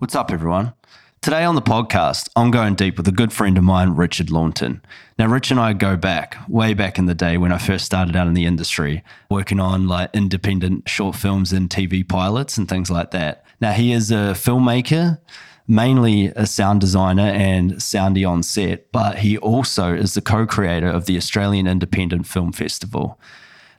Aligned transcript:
What's 0.00 0.14
up, 0.14 0.30
everyone? 0.30 0.74
Today 1.22 1.42
on 1.42 1.56
the 1.56 1.60
podcast, 1.60 2.28
I'm 2.36 2.52
going 2.52 2.76
deep 2.76 2.98
with 2.98 3.08
a 3.08 3.12
good 3.12 3.32
friend 3.32 3.58
of 3.58 3.64
mine, 3.64 3.96
Richard 3.96 4.30
Launton. 4.30 4.80
Now, 5.18 5.26
Rich 5.26 5.50
and 5.50 5.58
I 5.58 5.72
go 5.72 5.96
back, 5.96 6.36
way 6.46 6.72
back 6.72 7.00
in 7.00 7.06
the 7.06 7.16
day 7.16 7.36
when 7.36 7.50
I 7.50 7.58
first 7.58 7.84
started 7.84 8.14
out 8.14 8.28
in 8.28 8.34
the 8.34 8.46
industry, 8.46 9.02
working 9.28 9.58
on 9.58 9.88
like 9.88 10.10
independent 10.14 10.88
short 10.88 11.16
films 11.16 11.52
and 11.52 11.68
TV 11.68 12.08
pilots 12.08 12.56
and 12.56 12.68
things 12.68 12.92
like 12.92 13.10
that. 13.10 13.44
Now, 13.60 13.72
he 13.72 13.90
is 13.90 14.12
a 14.12 14.36
filmmaker, 14.36 15.18
mainly 15.66 16.26
a 16.26 16.46
sound 16.46 16.80
designer 16.80 17.30
and 17.30 17.72
soundy 17.72 18.24
on 18.24 18.44
set, 18.44 18.92
but 18.92 19.18
he 19.18 19.36
also 19.36 19.92
is 19.92 20.14
the 20.14 20.22
co 20.22 20.46
creator 20.46 20.88
of 20.88 21.06
the 21.06 21.16
Australian 21.16 21.66
Independent 21.66 22.24
Film 22.24 22.52
Festival. 22.52 23.18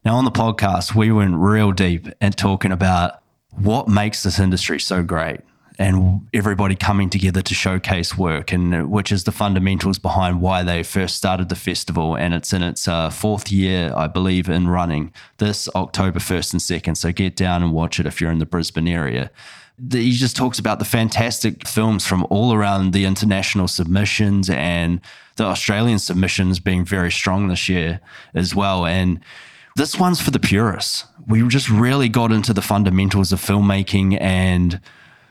Now, 0.03 0.17
on 0.17 0.25
the 0.25 0.31
podcast, 0.31 0.93
we 0.93 1.13
went 1.13 1.35
real 1.35 1.71
deep 1.71 2.09
and 2.19 2.35
talking 2.35 2.73
about 2.73 3.23
what 3.51 3.87
makes 3.87 4.23
this 4.23 4.37
industry 4.37 4.81
so 4.81 5.01
great 5.01 5.39
and 5.79 6.27
everybody 6.33 6.75
coming 6.75 7.09
together 7.09 7.41
to 7.41 7.53
showcase 7.53 8.17
work, 8.17 8.51
and 8.51 8.91
which 8.91 9.13
is 9.13 9.23
the 9.23 9.31
fundamentals 9.31 9.97
behind 9.97 10.41
why 10.41 10.61
they 10.61 10.83
first 10.83 11.15
started 11.15 11.47
the 11.47 11.55
festival. 11.55 12.15
And 12.15 12.33
it's 12.33 12.51
in 12.51 12.61
its 12.61 12.85
uh, 12.85 13.09
fourth 13.09 13.49
year, 13.49 13.93
I 13.95 14.07
believe, 14.07 14.49
in 14.49 14.67
running 14.67 15.13
this 15.37 15.69
October 15.75 16.19
1st 16.19 16.51
and 16.51 16.61
2nd. 16.61 16.97
So 16.97 17.13
get 17.13 17.37
down 17.37 17.63
and 17.63 17.71
watch 17.71 17.97
it 17.97 18.05
if 18.05 18.19
you're 18.19 18.29
in 18.29 18.39
the 18.39 18.45
Brisbane 18.45 18.89
area. 18.89 19.31
He 19.89 20.11
just 20.11 20.35
talks 20.35 20.59
about 20.59 20.79
the 20.79 20.85
fantastic 20.85 21.65
films 21.65 22.05
from 22.05 22.27
all 22.29 22.53
around 22.53 22.91
the 22.91 23.05
international 23.05 23.69
submissions 23.69 24.49
and 24.49 24.99
the 25.37 25.45
Australian 25.45 25.99
submissions 25.99 26.59
being 26.59 26.83
very 26.83 27.09
strong 27.09 27.47
this 27.47 27.69
year 27.69 28.01
as 28.33 28.53
well. 28.53 28.85
And 28.85 29.21
this 29.77 29.97
one's 29.97 30.19
for 30.19 30.31
the 30.31 30.39
purists. 30.39 31.05
We 31.25 31.47
just 31.47 31.69
really 31.69 32.09
got 32.09 32.33
into 32.33 32.51
the 32.51 32.61
fundamentals 32.61 33.31
of 33.31 33.39
filmmaking 33.39 34.19
and 34.19 34.81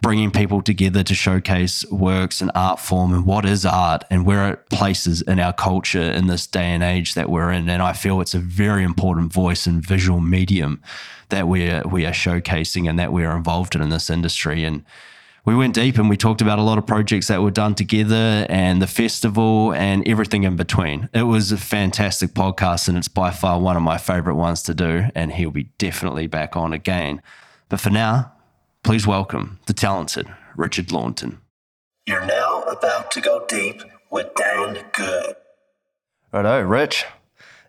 bringing 0.01 0.31
people 0.31 0.63
together 0.63 1.03
to 1.03 1.15
showcase 1.15 1.85
works 1.91 2.41
and 2.41 2.51
art 2.55 2.79
form 2.79 3.13
and 3.13 3.27
what 3.27 3.45
is 3.45 3.67
art 3.67 4.05
and 4.11 4.25
where 4.25 4.53
it 4.53 4.69
places 4.71 5.23
in 5.23 5.41
our 5.41 5.53
culture 5.53 6.01
in 6.01 6.27
this 6.27 6.47
day 6.47 6.67
and 6.67 6.83
age 6.83 7.15
that 7.15 7.29
we're 7.29 7.51
in. 7.51 7.69
And 7.69 7.83
I 7.83 7.93
feel 7.93 8.21
it's 8.21 8.35
a 8.35 8.39
very 8.39 8.85
important 8.85 9.33
voice 9.33 9.67
and 9.67 9.85
visual 9.85 10.21
medium 10.21 10.81
that 11.31 11.49
we 11.49 11.69
are, 11.71 11.83
we 11.87 12.07
are 12.07 12.13
showcasing 12.13 12.89
and 12.89 12.99
that 12.99 13.13
we 13.13 13.25
are 13.25 13.37
involved 13.37 13.75
in 13.75 13.83
in 13.83 13.91
this 13.91 14.09
industry. 14.09 14.65
And 14.65 14.85
we 15.45 15.55
went 15.55 15.75
deep 15.75 15.99
and 15.99 16.09
we 16.09 16.17
talked 16.17 16.43
about 16.43 16.59
a 16.59 16.63
lot 16.63 16.79
of 16.79 16.87
projects 16.87 17.29
that 17.29 17.43
were 17.43 17.51
done 17.51 17.75
together 17.75 18.47
and 18.49 18.81
the 18.83 18.87
festival 18.87 19.73
and 19.73 20.07
everything 20.07 20.45
in 20.45 20.57
between. 20.57 21.09
It 21.13 21.23
was 21.23 21.53
a 21.53 21.57
fantastic 21.57 22.31
podcast 22.31 22.89
and 22.89 22.99
it's 22.99 23.09
by 23.09 23.31
far 23.31 23.61
one 23.61 23.77
of 23.77 23.83
my 23.83 23.99
favorite 23.99 24.37
ones 24.37 24.63
to 24.65 24.75
do. 24.75 25.07
And 25.15 25.33
he'll 25.33 25.51
be 25.51 25.65
definitely 25.79 26.27
back 26.27 26.57
on 26.57 26.73
again. 26.73 27.23
But 27.69 27.81
for 27.81 27.91
now, 27.91 28.33
Please 28.89 29.07
welcome 29.07 29.59
the 29.67 29.75
talented 29.75 30.35
Richard 30.57 30.93
Launton. 30.93 31.43
You're 32.07 32.25
now 32.25 32.63
about 32.63 33.11
to 33.11 33.21
go 33.21 33.45
deep 33.47 33.83
with 34.11 34.35
Dan 34.35 34.83
Good. 34.95 35.37
Righto, 36.33 36.63
Rich. 36.63 37.05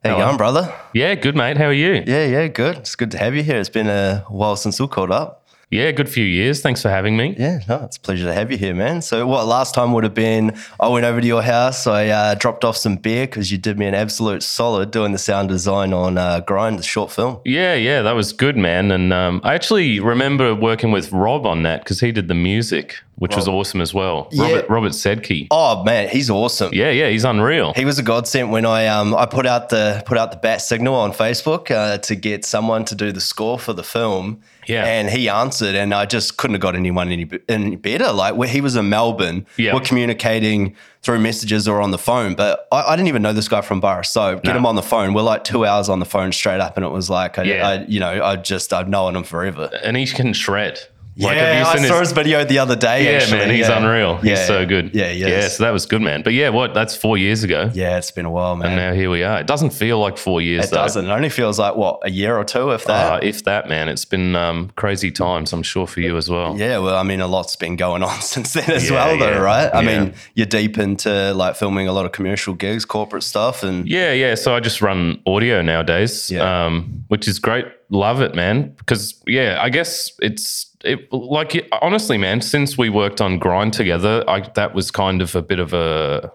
How 0.02 0.12
you 0.12 0.24
going, 0.24 0.38
brother? 0.38 0.74
Yeah, 0.94 1.16
good, 1.16 1.36
mate. 1.36 1.58
How 1.58 1.66
are 1.66 1.74
you? 1.74 2.06
Yeah, 2.08 2.24
yeah, 2.24 2.48
good. 2.48 2.78
It's 2.78 2.96
good 2.96 3.12
to 3.12 3.18
have 3.18 3.36
you 3.36 3.44
here. 3.44 3.60
It's 3.60 3.68
been 3.68 3.90
a 3.90 4.24
while 4.30 4.56
since 4.56 4.80
we 4.80 4.88
caught 4.88 5.12
up. 5.12 5.46
Yeah, 5.72 5.92
good 5.92 6.10
few 6.10 6.26
years. 6.26 6.62
Thanks 6.62 6.82
for 6.82 6.90
having 6.90 7.16
me. 7.16 7.36
Yeah, 7.38 7.60
no, 7.68 7.84
it's 7.84 7.98
a 7.98 8.00
pleasure 8.00 8.26
to 8.26 8.34
have 8.34 8.52
you 8.52 8.58
here, 8.58 8.74
man. 8.74 9.04
So, 9.04 9.28
what 9.28 9.46
last 9.46 9.76
time 9.76 9.94
would 9.94 10.04
have 10.04 10.16
been? 10.16 10.58
I 10.80 10.88
went 10.88 11.06
over 11.06 11.22
to 11.22 11.28
your 11.28 11.44
house. 11.44 11.86
I 11.86 12.08
uh, 12.08 12.34
dropped 12.34 12.66
off 12.66 12.76
some 12.76 12.96
beer 12.96 13.28
because 13.28 13.52
you 13.52 13.60
did 13.60 13.78
me 13.78 13.86
an 13.86 13.94
absolute 13.94 14.42
solid 14.42 14.90
doing 14.90 15.12
the 15.12 15.20
sound 15.20 15.50
design 15.50 15.94
on 15.94 16.18
uh, 16.18 16.40
Grind, 16.40 16.80
the 16.80 16.84
short 16.84 17.12
film. 17.12 17.40
Yeah, 17.46 17.76
yeah, 17.76 18.02
that 18.02 18.14
was 18.14 18.34
good, 18.34 18.58
man. 18.58 18.90
And 18.90 19.14
um, 19.14 19.42
I 19.44 19.54
actually 19.54 20.00
remember 20.00 20.56
working 20.56 20.92
with 20.92 21.12
Rob 21.12 21.46
on 21.46 21.62
that 21.64 21.84
because 21.84 22.00
he 22.00 22.12
did 22.12 22.30
the 22.30 22.36
music 22.36 22.96
which 23.20 23.32
Rob. 23.32 23.40
was 23.40 23.48
awesome 23.48 23.82
as 23.82 23.94
well. 23.94 24.30
Yeah. 24.32 24.44
Robert 24.46 24.70
Robert 24.70 24.92
Sedke. 24.94 25.48
Oh 25.52 25.84
man, 25.84 26.10
he's 26.10 26.30
awesome. 26.30 26.74
Yeah, 26.74 26.90
yeah, 26.90 27.10
he's 27.10 27.26
unreal. 27.26 27.74
He 27.74 27.86
was 27.86 28.00
a 28.00 28.04
godsend 28.04 28.52
when 28.52 28.66
I 28.66 28.88
um 28.88 29.14
I 29.14 29.26
put 29.26 29.46
out 29.46 29.70
the 29.70 30.02
put 30.06 30.18
out 30.18 30.32
the 30.32 30.38
bat 30.38 30.62
signal 30.62 30.96
on 30.96 31.12
Facebook 31.12 31.70
uh, 31.70 31.98
to 32.00 32.16
get 32.16 32.46
someone 32.46 32.86
to 32.86 32.96
do 32.96 33.12
the 33.12 33.22
score 33.22 33.60
for 33.60 33.74
the 33.74 33.84
film. 33.84 34.42
Yeah, 34.70 34.86
and 34.86 35.10
he 35.10 35.28
answered, 35.28 35.74
and 35.74 35.94
I 35.94 36.06
just 36.06 36.38
couldn't 36.38 36.54
have 36.54 36.62
got 36.62 36.76
anyone 36.76 37.10
any, 37.10 37.28
any 37.50 37.76
better. 37.76 38.12
Like 38.12 38.36
where 38.36 38.48
he 38.48 38.62
was 38.62 38.76
in 38.76 38.88
Melbourne, 38.88 39.48
yeah. 39.58 39.74
we're 39.74 39.80
communicating 39.82 40.76
through 41.02 41.20
messages 41.20 41.68
or 41.68 41.82
on 41.82 41.90
the 41.90 41.98
phone. 41.98 42.36
But 42.36 42.68
I, 42.72 42.84
I 42.84 42.96
didn't 42.96 43.08
even 43.08 43.24
know 43.24 43.34
this 43.34 43.48
guy 43.48 43.62
from 43.62 43.80
Bar. 43.80 44.04
So 44.04 44.36
get 44.36 44.52
no. 44.52 44.58
him 44.58 44.66
on 44.68 44.76
the 44.76 44.84
phone. 44.84 45.14
We're 45.16 45.24
like 45.24 45.44
two 45.44 45.66
hours 45.66 45.90
on 45.90 45.98
the 46.00 46.06
phone 46.06 46.32
straight 46.32 46.60
up, 46.60 46.78
and 46.78 46.86
it 46.86 46.90
was 46.90 47.10
like, 47.10 47.40
I, 47.40 47.44
yeah. 47.44 47.68
I, 47.68 47.86
you 47.86 48.00
know, 48.00 48.24
I 48.24 48.36
just 48.36 48.72
I've 48.72 48.88
known 48.88 49.16
him 49.16 49.24
forever. 49.24 49.72
And 49.84 49.98
he 49.98 50.06
can 50.06 50.34
shred. 50.34 50.80
Like, 51.20 51.36
yeah, 51.36 51.64
I 51.68 51.76
saw 51.76 52.00
his, 52.00 52.10
his, 52.10 52.12
video 52.14 52.46
the 52.46 52.60
other 52.60 52.78
day. 52.78 53.04
Yeah, 53.04 53.18
actually. 53.18 53.40
man, 53.40 53.50
he's 53.50 53.68
yeah. 53.68 53.78
unreal. 53.78 54.18
He's 54.18 54.30
yeah. 54.30 54.46
so 54.46 54.66
good. 54.66 54.96
Yeah, 54.96 55.12
yeah. 55.12 55.28
Yeah, 55.28 55.48
so 55.50 55.64
that 55.64 55.72
was 55.72 55.86
good, 55.86 56.02
man. 56.02 56.22
But 56.24 56.34
yeah, 56.34 56.48
what? 56.48 56.74
That's 56.74 56.96
four 56.96 57.18
years 57.18 57.44
ago. 57.44 57.70
Yeah, 57.74 57.98
it's 57.98 58.12
been 58.12 58.26
a 58.26 58.32
while, 58.32 58.56
man. 58.56 58.68
And 58.68 58.76
now 58.78 58.94
here 58.94 59.10
we 59.10 59.24
are. 59.24 59.40
It 59.40 59.48
doesn't 59.48 59.72
feel 59.72 60.00
like 60.00 60.18
four 60.18 60.42
years. 60.42 60.66
It 60.66 60.72
though. 60.72 60.78
doesn't. 60.78 61.06
It 61.06 61.10
only 61.10 61.28
feels 61.28 61.60
like 61.60 61.76
what 61.76 62.00
a 62.04 62.10
year 62.10 62.38
or 62.38 62.46
two, 62.46 62.72
if 62.72 62.86
that. 62.86 63.14
Uh, 63.14 63.20
if 63.22 63.44
that, 63.44 63.68
man. 63.68 63.90
It's 63.90 64.06
been 64.06 64.34
um, 64.36 64.72
crazy 64.78 65.12
times. 65.12 65.52
I'm 65.52 65.64
sure 65.64 65.88
for 65.88 66.00
you 66.00 66.16
as 66.16 66.30
well. 66.30 66.58
Yeah, 66.58 66.78
well, 66.78 66.96
I 66.96 67.04
mean, 67.04 67.20
a 67.20 67.28
lot's 67.28 67.58
been 67.58 67.76
going 67.76 68.02
on 68.10 68.22
since 68.22 68.54
then 68.54 68.72
as 68.72 68.90
well, 68.90 69.18
though, 69.18 69.42
right? 69.42 69.70
I 69.74 69.82
mean, 69.82 70.14
you're 70.36 70.46
deep 70.46 70.78
into 70.78 71.34
like 71.34 71.58
filming 71.58 71.90
a 71.90 71.92
lot 71.92 72.06
of 72.06 72.14
commercial 72.14 72.54
gigs, 72.54 72.86
corporate 72.86 73.24
stuff, 73.24 73.62
and 73.62 73.88
yeah, 73.90 74.14
yeah. 74.14 74.36
So 74.36 74.56
I 74.56 74.62
just 74.62 74.82
run 74.82 75.22
audio 75.26 75.62
nowadays, 75.62 76.32
um, 76.34 77.04
which 77.10 77.28
is 77.28 77.40
great. 77.40 77.66
Love 77.90 78.22
it, 78.22 78.36
man. 78.36 78.74
Because 78.78 79.22
yeah, 79.28 79.58
I 79.62 79.70
guess 79.70 80.12
it's 80.22 80.69
it, 80.84 81.12
like 81.12 81.68
honestly, 81.82 82.18
man, 82.18 82.42
since 82.42 82.78
we 82.78 82.90
worked 82.90 83.22
on 83.22 83.38
Grind 83.38 83.74
together, 83.74 84.24
I, 84.28 84.42
that 84.56 84.74
was 84.74 84.92
kind 84.92 85.22
of 85.22 85.36
a 85.36 85.42
bit 85.42 85.60
of 85.60 85.74
a, 85.74 86.32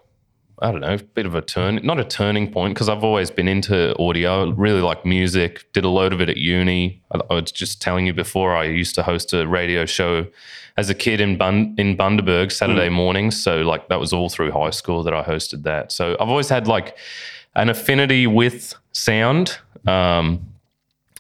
I 0.61 0.71
don't 0.71 0.81
know, 0.81 0.99
bit 1.15 1.27
of 1.27 1.35
a 1.35 1.41
turn, 1.41 1.81
not 1.83 1.99
a 1.99 2.05
turning 2.05 2.53
point, 2.53 2.75
because 2.75 2.89
I've 2.89 3.05
always 3.05 3.31
been 3.31 3.49
into 3.49 3.99
audio, 3.99 4.51
really 4.51 4.81
like 4.81 5.05
music, 5.05 5.73
did 5.73 5.85
a 5.85 5.89
load 5.89 6.13
of 6.13 6.21
it 6.21 6.29
at 6.29 6.37
uni. 6.37 7.03
I, 7.13 7.21
I, 7.31 7.35
was 7.35 7.53
just 7.53 7.81
telling 7.81 8.07
you 8.07 8.13
before, 8.13 8.55
I 8.55 8.65
used 8.65 8.95
to 8.97 9.03
host 9.03 9.33
a 9.33 9.47
radio 9.47 9.87
show 9.87 10.27
as 10.77 10.91
a 10.91 10.95
kid 10.95 11.21
in 11.21 11.39
Bund- 11.39 11.79
in 11.79 11.97
Bundaberg 11.97 12.53
Saturday 12.53 12.89
mm. 12.89 12.93
mornings. 12.93 13.41
So 13.41 13.63
like 13.63 13.89
that 13.89 14.01
was 14.01 14.13
all 14.13 14.29
through 14.29 14.51
high 14.51 14.71
school 14.71 15.03
that 15.05 15.15
I 15.15 15.23
hosted 15.23 15.63
that. 15.63 15.93
So 15.93 16.17
I've 16.21 16.29
always 16.29 16.49
had 16.49 16.67
like 16.67 16.97
an 17.55 17.69
affinity 17.69 18.27
with 18.27 18.75
sound. 18.93 19.59
Um, 19.87 20.54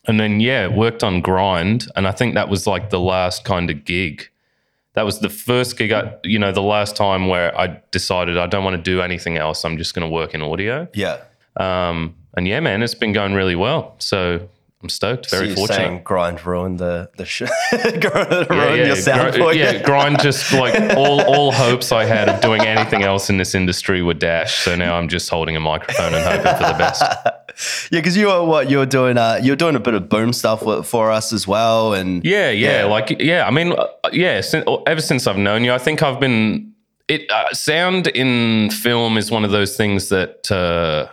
and 0.06 0.20
then 0.20 0.40
yeah, 0.40 0.66
worked 0.66 1.02
on 1.02 1.20
Grind, 1.20 1.88
and 1.96 2.06
I 2.06 2.12
think 2.12 2.34
that 2.34 2.48
was 2.48 2.66
like 2.66 2.90
the 2.90 3.00
last 3.00 3.44
kind 3.44 3.70
of 3.70 3.84
gig. 3.84 4.28
That 4.94 5.04
was 5.04 5.18
the 5.18 5.28
first 5.28 5.76
gig, 5.76 5.92
I, 5.92 6.14
you 6.22 6.38
know, 6.38 6.52
the 6.52 6.62
last 6.62 6.94
time 6.94 7.26
where 7.26 7.58
I 7.58 7.80
decided 7.90 8.38
I 8.38 8.46
don't 8.46 8.62
want 8.62 8.76
to 8.76 8.82
do 8.82 9.00
anything 9.00 9.36
else. 9.36 9.64
I'm 9.64 9.76
just 9.76 9.92
going 9.92 10.08
to 10.08 10.12
work 10.12 10.34
in 10.34 10.42
audio. 10.42 10.86
Yeah. 10.94 11.18
Um, 11.56 12.14
and 12.36 12.46
yeah, 12.46 12.60
man, 12.60 12.82
it's 12.82 12.94
been 12.94 13.12
going 13.12 13.34
really 13.34 13.56
well. 13.56 13.96
So 13.98 14.48
I'm 14.84 14.90
stoked. 14.90 15.30
Very 15.30 15.48
so 15.48 15.54
fortunate. 15.54 15.76
Saying 15.76 16.02
grind 16.04 16.44
ruined 16.44 16.78
the 16.78 17.08
the 17.16 17.24
show. 17.24 17.46
grind 17.70 18.02
yeah, 18.02 18.74
yeah, 18.74 18.86
your 18.88 18.96
sound 18.96 19.34
gr- 19.34 19.52
Yeah, 19.52 19.82
grind 19.82 20.20
just 20.20 20.52
like 20.52 20.78
all 20.96 21.22
all 21.22 21.52
hopes 21.52 21.90
I 21.90 22.04
had 22.04 22.28
of 22.28 22.42
doing 22.42 22.60
anything 22.60 23.02
else 23.02 23.30
in 23.30 23.38
this 23.38 23.54
industry 23.54 24.02
were 24.02 24.12
dashed. 24.12 24.62
So 24.62 24.76
now 24.76 24.96
I'm 24.96 25.08
just 25.08 25.30
holding 25.30 25.56
a 25.56 25.60
microphone 25.60 26.12
and 26.12 26.22
hoping 26.22 26.52
for 26.52 26.70
the 26.70 26.78
best. 26.78 27.02
yeah, 27.90 28.00
because 28.00 28.14
you 28.14 28.28
are 28.28 28.44
what 28.44 28.68
you're 28.68 28.84
doing. 28.84 29.16
Uh, 29.16 29.40
you're 29.42 29.56
doing 29.56 29.74
a 29.74 29.80
bit 29.80 29.94
of 29.94 30.10
boom 30.10 30.34
stuff 30.34 30.62
for 30.86 31.10
us 31.10 31.32
as 31.32 31.48
well, 31.48 31.94
and 31.94 32.22
yeah, 32.22 32.50
yeah, 32.50 32.80
yeah. 32.80 32.84
like 32.84 33.16
yeah. 33.20 33.46
I 33.46 33.50
mean, 33.50 33.72
uh, 33.72 33.86
yeah. 34.12 34.42
Since, 34.42 34.66
ever 34.86 35.00
since 35.00 35.26
I've 35.26 35.38
known 35.38 35.64
you, 35.64 35.72
I 35.72 35.78
think 35.78 36.02
I've 36.02 36.20
been. 36.20 36.74
It 37.08 37.30
uh, 37.30 37.54
sound 37.54 38.08
in 38.08 38.70
film 38.70 39.16
is 39.16 39.30
one 39.30 39.46
of 39.46 39.50
those 39.50 39.78
things 39.78 40.10
that 40.10 40.50
uh, 40.52 41.08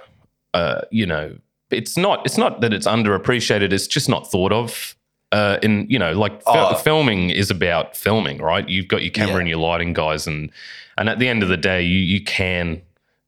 uh 0.53 0.81
you 0.91 1.05
know 1.05 1.38
it's 1.73 1.97
not 1.97 2.25
it's 2.25 2.37
not 2.37 2.61
that 2.61 2.73
it's 2.73 2.87
underappreciated. 2.87 3.71
It's 3.73 3.87
just 3.87 4.09
not 4.09 4.29
thought 4.29 4.51
of. 4.51 4.95
Uh, 5.31 5.57
in 5.63 5.85
you 5.89 5.97
know, 5.97 6.11
like 6.11 6.41
oh. 6.45 6.75
filming 6.75 7.29
is 7.29 7.49
about 7.49 7.95
filming, 7.95 8.39
right? 8.39 8.67
You've 8.67 8.89
got 8.89 9.01
your 9.01 9.11
camera 9.11 9.35
yeah. 9.35 9.39
and 9.39 9.47
your 9.47 9.59
lighting 9.59 9.93
guys, 9.93 10.27
and 10.27 10.51
and 10.97 11.07
at 11.07 11.19
the 11.19 11.29
end 11.29 11.41
of 11.41 11.47
the 11.47 11.56
day, 11.56 11.81
you 11.83 12.00
you 12.00 12.21
can 12.21 12.81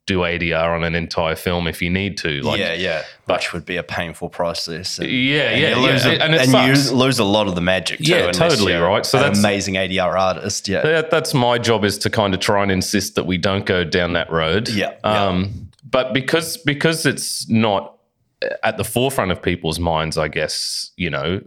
do 0.05 0.19
ADR 0.19 0.75
on 0.75 0.83
an 0.83 0.95
entire 0.95 1.35
film 1.35 1.67
if 1.67 1.81
you 1.81 1.89
need 1.89 2.17
to. 2.17 2.41
Like, 2.41 2.59
yeah, 2.59 2.73
yeah. 2.73 3.03
Which 3.25 3.53
would 3.53 3.65
be 3.65 3.77
a 3.77 3.83
painful 3.83 4.29
process. 4.29 4.99
And, 4.99 5.09
yeah, 5.09 5.43
and 5.43 5.61
yeah, 5.61 5.69
you 5.69 5.75
lose 5.81 6.05
yeah. 6.05 6.11
A, 6.11 6.15
and, 6.15 6.35
and 6.35 6.51
you 6.51 6.93
lose 6.93 7.19
a 7.19 7.23
lot 7.23 7.47
of 7.47 7.55
the 7.55 7.61
magic. 7.61 7.99
Too, 7.99 8.11
yeah, 8.11 8.31
totally 8.31 8.73
right. 8.73 9.05
So 9.05 9.17
that's 9.17 9.39
amazing 9.39 9.75
ADR 9.75 10.19
artist. 10.19 10.67
Yeah, 10.67 10.81
that, 10.81 11.09
that's 11.09 11.33
my 11.33 11.57
job 11.57 11.85
is 11.85 11.97
to 11.99 12.09
kind 12.09 12.33
of 12.33 12.41
try 12.41 12.63
and 12.63 12.71
insist 12.71 13.15
that 13.15 13.25
we 13.25 13.37
don't 13.37 13.65
go 13.65 13.85
down 13.85 14.13
that 14.13 14.29
road. 14.29 14.67
Yeah. 14.67 14.93
Um, 15.05 15.43
yeah. 15.43 15.49
But 15.89 16.13
because 16.13 16.57
because 16.57 17.05
it's 17.05 17.47
not 17.47 17.92
at 18.63 18.77
the 18.77 18.83
forefront 18.83 19.31
of 19.31 19.41
people's 19.41 19.79
minds, 19.79 20.17
I 20.17 20.27
guess, 20.27 20.91
you 20.97 21.09
know, 21.09 21.41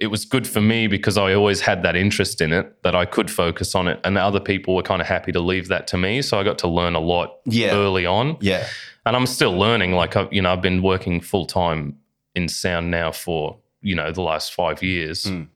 it 0.00 0.08
was 0.08 0.24
good 0.24 0.46
for 0.46 0.60
me 0.60 0.86
because 0.86 1.18
I 1.18 1.34
always 1.34 1.60
had 1.60 1.82
that 1.82 1.96
interest 1.96 2.40
in 2.40 2.52
it 2.52 2.82
that 2.82 2.94
I 2.94 3.04
could 3.04 3.30
focus 3.30 3.74
on 3.74 3.88
it, 3.88 4.00
and 4.04 4.16
other 4.16 4.40
people 4.40 4.74
were 4.74 4.82
kind 4.82 5.00
of 5.00 5.06
happy 5.06 5.32
to 5.32 5.40
leave 5.40 5.68
that 5.68 5.86
to 5.88 5.98
me. 5.98 6.22
So 6.22 6.38
I 6.38 6.44
got 6.44 6.58
to 6.58 6.68
learn 6.68 6.94
a 6.94 7.00
lot 7.00 7.38
yeah. 7.44 7.72
early 7.72 8.06
on. 8.06 8.36
Yeah, 8.40 8.66
and 9.04 9.16
I'm 9.16 9.26
still 9.26 9.52
learning. 9.52 9.92
Like 9.92 10.16
I, 10.16 10.28
you 10.30 10.42
know, 10.42 10.52
I've 10.52 10.62
been 10.62 10.82
working 10.82 11.20
full 11.20 11.46
time 11.46 11.96
in 12.34 12.48
sound 12.48 12.90
now 12.90 13.12
for 13.12 13.58
you 13.82 13.94
know 13.94 14.12
the 14.12 14.22
last 14.22 14.54
five 14.54 14.82
years. 14.82 15.24
Mm. 15.24 15.48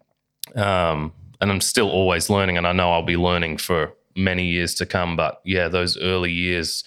Um, 0.57 1.13
and 1.41 1.51
I'm 1.51 1.61
still 1.61 1.89
always 1.89 2.29
learning, 2.29 2.59
and 2.59 2.67
I 2.67 2.73
know 2.73 2.93
I'll 2.93 3.03
be 3.03 3.17
learning 3.17 3.59
for 3.59 3.95
many 4.17 4.47
years 4.47 4.75
to 4.77 4.87
come. 4.87 5.17
But 5.17 5.41
yeah, 5.45 5.69
those 5.69 5.97
early 5.99 6.33
years, 6.33 6.85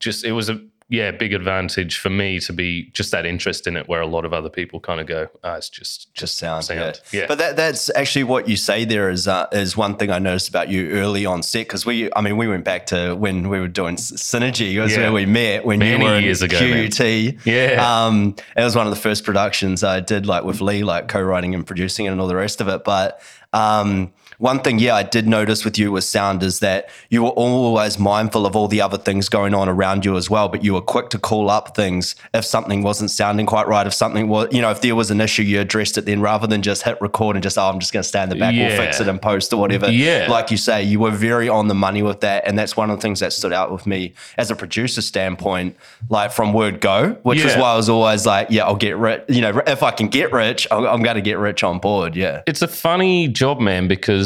just 0.00 0.24
it 0.24 0.32
was 0.32 0.48
a 0.48 0.60
yeah 0.88 1.10
big 1.10 1.32
advantage 1.32 1.98
for 1.98 2.10
me 2.10 2.38
to 2.40 2.52
be 2.52 2.90
just 2.92 3.10
that 3.10 3.26
interest 3.26 3.66
in 3.66 3.76
it, 3.76 3.88
where 3.88 4.00
a 4.00 4.06
lot 4.06 4.24
of 4.24 4.32
other 4.32 4.48
people 4.48 4.78
kind 4.78 5.00
of 5.00 5.06
go, 5.06 5.26
oh, 5.42 5.54
it's 5.54 5.68
just 5.68 6.14
just 6.14 6.38
sound, 6.38 6.64
sound. 6.64 7.00
Yeah. 7.12 7.20
Yeah. 7.22 7.26
But 7.26 7.38
that, 7.38 7.56
that's 7.56 7.90
actually 7.96 8.24
what 8.24 8.48
you 8.48 8.56
say 8.56 8.84
there 8.84 9.10
is 9.10 9.26
uh, 9.26 9.46
is 9.52 9.76
one 9.76 9.96
thing 9.96 10.10
I 10.10 10.18
noticed 10.18 10.48
about 10.48 10.68
you 10.68 10.90
early 10.90 11.26
on 11.26 11.42
set 11.42 11.66
because 11.66 11.84
we, 11.84 12.08
I 12.14 12.20
mean, 12.20 12.36
we 12.36 12.46
went 12.46 12.64
back 12.64 12.86
to 12.86 13.14
when 13.16 13.48
we 13.48 13.58
were 13.58 13.68
doing 13.68 13.96
Synergy. 13.96 14.80
Was 14.80 14.92
Yeah. 14.92 14.98
where 15.04 15.12
we 15.12 15.26
met 15.26 15.64
when 15.64 15.80
Many 15.80 15.98
you 16.04 16.10
were 16.10 16.16
in 16.18 16.24
years 16.24 16.42
ago. 16.42 16.58
QUT. 16.58 17.44
Yeah. 17.46 18.04
Um, 18.06 18.36
it 18.56 18.62
was 18.62 18.76
one 18.76 18.86
of 18.86 18.94
the 18.94 19.00
first 19.00 19.24
productions 19.24 19.82
I 19.82 20.00
did, 20.00 20.26
like 20.26 20.44
with 20.44 20.60
Lee, 20.60 20.84
like 20.84 21.08
co-writing 21.08 21.54
and 21.54 21.66
producing 21.66 22.06
it 22.06 22.10
and 22.10 22.20
all 22.20 22.28
the 22.28 22.36
rest 22.36 22.60
of 22.60 22.68
it. 22.68 22.84
But 22.84 23.20
um, 23.52 24.12
one 24.38 24.60
thing, 24.60 24.78
yeah, 24.78 24.94
I 24.94 25.02
did 25.02 25.26
notice 25.26 25.64
with 25.64 25.78
you 25.78 25.92
with 25.92 26.04
sound 26.04 26.42
is 26.42 26.60
that 26.60 26.88
you 27.08 27.22
were 27.22 27.30
always 27.30 27.98
mindful 27.98 28.46
of 28.46 28.54
all 28.54 28.68
the 28.68 28.80
other 28.80 28.98
things 28.98 29.28
going 29.28 29.54
on 29.54 29.68
around 29.68 30.04
you 30.04 30.16
as 30.16 30.28
well, 30.28 30.48
but 30.48 30.62
you 30.62 30.74
were 30.74 30.80
quick 30.80 31.10
to 31.10 31.18
call 31.18 31.50
up 31.50 31.74
things 31.74 32.14
if 32.34 32.44
something 32.44 32.82
wasn't 32.82 33.10
sounding 33.10 33.46
quite 33.46 33.66
right, 33.66 33.86
if 33.86 33.94
something 33.94 34.28
was, 34.28 34.48
you 34.52 34.60
know, 34.60 34.70
if 34.70 34.80
there 34.80 34.94
was 34.94 35.10
an 35.10 35.20
issue, 35.20 35.42
you 35.42 35.60
addressed 35.60 35.96
it 35.98 36.04
then 36.04 36.20
rather 36.20 36.46
than 36.46 36.62
just 36.62 36.82
hit 36.82 37.00
record 37.00 37.36
and 37.36 37.42
just, 37.42 37.56
oh, 37.58 37.68
I'm 37.68 37.78
just 37.78 37.92
going 37.92 38.02
to 38.02 38.08
stand 38.08 38.32
in 38.32 38.38
the 38.38 38.40
back, 38.40 38.54
we'll 38.54 38.76
fix 38.76 39.00
it 39.00 39.08
in 39.08 39.18
post 39.18 39.52
or 39.52 39.58
whatever. 39.58 39.90
Yeah. 39.90 40.26
Like 40.28 40.50
you 40.50 40.56
say, 40.56 40.82
you 40.82 41.00
were 41.00 41.10
very 41.10 41.48
on 41.48 41.68
the 41.68 41.74
money 41.74 42.02
with 42.02 42.20
that. 42.20 42.46
And 42.46 42.58
that's 42.58 42.76
one 42.76 42.90
of 42.90 42.96
the 42.98 43.02
things 43.02 43.20
that 43.20 43.32
stood 43.32 43.52
out 43.52 43.72
with 43.72 43.86
me 43.86 44.12
as 44.36 44.50
a 44.50 44.56
producer 44.56 45.02
standpoint, 45.02 45.76
like 46.10 46.32
from 46.32 46.52
word 46.52 46.80
go, 46.80 47.16
which 47.22 47.40
is 47.40 47.56
why 47.56 47.72
I 47.72 47.76
was 47.76 47.88
always 47.88 48.26
like, 48.26 48.48
yeah, 48.50 48.64
I'll 48.64 48.76
get 48.76 48.96
rich. 48.96 49.22
You 49.28 49.40
know, 49.40 49.62
if 49.66 49.82
I 49.82 49.90
can 49.90 50.08
get 50.08 50.32
rich, 50.32 50.66
I'm 50.70 51.02
going 51.02 51.16
to 51.16 51.22
get 51.22 51.38
rich 51.38 51.62
on 51.62 51.78
board. 51.78 52.16
Yeah. 52.16 52.42
it's 52.46 52.62
a 52.62 52.68
funny 52.68 53.28
job, 53.28 53.60
man, 53.60 53.88
because 53.88 54.25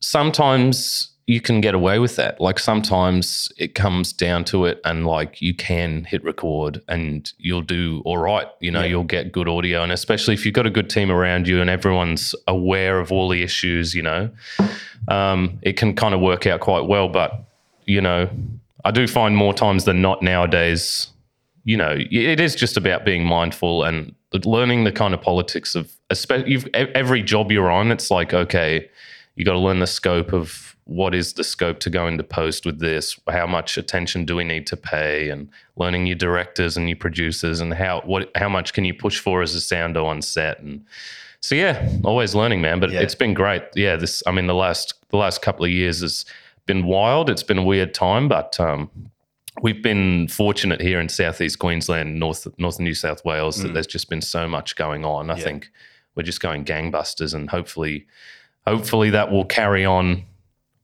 sometimes 0.00 1.08
you 1.26 1.40
can 1.40 1.60
get 1.60 1.74
away 1.74 1.98
with 1.98 2.14
that. 2.16 2.40
Like 2.40 2.58
sometimes 2.60 3.50
it 3.58 3.74
comes 3.74 4.12
down 4.12 4.44
to 4.44 4.64
it, 4.64 4.80
and 4.84 5.06
like 5.06 5.42
you 5.42 5.54
can 5.54 6.04
hit 6.04 6.22
record 6.22 6.80
and 6.88 7.32
you'll 7.38 7.62
do 7.62 8.00
all 8.04 8.18
right. 8.18 8.46
You 8.60 8.70
know, 8.70 8.80
Yeah. 8.82 8.86
you'll 8.86 9.04
get 9.04 9.32
good 9.32 9.48
audio, 9.48 9.82
and 9.82 9.90
especially 9.90 10.34
if 10.34 10.44
you've 10.46 10.54
got 10.54 10.66
a 10.66 10.70
good 10.70 10.88
team 10.88 11.10
around 11.10 11.48
you 11.48 11.60
and 11.60 11.68
everyone's 11.68 12.34
aware 12.46 13.00
of 13.00 13.10
all 13.10 13.28
the 13.28 13.42
issues, 13.42 13.94
you 13.94 14.02
know, 14.02 14.30
um, 15.08 15.58
it 15.62 15.76
can 15.76 15.94
kind 15.94 16.14
of 16.14 16.20
work 16.20 16.46
out 16.46 16.60
quite 16.60 16.84
well. 16.86 17.08
But 17.08 17.32
you 17.86 18.00
know, 18.00 18.28
I 18.84 18.90
do 18.92 19.06
find 19.08 19.36
more 19.36 19.52
times 19.54 19.84
than 19.84 20.00
not 20.00 20.22
nowadays 20.22 21.08
you 21.68 21.76
know, 21.76 21.96
it 21.98 22.38
is 22.38 22.54
just 22.54 22.76
about 22.76 23.04
being 23.04 23.24
mindful 23.24 23.82
and 23.82 24.14
learning 24.44 24.84
the 24.84 24.92
kind 24.92 25.12
of 25.12 25.20
politics 25.20 25.74
of, 25.74 25.90
especially 26.10 26.62
every 26.72 27.22
job 27.24 27.50
you're 27.50 27.68
on. 27.72 27.90
It's 27.90 28.08
like, 28.08 28.32
okay, 28.32 28.88
you 29.36 29.44
got 29.44 29.52
to 29.52 29.58
learn 29.58 29.78
the 29.78 29.86
scope 29.86 30.32
of 30.32 30.76
what 30.84 31.14
is 31.14 31.32
the 31.34 31.44
scope 31.44 31.80
to 31.80 31.90
go 31.90 32.06
into 32.06 32.22
post 32.22 32.64
with 32.64 32.78
this. 32.78 33.18
How 33.28 33.46
much 33.46 33.76
attention 33.76 34.24
do 34.24 34.36
we 34.36 34.44
need 34.44 34.66
to 34.68 34.76
pay, 34.76 35.30
and 35.30 35.48
learning 35.76 36.06
your 36.06 36.16
directors 36.16 36.76
and 36.76 36.88
your 36.88 36.96
producers, 36.96 37.60
and 37.60 37.74
how 37.74 38.02
what 38.04 38.30
how 38.36 38.48
much 38.48 38.72
can 38.72 38.84
you 38.84 38.94
push 38.94 39.18
for 39.18 39.42
as 39.42 39.54
a 39.54 39.60
sounder 39.60 40.00
on 40.00 40.22
set, 40.22 40.60
and 40.60 40.84
so 41.40 41.54
yeah, 41.54 41.88
always 42.04 42.34
learning, 42.34 42.60
man. 42.60 42.80
But 42.80 42.90
Yeah. 42.92 43.00
it's 43.00 43.14
been 43.14 43.34
great. 43.34 43.62
Yeah, 43.74 43.96
this 43.96 44.22
I 44.26 44.30
mean 44.32 44.46
the 44.46 44.54
last 44.54 44.94
the 45.10 45.16
last 45.16 45.42
couple 45.42 45.64
of 45.64 45.70
years 45.70 46.00
has 46.00 46.24
been 46.66 46.84
wild. 46.86 47.30
It's 47.30 47.42
been 47.44 47.58
a 47.58 47.62
weird 47.64 47.94
time, 47.94 48.26
but 48.28 48.58
um, 48.58 48.90
we've 49.62 49.82
been 49.82 50.26
fortunate 50.28 50.80
here 50.80 50.98
in 51.00 51.08
southeast 51.08 51.58
Queensland, 51.58 52.18
north 52.18 52.46
north 52.58 52.78
New 52.80 52.94
South 52.94 53.24
Wales, 53.24 53.62
that 53.62 53.72
there's 53.74 53.86
just 53.86 54.08
been 54.08 54.22
so 54.22 54.48
much 54.48 54.76
going 54.76 55.04
on. 55.04 55.30
I 55.30 55.34
Mm. 55.34 55.38
Yeah. 55.38 55.44
think 55.44 55.70
we're 56.14 56.22
just 56.22 56.40
going 56.40 56.64
gangbusters, 56.64 57.34
and 57.34 57.50
hopefully, 57.50 58.06
hopefully 58.66 59.10
that 59.10 59.30
will 59.30 59.44
carry 59.44 59.84
on 59.84 60.24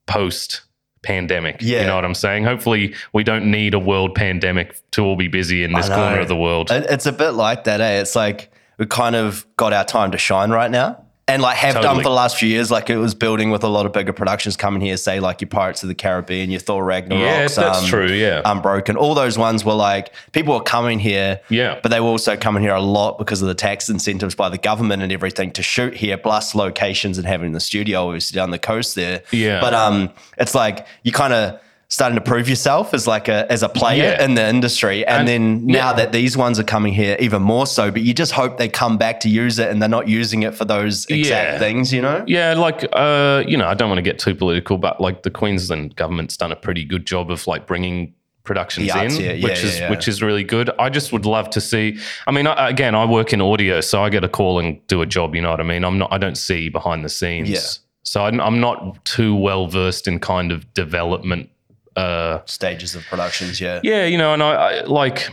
post 0.06 0.62
pandemic. 1.02 1.56
Yeah. 1.61 1.81
You 1.81 1.87
know 1.88 1.96
what 1.96 2.05
I'm 2.05 2.14
saying? 2.14 2.44
Hopefully 2.44 2.94
we 3.12 3.25
don't 3.25 3.50
need 3.50 3.75
a 3.75 3.79
world 3.79 4.14
pandemic 4.14 4.81
to 4.93 5.02
all 5.02 5.17
be 5.17 5.29
busy 5.29 5.64
in 5.64 5.73
this 5.73 5.88
corner 5.88 6.20
of 6.20 6.29
the 6.29 6.37
world. 6.37 6.70
It's 6.70 7.06
a 7.06 7.12
bit 7.12 7.31
like 7.31 7.64
that, 7.64 7.81
eh? 7.81 8.00
It's 8.00 8.14
like 8.14 8.52
we 8.79 8.87
kind 8.87 9.17
of 9.17 9.46
got 9.56 9.73
our 9.73 9.84
time 9.84 10.12
to 10.12 10.19
shine 10.19 10.50
right 10.50 10.70
now. 10.70 11.05
And 11.32 11.43
like 11.43 11.56
have 11.56 11.75
done 11.82 11.96
for 11.96 12.02
the 12.02 12.11
last 12.11 12.37
few 12.37 12.49
years, 12.49 12.70
like 12.70 12.90
it 12.90 12.96
was 12.99 13.14
building 13.14 13.50
with 13.50 13.64
a 13.64 13.69
lot 13.69 13.87
of 13.87 13.93
bigger 13.93 14.12
productions 14.12 14.56
coming 14.56 14.81
here, 14.81 14.96
say 14.96 15.19
like 15.20 15.40
your 15.40 15.49
Pirates 15.49 15.82
of 15.82 15.88
the 15.88 15.94
Caribbean, 15.94 16.50
your 16.50 16.61
Thor 16.61 16.84
Ragnarok, 16.84 17.23
Yeah, 17.23 17.49
that's 17.49 17.87
true, 17.88 18.06
yeah. 18.08 18.43
Unbroken. 18.44 18.96
All 18.96 19.14
those 19.14 19.38
ones 19.38 19.64
were 19.64 19.73
like 19.75 20.12
people 20.32 20.55
were 20.55 20.62
coming 20.62 20.99
here, 20.99 21.40
Yeah. 21.49 21.79
but 21.82 21.90
they 21.90 22.00
were 22.00 22.08
also 22.08 22.37
coming 22.37 22.62
here 22.62 22.75
a 22.75 22.81
lot 22.81 23.19
because 23.19 23.43
of 23.43 23.49
the 23.49 23.55
tax 23.55 23.88
incentives 23.88 24.34
by 24.34 24.49
the 24.49 24.58
government 24.58 25.02
and 25.02 25.11
everything 25.12 25.50
to 25.52 25.62
shoot 25.62 25.94
here, 25.94 26.17
plus 26.19 26.55
locations 26.55 27.19
and 27.19 27.26
having 27.26 27.52
the 27.52 27.61
studio 27.61 28.06
obviously 28.06 28.34
down 28.37 28.50
the 28.50 28.58
coast 28.58 28.94
there. 28.94 29.23
Yeah. 29.31 29.61
But 29.61 29.75
um, 29.75 30.11
it's 30.38 30.55
like 30.55 30.87
you 31.02 31.12
kind 31.12 31.32
of 31.32 31.61
starting 31.93 32.17
to 32.17 32.23
prove 32.23 32.49
yourself 32.49 32.94
as 32.94 33.06
like 33.06 33.29
a 33.29 33.39
as 33.53 33.62
a 33.62 33.69
player 33.69 34.15
Yeah. 34.17 34.25
in 34.25 34.35
the 34.35 34.47
industry, 34.49 35.05
and, 35.06 35.19
And- 35.21 35.29
then 35.29 35.67
now 35.67 35.91
yeah. 35.91 35.93
that 36.00 36.12
these 36.12 36.37
ones 36.39 36.59
are 36.59 36.65
coming 36.65 36.94
here 36.94 37.17
even 37.21 37.43
more 37.43 37.67
so, 37.67 37.91
but 37.91 38.00
you 38.00 38.15
just 38.15 38.33
hope 38.33 38.56
they 38.56 38.69
come 38.69 38.97
back 38.97 39.21
to 39.21 39.29
use 39.29 39.59
it 39.59 39.69
and 39.71 39.77
they're 39.81 39.97
not 40.00 40.09
using 40.09 40.43
it 40.43 40.55
for 40.55 40.65
those 40.65 41.05
exact 41.06 41.53
Yeah. 41.53 41.59
things, 41.59 41.93
you 41.93 42.00
know? 42.00 42.25
Yeah, 42.27 42.55
like 42.55 42.81
uh, 42.94 43.44
you 43.47 43.56
know, 43.59 43.69
I 43.69 43.75
don't 43.75 43.91
want 43.91 43.99
to 43.99 44.09
get 44.11 44.19
too 44.19 44.35
political, 44.35 44.79
but 44.79 45.00
like 45.06 45.23
the 45.23 45.31
Queensland 45.31 45.94
government's 45.97 46.37
done 46.37 46.50
a 46.50 46.56
pretty 46.56 46.85
good 46.85 47.05
job 47.06 47.31
of 47.31 47.47
like 47.47 47.67
bringing 47.67 48.15
productions 48.44 48.91
arts 48.91 49.19
in, 49.19 49.23
yeah, 49.25 49.33
which 49.47 49.61
yeah, 49.62 49.69
is 49.69 49.81
yeah. 49.81 49.91
which 49.91 50.09
is 50.09 50.23
really 50.23 50.44
good. 50.44 50.71
I 50.79 50.89
just 50.89 51.12
would 51.12 51.27
love 51.27 51.50
to 51.50 51.61
see. 51.61 51.99
I 52.27 52.31
mean, 52.33 52.47
I, 52.47 52.71
again, 52.71 52.94
I 52.94 53.05
work 53.05 53.33
in 53.35 53.41
audio, 53.43 53.81
so 53.83 54.03
I 54.03 54.09
get 54.09 54.25
a 54.25 54.29
call 54.29 54.59
and 54.59 54.85
do 54.89 55.03
a 55.03 55.06
job. 55.06 55.35
You 55.37 55.43
know 55.43 55.50
what 55.50 55.61
I 55.61 55.65
mean? 55.65 55.85
I'm 55.85 55.99
not. 55.99 56.11
I 56.11 56.19
don't 56.19 56.39
see 56.39 56.69
behind 56.71 57.05
the 57.05 57.09
scenes. 57.11 57.81
So 58.05 58.25
I'm, 58.25 58.41
I'm 58.41 58.59
not 58.61 59.05
too 59.05 59.35
well 59.37 59.69
versed 59.69 60.09
in 60.09 60.19
kind 60.19 60.50
of 60.50 60.73
development. 60.75 61.50
Uh, 61.97 62.41
Stages 62.47 62.94
of 62.94 63.05
productions, 63.05 63.61
yeah. 63.61 63.81
yeah, 63.83 64.05
you 64.05 64.17
know, 64.17 64.33
and 64.33 64.43
I, 64.43 64.53
I 64.53 64.85
like 64.85 65.29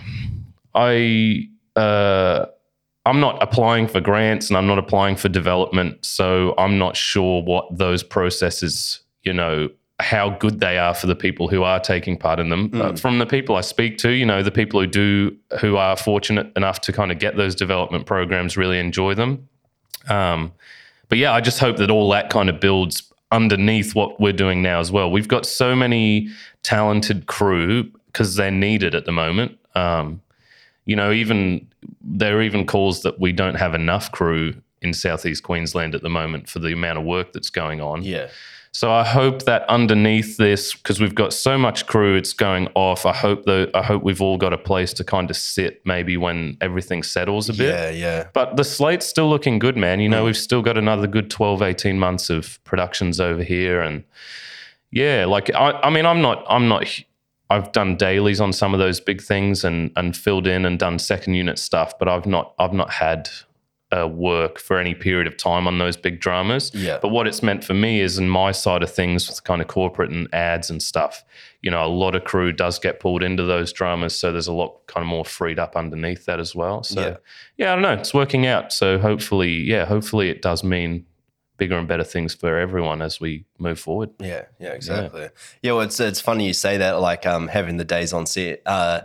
I 0.76 1.48
uh 1.76 2.46
I'm 3.06 3.20
not 3.20 3.42
applying 3.42 3.88
for 3.88 4.02
grants 4.02 4.50
and 4.50 4.58
I'm 4.58 4.68
not 4.68 4.78
applying 4.78 5.16
for 5.16 5.30
development, 5.30 6.06
so 6.06 6.54
I'm 6.58 6.78
not 6.78 6.98
sure 6.98 7.42
what 7.42 7.78
those 7.78 8.04
processes, 8.04 9.00
you 9.24 9.34
know, 9.34 9.70
how 10.00 10.30
good 10.30 10.60
they 10.60 10.78
are 10.78 10.94
for 10.94 11.08
the 11.08 11.16
people 11.16 11.48
who 11.48 11.64
are 11.64 11.80
taking 11.80 12.18
part 12.18 12.40
in 12.40 12.50
them. 12.50 12.68
But 12.68 13.00
from 13.00 13.20
the 13.20 13.26
people 13.26 13.56
I 13.56 13.62
speak 13.62 13.98
to, 14.00 14.12
you 14.12 14.26
know, 14.26 14.44
the 14.44 14.52
people 14.52 14.80
who 14.80 14.88
do 14.88 15.38
who 15.60 15.78
are 15.78 15.96
fortunate 15.98 16.52
enough 16.56 16.82
to 16.82 16.94
kind 16.94 17.12
of 17.12 17.20
get 17.20 17.36
those 17.36 17.56
development 17.56 18.06
programs 18.06 18.56
really 18.56 18.80
enjoy 18.80 19.14
them. 19.14 19.48
Um, 20.08 20.54
but 21.10 21.18
yeah, 21.18 21.34
I 21.34 21.42
just 21.42 21.60
hope 21.60 21.78
that 21.78 21.90
all 21.90 22.10
that 22.12 22.30
kind 22.30 22.50
of 22.50 22.60
builds 22.60 23.12
underneath 23.32 23.94
what 23.94 24.20
we're 24.20 24.34
doing 24.34 24.62
now 24.62 24.80
as 24.80 24.92
well. 24.92 25.12
We've 25.12 25.28
got 25.28 25.46
so 25.46 25.76
many 25.76 26.30
talented 26.64 27.28
crew 27.28 27.84
because 28.08 28.36
they're 28.36 28.52
needed 28.52 28.96
at 28.96 29.06
the 29.06 29.12
moment. 29.12 29.58
Um, 29.76 30.22
you 30.86 30.96
know, 30.96 31.12
even 31.12 31.68
there 32.02 32.38
are 32.38 32.42
even 32.42 32.66
calls 32.66 33.04
that 33.04 33.20
we 33.20 33.32
don't 33.32 33.56
have 33.56 33.76
enough 33.76 34.12
crew 34.12 34.56
in 34.82 34.94
southeast 34.94 35.44
Queensland 35.44 35.94
at 35.94 36.02
the 36.02 36.10
moment 36.10 36.50
for 36.50 36.60
the 36.60 36.74
amount 36.74 36.98
of 36.98 37.06
work 37.06 37.34
that's 37.34 37.50
going 37.50 37.82
on. 37.82 38.04
Yeah. 38.04 38.30
So 38.72 38.92
I 38.92 39.04
hope 39.04 39.44
that 39.44 39.68
underneath 39.68 40.38
this, 40.38 40.76
because 40.76 41.00
we've 41.00 41.16
got 41.16 41.34
so 41.34 41.58
much 41.58 41.88
crew, 41.88 42.16
it's 42.16 42.34
going 42.34 42.68
off. 42.76 43.06
I 43.06 43.14
hope 43.14 43.46
that 43.46 43.72
I 43.74 43.82
hope 43.82 44.04
we've 44.04 44.22
all 44.22 44.38
got 44.38 44.54
a 44.54 44.58
place 44.58 44.94
to 44.94 45.04
kind 45.04 45.30
of 45.30 45.38
sit, 45.38 45.82
maybe 45.86 46.18
when 46.18 46.56
everything 46.62 47.02
settles 47.02 47.50
a 47.50 47.54
bit. 47.54 47.74
Yeah, 47.74 47.90
yeah. 47.90 48.28
But 48.32 48.58
the 48.58 48.64
slate's 48.64 49.08
still 49.08 49.28
looking 49.28 49.58
good, 49.58 49.76
man. 49.76 50.00
You 50.00 50.10
know, 50.10 50.24
we've 50.26 50.38
still 50.38 50.62
got 50.62 50.78
another 50.78 51.08
good 51.08 51.32
12, 51.32 51.64
18 51.64 51.98
months 51.98 52.30
of 52.30 52.64
productions 52.64 53.20
over 53.20 53.42
here. 53.42 53.82
And 53.82 54.04
yeah, 54.92 55.26
like, 55.26 55.54
I, 55.54 55.72
I 55.72 55.90
mean, 55.90 56.06
I'm 56.06 56.22
not, 56.22 56.46
I'm 56.50 56.68
not, 56.68 56.88
I've 57.50 57.72
done 57.72 57.96
dailies 57.96 58.40
on 58.42 58.54
some 58.54 58.74
of 58.74 58.80
those 58.80 59.00
big 59.00 59.22
things 59.22 59.64
and, 59.64 59.92
and 59.96 60.16
filled 60.16 60.48
in 60.48 60.66
and 60.66 60.78
done 60.78 61.00
second 61.00 61.34
unit 61.34 61.58
stuff, 61.60 61.98
but 61.98 62.08
I've 62.08 62.26
not, 62.26 62.54
I've 62.60 62.74
not 62.74 62.92
had 62.92 63.30
uh, 63.96 64.08
work 64.08 64.60
for 64.60 64.78
any 64.78 64.94
period 64.94 65.26
of 65.26 65.36
time 65.36 65.68
on 65.68 65.80
those 65.80 65.98
big 65.98 66.20
dramas. 66.20 66.72
Yeah. 66.76 67.00
But 67.02 67.10
what 67.10 67.28
it's 67.28 67.42
meant 67.42 67.64
for 67.64 67.74
me 67.74 68.02
is 68.02 68.20
in 68.20 68.30
my 68.30 68.52
side 68.52 68.84
of 68.84 68.94
things 68.94 69.28
with 69.28 69.44
kind 69.44 69.62
of 69.62 69.68
corporate 69.68 70.12
and 70.12 70.32
ads 70.34 70.70
and 70.70 70.82
stuff, 70.82 71.24
you 71.62 71.72
know, 71.72 71.84
a 71.84 71.88
lot 71.88 72.14
of 72.14 72.24
crew 72.24 72.54
does 72.54 72.78
get 72.78 73.00
pulled 73.00 73.24
into 73.24 73.44
those 73.44 73.74
dramas. 73.74 74.16
So 74.16 74.32
there's 74.32 74.48
a 74.48 74.54
lot 74.54 74.86
kind 74.86 75.04
of 75.04 75.08
more 75.08 75.26
freed 75.26 75.58
up 75.58 75.76
underneath 75.76 76.26
that 76.26 76.40
as 76.40 76.54
well. 76.54 76.84
So 76.84 77.02
Yeah. 77.02 77.18
yeah, 77.58 77.72
I 77.72 77.76
don't 77.76 77.82
know. 77.82 77.94
It's 77.94 78.14
working 78.14 78.46
out. 78.46 78.72
So 78.72 79.00
hopefully, 79.00 79.54
yeah, 79.54 79.86
hopefully 79.86 80.30
it 80.30 80.44
does 80.44 80.64
mean 80.64 81.08
bigger 81.60 81.78
and 81.78 81.88
better 81.88 82.04
things 82.04 82.34
for 82.34 82.58
everyone 82.58 83.02
as 83.04 83.20
we 83.22 83.46
move 83.60 83.80
forward. 83.80 84.10
Yeah, 84.20 84.46
yeah, 84.60 84.70
exactly. 84.70 85.30
Yeah, 85.62 85.74
well, 85.74 85.82
it's 85.82 86.00
it's 86.00 86.20
funny 86.22 86.48
you 86.48 86.54
say 86.54 86.78
that, 86.78 87.00
like 87.00 87.28
um, 87.28 87.48
having 87.48 87.78
the 87.78 87.86
days 87.86 88.14
on 88.14 88.26
set, 88.26 88.62
uh, 88.66 89.02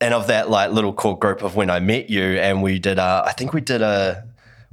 and 0.00 0.12
of 0.14 0.26
that 0.26 0.50
like 0.50 0.72
little 0.72 0.92
core 0.92 1.18
group 1.18 1.42
of 1.42 1.54
when 1.54 1.70
I 1.70 1.78
met 1.80 2.10
you, 2.10 2.22
and 2.40 2.62
we 2.62 2.78
did, 2.80 2.98
uh, 2.98 3.22
I 3.24 3.32
think 3.32 3.52
we 3.52 3.60
did 3.60 3.80
a, 3.82 4.24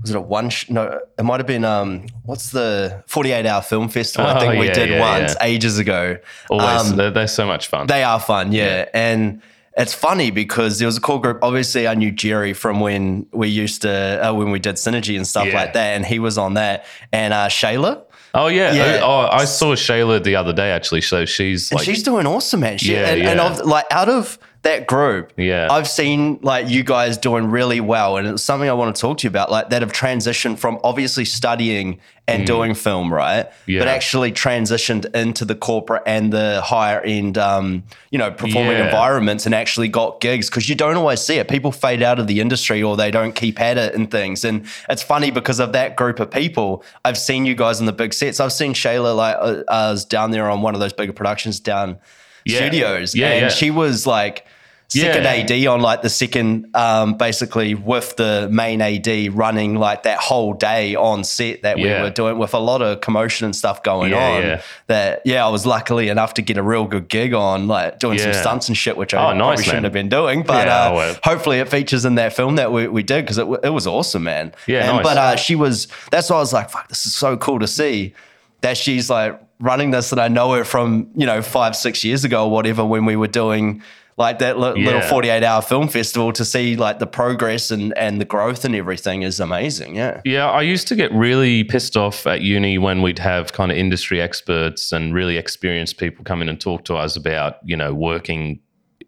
was 0.01 0.09
it 0.09 0.15
a 0.15 0.21
one? 0.21 0.49
Sh- 0.49 0.69
no, 0.69 0.99
it 1.19 1.23
might 1.23 1.39
have 1.39 1.47
been 1.47 1.63
um, 1.65 2.07
what's 2.25 2.49
the 2.51 3.03
forty 3.07 3.31
eight 3.31 3.45
hour 3.45 3.61
film 3.61 3.87
festival? 3.89 4.27
I 4.29 4.37
Oh, 4.37 4.39
think 4.39 4.59
we 4.59 4.69
did 4.71 4.89
yeah, 4.89 4.99
once 4.99 5.35
yeah. 5.39 5.45
ages 5.45 5.77
ago. 5.77 6.17
Always, 6.49 6.91
Um, 6.91 6.97
they're, 6.97 7.11
they're 7.11 7.27
so 7.27 7.45
much 7.45 7.67
fun. 7.67 7.85
They 7.87 8.03
are 8.03 8.19
fun, 8.19 8.51
yeah. 8.51 8.89
And 8.93 9.41
it's 9.77 9.93
funny 9.93 10.31
because 10.31 10.79
there 10.79 10.85
was 10.85 10.97
a 10.97 11.01
core 11.01 11.21
group. 11.21 11.39
Obviously, 11.41 11.87
I 11.87 11.93
knew 11.95 12.11
Jerry 12.11 12.53
from 12.53 12.79
when 12.81 13.25
we 13.31 13.47
used 13.47 13.83
to, 13.83 13.91
uh, 14.29 14.33
when 14.33 14.51
we 14.51 14.59
did 14.59 14.75
Synergy 14.75 15.15
and 15.15 15.25
stuff 15.25 15.47
Yeah. 15.47 15.55
like 15.55 15.73
that. 15.73 15.95
And 15.95 16.05
he 16.05 16.19
was 16.19 16.37
on 16.37 16.55
that. 16.55 16.85
And 17.11 17.33
uh, 17.33 17.47
Shayla, 17.47 18.03
Oh 18.33 18.47
yeah. 18.47 18.73
Yeah. 18.73 18.99
Oh, 19.03 19.27
I 19.29 19.43
saw 19.43 19.75
Shayla 19.75 20.23
the 20.23 20.37
other 20.37 20.53
day 20.53 20.71
actually. 20.71 21.01
So 21.01 21.25
she's 21.25 21.69
And 21.71 21.79
like, 21.79 21.85
she's 21.85 22.01
doing 22.03 22.25
awesome, 22.25 22.61
man. 22.61 22.77
She, 22.77 22.93
Yeah, 22.93 23.09
and, 23.09 23.21
and 23.23 23.39
yeah. 23.39 23.59
of, 23.59 23.65
like 23.65 23.85
out 23.91 24.07
of 24.07 24.39
that 24.63 24.85
group, 24.87 25.33
Yeah. 25.37 25.67
I've 25.71 25.87
seen 25.87 26.39
like 26.43 26.69
you 26.69 26.83
guys 26.83 27.17
doing 27.17 27.49
really 27.49 27.79
well, 27.81 28.17
and 28.17 28.27
it's 28.27 28.43
something 28.43 28.69
I 28.69 28.73
want 28.73 28.95
to 28.95 29.01
talk 29.01 29.17
to 29.19 29.23
you 29.23 29.29
about, 29.29 29.49
like 29.51 29.69
that 29.69 29.81
have 29.81 29.91
transitioned 29.91 30.59
from 30.59 30.79
obviously 30.83 31.25
studying 31.25 31.99
and 32.27 32.45
doing 32.47 32.73
film, 32.75 33.11
right? 33.13 33.47
Mm. 33.47 33.51
Yeah. 33.65 33.79
But 33.79 33.87
actually 33.89 34.31
transitioned 34.31 35.13
into 35.15 35.43
the 35.43 35.55
corporate 35.55 36.03
and 36.05 36.31
the 36.31 36.61
higher 36.63 37.01
end, 37.01 37.37
um, 37.37 37.83
you 38.11 38.17
know, 38.19 38.31
performing 38.31 38.77
Yeah. 38.77 38.85
environments, 38.85 39.45
and 39.45 39.53
actually 39.55 39.87
got 39.89 40.21
gigs 40.21 40.49
because 40.49 40.69
you 40.69 40.75
don't 40.75 40.95
always 40.95 41.19
see 41.19 41.37
it. 41.39 41.47
People 41.49 41.71
fade 41.71 42.01
out 42.03 42.19
of 42.19 42.27
the 42.27 42.39
industry 42.39 42.81
or 42.83 42.95
they 42.95 43.11
don't 43.11 43.33
keep 43.33 43.59
at 43.59 43.77
it 43.77 43.95
and 43.95 44.09
things. 44.09 44.45
And 44.45 44.65
it's 44.87 45.03
funny 45.03 45.31
because 45.31 45.59
of 45.59 45.73
that 45.73 45.95
group 45.97 46.19
of 46.19 46.29
people. 46.31 46.83
I've 47.03 47.17
seen 47.17 47.45
you 47.45 47.55
guys 47.55 47.79
in 47.81 47.85
the 47.85 47.91
big 47.93 48.13
sets. 48.13 48.39
I've 48.39 48.53
seen 48.53 48.73
Shayla 48.75 49.13
like 49.15 49.35
uh, 49.39 49.63
was 49.67 50.05
down 50.05 50.31
there 50.31 50.49
on 50.49 50.61
one 50.61 50.73
of 50.75 50.79
those 50.79 50.93
bigger 50.93 51.13
productions 51.13 51.59
down 51.59 51.97
Yeah. 52.45 52.57
studios, 52.57 53.15
Yeah, 53.15 53.27
and 53.29 53.41
yeah. 53.43 53.49
she 53.49 53.71
was 53.71 54.05
like 54.07 54.45
second. 54.89 55.25
AD 55.25 55.65
on 55.67 55.79
like 55.79 56.01
the 56.01 56.09
second, 56.09 56.67
um, 56.75 57.13
basically 57.15 57.75
with 57.75 58.13
the 58.17 58.49
main 58.51 58.81
AD 58.81 59.07
running 59.33 59.75
like 59.75 60.03
that 60.03 60.17
whole 60.19 60.53
day 60.53 60.95
on 60.95 61.23
set 61.23 61.61
that 61.61 61.77
we 61.77 61.85
were 61.85 62.09
doing 62.09 62.37
with 62.37 62.53
a 62.53 62.59
lot 62.59 62.81
of 62.81 62.99
commotion 62.99 63.45
and 63.45 63.55
stuff 63.55 63.83
going 63.83 64.13
on. 64.13 64.59
That 64.87 65.21
yeah, 65.23 65.45
I 65.45 65.49
was 65.49 65.65
luckily 65.65 66.09
enough 66.09 66.33
to 66.33 66.41
get 66.41 66.57
a 66.57 66.61
real 66.63 66.85
good 66.85 67.07
gig 67.07 67.33
on, 67.33 67.69
like 67.69 67.99
doing 67.99 68.19
some 68.19 68.33
stunts 68.33 68.67
and 68.67 68.75
shit, 68.77 68.97
which 68.97 69.13
I 69.13 69.17
Oh, 69.19 69.21
probably 69.27 69.37
nice, 69.39 69.59
shouldn't 69.63 69.75
man. 69.77 69.83
have 69.85 69.93
been 69.93 70.09
doing, 70.09 70.43
but 70.43 70.67
uh, 70.67 70.91
well. 70.93 71.15
hopefully 71.23 71.59
it 71.59 71.69
features 71.69 72.03
in 72.03 72.15
that 72.15 72.33
film 72.33 72.57
that 72.57 72.73
we, 72.73 72.87
we 72.89 73.01
did 73.01 73.23
because 73.23 73.37
it, 73.37 73.47
it 73.63 73.69
was 73.69 73.87
awesome, 73.87 74.23
man. 74.23 74.53
Yeah, 74.67 74.87
And- 74.87 74.97
nice. 74.97 75.03
But 75.05 75.17
uh, 75.17 75.35
she 75.37 75.55
was. 75.55 75.87
That's 76.11 76.29
why 76.29 76.35
I 76.35 76.39
was 76.39 76.51
like, 76.51 76.69
fuck, 76.69 76.89
this 76.89 77.05
is 77.05 77.15
so 77.15 77.37
cool 77.37 77.59
to 77.59 77.67
see 77.67 78.13
that 78.59 78.75
she's 78.77 79.09
like 79.09 79.39
running 79.61 79.91
this, 79.91 80.11
and 80.11 80.19
I 80.19 80.27
know 80.27 80.53
her 80.53 80.65
from 80.65 81.09
you 81.15 81.25
know 81.25 81.41
five 81.41 81.75
six 81.75 82.03
years 82.03 82.23
ago 82.23 82.45
or 82.45 82.51
whatever 82.51 82.83
when 82.85 83.05
we 83.05 83.15
were 83.15 83.27
doing 83.27 83.81
like 84.17 84.39
that 84.39 84.59
li- 84.59 84.83
little 84.83 85.01
48 85.01 85.43
hour 85.43 85.61
film 85.61 85.87
festival 85.87 86.31
to 86.33 86.45
see 86.45 86.75
like 86.75 86.99
the 86.99 87.07
progress 87.07 87.71
and 87.71 87.97
and 87.97 88.21
the 88.21 88.25
growth 88.25 88.65
and 88.65 88.75
everything 88.75 89.23
is 89.23 89.39
amazing 89.39 89.95
yeah. 89.95 90.21
Yeah, 90.25 90.49
I 90.49 90.61
used 90.61 90.87
to 90.89 90.95
get 90.95 91.11
really 91.11 91.63
pissed 91.63 91.97
off 91.97 92.27
at 92.27 92.41
uni 92.41 92.77
when 92.77 93.01
we'd 93.01 93.19
have 93.19 93.53
kind 93.53 93.71
of 93.71 93.77
industry 93.77 94.21
experts 94.21 94.91
and 94.91 95.13
really 95.13 95.37
experienced 95.37 95.97
people 95.97 96.23
come 96.23 96.41
in 96.41 96.49
and 96.49 96.59
talk 96.59 96.85
to 96.85 96.95
us 96.95 97.15
about, 97.15 97.57
you 97.65 97.75
know, 97.75 97.93
working 97.93 98.59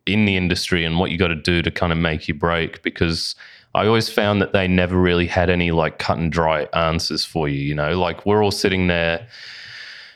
in 0.05 0.25
the 0.25 0.35
industry 0.35 0.83
and 0.83 0.99
what 0.99 1.11
you 1.11 1.17
got 1.17 1.29
to 1.29 1.35
do 1.35 1.61
to 1.61 1.71
kind 1.71 1.91
of 1.91 1.97
make 1.97 2.27
you 2.27 2.33
break 2.33 2.81
because 2.83 3.35
I 3.75 3.87
always 3.87 4.09
found 4.09 4.41
that 4.41 4.53
they 4.53 4.67
never 4.67 4.97
really 4.97 5.27
had 5.27 5.49
any 5.49 5.71
like 5.71 5.97
cut 5.97 6.17
and 6.17 6.31
dry 6.31 6.63
answers 6.73 7.25
for 7.25 7.47
you, 7.47 7.59
you 7.59 7.75
know, 7.75 7.99
like 7.99 8.25
we're 8.25 8.43
all 8.43 8.51
sitting 8.51 8.87
there 8.87 9.27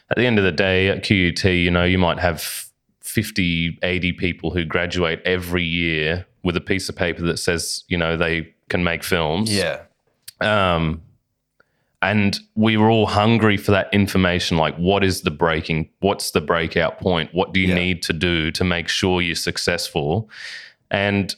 at 0.09 0.17
the 0.17 0.25
end 0.25 0.37
of 0.37 0.43
the 0.45 0.51
day 0.51 0.87
at 0.89 1.03
QUT, 1.03 1.43
you 1.45 1.71
know, 1.71 1.83
you 1.83 1.97
might 1.97 2.19
have 2.19 2.65
50, 3.01 3.79
80 3.83 4.11
people 4.13 4.51
who 4.51 4.63
graduate 4.65 5.21
every 5.25 5.63
year 5.63 6.25
with 6.43 6.55
a 6.55 6.61
piece 6.61 6.87
of 6.89 6.95
paper 6.95 7.23
that 7.23 7.37
says, 7.37 7.83
you 7.87 7.97
know, 7.97 8.15
they 8.17 8.53
can 8.69 8.83
make 8.83 9.03
films. 9.03 9.53
Yeah. 9.53 9.81
Um, 10.41 11.01
and 12.01 12.39
we 12.55 12.77
were 12.77 12.89
all 12.91 13.07
hungry 13.07 13.57
for 13.57 13.71
that 13.71 13.91
information 13.91 14.55
like 14.55 14.75
what 14.77 15.03
is 15.03 15.21
the 15.23 15.31
breaking 15.31 15.89
what's 15.99 16.29
the 16.31 16.41
breakout 16.41 16.99
point? 16.99 17.33
What 17.33 17.53
do 17.53 17.59
you 17.59 17.69
Yeah. 17.69 17.73
need 17.75 18.03
to 18.03 18.13
do 18.13 18.51
to 18.51 18.63
make 18.63 18.87
sure 18.87 19.19
you're 19.21 19.33
successful? 19.35 20.29
And 20.91 21.35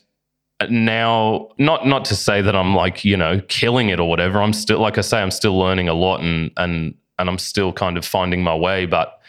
now 0.70 1.48
not 1.58 1.88
not 1.88 2.04
to 2.04 2.16
say 2.16 2.42
that 2.42 2.54
i'm 2.54 2.76
like 2.76 3.06
you 3.06 3.16
know 3.16 3.40
killing 3.48 3.88
it 3.88 4.00
or 4.02 4.10
whatever. 4.10 4.42
I'm 4.42 4.52
still 4.52 4.80
like 4.80 4.98
i 4.98 5.02
say 5.02 5.22
i'm 5.22 5.32
still 5.32 5.58
learning 5.58 5.88
a 5.88 5.94
lot 5.94 6.20
and 6.20 6.52
and 6.58 6.94
and 7.20 7.30
i'm 7.30 7.38
still 7.38 7.72
kind 7.72 7.98
of 7.98 8.06
finding 8.06 8.42
my 8.42 8.56
way 8.56 8.86
but 8.86 9.20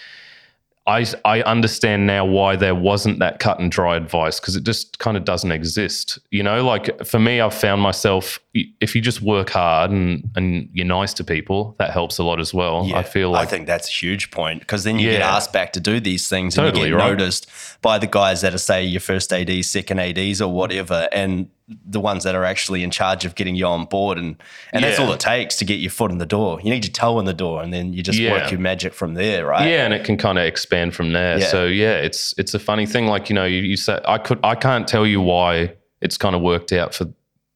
I, 0.91 1.07
I 1.25 1.43
understand 1.43 2.07
now 2.07 2.25
why 2.25 2.57
there 2.57 2.75
wasn't 2.75 3.21
that 3.21 3.39
cut 3.39 3.61
and 3.61 3.71
dry 3.71 3.97
advice 3.97 4.41
because 4.41 4.57
it 4.57 4.65
just 4.65 4.99
kind 4.99 5.17
of 5.17 5.25
doesn't 5.25 5.53
exist. 5.53 6.19
You 6.31 6.43
know, 6.43 6.65
like 6.65 7.05
for 7.05 7.21
me, 7.21 7.41
I've 7.41 7.55
found 7.55 7.81
myself 7.81 8.41
if 8.55 8.97
you 8.97 9.01
just 9.01 9.23
work 9.23 9.51
hard 9.51 9.91
and, 9.91 10.29
and 10.35 10.69
you're 10.73 10.87
nice 10.87 11.15
to 11.15 11.25
people, 11.25 11.77
that 11.79 11.91
helps 11.91 12.19
a 12.19 12.25
lot 12.25 12.41
as 12.41 12.53
well. 12.53 12.93
I 12.95 13.03
feel 13.03 13.31
like 13.31 13.47
I 13.47 13.51
think 13.51 13.67
that's 13.67 13.89
a 13.89 13.93
huge 13.93 14.31
point 14.31 14.61
because 14.61 14.83
then 14.85 14.99
you 14.99 15.11
get 15.11 15.23
asked 15.23 15.53
back 15.53 15.73
to 15.75 15.81
do 15.81 16.01
these 16.01 16.29
things 16.29 16.59
and 16.59 16.77
you 16.77 16.87
get 16.87 16.95
right. 16.95 17.11
noticed 17.11 17.49
by 17.83 17.99
the 17.99 18.09
guys 18.09 18.41
that 18.41 18.55
are 18.55 18.59
say 18.59 18.83
your 18.83 19.01
first 19.01 19.33
AD, 19.33 19.65
second 19.65 20.01
ADs, 20.01 20.41
or 20.41 20.53
whatever, 20.53 21.09
and 21.13 21.51
the 21.87 22.01
ones 22.01 22.25
that 22.25 22.35
are 22.35 22.45
actually 22.45 22.83
in 22.83 22.91
charge 22.91 23.25
of 23.25 23.35
getting 23.35 23.55
you 23.55 23.65
on 23.67 23.85
board, 23.85 24.19
and 24.19 24.37
and 24.73 24.83
that's 24.83 24.99
all 24.99 25.13
it 25.13 25.21
takes 25.21 25.57
to 25.57 25.65
get 25.65 25.79
your 25.79 25.91
foot 25.91 26.11
in 26.11 26.19
the 26.19 26.27
door. 26.27 26.61
You 26.63 26.71
need 26.71 26.85
your 26.85 26.93
toe 26.93 27.19
in 27.21 27.25
the 27.27 27.35
door, 27.35 27.63
and 27.63 27.73
then 27.73 27.93
you 27.93 28.03
just 28.03 28.19
Yeah. 28.19 28.33
work 28.33 28.51
your 28.51 28.61
magic 28.61 28.93
from 28.93 29.15
there, 29.15 29.47
right? 29.47 29.69
yeah, 29.69 29.85
and 29.85 29.95
it 29.95 30.05
can 30.05 30.17
kind 30.17 30.39
of 30.39 30.45
expand 30.45 30.95
from 30.95 31.13
there. 31.13 31.39
Yeah. 31.39 31.47
So 31.47 31.67
yeah, 31.67 31.95
it's 31.95 32.35
it's 32.39 32.55
a 32.55 32.59
funny 32.59 32.87
thing. 32.87 33.07
Like 33.07 33.29
you 33.31 33.35
know, 33.35 33.45
you, 33.45 33.61
you 33.63 33.77
say 33.77 34.01
I 34.05 34.19
could 34.19 34.41
I 34.43 34.55
can't 34.55 34.89
tell 34.89 35.07
you 35.07 35.21
why 35.21 35.75
it's 36.01 36.17
kind 36.17 36.35
of 36.35 36.43
worked 36.43 36.73
out 36.73 36.95
for 36.95 37.07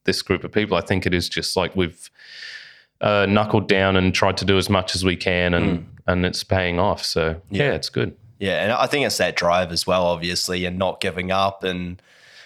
this 0.05 0.21
group 0.21 0.43
of 0.43 0.51
people. 0.51 0.77
I 0.77 0.81
think 0.81 1.05
it 1.05 1.13
is 1.13 1.27
just 1.27 1.57
like 1.57 1.75
we've 1.75 2.09
uh, 3.01 3.25
knuckled 3.27 3.67
down 3.67 3.95
and 3.97 4.13
tried 4.13 4.37
to 4.37 4.45
do 4.45 4.57
as 4.57 4.69
much 4.69 4.95
as 4.95 5.03
we 5.03 5.15
can, 5.15 5.53
and 5.53 5.87
and 6.07 6.25
it's 6.25 6.43
paying 6.43 6.79
off. 6.79 7.03
So 7.03 7.41
yeah, 7.49 7.73
it's 7.73 7.89
good. 7.89 8.15
Yeah, 8.39 8.63
and 8.63 8.71
I 8.71 8.85
think 8.87 9.05
it's 9.05 9.17
that 9.17 9.35
drive 9.35 9.71
as 9.71 9.87
well, 9.87 10.05
obviously, 10.05 10.65
and 10.65 10.77
not 10.77 10.99
giving 11.01 11.31
up 11.31 11.63
and 11.63 12.01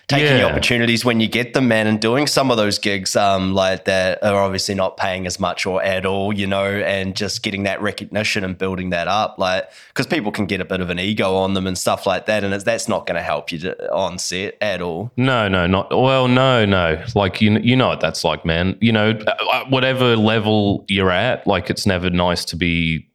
taking 0.10 0.38
the 0.38 0.44
opportunities 0.44 1.06
when 1.06 1.20
you 1.20 1.28
get 1.28 1.54
them, 1.54 1.68
man, 1.68 1.88
and 1.88 2.02
doing 2.02 2.28
some 2.28 2.50
of 2.50 2.58
those 2.58 2.80
gigs 2.80 3.16
um, 3.16 3.54
like 3.54 3.86
that 3.86 4.22
are 4.24 4.42
obviously 4.42 4.74
not 4.74 4.98
paying 4.98 5.28
as 5.28 5.40
much 5.40 5.66
or 5.66 5.82
at 5.84 6.06
all, 6.06 6.34
you 6.34 6.48
know, 6.48 6.66
and 6.66 7.16
just 7.16 7.44
getting 7.44 7.64
that 7.64 7.80
recognition 7.82 8.44
and 8.44 8.58
building 8.58 8.90
that 8.90 9.08
up, 9.08 9.38
like 9.38 9.70
because 9.90 10.08
people 10.08 10.32
can 10.32 10.48
get 10.48 10.60
a 10.60 10.66
bit 10.66 10.82
of 10.82 10.90
an 10.90 11.00
ego 11.00 11.36
on 11.36 11.54
them 11.54 11.68
and 11.68 11.78
stuff 11.78 12.06
like 12.06 12.26
that, 12.26 12.44
and 12.44 12.54
it's, 12.54 12.64
that's 12.64 12.88
not 12.88 13.06
going 13.06 13.16
to 13.16 13.22
help 13.22 13.52
you 13.52 13.60
to, 13.60 13.94
on 13.94 14.18
set 14.18 14.58
at 14.62 14.82
all. 14.82 15.12
No, 15.16 15.48
no, 15.48 15.68
not 15.68 15.90
well. 15.92 16.28
No, 16.28 16.66
no. 16.66 17.04
Like 17.16 17.40
you, 17.40 17.60
you 17.60 17.76
know 17.76 17.88
what 17.88 18.02
that's 18.02 18.24
like, 18.24 18.44
man. 18.44 18.78
You 18.82 18.92
know, 18.92 19.12
uh, 19.12 19.66
whatever 19.70 20.18
level 20.18 20.86
you're 20.88 21.12
at, 21.12 21.46
like 21.46 21.70
it's 21.70 21.86
never 21.86 22.10
nice 22.10 22.44
to 22.46 22.56
be, 22.56 23.08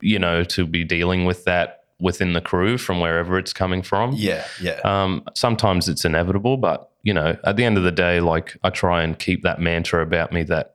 you 0.00 0.18
know, 0.18 0.44
to 0.44 0.64
be 0.64 0.84
dealing 0.84 1.24
with 1.24 1.44
that 1.44 1.83
within 2.00 2.32
the 2.32 2.40
crew 2.40 2.76
from 2.76 3.00
wherever 3.00 3.38
it's 3.38 3.52
coming 3.52 3.82
from. 3.82 4.12
Yeah, 4.14 4.44
yeah, 4.60 4.80
Um, 4.84 5.22
sometimes 5.34 5.88
it's 5.88 6.04
inevitable, 6.04 6.56
but 6.56 6.90
you 7.02 7.14
know, 7.14 7.36
at 7.44 7.56
the 7.56 7.64
end 7.64 7.76
of 7.76 7.84
the 7.84 7.92
day, 7.92 8.20
like 8.20 8.56
I 8.64 8.70
try 8.70 9.02
and 9.02 9.18
keep 9.18 9.42
that 9.42 9.60
mantra 9.60 10.02
about 10.02 10.32
me 10.32 10.42
that. 10.44 10.70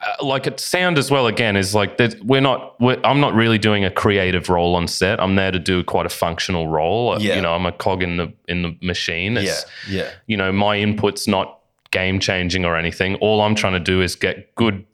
Uh, 0.00 0.24
like 0.24 0.46
it 0.46 0.58
sound 0.60 0.98
as 0.98 1.10
well 1.10 1.26
again 1.28 1.56
is 1.56 1.74
like 1.74 1.96
that 1.96 2.20
we're 2.24 2.40
not 2.40 2.78
we're, 2.80 3.00
i'm 3.04 3.20
not 3.20 3.32
really 3.32 3.56
doing 3.58 3.84
a 3.84 3.90
creative 3.90 4.50
role 4.50 4.74
on 4.74 4.86
set 4.88 5.18
i'm 5.20 5.34
there 5.36 5.52
to 5.52 5.58
do 5.58 5.82
quite 5.84 6.04
a 6.04 6.10
functional 6.10 6.66
role 6.68 7.12
Uh, 7.12 7.18
Yeah. 7.20 7.36
you 7.36 7.40
know 7.40 7.54
i'm 7.54 7.64
a 7.64 7.72
cog 7.72 8.02
in 8.02 8.16
the 8.18 8.30
in 8.48 8.62
the 8.62 8.76
machine 8.82 9.34
yeah, 9.36 9.54
yeah, 9.88 10.10
you 10.26 10.36
know 10.36 10.52
my 10.52 10.76
input's 10.76 11.26
not 11.28 11.60
game 11.90 12.18
changing 12.18 12.64
or 12.66 12.76
anything 12.76 13.14
all 13.16 13.40
i'm 13.40 13.54
trying 13.54 13.72
to 13.74 13.80
do 13.80 14.02
is 14.02 14.14
get 14.16 14.52
good 14.56 14.84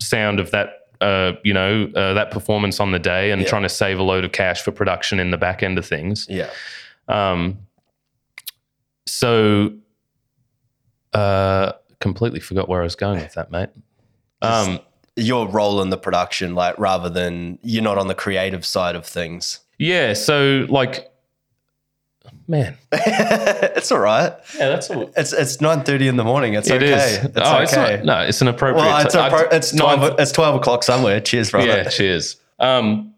sound 0.00 0.38
of 0.40 0.50
that 0.50 0.81
uh, 1.02 1.32
you 1.44 1.52
know 1.52 1.90
uh, 1.94 2.14
that 2.14 2.30
performance 2.30 2.80
on 2.80 2.92
the 2.92 2.98
day 2.98 3.30
and 3.32 3.42
Yeah. 3.42 3.48
trying 3.48 3.62
to 3.62 3.68
save 3.68 3.98
a 3.98 4.02
load 4.02 4.24
of 4.24 4.32
cash 4.32 4.62
for 4.62 4.72
production 4.72 5.18
in 5.20 5.30
the 5.30 5.36
back 5.36 5.62
end 5.62 5.76
of 5.78 5.84
things 5.84 6.26
yeah. 6.30 6.48
um, 7.08 7.58
so, 9.06 9.72
uh, 11.12 11.72
completely 12.00 12.40
forgot 12.40 12.68
where 12.68 12.80
I 12.80 12.84
was 12.84 12.94
going 12.96 13.20
with 13.20 13.34
that, 13.34 13.50
mate. 13.50 13.68
Um, 14.40 14.80
Your 15.16 15.46
role 15.48 15.82
in 15.82 15.90
the 15.90 15.98
production, 15.98 16.54
like 16.54 16.78
rather 16.78 17.10
than 17.10 17.58
you're 17.62 17.82
not 17.82 17.98
on 17.98 18.08
the 18.08 18.14
creative 18.14 18.64
side 18.64 18.94
of 18.96 19.04
things. 19.04 19.60
yeah. 19.78 20.14
So, 20.14 20.66
like, 20.70 21.11
man, 22.48 22.76
it's 22.92 23.90
all 23.92 23.98
right. 23.98 24.32
yeah, 24.58 24.68
that's 24.68 24.90
all. 24.90 25.10
It's 25.16 25.32
it's 25.32 25.60
nine 25.60 25.82
thirty 25.84 26.08
in 26.08 26.16
the 26.16 26.24
morning. 26.24 26.54
It's 26.54 26.68
It 26.70 26.82
okay. 26.82 26.92
is. 26.94 27.24
It's 27.24 27.32
oh, 27.36 27.58
it's 27.58 27.72
okay. 27.72 27.96
not, 27.96 28.04
no, 28.04 28.18
it's 28.26 28.40
an 28.42 28.48
appropriate. 28.48 28.84
well, 28.84 29.04
it's, 29.04 29.12
ti- 29.14 29.20
a 29.20 29.28
pro- 29.28 29.48
it's 29.50 29.70
twelve. 29.76 30.00
nine- 30.00 30.14
it's 30.18 30.32
twelve 30.32 30.54
o'clock 30.56 30.82
somewhere. 30.82 31.20
Cheers, 31.20 31.50
brother. 31.50 31.66
Yeah, 31.66 31.88
cheers. 31.88 32.36
Um, 32.58 33.14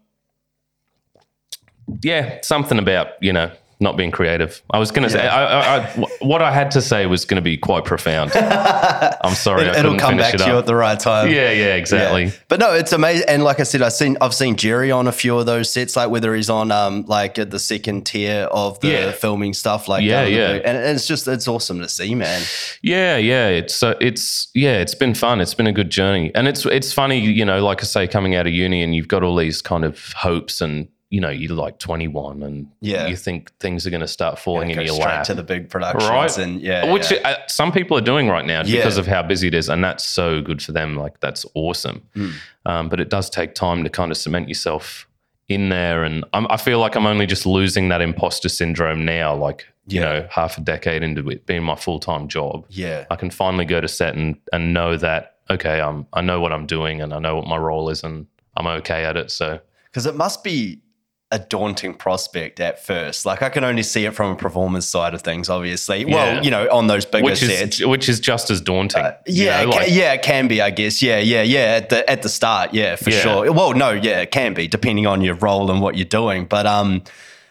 yeah, 2.01 2.39
something 2.41 2.79
about 2.79 3.09
you 3.21 3.31
know 3.33 3.51
not 3.79 3.97
being 3.97 4.11
creative. 4.11 4.61
I 4.71 4.79
was 4.79 4.91
going 4.91 5.03
to 5.03 5.09
say 5.09 5.27
I, 5.27 5.77
I, 5.77 5.77
I, 5.79 6.05
what 6.21 6.41
I 6.41 6.51
had 6.51 6.71
to 6.71 6.81
say 6.81 7.05
was 7.05 7.25
going 7.25 7.35
to 7.35 7.41
be 7.41 7.57
quite 7.57 7.83
profound. 7.85 8.31
I'm 8.35 9.33
sorry, 9.35 9.63
It, 9.67 9.83
will 9.83 9.97
come 9.97 10.17
back 10.17 10.35
to 10.37 10.45
you 10.45 10.57
at 10.57 10.65
the 10.65 10.75
right 10.75 10.99
time. 10.99 11.29
yeah, 11.29 11.51
yeah, 11.51 11.75
exactly. 11.75 12.25
Yeah. 12.25 12.31
But 12.47 12.59
no, 12.59 12.73
it's 12.73 12.93
amazing. 12.93 13.25
And 13.27 13.43
like 13.43 13.59
I 13.59 13.63
said, 13.63 13.81
I've 13.81 13.93
seen 13.93 14.17
I've 14.21 14.33
seen 14.33 14.55
Jerry 14.55 14.91
on 14.91 15.07
a 15.07 15.11
few 15.11 15.37
of 15.37 15.45
those 15.45 15.69
sets, 15.69 15.95
like 15.95 16.09
whether 16.09 16.33
he's 16.35 16.49
on 16.49 16.71
um 16.71 17.03
like 17.07 17.37
at 17.37 17.51
the 17.51 17.59
second 17.59 18.05
tier 18.05 18.47
of 18.51 18.79
the 18.79 18.87
Yeah. 18.89 19.11
filming 19.11 19.53
stuff, 19.53 19.87
like 19.87 20.03
Yeah, 20.03 20.25
yeah. 20.25 20.51
and 20.63 20.77
it's 20.77 21.07
just 21.07 21.27
it's 21.27 21.47
awesome 21.47 21.79
to 21.81 21.89
see, 21.89 22.15
man. 22.15 22.41
Yeah, 22.81 23.17
yeah, 23.17 23.47
it's 23.49 23.83
uh, 23.83 23.95
it's 23.99 24.47
yeah, 24.53 24.77
it's 24.79 24.95
been 24.95 25.13
fun. 25.13 25.41
It's 25.41 25.53
been 25.53 25.67
a 25.67 25.73
good 25.73 25.89
journey, 25.89 26.31
and 26.35 26.47
it's 26.47 26.65
it's 26.65 26.93
funny, 26.93 27.19
you 27.19 27.43
know, 27.45 27.63
like 27.63 27.81
I 27.81 27.85
say, 27.85 28.07
coming 28.07 28.35
out 28.35 28.47
of 28.47 28.53
uni, 28.53 28.81
and 28.83 28.95
you've 28.95 29.07
got 29.07 29.23
all 29.23 29.35
these 29.35 29.61
kind 29.61 29.83
of 29.83 30.13
hopes 30.13 30.61
and 30.61 30.87
you 31.11 31.21
know 31.21 31.29
you're 31.29 31.55
like 31.55 31.77
21 31.79 32.41
and 32.43 32.67
Yeah. 32.81 33.05
you 33.07 33.15
think 33.15 33.51
things 33.59 33.85
are 33.85 33.89
going 33.91 34.01
to 34.01 34.07
start 34.07 34.39
falling 34.39 34.69
Go 34.69 34.79
in 34.81 34.85
your 34.87 34.95
straight 34.95 35.05
lap 35.05 35.25
to 35.27 35.33
the 35.35 35.43
big 35.43 35.69
productions 35.69 36.09
Right. 36.09 36.37
and 36.39 36.59
yeah, 36.61 36.91
which 36.91 37.11
yeah. 37.11 37.19
uh, 37.29 37.35
some 37.47 37.71
people 37.71 37.95
are 37.97 38.01
doing 38.01 38.27
right 38.27 38.45
now 38.45 38.63
Yeah. 38.65 38.77
because 38.79 38.97
of 38.97 39.05
how 39.07 39.21
busy 39.21 39.47
it 39.47 39.53
is, 39.53 39.69
and 39.69 39.83
that's 39.83 40.03
so 40.03 40.41
good 40.41 40.61
for 40.61 40.71
them. 40.71 40.95
Like 40.97 41.19
that's 41.19 41.45
awesome. 41.53 42.01
Mm. 42.15 42.31
Um, 42.65 42.89
but 42.89 42.99
it 42.99 43.09
does 43.09 43.29
take 43.29 43.53
time 43.53 43.83
to 43.83 43.89
kind 43.89 44.11
of 44.11 44.17
cement 44.17 44.49
yourself 44.49 45.07
in 45.47 45.69
there, 45.69 46.03
and 46.03 46.25
I'm, 46.33 46.47
I 46.49 46.57
feel 46.57 46.79
like 46.79 46.95
I'm 46.95 47.05
only 47.05 47.27
just 47.27 47.45
losing 47.45 47.89
that 47.89 48.01
imposter 48.01 48.49
syndrome 48.49 49.05
now. 49.05 49.35
Like 49.35 49.67
you 49.87 49.99
Yeah. 50.01 50.05
know, 50.05 50.27
half 50.31 50.57
a 50.57 50.61
decade 50.61 51.03
into 51.03 51.29
it 51.29 51.45
being 51.45 51.61
my 51.61 51.75
full 51.75 51.99
time 51.99 52.27
job, 52.27 52.65
yeah, 52.69 53.05
I 53.11 53.15
can 53.15 53.29
finally 53.29 53.65
go 53.65 53.79
to 53.79 53.87
set 53.87 54.15
and 54.15 54.37
and 54.51 54.73
know 54.73 54.97
that 54.97 55.35
okay, 55.51 55.79
I'm 55.79 56.07
I 56.13 56.21
know 56.21 56.41
what 56.41 56.51
I'm 56.51 56.65
doing 56.65 56.99
and 56.99 57.13
I 57.13 57.19
know 57.19 57.35
what 57.35 57.45
my 57.45 57.57
role 57.57 57.91
is, 57.91 58.03
and 58.03 58.25
I'm 58.57 58.65
okay 58.65 59.05
at 59.05 59.15
it. 59.17 59.29
So 59.29 59.59
because 59.85 60.07
it 60.07 60.15
must 60.15 60.43
be 60.43 60.81
a 61.31 61.39
daunting 61.39 61.93
prospect 61.93 62.59
at 62.59 62.85
first. 62.85 63.25
Like 63.25 63.41
I 63.41 63.49
can 63.49 63.63
only 63.63 63.81
see 63.83 64.05
it 64.05 64.13
from 64.13 64.31
a 64.31 64.35
performance 64.35 64.85
side 64.85 65.13
of 65.15 65.21
things, 65.23 65.49
obviously. 65.49 66.03
Yeah. 66.07 66.13
Well, 66.15 66.45
you 66.45 66.51
know, 66.51 66.67
on 66.71 66.87
those 66.87 67.03
bigger 67.05 67.25
which 67.25 67.39
sets. 67.39 67.79
is 67.79 67.85
which 67.87 68.07
is 68.07 68.19
just 68.19 68.51
as 68.51 68.61
daunting. 68.61 69.03
Uh, 69.03 69.17
you 69.25 69.45
yeah, 69.45 69.63
know, 69.63 69.69
it 69.69 69.71
ca- 69.71 69.77
like- 69.79 69.89
yeah, 69.91 70.13
it 70.13 70.21
can 70.21 70.47
be, 70.47 70.61
I 70.61 70.69
guess. 70.69 71.01
Yeah, 71.01 71.17
yeah, 71.19 71.41
yeah. 71.41 71.59
At 71.81 71.89
the 71.89 72.09
at 72.09 72.21
the 72.21 72.29
start, 72.29 72.73
yeah, 72.73 72.95
for 72.95 73.09
Yeah. 73.09 73.19
sure. 73.21 73.51
Well, 73.51 73.73
no, 73.73 73.91
yeah, 73.91 74.21
it 74.21 74.31
can 74.31 74.53
be 74.53 74.67
depending 74.67 75.07
on 75.07 75.21
your 75.21 75.35
role 75.35 75.71
and 75.71 75.81
what 75.81 75.95
you're 75.95 76.05
doing. 76.05 76.45
But 76.45 76.67
um, 76.67 77.03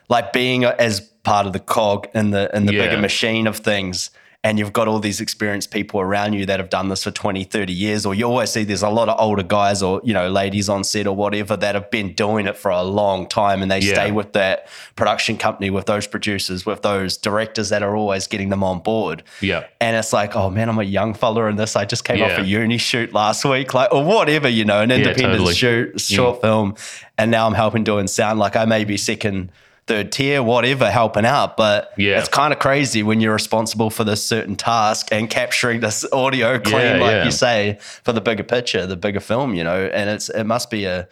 like 0.08 0.32
being 0.32 0.64
as 0.64 1.00
part 1.24 1.46
of 1.46 1.52
the 1.52 1.60
cog 1.60 2.06
in 2.14 2.30
the 2.30 2.54
in 2.56 2.66
the 2.66 2.74
Yeah. 2.74 2.84
bigger 2.86 2.98
machine 3.00 3.46
of 3.48 3.56
things, 3.56 4.10
and 4.44 4.58
you've 4.58 4.72
got 4.74 4.86
all 4.86 5.00
these 5.00 5.20
experienced 5.20 5.70
people 5.72 5.98
around 6.00 6.34
you 6.34 6.44
that 6.46 6.60
have 6.60 6.68
done 6.68 6.90
this 6.90 7.02
for 7.02 7.10
20, 7.10 7.42
30 7.44 7.72
years, 7.72 8.04
or 8.06 8.14
you 8.14 8.24
always 8.26 8.50
see 8.50 8.62
there's 8.62 8.82
a 8.82 8.90
lot 8.90 9.08
of 9.08 9.18
older 9.18 9.42
guys 9.42 9.82
or 9.82 10.00
you 10.04 10.12
know 10.12 10.28
ladies 10.28 10.68
on 10.68 10.84
set 10.84 11.06
or 11.06 11.16
whatever 11.16 11.56
that 11.56 11.74
have 11.74 11.90
been 11.90 12.12
doing 12.12 12.46
it 12.46 12.56
for 12.56 12.70
a 12.70 12.82
long 12.82 13.26
time, 13.26 13.62
and 13.62 13.70
they 13.70 13.80
Yeah. 13.80 13.94
stay 13.94 14.12
with 14.12 14.34
that 14.34 14.68
production 14.96 15.36
company, 15.38 15.70
with 15.70 15.86
those 15.86 16.06
producers, 16.06 16.64
with 16.66 16.82
those 16.82 17.16
directors 17.16 17.70
that 17.70 17.82
are 17.82 17.96
always 17.96 18.26
getting 18.26 18.50
them 18.50 18.62
on 18.62 18.78
board. 18.80 19.22
yeah. 19.40 19.64
And 19.80 19.96
it's 19.96 20.12
like, 20.12 20.36
oh 20.36 20.50
man, 20.50 20.68
I'm 20.68 20.78
a 20.78 20.82
young 20.84 21.14
fella 21.14 21.46
in 21.46 21.56
this. 21.56 21.74
I 21.74 21.84
just 21.86 22.04
came 22.04 22.22
off 22.22 22.38
a 22.38 22.44
uni 22.44 22.76
shoot 22.78 23.12
last 23.14 23.44
week, 23.44 23.72
like, 23.74 23.92
or 23.92 24.04
whatever, 24.04 24.48
you 24.48 24.64
know, 24.66 24.80
an 24.82 24.90
independent 24.90 25.32
totally. 25.38 25.54
Mm. 25.54 25.56
shoot, 25.56 26.00
short 26.00 26.40
film. 26.42 26.74
And 27.16 27.30
now 27.30 27.46
I'm 27.46 27.54
helping 27.54 27.82
doing 27.84 28.06
sound. 28.08 28.38
Like, 28.38 28.56
I 28.56 28.66
may 28.66 28.84
be 28.84 28.96
second, 28.98 29.50
third 29.86 30.10
tier, 30.12 30.42
whatever, 30.42 30.90
helping 30.90 31.26
out. 31.26 31.56
But 31.56 31.92
Yeah. 31.98 32.18
it's 32.18 32.28
kind 32.28 32.52
of 32.52 32.58
crazy 32.58 33.02
when 33.02 33.20
you're 33.20 33.34
responsible 33.34 33.90
for 33.90 34.02
this 34.04 34.24
certain 34.24 34.56
task 34.56 35.08
and 35.12 35.28
capturing 35.28 35.80
this 35.80 36.04
audio 36.12 36.58
clean, 36.58 36.80
Yeah, 36.80 36.92
like 37.02 37.10
yeah. 37.12 37.24
you 37.24 37.30
say, 37.30 37.78
for 37.80 38.12
the 38.12 38.20
bigger 38.22 38.42
picture, 38.44 38.86
the 38.86 38.96
bigger 38.96 39.20
film, 39.20 39.54
you 39.54 39.62
know. 39.64 39.84
And 39.92 40.08
it's 40.10 40.28
it 40.30 40.44
must 40.44 40.70
be 40.70 40.86
a 40.86 41.06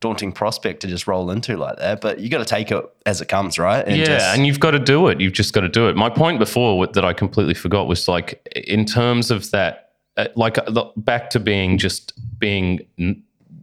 daunting 0.00 0.30
prospect 0.32 0.80
to 0.80 0.86
just 0.86 1.06
roll 1.08 1.30
into 1.30 1.56
like 1.56 1.76
that. 1.78 2.00
But 2.00 2.20
you 2.20 2.28
got 2.28 2.38
to 2.38 2.44
take 2.44 2.70
it 2.70 2.84
as 3.06 3.20
it 3.20 3.26
comes, 3.28 3.58
right? 3.58 3.84
And 3.86 3.96
yeah, 3.96 4.04
just- 4.04 4.26
and 4.36 4.46
you've 4.46 4.60
got 4.60 4.70
to 4.72 4.78
do 4.78 5.08
it. 5.08 5.20
You've 5.20 5.32
just 5.32 5.52
got 5.52 5.62
to 5.62 5.68
do 5.68 5.88
it. 5.88 5.96
My 5.96 6.08
point 6.10 6.38
before 6.38 6.86
that 6.86 7.04
I 7.04 7.12
completely 7.12 7.54
forgot 7.54 7.86
was 7.88 8.06
like 8.08 8.40
in 8.54 8.84
terms 8.84 9.30
of 9.30 9.50
that, 9.52 9.90
uh, 10.16 10.26
like 10.34 10.58
uh, 10.58 10.84
back 10.96 11.30
to 11.30 11.40
being 11.40 11.78
just 11.78 12.12
being 12.38 12.80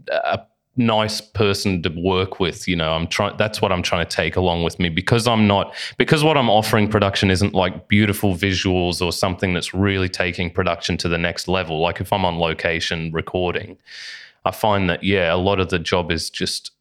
a 0.09 0.39
nice 0.77 1.22
person 1.22 1.82
to 1.84 1.89
work 1.89 2.39
with. 2.39 2.67
You 2.67 2.75
know, 2.75 2.94
I'm 2.94 3.08
trying. 3.08 3.38
That's 3.38 3.62
what 3.62 3.72
I'm 3.72 3.82
trying 3.82 4.05
to 4.05 4.15
take 4.15 4.36
along 4.36 4.63
with 4.63 4.79
me 4.79 4.89
because 4.89 5.27
I'm 5.27 5.48
not 5.48 5.74
because 5.98 6.24
what 6.24 6.38
I'm 6.38 6.50
offering 6.50 6.89
production 6.89 7.32
isn't 7.32 7.53
like 7.53 7.88
beautiful 7.88 8.36
visuals 8.36 9.01
or 9.01 9.12
something 9.12 9.53
that's 9.53 9.74
really 9.74 10.10
taking 10.10 10.50
production 10.50 10.98
to 10.98 11.10
the 11.10 11.17
next 11.17 11.48
level. 11.48 11.79
Like 11.79 12.01
if 12.01 12.12
I'm 12.12 12.25
on 12.25 12.39
location 12.39 13.12
recording, 13.12 13.77
I 14.44 14.51
find 14.51 14.89
that 14.89 15.03
yeah, 15.03 15.34
a 15.34 15.38
lot 15.38 15.60
of 15.60 15.70
the 15.70 15.79
job 15.79 16.12
is 16.12 16.29
just 16.29 16.72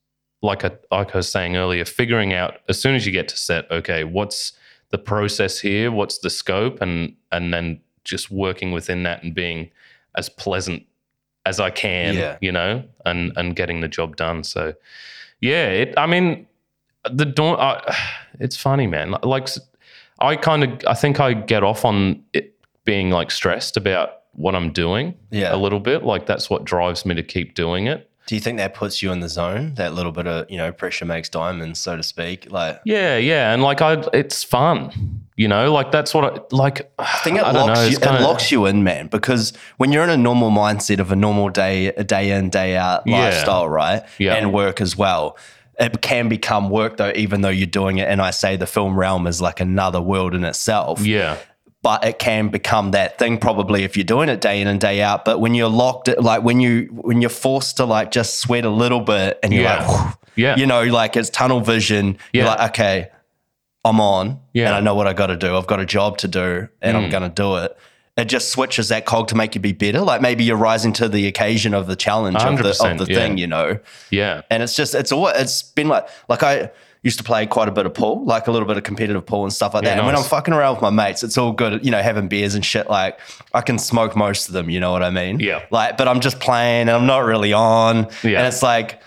like 0.43 0.65
I, 0.65 0.73
like 0.91 1.15
I 1.15 1.19
was 1.19 1.31
saying 1.31 1.57
earlier, 1.57 1.85
figuring 1.85 2.35
out 2.35 2.59
as 2.69 2.81
soon 2.81 2.95
as 2.95 3.07
you 3.07 3.13
get 3.13 3.29
to 3.29 3.37
set, 3.37 3.71
okay, 3.71 4.05
what's 4.05 4.53
the 4.91 4.99
process 4.99 5.59
here? 5.59 5.91
What's 5.91 6.19
the 6.19 6.31
scope? 6.31 6.81
And 6.81 7.15
and 7.33 7.53
then 7.53 7.81
just 8.05 8.31
working 8.31 8.73
within 8.73 9.03
that 9.05 9.23
and 9.23 9.35
being 9.35 9.71
as 10.17 10.29
pleasant 10.29 10.85
as 11.47 11.61
I 11.61 11.71
can, 11.71 12.15
Yeah. 12.15 12.37
you 12.41 12.53
know, 12.53 12.83
and 13.05 13.33
and 13.37 13.55
getting 13.57 13.81
the 13.81 13.89
job 13.89 14.17
done. 14.17 14.45
So 14.45 14.75
yeah, 15.41 15.69
it. 15.69 15.95
I 15.97 16.07
mean, 16.07 16.47
the 17.11 17.25
dawn. 17.27 17.59
I, 17.61 17.97
it's 18.41 18.57
funny, 18.57 18.87
man. 18.87 19.15
Like 19.23 19.49
I 20.21 20.37
kind 20.37 20.65
of, 20.65 20.71
I 20.87 20.95
think 20.95 21.21
I 21.21 21.35
get 21.35 21.63
off 21.63 21.85
on 21.85 22.23
it 22.33 22.55
being 22.85 23.11
like 23.11 23.31
stressed 23.31 23.77
about 23.77 24.21
what 24.33 24.55
I'm 24.55 24.73
doing 24.73 25.15
Yeah. 25.31 25.55
a 25.55 25.59
little 25.59 25.81
bit. 25.81 26.03
Like 26.03 26.27
that's 26.27 26.49
what 26.51 26.65
drives 26.65 27.05
me 27.07 27.15
to 27.15 27.23
keep 27.23 27.55
doing 27.55 27.87
it. 27.87 28.11
Do 28.27 28.35
you 28.35 28.41
think 28.41 28.57
that 28.59 28.73
puts 28.75 29.03
you 29.03 29.13
in 29.13 29.21
the 29.21 29.29
zone? 29.29 29.75
That 29.75 29.93
little 29.95 30.13
bit 30.13 30.27
of 30.27 30.51
you 30.51 30.57
know 30.57 30.73
pressure 30.73 31.05
makes 31.05 31.29
diamonds, 31.29 31.79
so 31.79 31.97
to 31.97 32.03
speak. 32.03 32.51
Like 32.51 32.81
Yeah, 32.85 33.17
yeah, 33.19 33.53
and 33.53 33.63
like 33.63 33.83
I, 33.83 34.03
it's 34.15 34.43
fun, 34.43 35.24
you 35.37 35.49
know. 35.49 35.73
Like 35.73 35.91
that's 35.93 36.13
what 36.15 36.25
I 36.25 36.41
like. 36.55 36.91
I 36.99 37.19
think 37.25 37.39
it 37.39 37.45
I 37.45 37.53
locks 37.53 37.81
know, 37.81 37.87
you. 37.87 37.99
kinda- 37.99 38.19
It 38.21 38.23
locks 38.23 38.53
you 38.53 38.67
in, 38.67 38.85
man. 38.85 39.07
Because 39.09 39.53
when 39.77 39.93
you're 39.93 40.05
in 40.05 40.11
a 40.11 40.17
normal 40.17 40.51
mindset 40.51 40.99
of 41.01 41.11
a 41.13 41.17
normal 41.17 41.49
day, 41.49 41.87
a 41.89 42.05
day 42.05 42.31
in, 42.31 42.51
day 42.51 42.77
out 42.77 43.03
Yeah. 43.07 43.25
lifestyle, 43.25 43.69
right, 43.69 44.03
Yeah. 44.19 44.35
and 44.35 44.53
work 44.53 44.81
as 44.81 44.97
well. 44.97 45.37
It 45.79 46.01
can 46.03 46.29
become 46.29 46.71
work 46.71 46.99
though, 46.99 47.13
even 47.17 47.41
though 47.41 47.49
you're 47.49 47.67
doing 47.67 47.99
it. 47.99 48.09
And 48.09 48.23
I 48.23 48.31
say 48.31 48.57
the 48.57 48.67
film 48.67 48.97
realm 48.99 49.27
is 49.27 49.41
like 49.41 49.61
another 49.61 50.01
world 50.01 50.33
in 50.35 50.45
itself. 50.45 51.05
Yeah, 51.05 51.37
but 51.83 52.05
it 52.05 52.19
can 52.21 52.49
become 52.49 52.93
that 52.93 53.19
thing 53.19 53.39
probably 53.39 53.83
if 53.83 53.97
you're 53.97 54.05
doing 54.05 54.29
it 54.29 54.41
day 54.41 54.61
in 54.61 54.69
and 54.69 54.81
day 54.81 55.03
out. 55.03 55.25
But 55.25 55.41
when 55.41 55.53
you're 55.55 55.69
locked, 55.69 56.09
like 56.21 56.43
when 56.45 56.61
you 56.61 56.89
when 56.93 57.21
you're 57.21 57.29
forced 57.29 57.77
to 57.79 57.85
like 57.87 58.13
just 58.13 58.39
sweat 58.39 58.65
a 58.65 58.71
little 58.71 59.01
bit 59.01 59.39
and 59.43 59.53
you're 59.53 59.65
Yeah. 59.65 59.85
like, 59.85 59.89
"Whew," 59.89 60.13
yeah, 60.37 60.57
you 60.57 60.65
know, 60.67 60.85
like 60.85 61.17
it's 61.17 61.29
tunnel 61.29 61.61
vision. 61.61 62.19
You're 62.33 62.47
like, 62.47 62.71
okay, 62.71 63.09
I'm 63.85 64.01
on, 64.01 64.41
Yeah. 64.53 64.67
and 64.69 64.75
I 64.77 64.81
know 64.81 64.95
what 64.95 65.07
I 65.07 65.13
got 65.13 65.27
to 65.27 65.37
do. 65.37 65.57
I've 65.57 65.67
got 65.67 65.81
a 65.81 65.85
job 65.87 66.17
to 66.19 66.29
do, 66.29 66.69
and 66.81 66.97
I'm 66.97 67.05
Mm. 67.05 67.11
going 67.11 67.23
to 67.25 67.29
do 67.29 67.57
it. 67.57 67.77
It 68.17 68.27
just 68.27 68.51
switches 68.51 68.89
that 68.91 69.05
cog 69.07 69.29
to 69.29 69.35
make 69.35 69.55
you 69.57 69.61
be 69.61 69.73
better. 69.73 70.01
Like 70.01 70.21
maybe 70.21 70.45
you're 70.45 70.57
rising 70.57 70.93
to 70.95 71.09
the 71.09 71.27
occasion 71.27 71.75
of 71.75 71.87
the 71.89 71.97
challenge 71.97 72.37
of 72.37 72.59
the, 72.59 72.69
of 72.89 72.99
the 72.99 73.07
yeah. 73.13 73.19
thing, 73.19 73.39
you 73.39 73.49
know. 73.49 73.79
yeah, 74.11 74.43
And 74.51 74.63
it's 74.63 74.77
just 74.77 74.95
it's 74.95 75.11
all 75.11 75.27
it's 75.29 75.63
been 75.63 75.89
like 75.89 76.07
like 76.29 76.45
I 76.45 76.71
used 77.03 77.19
to 77.19 77.25
play 77.25 77.45
quite 77.45 77.67
a 77.69 77.73
bit 77.73 77.85
of 77.87 77.93
pool, 77.93 78.25
like 78.25 78.47
a 78.47 78.53
little 78.53 78.69
bit 78.69 78.77
of 78.79 78.85
competitive 78.85 79.27
pool 79.27 79.43
and 79.43 79.53
stuff 79.53 79.75
like 79.75 79.83
Yeah, 79.83 79.91
that. 79.91 79.99
And 79.99 80.07
when. 80.07 80.15
I'm 80.17 80.23
fucking 80.23 80.55
around 80.55 80.75
with 80.77 80.83
my 80.83 80.91
mates, 80.91 81.25
it's 81.25 81.37
all 81.37 81.51
good, 81.53 81.85
you 81.85 81.91
know, 81.91 82.01
having 82.03 82.29
beers 82.29 82.55
and 82.55 82.65
shit. 82.65 82.89
Like 82.89 83.19
I 83.53 83.63
can 83.63 83.79
smoke 83.81 84.15
most 84.17 84.47
of 84.47 84.55
them, 84.55 84.71
you 84.71 84.79
know 84.79 84.93
what 84.93 85.03
I 85.03 85.11
mean? 85.11 85.41
Yeah. 85.41 85.63
Like, 85.73 85.97
but 85.99 86.07
I'm 86.07 86.21
just 86.21 86.39
playing 86.39 86.83
and 86.83 86.91
I'm 86.93 87.07
not 87.07 87.25
really 87.25 87.53
on. 87.53 88.07
Yeah. 88.23 88.39
And 88.39 88.47
it's 88.47 88.63
like 88.63 89.01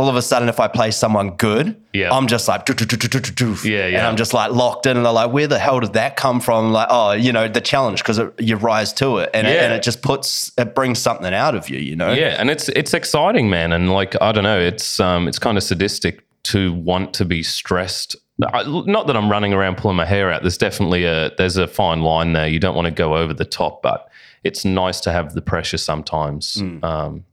all 0.00 0.08
of 0.08 0.16
a 0.16 0.22
sudden, 0.22 0.48
if 0.48 0.58
I 0.58 0.66
play 0.66 0.90
someone 0.90 1.36
good, 1.36 1.76
Yeah. 1.92 2.10
I'm 2.10 2.26
just 2.26 2.48
like, 2.48 2.64
"Doo, 2.64 2.72
doo, 2.72 2.86
doo, 2.86 2.96
doo, 2.96 3.08
doo, 3.08 3.20
doo, 3.20 3.54
doo." 3.54 3.68
Yeah, 3.68 3.86
and. 3.86 4.06
I'm 4.06 4.16
just 4.16 4.32
like 4.32 4.50
locked 4.50 4.86
in, 4.86 4.96
and 4.96 5.04
they're 5.04 5.12
like, 5.12 5.30
where 5.30 5.46
the 5.46 5.58
hell 5.58 5.80
did 5.80 5.92
that 5.92 6.16
come 6.16 6.40
from? 6.40 6.72
Like, 6.72 6.86
oh, 6.88 7.12
you 7.12 7.32
know, 7.32 7.48
the 7.48 7.60
challenge 7.60 8.02
because 8.02 8.18
you 8.38 8.56
rise 8.56 8.94
to 8.94 9.18
it, 9.18 9.28
and 9.34 9.46
it, 9.46 9.62
and 9.62 9.74
it 9.74 9.82
just 9.82 10.00
puts 10.00 10.52
it 10.56 10.74
brings 10.74 10.98
something 10.98 11.34
out 11.34 11.54
of 11.54 11.68
you, 11.68 11.78
you 11.78 11.96
know? 11.96 12.12
yeah, 12.12 12.36
and 12.38 12.48
it's 12.48 12.70
it's 12.70 12.94
exciting, 12.94 13.50
man. 13.50 13.72
And 13.72 13.92
like 13.92 14.16
I 14.22 14.32
don't 14.32 14.44
know, 14.44 14.58
it's 14.58 14.98
um, 15.00 15.28
it's 15.28 15.38
kind 15.38 15.58
of 15.58 15.64
sadistic 15.64 16.24
to 16.44 16.72
want 16.72 17.12
to 17.14 17.26
be 17.26 17.42
stressed. 17.42 18.16
I, 18.54 18.62
not 18.86 19.06
that 19.06 19.16
I'm 19.18 19.30
running 19.30 19.52
around 19.52 19.76
pulling 19.76 19.98
my 19.98 20.06
hair 20.06 20.32
out. 20.32 20.40
There's 20.40 20.56
definitely 20.56 21.04
a 21.04 21.30
there's 21.36 21.58
a 21.58 21.66
fine 21.66 22.00
line 22.00 22.32
there. 22.32 22.48
You 22.48 22.58
don't 22.58 22.74
want 22.74 22.86
to 22.86 22.90
go 22.94 23.16
over 23.16 23.34
the 23.34 23.44
top, 23.44 23.82
but 23.82 24.08
it's 24.44 24.64
nice 24.64 25.00
to 25.00 25.12
have 25.12 25.34
the 25.34 25.42
pressure 25.42 25.76
sometimes. 25.76 26.54
Mm. 26.54 26.82
Um, 26.82 27.24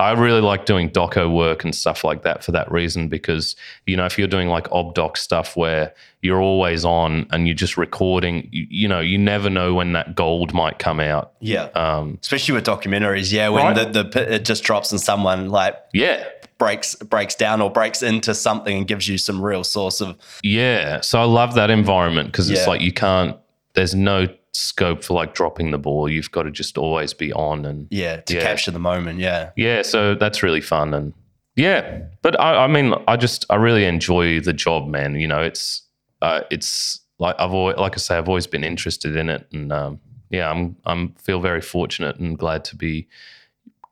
I 0.00 0.12
really 0.12 0.40
like 0.40 0.64
doing 0.66 0.90
doco 0.90 1.32
work 1.34 1.64
and 1.64 1.74
stuff 1.74 2.04
like 2.04 2.22
that 2.22 2.42
for 2.42 2.52
that 2.52 2.70
reason 2.72 3.08
because 3.08 3.56
you 3.86 3.96
know 3.96 4.06
if 4.06 4.18
you're 4.18 4.28
doing 4.28 4.48
like 4.48 4.68
obdoc 4.70 5.16
stuff 5.16 5.56
where 5.56 5.94
you're 6.22 6.40
always 6.40 6.84
on 6.84 7.26
and 7.30 7.46
you're 7.46 7.54
just 7.54 7.76
recording, 7.76 8.48
you, 8.50 8.66
you 8.70 8.88
know 8.88 9.00
you 9.00 9.18
never 9.18 9.48
know 9.50 9.74
when 9.74 9.92
that 9.92 10.14
gold 10.14 10.52
might 10.54 10.78
come 10.78 11.00
out. 11.00 11.32
Yeah. 11.40 11.64
Um, 11.74 12.18
Especially 12.22 12.54
with 12.54 12.64
documentaries, 12.64 13.32
yeah, 13.32 13.48
when 13.48 13.64
Right. 13.64 13.92
the, 13.92 14.02
the 14.02 14.34
it 14.34 14.44
just 14.44 14.64
drops 14.64 14.90
and 14.92 15.00
someone 15.00 15.48
like 15.50 15.76
yeah, 15.92 16.24
breaks 16.58 16.94
breaks 16.94 17.34
down 17.34 17.60
or 17.60 17.70
breaks 17.70 18.02
into 18.02 18.34
something 18.34 18.76
and 18.78 18.86
gives 18.86 19.08
you 19.08 19.18
some 19.18 19.42
real 19.42 19.64
source 19.64 20.00
of 20.00 20.16
Yeah. 20.42 21.00
So 21.00 21.20
I 21.20 21.24
love 21.24 21.54
that 21.54 21.70
environment 21.70 22.30
because 22.32 22.50
it's 22.50 22.66
like 22.66 22.80
you 22.80 22.92
can't, 22.92 23.36
there's 23.74 23.94
no 23.94 24.26
scope 24.52 25.04
for 25.04 25.14
like 25.14 25.34
dropping 25.34 25.70
the 25.70 25.78
ball. 25.78 26.08
You've 26.08 26.30
got 26.30 26.42
to 26.44 26.50
just 26.50 26.76
always 26.78 27.14
be 27.14 27.32
on. 27.32 27.64
And 27.64 27.86
yeah 27.90 28.20
to 28.22 28.34
Yeah. 28.34 28.40
capture 28.42 28.70
the 28.70 28.78
moment. 28.80 29.18
Yeah, 29.18 29.50
yeah, 29.56 29.82
so 29.82 30.14
that's 30.14 30.42
really 30.42 30.60
fun. 30.60 30.92
And 30.94 31.12
yeah, 31.56 32.02
but 32.22 32.38
I, 32.40 32.64
I 32.64 32.66
mean, 32.66 32.94
I 33.08 33.16
just, 33.16 33.44
I 33.50 33.56
really 33.56 33.84
enjoy 33.84 34.40
the 34.40 34.52
job, 34.52 34.88
man. 34.88 35.14
You 35.16 35.28
know, 35.28 35.40
it's, 35.42 35.82
uh, 36.22 36.40
it's 36.50 37.00
like 37.18 37.36
I've 37.38 37.52
always, 37.52 37.76
like 37.76 37.94
I 37.94 37.98
say, 37.98 38.16
I've 38.16 38.28
always 38.28 38.46
been 38.46 38.64
interested 38.64 39.14
in 39.16 39.28
it. 39.28 39.46
And 39.52 39.72
um, 39.72 40.00
yeah, 40.30 40.50
I'm, 40.50 40.76
I'm 40.84 41.12
feel 41.14 41.40
very 41.40 41.60
fortunate 41.60 42.16
and 42.16 42.38
glad 42.38 42.64
to 42.66 42.76
be 42.76 43.08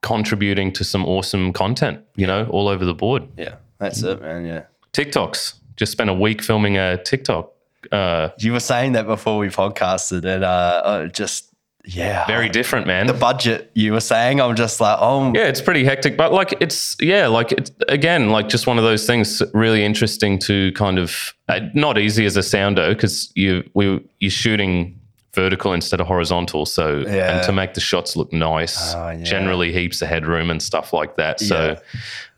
contributing 0.03 0.73
to 0.73 0.85
some 0.85 1.05
awesome 1.05 1.53
content, 1.53 2.01
you 2.17 2.27
know, 2.27 2.47
all 2.51 2.69
over 2.69 2.85
the 2.85 2.95
board. 2.95 3.25
yeah, 3.37 3.57
that's 3.79 4.03
it, 4.03 4.21
man. 4.23 4.45
Yeah, 4.47 4.63
TikToks. 4.93 5.55
Just 5.77 5.93
spent 5.93 6.11
a 6.11 6.15
week 6.15 6.43
filming 6.43 6.77
a 6.77 6.97
TikTok. 7.03 7.53
Uh, 7.93 8.31
you 8.39 8.53
were 8.53 8.61
saying 8.61 8.93
that 8.93 9.07
before 9.07 9.39
we 9.39 9.49
podcasted, 9.49 10.25
and 10.25 10.45
uh, 10.45 10.47
uh, 10.85 11.07
just 11.07 11.53
Yeah. 11.85 12.27
very 12.27 12.49
different, 12.49 12.87
man. 12.87 13.07
the 13.07 13.13
budget 13.15 13.71
you 13.75 13.93
were 13.93 14.01
saying, 14.01 14.41
I'm 14.41 14.57
just 14.57 14.81
like, 14.81 14.99
oh, 15.01 15.33
yeah, 15.35 15.47
it's 15.49 15.61
pretty 15.63 15.85
hectic, 15.85 16.17
but 16.17 16.33
like 16.33 16.55
it's 16.61 16.97
yeah, 17.01 17.29
like 17.29 17.53
it's 17.53 17.71
again 17.89 18.31
like 18.31 18.49
just 18.49 18.67
one 18.67 18.79
of 18.79 18.85
those 18.85 19.07
things 19.07 19.43
really 19.55 19.85
interesting 19.85 20.39
to 20.41 20.73
kind 20.73 20.99
of 20.99 21.35
uh, 21.49 21.61
not 21.75 21.97
easy 21.99 22.27
as 22.27 22.37
a 22.37 22.43
soundo 22.43 22.89
because 22.95 23.33
you 23.35 23.63
we 23.75 24.01
you're 24.21 24.31
shooting 24.31 24.95
vertical 25.35 25.73
instead 25.73 26.01
of 26.01 26.07
horizontal, 26.09 26.67
so 26.67 27.05
Yeah. 27.07 27.37
and 27.37 27.45
to 27.47 27.53
make 27.53 27.75
the 27.75 27.81
shots 27.81 28.17
look 28.17 28.33
nice, 28.33 28.95
Oh, 28.95 29.11
yeah. 29.11 29.23
generally 29.23 29.73
heaps 29.73 30.03
of 30.03 30.09
headroom 30.09 30.51
and 30.51 30.61
stuff 30.61 30.93
like 30.93 31.17
that. 31.17 31.39
So 31.39 31.77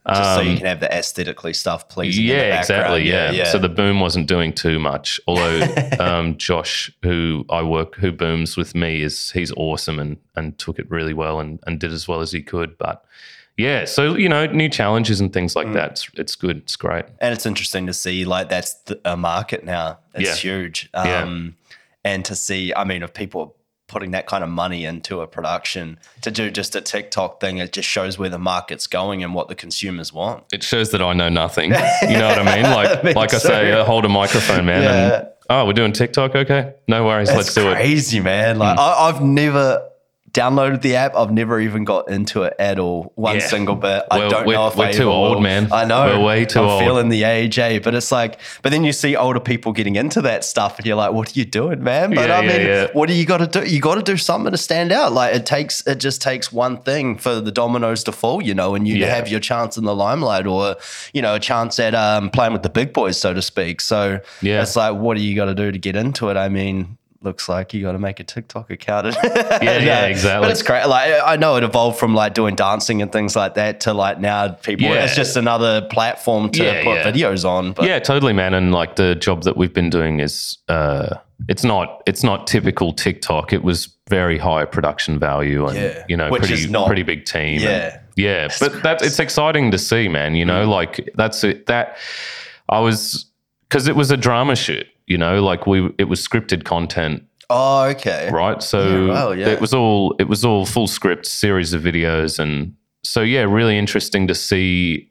just 0.09 0.35
so 0.35 0.41
you 0.41 0.53
um, 0.53 0.57
can 0.57 0.67
have 0.67 0.81
the 0.81 0.93
aesthetically 0.93 1.53
stuff 1.53 1.89
pleasing. 1.89 2.25
in 2.25 2.29
the 2.31 2.35
yeah, 2.35 2.59
exactly. 2.59 3.09
Yeah. 3.09 3.45
So 3.45 3.59
the 3.59 3.69
boom 3.69 4.01
wasn't 4.01 4.27
doing 4.27 4.53
too 4.53 4.79
much. 4.79 5.21
Although 5.27 5.61
um, 6.01 6.37
Josh, 6.39 6.91
who 7.03 7.45
I 7.51 7.63
work, 7.63 7.97
who 7.97 8.11
booms 8.11 8.57
with 8.57 8.75
me, 8.75 9.03
is 9.03 9.31
he's 9.33 9.53
awesome 9.53 9.99
and 9.99 10.17
and 10.37 10.57
took 10.59 10.79
it 10.79 10.91
really 10.91 11.13
well 11.15 11.39
and 11.41 11.59
and 11.67 11.79
did 11.79 11.93
as 11.93 12.09
well 12.09 12.21
as 12.21 12.33
he 12.33 12.43
could. 12.43 12.79
But 12.79 13.05
yeah, 13.57 13.85
so 13.85 14.15
you 14.15 14.29
know, 14.29 14.47
new 14.47 14.71
challenges 14.71 15.21
and 15.21 15.33
things 15.33 15.55
like 15.55 15.67
Mm. 15.67 15.75
that. 15.75 15.91
It's, 15.91 16.11
it's 16.15 16.35
good. 16.35 16.57
It's 16.59 16.77
great. 16.77 17.05
and 17.21 17.35
it's 17.35 17.45
interesting 17.45 17.87
to 17.87 17.93
see 17.93 18.25
like 18.25 18.49
that's 18.49 18.75
the, 18.85 18.99
a 19.05 19.17
market 19.19 19.65
now. 19.65 19.99
It's 20.15 20.29
Yeah. 20.29 20.35
huge. 20.37 20.89
Yeah. 20.95 21.23
Um, 21.25 21.57
and 22.03 22.25
to 22.25 22.35
see, 22.35 22.73
I 22.75 22.85
mean, 22.85 23.03
if 23.03 23.13
people 23.13 23.41
are 23.43 23.51
putting 23.91 24.13
that 24.13 24.27
kind 24.27 24.45
of 24.45 24.49
money 24.49 24.85
into 24.85 25.21
a 25.21 25.27
production 25.27 25.99
to 26.23 26.31
do 26.31 26.49
just 26.51 26.77
a 26.77 26.81
TikTok 26.81 27.41
thing, 27.41 27.59
it 27.59 27.73
just 27.73 27.89
shows 27.89 28.19
where 28.19 28.29
the 28.29 28.39
market's 28.39 28.87
going 28.87 29.25
and 29.25 29.35
what 29.35 29.49
the 29.49 29.57
consumers 29.57 30.13
want. 30.13 30.45
It 30.53 30.63
shows 30.63 30.93
that 30.93 31.03
I 31.03 31.13
know 31.13 31.29
nothing. 31.29 31.73
You 32.03 32.19
know 32.19 32.29
what 32.29 32.39
I 32.39 32.57
mean? 32.57 32.71
Like 32.71 33.05
Me 33.05 33.13
like 33.13 33.35
I 33.35 33.39
say, 33.39 33.73
uh, 33.73 33.85
hold 33.85 34.05
a 34.05 34.09
microphone, 34.09 34.65
man. 34.67 34.83
Yeah. 34.83 35.17
And 35.19 35.29
oh, 35.51 35.67
we're 35.67 35.73
doing 35.73 35.93
TikTok. 35.93 36.37
Okay, 36.37 36.73
no 36.87 37.05
worries. 37.05 37.29
That's 37.29 37.39
Let's 37.39 37.55
do 37.55 37.63
it. 37.63 37.73
Hmm. 37.73 37.75
crazy, 37.75 38.21
man. 38.21 38.59
Like 38.59 38.79
I, 38.79 39.09
I've 39.09 39.21
never 39.21 39.90
downloaded 40.33 40.83
the 40.83 40.97
app. 40.97 41.15
I've 41.17 41.31
never 41.33 41.59
even 41.61 41.85
got 41.85 42.09
into 42.11 42.43
it 42.45 42.55
at 42.59 42.79
all. 42.79 43.13
One 43.17 43.37
Yeah. 43.37 43.47
single 43.47 43.75
bit. 43.75 44.05
I 44.11 44.19
don't 44.29 44.47
know 44.47 44.67
if 44.69 44.77
we're 44.77 44.87
I 44.87 44.93
too 44.93 45.11
old, 45.11 45.37
will. 45.37 45.41
man. 45.41 45.69
I 45.73 45.85
know. 45.85 46.05
We're 46.19 46.25
way 46.25 46.45
too 46.45 46.61
I'm 46.61 46.67
old. 46.67 46.83
feeling 46.83 47.09
the 47.09 47.25
age, 47.25 47.59
eh? 47.59 47.79
But 47.83 47.95
it's 47.95 48.13
like, 48.13 48.39
but 48.63 48.71
then 48.73 48.85
you 48.85 48.93
see 48.93 49.17
older 49.17 49.41
people 49.41 49.73
getting 49.73 49.97
into 49.97 50.23
that 50.23 50.45
stuff, 50.45 50.79
and 50.79 50.87
you're 50.87 50.97
like, 50.97 51.13
what 51.13 51.29
are 51.35 51.39
you 51.39 51.45
doing, 51.45 51.83
man? 51.83 52.15
But 52.15 52.29
Yeah, 52.29 52.39
I 52.39 52.41
mean, 52.43 52.61
yeah. 52.67 52.87
what 52.93 53.09
do 53.09 53.15
you 53.15 53.25
got 53.27 53.39
to 53.39 53.47
do? 53.47 53.69
You 53.69 53.81
got 53.81 53.97
to 53.97 54.03
do 54.03 54.17
something 54.17 54.53
to 54.53 54.59
stand 54.59 54.93
out. 54.93 55.13
Like 55.13 55.35
it 55.35 55.47
takes, 55.47 55.87
it 55.87 55.97
just 55.97 56.23
takes 56.23 56.53
one 56.53 56.79
thing 56.83 57.17
for 57.19 57.41
the 57.41 57.53
dominoes 57.53 58.05
to 58.05 58.13
fall, 58.13 58.43
you 58.43 58.55
know, 58.55 58.75
and 58.75 58.87
you 58.87 59.05
have 59.07 59.29
your 59.29 59.41
chance 59.41 59.77
in 59.77 59.85
the 59.85 59.95
limelight, 59.95 60.47
or 60.47 60.77
you 61.13 61.23
know, 61.23 61.35
a 61.35 61.41
chance 61.41 61.79
at 61.81 61.95
um, 61.95 62.31
playing 62.31 62.53
with 62.53 62.63
the 62.63 62.71
big 62.71 62.93
boys, 62.93 63.19
so 63.21 63.35
to 63.35 63.43
speak. 63.43 63.81
So 63.81 64.21
Yeah. 64.43 64.63
it's 64.63 64.77
like, 64.77 64.95
what 64.95 65.17
do 65.17 65.23
you 65.23 65.35
got 65.35 65.47
to 65.47 65.55
do 65.55 65.73
to 65.73 65.79
get 65.79 65.97
into 65.97 66.29
it? 66.29 66.37
I 66.37 66.49
mean. 66.49 66.97
Looks 67.23 67.51
like 67.51 67.75
you 67.75 67.83
got 67.83 67.93
to 67.93 67.99
make 67.99 68.19
a 68.19 68.25
TikTok 68.25 68.71
account. 68.71 69.15
Yeah, 69.63 69.79
yeah, 69.79 70.07
exactly. 70.07 70.47
But 70.47 70.53
it's 70.53 70.63
great. 70.63 70.87
Like 70.87 71.13
I 71.23 71.37
know 71.37 71.57
it 71.57 71.63
evolved 71.65 71.99
from 71.99 72.15
like 72.15 72.33
doing 72.33 72.55
dancing 72.55 73.03
and 73.03 73.13
things 73.13 73.37
like 73.37 73.55
that 73.55 73.81
to 73.81 73.93
like 73.93 74.19
now 74.19 74.49
people. 74.49 74.87
Yeah. 74.87 75.05
It's 75.05 75.15
just 75.15 75.37
another 75.37 75.83
platform 75.83 76.51
to 76.53 76.63
Yeah, 76.65 76.83
put 76.83 76.95
yeah. 76.95 77.05
videos 77.13 77.45
on. 77.45 77.73
But 77.73 77.85
yeah, 77.87 77.99
totally, 77.99 78.33
man. 78.33 78.55
And 78.55 78.73
like 78.73 78.97
the 78.97 79.15
job 79.17 79.43
that 79.43 79.59
we've 79.59 79.75
been 79.75 79.91
doing 79.91 80.21
is, 80.21 80.57
uh, 80.69 81.17
it's 81.49 81.63
not, 81.63 82.03
it's 82.07 82.25
not 82.25 82.47
typical 82.47 82.95
TikTok. 82.95 83.53
It 83.53 83.63
was 83.63 83.95
very 84.09 84.39
high 84.39 84.65
production 84.65 85.19
value 85.19 85.67
and 85.67 85.77
Yeah. 85.77 86.05
you 86.09 86.17
know, 86.17 86.31
Which 86.31 86.45
pretty, 86.47 86.69
not- 86.69 86.87
pretty 86.87 87.03
big 87.03 87.27
team. 87.27 87.61
Yeah. 87.61 87.69
and- 87.93 88.01
yeah. 88.17 88.49
but 88.61 88.83
that 88.83 89.03
it's 89.03 89.19
exciting 89.21 89.71
to 89.73 89.79
see, 89.79 90.09
man. 90.09 90.35
You 90.35 90.45
Mm. 90.45 90.49
know, 90.49 90.71
like 90.71 91.11
that's 91.17 91.45
it. 91.45 91.67
That 91.67 91.99
I 92.71 92.79
was 92.81 93.27
because 93.69 93.89
it 93.89 93.97
was 93.97 94.11
a 94.11 94.17
drama 94.17 94.57
shoot. 94.57 94.87
You 95.11 95.19
know, 95.19 95.43
like 95.43 95.67
we, 95.67 95.91
it 95.99 96.05
was 96.05 96.27
scripted 96.27 96.63
content 96.65 97.25
oh, 97.51 97.83
okay. 97.95 98.31
right? 98.33 98.63
So 98.63 99.07
Yeah, 99.07 99.13
well, 99.13 99.35
yeah. 99.35 99.49
it 99.49 99.61
was 99.61 99.75
all 99.75 100.15
it 100.21 100.29
was 100.29 100.45
all 100.45 100.65
full 100.65 100.87
script 100.87 101.27
series 101.27 101.73
of 101.73 101.83
videos, 101.83 102.39
and 102.39 102.75
so 103.03 103.21
yeah, 103.21 103.43
really 103.43 103.77
interesting 103.77 104.29
to 104.29 104.35
see 104.37 105.11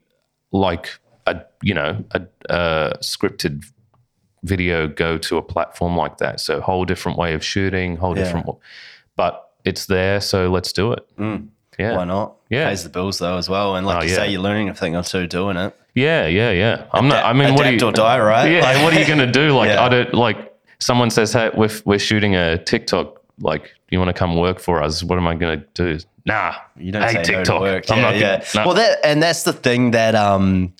like 0.52 0.98
a 1.26 1.42
you 1.62 1.74
know 1.74 2.02
a, 2.12 2.22
a 2.48 2.96
scripted 3.02 3.62
video 4.42 4.88
go 4.88 5.18
to 5.18 5.36
a 5.36 5.42
platform 5.42 5.96
like 5.98 6.16
that. 6.16 6.40
So 6.40 6.62
whole 6.62 6.86
different 6.86 7.18
way 7.18 7.34
of 7.34 7.44
shooting, 7.44 7.96
whole 7.96 8.16
Yeah. 8.16 8.24
different, 8.24 8.46
but 9.16 9.50
it's 9.66 9.84
there, 9.84 10.22
so 10.22 10.50
let's 10.50 10.72
do 10.72 10.92
it. 10.92 11.06
Mm. 11.18 11.48
Yeah, 11.78 11.96
Why 11.96 12.04
not? 12.04 12.36
Yeah. 12.48 12.68
Pays 12.68 12.84
the 12.84 12.88
bills 12.90 13.18
though 13.18 13.36
as 13.36 13.48
well. 13.50 13.76
And 13.76 13.86
like 13.86 13.98
Oh, 13.98 14.02
you 14.02 14.08
say, 14.08 14.30
you're 14.30 14.40
learning 14.40 14.68
a 14.70 14.74
thing 14.74 14.96
or 14.96 15.02
two 15.02 15.26
doing 15.26 15.56
it. 15.58 15.74
Yeah, 15.94 16.26
yeah, 16.26 16.50
yeah. 16.50 16.84
I'm 16.92 17.08
not. 17.08 17.24
I 17.24 17.32
mean, 17.32 17.54
what 17.54 17.64
do 17.64 17.72
you 17.74 17.86
or 17.86 17.92
die, 17.92 18.18
right? 18.20 18.50
Yeah, 18.50 18.60
Like- 18.62 18.82
what 18.82 18.94
are 18.94 19.00
you 19.00 19.06
gonna 19.06 19.30
do? 19.30 19.54
Like, 19.56 19.70
Yeah. 19.70 19.82
I 19.84 19.88
don't 19.88 20.14
like. 20.14 20.52
Someone 20.78 21.10
says, 21.10 21.32
"Hey, 21.32 21.50
we're 21.54 21.70
we're 21.84 21.98
shooting 21.98 22.34
a 22.36 22.56
TikTok. 22.58 23.20
Like, 23.40 23.74
you 23.90 23.98
want 23.98 24.08
to 24.08 24.14
come 24.14 24.36
work 24.36 24.58
for 24.60 24.82
us? 24.82 25.02
What 25.02 25.18
am 25.18 25.26
I 25.26 25.34
gonna 25.34 25.64
do?" 25.74 25.98
Nah, 26.26 26.54
You 26.76 26.92
don't 26.92 27.02
I 27.02 27.12
say 27.12 27.18
hate 27.18 27.26
no 27.28 27.32
to 27.32 27.36
TikTok. 27.38 27.60
work. 27.60 27.90
I'm 27.90 27.96
yeah, 27.98 28.02
not 28.02 28.16
yeah. 28.16 28.36
gonna- 28.38 28.44
no. 28.54 28.66
Well, 28.66 28.74
that 28.76 28.98
and 29.04 29.22
that's 29.22 29.42
the 29.42 29.52
thing 29.52 29.90
that 29.92 30.14
um 30.14 30.72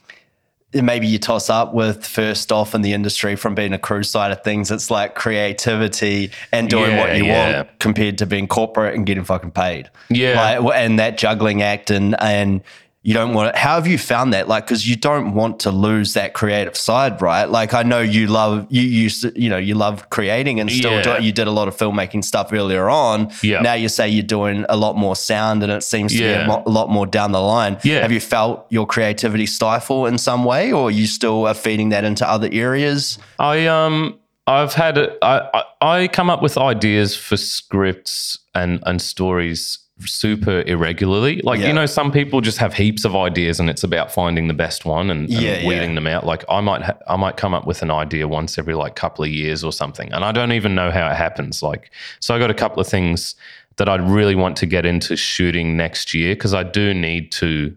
maybe 0.72 1.06
you 1.08 1.18
toss 1.18 1.50
up 1.50 1.74
with 1.74 2.06
first 2.06 2.52
off 2.52 2.74
in 2.76 2.82
the 2.82 2.92
industry 2.92 3.34
from 3.34 3.54
being 3.56 3.72
a 3.72 3.78
crew 3.78 4.04
side 4.04 4.30
of 4.30 4.42
things. 4.44 4.70
It's 4.70 4.88
like 4.90 5.16
creativity 5.16 6.30
and 6.52 6.70
doing 6.70 6.96
what 6.96 7.16
you 7.16 7.24
yeah. 7.24 7.56
want 7.56 7.78
compared 7.80 8.18
to 8.18 8.26
being 8.26 8.46
corporate 8.46 8.94
and 8.94 9.04
getting 9.04 9.24
fucking 9.24 9.50
paid. 9.50 9.90
Yeah. 10.10 10.60
like, 10.60 10.76
and 10.76 10.98
that 10.98 11.18
juggling 11.18 11.60
act 11.62 11.90
and 11.90 12.14
and. 12.22 12.62
You 13.02 13.14
don't 13.14 13.32
want 13.32 13.48
it. 13.48 13.56
How 13.56 13.76
have 13.76 13.86
you 13.86 13.96
found 13.96 14.34
that? 14.34 14.46
Like, 14.46 14.66
because 14.66 14.86
you 14.86 14.94
don't 14.94 15.32
want 15.32 15.60
to 15.60 15.70
lose 15.70 16.12
that 16.14 16.34
creative 16.34 16.76
side, 16.76 17.22
right? 17.22 17.46
Like, 17.48 17.72
I 17.72 17.82
know 17.82 18.00
you 18.00 18.26
love 18.26 18.66
you 18.68 18.82
used 18.82 19.22
to, 19.22 19.32
you 19.40 19.48
know, 19.48 19.56
you 19.56 19.74
love 19.74 20.10
creating 20.10 20.60
and 20.60 20.70
still 20.70 20.92
Yeah. 20.92 21.16
do, 21.18 21.24
you 21.24 21.32
did 21.32 21.46
a 21.46 21.50
lot 21.50 21.66
of 21.66 21.74
filmmaking 21.74 22.22
stuff 22.24 22.52
earlier 22.52 22.90
on. 22.90 23.30
Yeah. 23.42 23.62
Now 23.62 23.72
you 23.72 23.88
say 23.88 24.06
you're 24.10 24.22
doing 24.22 24.66
a 24.68 24.76
lot 24.76 24.96
more 24.98 25.16
sound 25.16 25.62
and 25.62 25.72
it 25.72 25.82
seems 25.82 26.12
to 26.12 26.18
be 26.18 26.24
Yeah. 26.24 26.44
a, 26.44 26.46
mo- 26.46 26.62
a 26.66 26.68
lot 26.70 26.90
more 26.90 27.06
down 27.06 27.32
the 27.32 27.40
line. 27.40 27.78
Yeah. 27.84 28.00
Have 28.02 28.12
you 28.12 28.20
felt 28.20 28.66
your 28.68 28.86
creativity 28.86 29.46
stifle 29.46 30.04
in 30.04 30.18
some 30.18 30.44
way 30.44 30.70
or 30.70 30.90
you 30.90 31.06
still 31.06 31.46
are 31.46 31.54
feeding 31.54 31.88
that 31.90 32.04
into 32.04 32.28
other 32.28 32.50
areas? 32.52 33.18
I 33.38 33.66
um 33.66 34.18
I've 34.46 34.74
had 34.74 34.98
I 35.22 35.64
I 35.80 36.08
come 36.08 36.28
up 36.28 36.42
with 36.42 36.58
ideas 36.58 37.16
for 37.16 37.38
scripts 37.38 38.38
and 38.54 38.82
and 38.84 39.00
stories 39.00 39.78
super 40.06 40.62
irregularly. 40.66 41.40
Like 41.42 41.60
Yeah. 41.60 41.68
you 41.68 41.72
know, 41.72 41.86
some 41.86 42.10
people 42.12 42.40
just 42.40 42.58
have 42.58 42.74
heaps 42.74 43.04
of 43.04 43.14
ideas, 43.16 43.60
and 43.60 43.68
it's 43.70 43.82
about 43.84 44.12
finding 44.12 44.48
the 44.48 44.54
best 44.54 44.84
one 44.84 45.10
and, 45.10 45.28
and 45.28 45.30
Yeah, 45.42 45.58
yeah. 45.58 45.66
weeding 45.68 45.94
them 45.94 46.06
out. 46.06 46.24
Like 46.26 46.44
I 46.48 46.60
might 46.60 46.82
ha- 46.82 46.98
I 47.08 47.16
might 47.16 47.36
come 47.36 47.54
up 47.54 47.66
with 47.66 47.82
an 47.82 47.90
idea 47.90 48.26
once 48.28 48.58
every 48.58 48.74
like 48.74 48.94
couple 48.96 49.24
of 49.24 49.30
years 49.30 49.62
or 49.64 49.72
something, 49.72 50.12
and 50.12 50.24
I 50.24 50.32
don't 50.32 50.52
even 50.52 50.74
know 50.74 50.90
how 50.90 51.10
it 51.10 51.16
happens. 51.16 51.62
Like 51.62 51.90
so, 52.20 52.34
I 52.34 52.38
got 52.38 52.50
a 52.50 52.54
couple 52.54 52.80
of 52.80 52.86
things 52.86 53.34
that 53.76 53.88
I'd 53.88 54.02
really 54.10 54.34
want 54.34 54.56
to 54.58 54.66
get 54.66 54.84
into 54.84 55.16
shooting 55.16 55.76
next 55.76 56.12
year 56.14 56.34
because 56.34 56.54
I 56.54 56.62
do 56.62 56.92
need 56.94 57.32
to. 57.32 57.74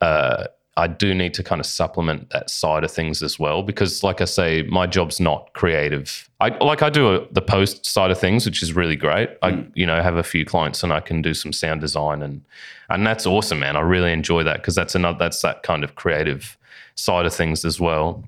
Uh, 0.00 0.44
I 0.78 0.86
do 0.86 1.12
need 1.12 1.34
to 1.34 1.42
kind 1.42 1.60
of 1.60 1.66
supplement 1.66 2.30
that 2.30 2.48
side 2.48 2.84
of 2.84 2.92
things 2.92 3.20
as 3.20 3.36
well 3.36 3.64
because, 3.64 4.04
like 4.04 4.20
I 4.20 4.26
say, 4.26 4.62
my 4.62 4.86
job's 4.86 5.18
not 5.18 5.52
creative. 5.52 6.30
I 6.38 6.50
like 6.64 6.82
I 6.82 6.88
do 6.88 7.16
a, 7.16 7.32
the 7.32 7.42
post 7.42 7.84
side 7.84 8.12
of 8.12 8.18
things, 8.18 8.46
which 8.46 8.62
is 8.62 8.72
really 8.72 8.94
great. 8.94 9.30
I 9.42 9.66
you 9.74 9.84
know 9.84 10.00
have 10.00 10.14
a 10.14 10.22
few 10.22 10.44
clients 10.44 10.84
and 10.84 10.92
I 10.92 11.00
can 11.00 11.20
do 11.20 11.34
some 11.34 11.52
sound 11.52 11.80
design 11.80 12.22
and 12.22 12.42
and 12.88 13.04
that's 13.04 13.26
awesome, 13.26 13.58
man. 13.58 13.74
I 13.74 13.80
really 13.80 14.12
enjoy 14.12 14.44
that 14.44 14.58
because 14.58 14.76
that's 14.76 14.94
another 14.94 15.18
that's 15.18 15.42
that 15.42 15.64
kind 15.64 15.82
of 15.82 15.96
creative 15.96 16.56
side 16.94 17.26
of 17.26 17.34
things 17.34 17.64
as 17.64 17.80
well. 17.80 18.22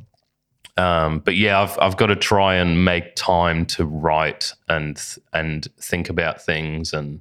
Um, 0.76 1.20
but 1.20 1.36
yeah, 1.36 1.60
I've 1.60 1.78
I've 1.80 1.96
got 1.96 2.06
to 2.06 2.16
try 2.16 2.56
and 2.56 2.84
make 2.84 3.14
time 3.14 3.64
to 3.66 3.84
write 3.84 4.54
and 4.68 5.00
and 5.32 5.68
think 5.78 6.10
about 6.10 6.42
things 6.42 6.92
and 6.92 7.20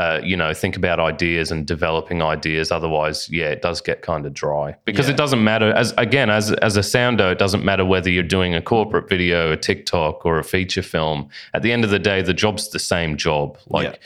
uh, 0.00 0.18
you 0.30 0.36
know 0.36 0.50
think 0.62 0.76
about 0.76 0.98
ideas 1.12 1.46
and 1.52 1.66
developing 1.66 2.18
ideas. 2.36 2.66
Otherwise, 2.78 3.18
yeah, 3.38 3.48
it 3.56 3.60
does 3.62 3.80
get 3.88 3.98
kind 4.02 4.24
of 4.26 4.32
dry 4.44 4.66
because 4.84 5.06
Yeah. 5.06 5.14
it 5.14 5.18
doesn't 5.22 5.44
matter 5.52 5.68
as 5.82 5.88
again 6.06 6.28
as 6.30 6.52
as 6.68 6.76
a 6.76 6.82
sounder, 6.82 7.26
it 7.30 7.38
doesn't 7.44 7.64
matter 7.70 7.84
whether 7.84 8.10
you're 8.14 8.32
doing 8.38 8.54
a 8.54 8.62
corporate 8.62 9.08
video, 9.08 9.52
a 9.52 9.56
TikTok, 9.56 10.24
or 10.26 10.38
a 10.38 10.44
feature 10.54 10.82
film. 10.82 11.28
At 11.56 11.62
the 11.62 11.72
end 11.72 11.84
of 11.84 11.90
the 11.90 11.98
day, 12.10 12.22
the 12.22 12.34
job's 12.44 12.64
the 12.70 12.78
same 12.94 13.16
job. 13.16 13.58
Like 13.68 13.86
Yeah. 13.92 13.96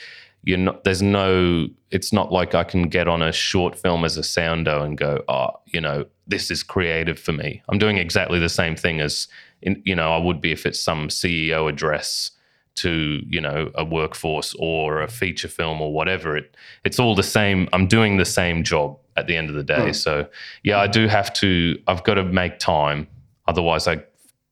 you're 0.49 0.65
not 0.67 0.77
there's 0.85 1.03
no 1.03 1.69
it's 1.97 2.13
not 2.13 2.29
like 2.33 2.55
I 2.63 2.65
can 2.65 2.83
get 2.89 3.07
on 3.07 3.23
a 3.23 3.31
short 3.33 3.73
film 3.79 4.05
as 4.05 4.17
a 4.19 4.23
soundo 4.23 4.83
and 4.87 4.99
go, 4.99 5.23
oh, 5.29 5.51
you 5.75 5.81
know, 5.81 5.99
this 6.27 6.51
is 6.51 6.63
creative 6.65 7.19
for 7.27 7.33
me. 7.33 7.63
I'm 7.69 7.79
doing 7.79 7.99
exactly 7.99 8.41
the 8.41 8.49
same 8.49 8.75
thing 8.85 9.01
as 9.01 9.29
in, 9.63 9.81
you 9.85 9.95
know, 9.95 10.13
I 10.13 10.19
would 10.27 10.41
be 10.41 10.51
if 10.51 10.67
it's 10.67 10.81
some 10.81 11.09
CEO 11.09 11.69
address 11.69 12.33
to, 12.77 13.23
you 13.29 13.41
know, 13.41 13.71
a 13.75 13.85
workforce 13.85 14.55
or 14.59 15.03
a 15.03 15.09
feature 15.09 15.49
film 15.49 15.81
or 15.81 15.93
whatever. 15.93 16.37
It 16.37 16.57
it's 16.85 16.99
all 16.99 17.15
the 17.15 17.23
same. 17.23 17.69
I'm 17.73 17.87
doing 17.87 18.17
the 18.17 18.25
same 18.25 18.63
job 18.65 18.99
at 19.17 19.27
the 19.27 19.37
end 19.37 19.49
of 19.49 19.57
the 19.57 19.65
day. 19.65 19.87
Hmm. 19.87 19.93
So 19.93 20.29
yeah, 20.63 20.79
I 20.79 20.87
do 20.87 21.07
have 21.07 21.33
to 21.35 21.79
I've 21.87 22.05
got 22.05 22.15
to 22.15 22.25
make 22.25 22.59
time. 22.59 23.07
Otherwise 23.47 23.87
I 23.87 24.03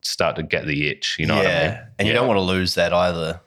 start 0.03 0.37
to 0.37 0.43
get 0.43 0.67
the 0.67 0.89
itch. 0.89 1.17
You 1.19 1.27
know 1.27 1.41
yeah. 1.41 1.43
what 1.43 1.57
I 1.57 1.69
mean? 1.69 1.87
And 1.99 2.09
you 2.09 2.15
don't 2.15 2.29
want 2.29 2.39
to 2.39 2.43
lose 2.43 2.75
that 2.75 2.93
either. 2.93 3.41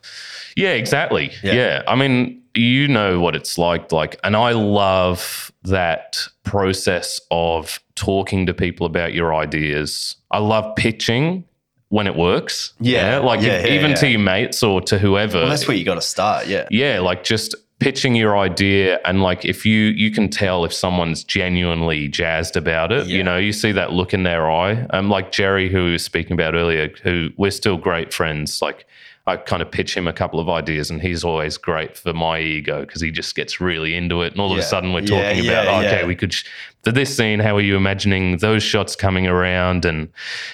Yeah, 0.56 0.72
exactly. 0.72 1.32
Yeah. 1.44 1.54
Yeah. 1.54 1.84
I 1.88 1.96
mean, 1.96 2.42
you 2.54 2.88
know 2.88 3.20
what 3.20 3.36
it's 3.36 3.58
like. 3.58 3.92
Like, 3.92 4.20
and 4.24 4.36
I 4.36 4.54
love 4.54 5.52
that 5.64 6.20
process 6.44 7.20
of 7.32 7.80
talking 7.96 8.46
to 8.46 8.54
people 8.54 8.86
about 8.86 9.14
your 9.14 9.36
ideas. 9.36 10.16
I 10.32 10.40
love 10.40 10.76
pitching 10.76 11.44
when 11.90 12.08
it 12.08 12.16
works. 12.16 12.74
Yeah. 12.80 13.20
like 13.20 13.42
Yeah, 13.42 13.54
if- 13.60 13.68
yeah, 13.68 13.74
even 13.74 13.92
yeah. 13.92 13.96
to 13.98 14.10
your 14.10 14.20
mates 14.20 14.64
or 14.64 14.82
to 14.82 14.98
whoever. 14.98 15.40
Well, 15.40 15.50
that's 15.50 15.68
where 15.68 15.78
you 15.78 15.86
got 15.86 15.96
to 15.96 16.02
start. 16.02 16.48
Yeah. 16.48 16.68
yeah, 16.72 17.00
like 17.00 17.24
just 17.24 17.56
pitching 17.80 18.16
your 18.16 18.38
idea 18.38 19.00
and 19.04 19.22
like 19.22 19.44
if 19.44 19.66
you 19.66 19.88
you 19.88 20.10
can 20.10 20.30
tell 20.30 20.64
if 20.64 20.72
someone's 20.74 21.26
genuinely 21.26 22.08
jazzed 22.08 22.56
about 22.56 22.90
it 22.94 23.06
Yeah. 23.06 23.18
you 23.18 23.24
know 23.24 23.38
you 23.38 23.52
see 23.52 23.74
that 23.74 23.92
look 23.92 24.14
in 24.14 24.24
their 24.24 24.50
eye 24.50 24.88
um 24.92 25.10
like 25.10 25.34
jerry 25.34 25.70
who 25.70 25.84
we 25.84 25.92
was 25.92 26.04
speaking 26.04 26.32
about 26.32 26.56
earlier 26.56 26.90
who 27.04 27.32
we're 27.36 27.52
still 27.52 27.76
great 27.76 28.14
friends 28.14 28.62
like 28.62 28.86
I 29.28 29.38
kind 29.38 29.62
of 29.64 29.72
pitch 29.72 29.98
him 29.98 30.08
a 30.08 30.14
couple 30.14 30.40
of 30.40 30.48
ideas, 30.50 30.92
and 30.92 31.02
he's 31.02 31.24
always 31.24 31.58
great 31.58 31.98
for 31.98 32.14
my 32.14 32.40
ego 32.40 32.82
because 32.82 33.02
he 33.02 33.10
just 33.10 33.36
gets 33.36 33.60
really 33.60 33.96
into 33.96 34.22
it. 34.22 34.34
And 34.34 34.40
all 34.40 34.52
of 34.52 34.58
a 34.60 34.62
sudden, 34.62 34.94
we're 34.94 35.00
Yeah, 35.02 35.08
talking 35.32 35.44
yeah, 35.46 35.62
about, 35.64 35.84
okay, 35.86 36.02
yeah. 36.02 36.06
we 36.06 36.16
could 36.16 36.32
sh- 36.34 36.46
for 36.84 36.92
this 36.92 37.16
scene. 37.18 37.40
How 37.40 37.56
are 37.58 37.62
you 37.62 37.76
imagining 37.76 38.38
those 38.38 38.62
shots 38.62 38.96
coming 38.96 39.26
around? 39.26 39.84
And 39.86 40.10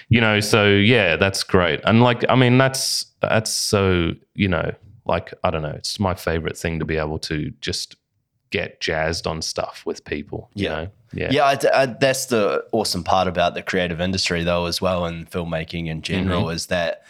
you 0.07 0.21
know, 0.21 0.39
so 0.39 0.69
yeah, 0.69 1.17
that's 1.17 1.43
great. 1.43 1.81
And 1.84 2.01
like, 2.01 2.23
I 2.29 2.36
mean, 2.36 2.57
that's 2.57 3.05
that's 3.19 3.51
so 3.51 4.12
you 4.36 4.47
know, 4.47 4.71
like 5.05 5.34
I 5.43 5.51
don't 5.51 5.63
know, 5.63 5.73
it's 5.75 5.99
my 5.99 6.13
favorite 6.13 6.57
thing 6.57 6.79
to 6.79 6.86
be 6.86 6.95
able 6.95 7.19
to 7.19 7.51
just 7.60 7.97
get 8.51 8.79
jazzed 8.79 9.27
on 9.27 9.41
stuff 9.41 9.84
with 9.86 10.03
people. 10.05 10.49
You 10.55 10.65
Yeah. 10.65 10.69
know? 10.75 10.88
yeah, 11.13 11.27
Yeah, 11.31 11.43
I, 11.45 11.81
I, 11.84 11.86
that's 11.88 12.25
the 12.27 12.63
awesome 12.73 13.03
part 13.03 13.27
about 13.29 13.53
the 13.53 13.62
creative 13.62 13.99
industry, 14.01 14.43
though, 14.43 14.65
as 14.65 14.81
well, 14.81 15.05
and 15.05 15.29
filmmaking 15.29 15.88
in 15.88 16.01
general, 16.01 16.43
Mm-hmm. 16.45 16.55
is 16.55 16.65
that, 16.67 17.03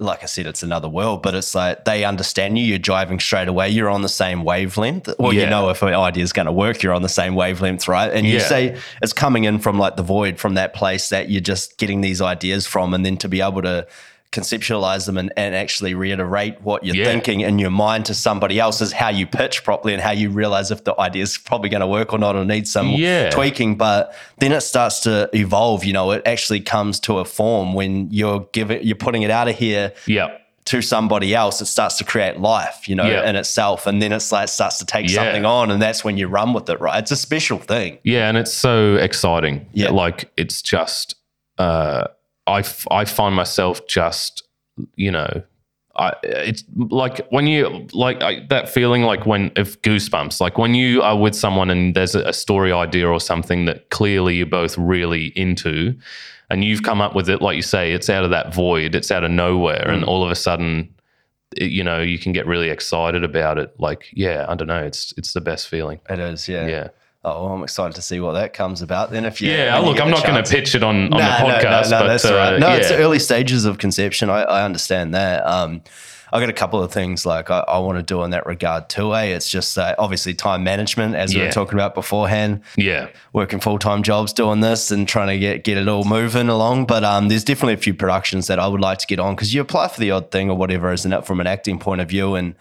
like 0.00 0.22
I 0.22 0.26
said, 0.26 0.46
it's 0.46 0.62
another 0.62 0.88
world, 0.88 1.22
but 1.22 1.34
it's 1.34 1.54
like 1.54 1.84
they 1.84 2.04
understand 2.04 2.56
you. 2.56 2.64
You're 2.64 2.78
driving 2.78 3.18
straight 3.18 3.48
away. 3.48 3.68
You're 3.68 3.88
on 3.90 4.02
the 4.02 4.08
same 4.08 4.44
wavelength. 4.44 5.08
Or 5.18 5.32
you 5.32 5.46
know 5.46 5.70
if 5.70 5.82
an 5.82 5.92
idea 5.92 6.22
is 6.22 6.32
going 6.32 6.46
to 6.46 6.52
work, 6.52 6.82
you're 6.82 6.94
on 6.94 7.02
the 7.02 7.08
same 7.08 7.34
wavelength, 7.34 7.88
right? 7.88 8.12
And 8.12 8.24
you 8.26 8.34
Yeah. 8.34 8.46
say 8.48 8.76
it's 9.02 9.12
coming 9.12 9.44
in 9.44 9.58
from 9.58 9.78
like 9.78 9.96
the 9.96 10.04
void, 10.04 10.38
from 10.38 10.54
that 10.54 10.72
place 10.72 11.08
that 11.08 11.30
you're 11.30 11.40
just 11.40 11.78
getting 11.78 12.00
these 12.00 12.20
ideas 12.22 12.66
from, 12.66 12.94
and 12.94 13.04
then 13.04 13.16
to 13.18 13.28
be 13.28 13.40
able 13.40 13.62
to 13.62 13.86
conceptualize 14.32 15.06
them 15.06 15.16
and, 15.16 15.32
and 15.36 15.54
actually 15.54 15.94
reiterate 15.94 16.60
what 16.62 16.84
you're 16.84 16.94
Yeah. 16.96 17.04
thinking 17.04 17.40
in 17.40 17.58
your 17.58 17.70
mind 17.70 18.04
to 18.06 18.14
somebody 18.14 18.60
else 18.60 18.80
is 18.82 18.92
how 18.92 19.08
you 19.08 19.26
pitch 19.26 19.64
properly 19.64 19.94
and 19.94 20.02
how 20.02 20.10
you 20.10 20.28
realize 20.30 20.70
if 20.70 20.84
the 20.84 20.98
idea 21.00 21.22
is 21.22 21.38
probably 21.38 21.70
going 21.70 21.80
to 21.80 21.86
work 21.86 22.12
or 22.12 22.18
not 22.18 22.36
or 22.36 22.44
needs 22.44 22.70
some 22.70 22.90
Yeah. 22.90 23.30
tweaking 23.30 23.76
but 23.76 24.14
then 24.38 24.52
it 24.52 24.60
starts 24.60 25.00
to 25.00 25.30
evolve 25.32 25.82
you 25.84 25.94
know 25.94 26.10
it 26.10 26.22
actually 26.26 26.60
comes 26.60 27.00
to 27.00 27.18
a 27.20 27.24
form 27.24 27.72
when 27.72 28.08
you're 28.10 28.46
giving 28.52 28.82
you're 28.82 28.96
putting 28.96 29.22
it 29.22 29.30
out 29.30 29.48
of 29.48 29.56
here 29.56 29.92
yeah. 30.06 30.36
to 30.66 30.82
somebody 30.82 31.34
else 31.34 31.62
it 31.62 31.66
starts 31.66 31.96
to 31.96 32.04
create 32.04 32.38
life 32.38 32.86
you 32.86 32.94
know 32.94 33.06
Yeah. 33.06 33.28
in 33.30 33.34
itself 33.34 33.86
and 33.86 34.02
then 34.02 34.12
it's 34.12 34.30
like 34.30 34.48
starts 34.48 34.78
to 34.80 34.84
take 34.84 35.08
Yeah. 35.08 35.22
something 35.24 35.46
on 35.46 35.70
and 35.70 35.80
that's 35.80 36.04
when 36.04 36.18
you 36.18 36.28
run 36.28 36.52
with 36.52 36.68
it 36.68 36.78
right 36.82 36.98
it's 37.02 37.10
a 37.10 37.16
special 37.16 37.58
thing 37.58 37.96
Yeah, 38.02 38.28
and 38.28 38.36
it's 38.36 38.52
so 38.52 38.96
exciting. 38.96 39.66
Yeah. 39.72 39.88
Like 39.90 40.30
it's 40.36 40.60
just 40.60 41.14
uh 41.56 42.08
I, 42.48 42.64
I 42.90 43.04
find 43.04 43.34
myself 43.34 43.86
just 43.86 44.42
you 44.96 45.10
know 45.10 45.42
I 45.96 46.14
it's 46.22 46.64
like 46.76 47.26
when 47.30 47.46
you 47.46 47.86
like 47.92 48.22
I, 48.22 48.46
that 48.48 48.68
feeling 48.68 49.02
like 49.02 49.26
when 49.26 49.50
if 49.56 49.80
goosebumps 49.82 50.40
like 50.40 50.56
when 50.56 50.74
you 50.74 51.02
are 51.02 51.18
with 51.18 51.34
someone 51.34 51.70
and 51.70 51.94
there's 51.94 52.14
a, 52.14 52.22
a 52.22 52.32
story 52.32 52.72
idea 52.72 53.08
or 53.08 53.20
something 53.20 53.64
that 53.66 53.90
clearly 53.90 54.36
you're 54.36 54.46
both 54.46 54.78
really 54.78 55.26
into 55.36 55.98
and 56.50 56.64
you've 56.64 56.82
come 56.82 57.00
up 57.00 57.14
with 57.14 57.28
it 57.28 57.42
like 57.42 57.56
you 57.56 57.62
say 57.62 57.92
it's 57.92 58.08
out 58.08 58.24
of 58.24 58.30
that 58.30 58.54
void 58.54 58.94
it's 58.94 59.10
out 59.10 59.24
of 59.24 59.30
nowhere 59.30 59.88
and 59.88 60.04
mm. 60.04 60.08
all 60.08 60.24
of 60.24 60.30
a 60.30 60.36
sudden 60.36 60.94
it- 61.56 61.70
you 61.70 61.82
know 61.82 62.00
you 62.00 62.18
can 62.18 62.32
get 62.32 62.46
really 62.46 62.70
excited 62.70 63.24
about 63.24 63.58
it. 63.58 63.74
Like 63.80 64.08
yeah 64.12 64.46
i 64.48 64.54
don't 64.54 64.68
know 64.68 64.84
it's 64.84 65.12
it's 65.16 65.32
the 65.32 65.40
best 65.40 65.68
feeling. 65.68 66.00
It 66.08 66.20
is 66.20 66.48
yeah. 66.48 66.66
Yeah 66.66 66.88
oh 67.24 67.44
well, 67.44 67.54
i'm 67.54 67.62
excited 67.62 67.94
to 67.94 68.02
see 68.02 68.20
what 68.20 68.32
that 68.32 68.52
comes 68.52 68.82
about 68.82 69.10
then 69.10 69.24
if 69.24 69.40
you 69.40 69.50
yeah, 69.50 69.78
you 69.78 69.84
look, 69.86 70.00
I'm 70.00 70.10
not 70.10 70.24
going 70.24 70.42
to 70.42 70.50
pitch 70.50 70.74
it 70.74 70.82
on, 70.82 71.04
on 71.04 71.10
the 71.10 71.16
No, 71.16 71.48
no, 71.48 71.54
podcast, 71.54 71.90
no, 71.90 71.98
no, 71.98 72.02
but 72.02 72.06
that's 72.08 72.24
uh, 72.24 72.30
all 72.30 72.36
right. 72.36 72.58
No, 72.58 72.70
it's 72.72 72.90
yeah. 72.90 72.96
the 72.96 73.02
early 73.02 73.18
stages 73.18 73.64
of 73.64 73.78
conception. 73.78 74.30
I, 74.30 74.42
I 74.42 74.64
understand 74.64 75.14
that. 75.14 75.46
Um, 75.46 75.82
I 76.32 76.40
got 76.40 76.50
a 76.50 76.54
couple 76.54 76.82
of 76.82 76.92
things 76.92 77.24
like 77.24 77.50
I, 77.50 77.60
I 77.60 77.78
want 77.78 77.98
to 77.98 78.02
do 78.02 78.22
in 78.22 78.30
that 78.30 78.44
regard 78.46 78.88
too. 78.88 79.14
Eh? 79.14 79.24
It's 79.34 79.50
just 79.50 79.78
uh, 79.78 79.94
obviously 79.98 80.34
time 80.34 80.62
management, 80.62 81.14
as 81.14 81.34
we 81.34 81.40
were 81.40 81.50
talking 81.50 81.74
about 81.74 81.94
beforehand. 81.94 82.60
yeah, 82.76 83.08
Working 83.32 83.60
full 83.60 83.78
time 83.78 84.02
jobs, 84.02 84.32
doing 84.32 84.60
this, 84.60 84.90
and 84.90 85.08
trying 85.08 85.28
to 85.28 85.38
get 85.38 85.64
get 85.64 85.78
it 85.78 85.88
all 85.88 86.04
moving 86.04 86.48
along. 86.48 86.86
But 86.86 87.02
um, 87.04 87.28
there's 87.28 87.44
definitely 87.44 87.74
a 87.74 87.78
few 87.78 87.94
productions 87.94 88.46
that 88.48 88.58
I 88.58 88.66
would 88.68 88.80
like 88.80 88.98
to 88.98 89.06
get 89.06 89.18
on 89.18 89.34
because 89.34 89.54
you 89.54 89.60
apply 89.60 89.88
for 89.88 90.00
the 90.00 90.10
odd 90.10 90.30
thing 90.30 90.50
or 90.50 90.56
whatever, 90.56 90.92
isn't 90.92 91.12
it, 91.12 91.24
from 91.24 91.40
an 91.40 91.46
acting 91.46 91.78
point 91.78 92.00
of 92.00 92.08
view, 92.08 92.34
and 92.34 92.54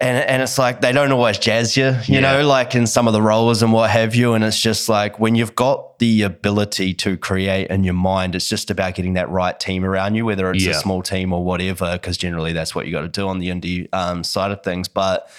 and 0.00 0.18
and 0.18 0.42
it's 0.42 0.58
like 0.58 0.80
they 0.80 0.92
don't 0.92 1.10
always 1.12 1.38
jazz 1.38 1.76
you, 1.76 1.86
you 2.04 2.16
Yeah. 2.16 2.20
know, 2.20 2.46
like 2.46 2.74
in 2.74 2.86
some 2.86 3.06
of 3.06 3.12
the 3.12 3.22
roles 3.22 3.62
and 3.62 3.72
what 3.72 3.90
have 3.90 4.14
you. 4.14 4.34
And 4.34 4.44
it's 4.44 4.60
just 4.60 4.88
like 4.88 5.18
when 5.18 5.34
you've 5.34 5.54
got 5.54 5.98
the 5.98 6.22
ability 6.22 6.92
to 6.94 7.16
create 7.16 7.68
in 7.68 7.82
your 7.84 7.94
mind, 7.94 8.34
it's 8.34 8.48
just 8.48 8.70
about 8.70 8.94
getting 8.94 9.14
that 9.14 9.28
right 9.30 9.58
team 9.58 9.84
around 9.84 10.14
you, 10.14 10.26
whether 10.26 10.50
it's 10.50 10.64
a 10.66 10.74
small 10.74 11.02
team 11.02 11.32
or 11.32 11.42
whatever, 11.42 11.92
because 11.94 12.16
generally 12.18 12.52
that's 12.52 12.74
what 12.74 12.86
you 12.86 12.92
got 12.92 13.02
to 13.02 13.08
do 13.08 13.26
on 13.26 13.38
the 13.38 13.48
indie 13.48 13.88
um, 13.94 14.22
side 14.22 14.50
of 14.50 14.62
things. 14.62 14.88
But 14.88 15.30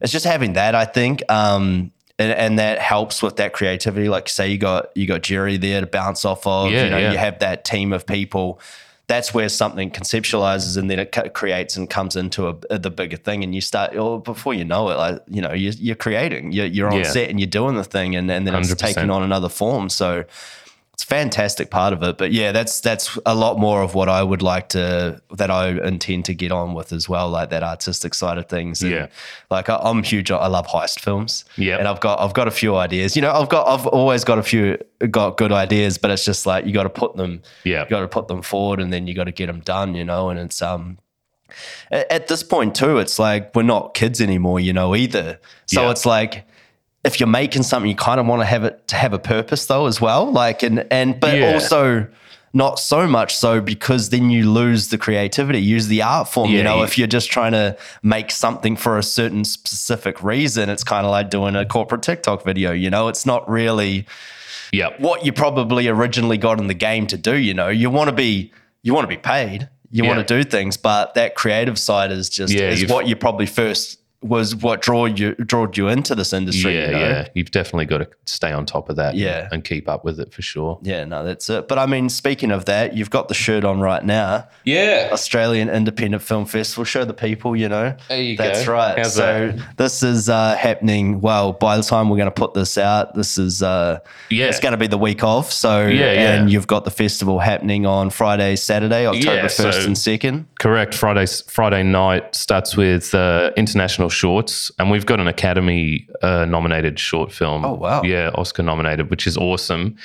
it's 0.00 0.12
just 0.12 0.24
having 0.24 0.52
that, 0.52 0.74
I 0.74 0.84
think. 0.84 1.22
Um, 1.28 1.90
and, 2.18 2.30
and 2.32 2.58
that 2.60 2.78
helps 2.78 3.22
with 3.22 3.36
that 3.36 3.52
creativity. 3.52 4.08
Like 4.08 4.28
say 4.28 4.48
you 4.48 4.58
got 4.58 4.96
you 4.96 5.06
got 5.06 5.22
Jerry 5.22 5.56
there 5.56 5.80
to 5.80 5.86
bounce 5.88 6.24
off 6.24 6.46
of. 6.46 6.70
Yeah, 6.70 6.84
you 6.84 6.90
know, 6.90 6.98
yeah. 6.98 7.12
you 7.12 7.18
have 7.18 7.40
that 7.40 7.64
team 7.64 7.92
of 7.92 8.06
people 8.06 8.60
that's 9.06 9.34
where 9.34 9.48
something 9.50 9.90
conceptualizes 9.90 10.78
and 10.78 10.90
then 10.90 10.98
it 10.98 11.34
creates 11.34 11.76
and 11.76 11.90
comes 11.90 12.16
into 12.16 12.48
a, 12.48 12.56
a- 12.70 12.78
the 12.78 12.90
bigger 12.90 13.16
thing 13.18 13.44
and 13.44 13.54
you 13.54 13.60
start 13.60 13.94
or 13.96 14.20
before 14.20 14.54
you 14.54 14.64
know 14.64 14.88
it 14.90 14.96
like 14.96 15.20
you 15.28 15.42
know 15.42 15.52
you're, 15.52 15.72
you're 15.74 15.96
creating 15.96 16.52
you're, 16.52 16.66
you're 16.66 16.88
on 16.90 16.96
Yeah. 16.98 17.02
set 17.10 17.28
and 17.30 17.38
you're 17.38 17.46
doing 17.46 17.74
the 17.76 17.84
thing 17.84 18.16
and, 18.16 18.30
and 18.30 18.46
then 18.46 18.54
it's 18.54 18.72
100%. 18.72 18.78
taking 18.78 19.10
on 19.10 19.22
another 19.22 19.48
form 19.50 19.88
so 19.90 20.24
it's 20.94 21.02
a 21.02 21.06
fantastic 21.06 21.70
part 21.70 21.92
of 21.92 22.02
it 22.04 22.16
but 22.16 22.30
yeah 22.32 22.52
that's 22.52 22.80
that's 22.80 23.18
a 23.26 23.34
lot 23.34 23.58
more 23.58 23.82
of 23.82 23.94
what 23.94 24.08
i 24.08 24.22
would 24.22 24.42
like 24.42 24.68
to 24.68 25.20
that 25.32 25.50
i 25.50 25.68
intend 25.86 26.24
to 26.24 26.32
get 26.32 26.52
on 26.52 26.72
with 26.72 26.92
as 26.92 27.08
well 27.08 27.28
like 27.28 27.50
that 27.50 27.62
artistic 27.64 28.14
side 28.14 28.38
of 28.38 28.48
things. 28.48 28.80
And 28.80 28.92
Yeah. 28.92 29.06
like 29.50 29.68
I, 29.68 29.76
i'm 29.82 30.02
huge 30.04 30.30
i 30.30 30.46
love 30.46 30.66
heist 30.68 31.00
films. 31.00 31.44
Yeah, 31.56 31.78
and 31.78 31.88
i've 31.88 32.00
got 32.00 32.20
i've 32.20 32.32
got 32.32 32.46
a 32.48 32.52
few 32.52 32.76
ideas. 32.76 33.16
You 33.16 33.22
know 33.22 33.32
i've 33.32 33.48
got 33.48 33.66
i've 33.68 33.86
always 33.88 34.22
got 34.24 34.38
a 34.38 34.42
few 34.42 34.78
got 35.10 35.36
good 35.36 35.50
ideas 35.52 35.98
but 35.98 36.10
it's 36.12 36.24
just 36.24 36.46
like 36.46 36.64
you 36.64 36.72
got 36.72 36.84
to 36.84 36.90
put 36.90 37.16
them 37.16 37.42
yeah, 37.64 37.82
you 37.84 37.90
got 37.90 38.00
to 38.00 38.08
put 38.08 38.28
them 38.28 38.40
forward 38.42 38.80
and 38.80 38.92
then 38.92 39.06
you 39.08 39.14
got 39.14 39.24
to 39.24 39.32
get 39.32 39.46
them 39.46 39.60
done 39.60 39.94
you 39.96 40.04
know? 40.04 40.30
And 40.30 40.38
it's 40.38 40.62
um 40.62 40.98
at, 41.90 42.10
at 42.10 42.28
this 42.28 42.42
point 42.44 42.74
too 42.76 42.98
it's 42.98 43.18
like 43.18 43.54
we're 43.54 43.62
not 43.64 43.94
kids 43.94 44.20
anymore 44.20 44.60
you 44.60 44.72
know 44.72 44.94
either. 44.94 45.40
So 45.66 45.82
Yeah. 45.82 45.90
it's 45.90 46.06
like 46.06 46.46
if 47.04 47.20
you're 47.20 47.26
making 47.28 47.62
something 47.62 47.88
you 47.90 47.96
kind 47.96 48.18
of 48.20 48.26
want 48.26 48.40
to 48.42 48.46
have 48.46 48.64
it 48.64 48.86
to 48.88 48.96
have 48.96 49.12
a 49.12 49.18
purpose 49.18 49.66
though 49.66 49.86
as 49.86 50.00
well 50.00 50.30
like 50.32 50.62
and 50.62 50.86
and 50.90 51.20
but 51.20 51.36
Yeah. 51.38 51.52
also 51.52 52.06
not 52.56 52.78
so 52.78 53.06
much 53.08 53.34
so 53.36 53.60
because 53.60 54.10
then 54.10 54.30
you 54.30 54.48
lose 54.50 54.88
the 54.88 54.96
creativity 54.98 55.60
use 55.60 55.88
the 55.88 56.02
art 56.02 56.28
form 56.28 56.50
you 56.50 56.62
know 56.62 56.78
you- 56.78 56.84
if 56.84 56.96
you're 56.96 57.06
just 57.08 57.30
trying 57.30 57.52
to 57.52 57.76
make 58.02 58.30
something 58.30 58.76
for 58.76 58.96
a 58.96 59.02
certain 59.02 59.44
specific 59.44 60.22
reason 60.22 60.68
it's 60.68 60.84
kind 60.84 61.04
of 61.04 61.10
like 61.10 61.30
doing 61.30 61.56
a 61.56 61.64
corporate 61.66 62.02
tiktok 62.02 62.44
video 62.44 62.70
you 62.72 62.88
know 62.90 63.08
it's 63.08 63.26
not 63.26 63.48
really 63.48 64.06
yeah, 64.72 64.88
what 64.98 65.24
you 65.24 65.32
probably 65.32 65.86
originally 65.86 66.36
got 66.36 66.58
in 66.58 66.66
the 66.66 66.74
game 66.74 67.06
to 67.06 67.16
do. 67.16 67.36
You 67.36 67.54
know, 67.54 67.68
you 67.68 67.90
want 67.90 68.10
to 68.10 68.16
be 68.16 68.50
you 68.82 68.92
want 68.92 69.04
to 69.04 69.08
be 69.08 69.16
paid, 69.20 69.68
you 69.92 70.02
Yeah. 70.02 70.08
want 70.16 70.26
to 70.26 70.36
do 70.36 70.42
things, 70.42 70.76
but 70.76 71.14
that 71.14 71.36
creative 71.36 71.78
side 71.78 72.10
is 72.10 72.28
just 72.28 72.52
Yeah, 72.52 72.70
is 72.70 72.88
what 72.88 73.06
you 73.06 73.14
probably 73.14 73.46
first 73.46 73.98
was 74.24 74.56
what 74.56 74.80
draw 74.82 75.04
you 75.06 75.34
drawed 75.34 75.76
you 75.76 75.88
into 75.88 76.14
this 76.14 76.32
industry. 76.32 76.74
yeah, 76.74 76.86
you 76.86 76.92
know? 76.92 76.98
yeah. 76.98 77.28
You've 77.34 77.50
definitely 77.50 77.86
got 77.86 77.98
to 77.98 78.08
stay 78.26 78.52
on 78.52 78.66
top 78.66 78.88
of 78.88 78.96
that, 78.96 79.14
Yeah. 79.14 79.48
and 79.52 79.62
keep 79.64 79.88
up 79.88 80.04
with 80.04 80.18
it 80.18 80.32
for 80.32 80.42
sure. 80.42 80.78
Yeah, 80.82 81.04
no, 81.04 81.22
that's 81.24 81.48
it. 81.50 81.68
But 81.68 81.78
I 81.78 81.86
mean, 81.86 82.08
speaking 82.08 82.50
of 82.50 82.64
that, 82.64 82.96
you've 82.96 83.10
got 83.10 83.28
the 83.28 83.34
shirt 83.34 83.64
on 83.64 83.80
right 83.80 84.04
now. 84.04 84.48
Yeah, 84.64 85.10
Australian 85.12 85.68
Independent 85.68 86.22
Film 86.22 86.46
Festival. 86.46 86.84
Show 86.84 87.04
the 87.04 87.14
people, 87.14 87.54
you 87.54 87.68
know. 87.68 87.94
There 88.08 88.22
you 88.22 88.36
That's 88.36 88.64
go. 88.64 88.72
right. 88.72 88.98
How's 88.98 89.14
so 89.14 89.52
that? 89.54 89.76
this 89.76 90.02
is 90.02 90.28
uh, 90.28 90.56
happening. 90.56 91.20
Well, 91.20 91.52
by 91.52 91.76
the 91.76 91.82
time 91.82 92.08
we're 92.08 92.16
going 92.16 92.26
to 92.26 92.30
put 92.30 92.54
this 92.54 92.78
out, 92.78 93.14
this 93.14 93.36
is 93.38 93.62
uh, 93.62 93.98
Yeah. 94.30 94.46
it's 94.46 94.60
going 94.60 94.72
to 94.72 94.78
be 94.78 94.86
the 94.86 94.98
week 94.98 95.22
off. 95.22 95.52
So 95.52 95.86
Yeah, 95.86 96.12
yeah. 96.12 96.34
and 96.34 96.50
you've 96.50 96.66
got 96.66 96.84
the 96.84 96.90
festival 96.90 97.38
happening 97.40 97.84
on 97.86 98.10
Friday, 98.10 98.56
Saturday, 98.56 99.06
October 99.06 99.34
Yeah, 99.36 99.42
first 99.42 99.56
so- 99.82 99.86
and 99.86 99.96
second. 99.98 100.46
Correct. 100.58 100.94
Friday 100.94 101.26
Friday 101.48 101.82
night 101.82 102.34
starts 102.34 102.76
with 102.76 103.14
uh, 103.14 103.50
international 103.56 104.08
shorts, 104.14 104.70
and 104.78 104.90
we've 104.90 105.06
got 105.06 105.20
an 105.20 105.28
Academy 105.28 106.08
uh, 106.22 106.44
nominated 106.44 106.98
short 106.98 107.32
film. 107.32 107.64
Oh, 107.64 107.74
wow. 107.74 108.02
Yeah, 108.02 108.30
Oscar 108.34 108.62
nominated, 108.62 109.10
which 109.10 109.26
is 109.26 109.36
awesome. 109.36 109.96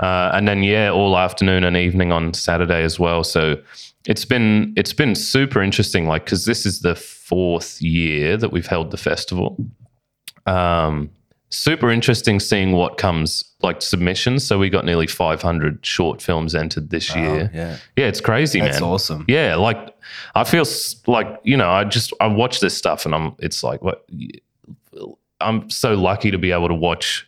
Uh, 0.00 0.30
and 0.32 0.48
then 0.48 0.62
yeah, 0.62 0.90
all 0.90 1.16
afternoon 1.16 1.62
and 1.62 1.76
evening 1.76 2.10
on 2.10 2.32
Saturday 2.34 2.82
as 2.82 2.98
well. 2.98 3.22
So 3.22 3.56
it's 4.06 4.24
been 4.24 4.72
it's 4.76 4.94
been 4.94 5.14
super 5.14 5.62
interesting. 5.62 6.06
Like 6.06 6.24
because 6.24 6.46
this 6.46 6.64
is 6.64 6.80
the 6.80 6.94
fourth 6.94 7.80
year 7.82 8.36
that 8.36 8.50
we've 8.50 8.66
held 8.66 8.90
the 8.90 8.96
festival. 8.96 9.56
Um, 10.46 11.10
super 11.50 11.90
interesting 11.90 12.40
seeing 12.40 12.72
what 12.72 12.96
comes 12.96 13.44
like 13.62 13.82
submissions. 13.82 14.46
So 14.46 14.58
we 14.58 14.70
got 14.70 14.84
nearly 14.84 15.06
500 15.06 15.84
short 15.84 16.22
films 16.22 16.54
entered 16.54 16.90
this 16.90 17.14
year. 17.14 17.50
yeah. 17.52 17.76
Yeah, 17.96 18.06
it's 18.06 18.20
crazy, 18.20 18.60
That's 18.60 18.80
man. 18.80 18.88
awesome. 18.88 19.24
Yeah, 19.28 19.56
like 19.56 19.94
I 20.34 20.44
feel 20.44 20.64
like 21.06 21.40
you 21.42 21.56
know, 21.56 21.70
I 21.70 21.84
just 21.84 22.12
I 22.20 22.26
watch 22.28 22.60
this 22.60 22.76
stuff 22.76 23.04
and 23.04 23.14
I'm 23.14 23.34
it's 23.38 23.62
like 23.62 23.82
what 23.82 24.06
I'm 25.40 25.68
so 25.70 25.94
lucky 25.94 26.30
to 26.30 26.38
be 26.38 26.52
able 26.52 26.68
to 26.68 26.74
watch 26.74 27.26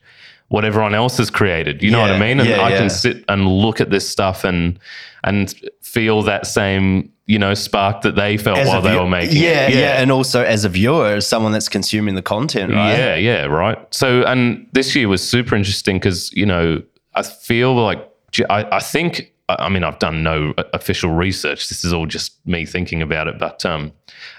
what 0.48 0.64
everyone 0.64 0.94
else 0.94 1.16
has 1.16 1.30
created. 1.30 1.82
You 1.82 1.90
know 1.90 2.00
what 2.00 2.10
I 2.10 2.18
mean? 2.18 2.38
And 2.38 2.48
yeah, 2.48 2.60
I 2.60 2.70
yeah. 2.70 2.78
can 2.78 2.90
sit 2.90 3.24
and 3.28 3.48
look 3.48 3.80
at 3.80 3.90
this 3.90 4.08
stuff 4.08 4.44
and 4.44 4.78
and 5.24 5.54
feel 5.80 6.22
that 6.22 6.46
same 6.46 7.11
you 7.26 7.38
know 7.38 7.54
spark 7.54 8.02
that 8.02 8.16
they 8.16 8.36
felt 8.36 8.58
As 8.58 8.68
while 8.68 8.82
they 8.82 8.90
view- 8.90 9.00
were 9.00 9.08
making 9.08 9.42
yeah, 9.42 9.68
it. 9.68 9.74
yeah, 9.74 10.00
and 10.02 10.10
also 10.10 10.42
as 10.42 10.64
a 10.64 10.68
viewer, 10.68 11.06
as 11.14 11.26
someone 11.26 11.52
that's 11.52 11.68
consuming 11.68 12.14
the 12.14 12.22
content, 12.22 12.72
right? 12.72 12.96
Yeah, 12.96 13.14
yeah, 13.14 13.44
right. 13.44 13.78
So, 13.94 14.22
and 14.24 14.66
this 14.72 14.94
year 14.96 15.08
was 15.08 15.26
super 15.28 15.54
interesting 15.54 15.96
because 15.96 16.32
you 16.32 16.46
know 16.46 16.82
I 17.14 17.22
feel 17.22 17.74
like 17.74 18.08
I, 18.50 18.64
I 18.76 18.80
think 18.80 19.31
I 19.58 19.68
mean 19.68 19.84
I've 19.84 19.98
done 19.98 20.22
no 20.22 20.54
official 20.72 21.10
research. 21.10 21.68
This 21.68 21.84
is 21.84 21.92
all 21.92 22.06
just 22.06 22.44
me 22.46 22.64
thinking 22.66 23.02
about 23.02 23.28
it, 23.28 23.38
but 23.38 23.64
um, 23.64 23.92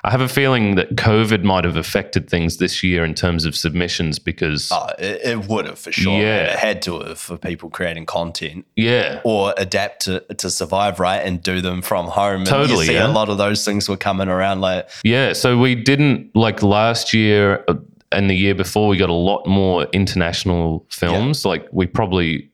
I 0.04 0.12
have 0.12 0.22
a 0.22 0.28
feeling 0.28 0.76
that 0.76 0.96
COVID 0.96 1.44
might 1.44 1.66
have 1.66 1.78
affected 1.78 2.30
things 2.30 2.58
this 2.58 2.84
year 2.84 3.04
in 3.04 3.14
terms 3.14 3.46
of 3.46 3.56
submissions 3.56 4.20
because 4.20 4.70
Oh, 4.72 4.88
it, 5.00 5.22
it 5.24 5.48
would 5.48 5.66
have 5.66 5.80
for 5.80 5.92
sure. 5.92 6.20
Yeah. 6.20 6.54
It 6.54 6.60
had 6.60 6.82
to 6.84 7.00
have 7.00 7.20
for 7.20 7.38
people 7.38 7.70
creating 7.70 8.06
content 8.06 8.66
yeah, 8.76 9.22
or 9.24 9.54
adapt 9.58 10.04
to, 10.06 10.20
to 10.22 10.50
survive, 10.50 11.00
right? 11.00 11.18
And 11.20 11.42
do 11.42 11.62
them 11.62 11.82
from 11.82 12.08
home. 12.08 12.42
And 12.42 12.48
Totally, 12.48 12.80
You 12.82 12.86
see 12.86 12.94
yeah. 12.94 13.08
a 13.08 13.12
lot 13.12 13.30
of 13.30 13.38
those 13.38 13.64
things 13.66 13.88
were 13.90 13.98
coming 13.98 14.28
around 14.28 14.62
like, 14.62 14.90
Yeah, 15.04 15.34
so 15.34 15.58
we 15.58 15.76
didn't 15.76 16.36
like 16.36 16.62
last 16.64 17.14
year 17.14 17.64
uh, 17.68 17.76
and 18.12 18.30
the 18.30 18.36
year 18.36 18.56
before. 18.56 18.88
We 18.90 18.98
got 18.98 19.10
a 19.10 19.14
lot 19.14 19.48
more 19.48 19.86
international 19.94 20.86
films. 20.90 21.46
Like 21.46 21.68
we 21.72 21.88
probably, 21.88 22.50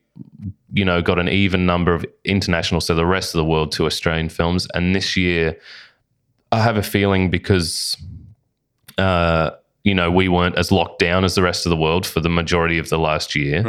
you 0.72 0.84
know, 0.84 1.02
got 1.02 1.18
an 1.18 1.28
even 1.28 1.66
number 1.66 1.94
of 1.94 2.04
international, 2.24 2.80
so 2.80 2.94
the 2.94 3.06
rest 3.06 3.34
of 3.34 3.38
the 3.38 3.44
world 3.44 3.72
to 3.72 3.86
Australian 3.86 4.28
films. 4.28 4.66
And 4.74 4.94
this 4.94 5.16
year, 5.16 5.58
I 6.52 6.60
have 6.62 6.76
a 6.76 6.82
feeling 6.82 7.30
because, 7.30 7.96
uh, 8.98 9.50
you 9.84 9.94
know, 9.94 10.10
we 10.10 10.28
weren't 10.28 10.56
as 10.56 10.70
locked 10.70 10.98
down 10.98 11.24
as 11.24 11.34
the 11.34 11.42
rest 11.42 11.66
of 11.66 11.70
the 11.70 11.76
world 11.76 12.06
for 12.06 12.20
the 12.20 12.28
majority 12.28 12.78
of 12.78 12.88
the 12.88 12.98
last 12.98 13.34
year. 13.34 13.62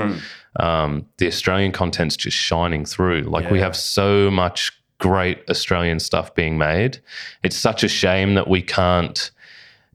Um, 0.59 1.05
the 1.17 1.27
Australian 1.27 1.71
content's 1.71 2.17
just 2.17 2.35
shining 2.37 2.85
through. 2.85 3.21
Like 3.21 3.45
we 3.51 3.59
have 3.59 3.75
so 3.75 4.29
much 4.29 4.71
great 4.99 5.39
Australian 5.49 5.99
stuff 5.99 6.35
being 6.35 6.57
made. 6.57 6.99
It's 7.43 7.55
such 7.55 7.83
a 7.83 7.87
shame 7.87 8.35
that 8.35 8.47
we 8.47 8.61
can't 8.61 9.31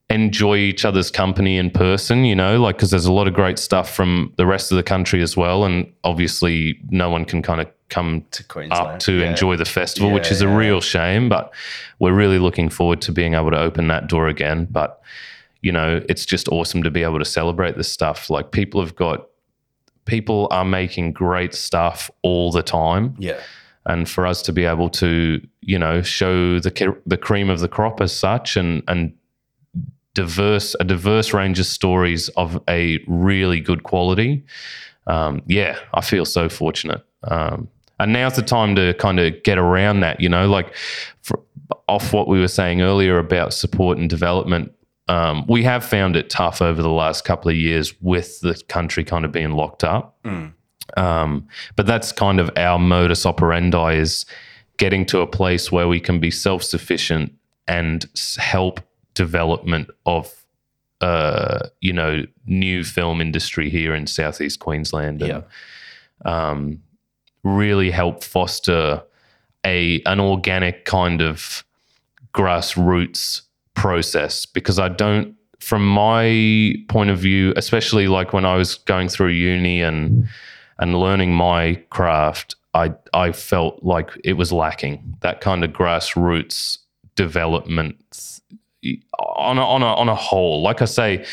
enjoy 0.09 0.57
each 0.57 0.85
other's 0.85 1.11
company 1.11 1.59
in 1.59 1.71
person, 1.71 2.25
you 2.25 2.35
know, 2.37 2.61
like 2.61 2.77
because 2.77 2.91
there's 2.91 3.07
a 3.07 3.13
lot 3.13 3.27
of 3.27 3.35
great 3.35 3.59
stuff 3.59 3.93
from 3.93 4.33
the 4.37 4.47
rest 4.47 4.71
of 4.71 4.77
the 4.77 4.83
country 4.83 5.21
as 5.21 5.37
well. 5.37 5.65
And 5.65 5.93
obviously, 6.05 6.79
no 6.91 7.11
one 7.11 7.25
can 7.25 7.43
kind 7.43 7.61
of 7.61 7.67
come 7.89 8.25
to 8.33 8.45
Queensland. 8.45 8.87
up 8.95 8.99
to 9.01 9.13
Yeah. 9.21 9.31
enjoy 9.31 9.57
the 9.57 9.65
festival, 9.65 10.11
which 10.13 10.27
Yeah, 10.27 10.33
is 10.33 10.43
a 10.43 10.49
real 10.49 10.81
shame. 10.81 11.29
But 11.29 11.53
we're 11.99 12.13
really 12.13 12.39
looking 12.39 12.69
forward 12.69 13.01
to 13.03 13.13
being 13.13 13.35
able 13.35 13.51
to 13.51 13.59
open 13.59 13.89
that 13.89 14.07
door 14.09 14.29
again. 14.29 14.67
But 14.71 15.01
you 15.63 15.73
know, 15.73 16.01
it's 16.09 16.25
just 16.25 16.49
awesome 16.49 16.85
to 16.85 16.91
be 16.93 17.03
able 17.03 17.19
to 17.19 17.25
celebrate 17.25 17.77
this 17.77 17.91
stuff. 17.91 18.31
Like 18.31 18.53
people 18.53 18.81
have 18.81 18.95
got, 18.95 19.27
people 20.05 20.47
are 20.53 20.65
making 20.65 21.13
great 21.13 21.55
stuff 21.55 22.09
all 22.23 22.53
the 22.53 22.63
time, 22.63 23.17
Yeah. 23.19 23.39
and 23.87 24.09
for 24.09 24.27
us 24.27 24.43
to 24.43 24.53
be 24.53 24.65
able 24.65 24.89
to, 24.91 25.41
you 25.63 25.79
know, 25.79 26.03
show 26.03 26.61
the 26.61 26.97
the 27.07 27.17
cream 27.17 27.51
of 27.51 27.59
the 27.59 27.67
crop 27.69 28.01
as 28.01 28.13
such, 28.13 28.57
and 28.57 28.83
and 28.87 29.13
diverse 30.17 30.75
a 30.81 30.85
diverse 30.85 31.35
range 31.35 31.61
of 31.61 31.67
stories 31.67 32.31
of 32.31 32.61
a 32.69 32.99
really 33.07 33.61
good 33.61 33.83
quality. 33.83 34.43
Um, 35.07 35.43
yeah, 35.47 35.79
I 35.93 36.01
feel 36.01 36.25
so 36.25 36.49
fortunate. 36.49 37.05
Um, 37.23 37.69
and 38.01 38.13
now's 38.13 38.35
the 38.35 38.43
time 38.43 38.75
to 38.77 38.95
kind 38.95 39.21
of 39.21 39.43
get 39.43 39.59
around 39.59 40.01
that, 40.01 40.21
you 40.21 40.29
know, 40.29 40.49
like 40.49 40.75
for, 41.23 41.39
off 41.87 42.13
what 42.13 42.29
we 42.29 42.41
were 42.41 42.49
saying 42.49 42.81
earlier 42.81 43.19
about 43.19 43.53
support 43.53 43.99
and 43.99 44.09
development. 44.09 44.73
Um, 45.09 45.45
we 45.49 45.63
have 45.65 45.85
found 45.85 46.17
it 46.17 46.31
tough 46.31 46.61
over 46.61 46.83
the 46.83 46.91
last 46.91 47.25
couple 47.25 47.51
of 47.51 47.57
years 47.57 47.95
with 48.01 48.41
the 48.41 48.61
country 48.69 49.05
kind 49.05 49.25
of 49.25 49.33
being 49.33 49.53
locked 49.53 49.85
up. 49.85 50.19
Um, 50.97 51.47
but 51.77 51.87
that's 51.87 52.11
kind 52.11 52.41
of 52.41 52.51
our 52.57 52.79
modus 52.79 53.27
operandi 53.27 53.95
is 53.95 54.25
getting 54.79 55.05
to 55.07 55.21
a 55.21 55.27
place 55.27 55.71
where 55.71 55.89
we 55.89 56.01
can 56.01 56.21
be 56.21 56.31
self 56.31 56.63
sufficient 56.63 57.33
and 57.69 58.07
help 58.39 58.81
development 59.17 59.91
of 60.05 60.47
uh, 61.01 61.69
you 61.81 61.93
know 61.93 62.23
new 62.47 62.85
film 62.85 63.21
industry 63.21 63.69
here 63.69 63.95
in 63.95 64.07
southeast 64.07 64.61
Queensland. 64.61 65.21
And, 65.23 65.31
um, 66.25 66.83
really 67.43 67.91
help 67.91 68.25
foster 68.25 69.03
a 69.65 70.03
an 70.05 70.21
organic 70.21 70.85
kind 70.85 71.21
of 71.23 71.65
grassroots 72.35 73.43
process 73.75 74.47
because 74.47 74.79
I 74.79 74.89
don't 74.89 75.35
from 75.61 75.87
my 75.87 76.75
point 76.89 77.11
of 77.11 77.19
view 77.19 77.53
especially 77.57 78.09
like 78.09 78.33
when 78.33 78.45
I 78.45 78.57
was 78.57 78.75
going 78.75 79.09
through 79.09 79.29
uni 79.29 79.81
and 79.83 80.29
and 80.79 80.99
learning 80.99 81.33
my 81.35 81.75
craft 81.91 82.57
I 82.75 82.95
I 83.15 83.33
felt 83.33 83.83
like 83.83 84.11
it 84.25 84.35
was 84.35 84.53
lacking 84.53 85.17
that 85.21 85.41
kind 85.41 85.65
of 85.65 85.71
grassroots 85.71 86.79
development 87.15 88.36
on 89.19 89.59
a, 89.59 89.65
on 89.65 89.83
a 89.83 89.87
on 90.03 90.09
a 90.09 90.15
whole 90.15 90.63
like 90.63 90.81
I 90.83 90.87
say 90.87 91.25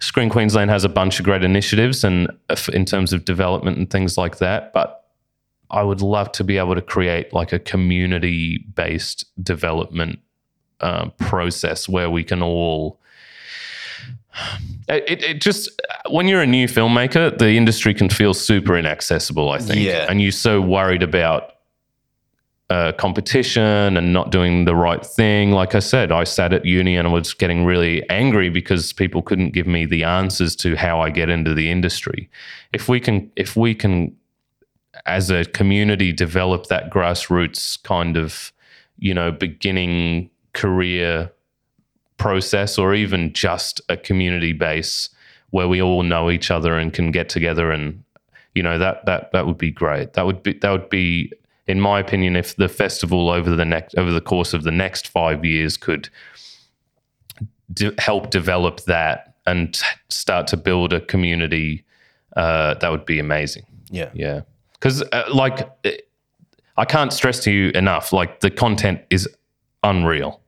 Screen 0.00 0.30
Queensland 0.30 0.70
has 0.70 0.84
a 0.84 0.88
bunch 0.88 1.18
of 1.18 1.24
great 1.24 1.42
initiatives 1.44 2.04
and 2.04 2.28
in 2.72 2.84
terms 2.84 3.12
of 3.12 3.24
development 3.24 3.78
and 3.78 3.90
things 3.90 4.16
like 4.16 4.38
that 4.38 4.72
but 4.72 4.94
I 5.70 5.82
would 5.82 6.00
love 6.00 6.32
to 6.32 6.44
be 6.44 6.56
able 6.56 6.74
to 6.74 6.80
create 6.82 7.32
like 7.34 7.52
a 7.52 7.58
community 7.58 8.64
based 8.74 9.26
development 9.44 10.18
um, 10.80 11.12
process 11.18 11.88
where 11.88 12.08
we 12.08 12.24
can 12.24 12.42
all. 12.42 12.98
It, 14.88 15.22
it 15.22 15.40
just 15.42 15.68
when 16.08 16.28
you're 16.28 16.40
a 16.40 16.46
new 16.46 16.68
filmmaker, 16.68 17.36
the 17.36 17.50
industry 17.56 17.92
can 17.92 18.08
feel 18.08 18.32
super 18.32 18.78
inaccessible. 18.78 19.50
I 19.50 19.58
think, 19.58 19.80
Yeah. 19.80 20.06
and 20.08 20.22
you're 20.22 20.32
so 20.32 20.60
worried 20.60 21.02
about 21.02 21.54
uh, 22.70 22.92
competition 22.92 23.96
and 23.96 24.12
not 24.12 24.30
doing 24.30 24.66
the 24.66 24.76
right 24.76 25.04
thing. 25.04 25.52
Like 25.52 25.74
I 25.74 25.78
said, 25.78 26.12
I 26.12 26.24
sat 26.24 26.52
at 26.52 26.66
uni 26.66 26.96
and 26.96 27.08
I 27.08 27.10
was 27.10 27.32
getting 27.32 27.64
really 27.64 28.08
angry 28.10 28.50
because 28.50 28.92
people 28.92 29.22
couldn't 29.22 29.50
give 29.50 29.66
me 29.66 29.86
the 29.86 30.04
answers 30.04 30.54
to 30.56 30.76
how 30.76 31.00
I 31.00 31.10
get 31.10 31.30
into 31.30 31.54
the 31.54 31.70
industry. 31.70 32.28
If 32.72 32.88
we 32.88 33.00
can, 33.00 33.30
if 33.36 33.56
we 33.56 33.74
can 33.74 34.14
as 35.06 35.30
a 35.30 35.44
community 35.44 36.12
develop 36.12 36.66
that 36.66 36.90
grassroots 36.90 37.82
kind 37.82 38.16
of 38.16 38.52
you 38.98 39.14
know 39.14 39.30
beginning 39.30 40.30
career 40.52 41.30
process 42.16 42.78
or 42.78 42.94
even 42.94 43.32
just 43.32 43.80
a 43.88 43.96
community 43.96 44.52
base 44.52 45.08
where 45.50 45.68
we 45.68 45.80
all 45.80 46.02
know 46.02 46.30
each 46.30 46.50
other 46.50 46.76
and 46.76 46.92
can 46.92 47.10
get 47.10 47.28
together 47.28 47.70
and 47.70 48.02
you 48.54 48.62
know 48.62 48.78
that 48.78 49.04
that 49.06 49.30
that 49.32 49.46
would 49.46 49.58
be 49.58 49.70
great 49.70 50.14
that 50.14 50.26
would 50.26 50.42
be 50.42 50.52
that 50.54 50.70
would 50.70 50.90
be 50.90 51.32
in 51.68 51.80
my 51.80 52.00
opinion 52.00 52.34
if 52.34 52.56
the 52.56 52.68
festival 52.68 53.28
over 53.30 53.54
the 53.54 53.64
next 53.64 53.94
over 53.96 54.10
the 54.12 54.20
course 54.20 54.52
of 54.54 54.62
the 54.64 54.70
next 54.72 55.08
5 55.08 55.44
years 55.44 55.76
could 55.76 56.08
de- 57.72 57.94
help 57.98 58.30
develop 58.30 58.80
that 58.82 59.34
and 59.46 59.74
t- 59.74 59.86
start 60.08 60.46
to 60.48 60.56
build 60.56 60.92
a 60.92 61.00
community 61.00 61.84
uh, 62.36 62.74
that 62.74 62.90
would 62.90 63.04
be 63.04 63.18
amazing 63.18 63.64
Yeah. 63.90 64.10
yeah. 64.14 64.40
Because, 64.74 65.02
uh, 65.12 65.24
like, 65.32 65.68
I 66.76 66.84
can't 66.84 67.12
stress 67.12 67.40
to 67.44 67.50
you 67.50 67.70
enough, 67.70 68.12
like, 68.12 68.40
the 68.40 68.50
content 68.50 69.00
is 69.10 69.28
unreal. 69.82 70.40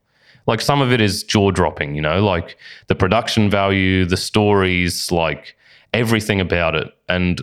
Like, 0.47 0.61
some 0.61 0.81
of 0.81 0.93
it 0.93 1.01
is 1.01 1.25
jaw 1.25 1.51
dropping, 1.51 1.97
you 1.97 2.03
know, 2.03 2.25
like 2.25 2.57
the 2.87 2.95
production 2.95 3.51
value, 3.51 4.05
the 4.05 4.17
stories, 4.17 5.11
like 5.11 5.57
everything 5.93 6.41
about 6.41 6.77
it. 6.77 6.89
And 7.09 7.43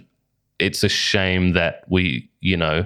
it's 0.60 0.84
a 0.84 0.90
shame 0.90 1.52
that 1.54 1.84
we, 1.90 2.30
you 2.40 2.56
know, 2.56 2.86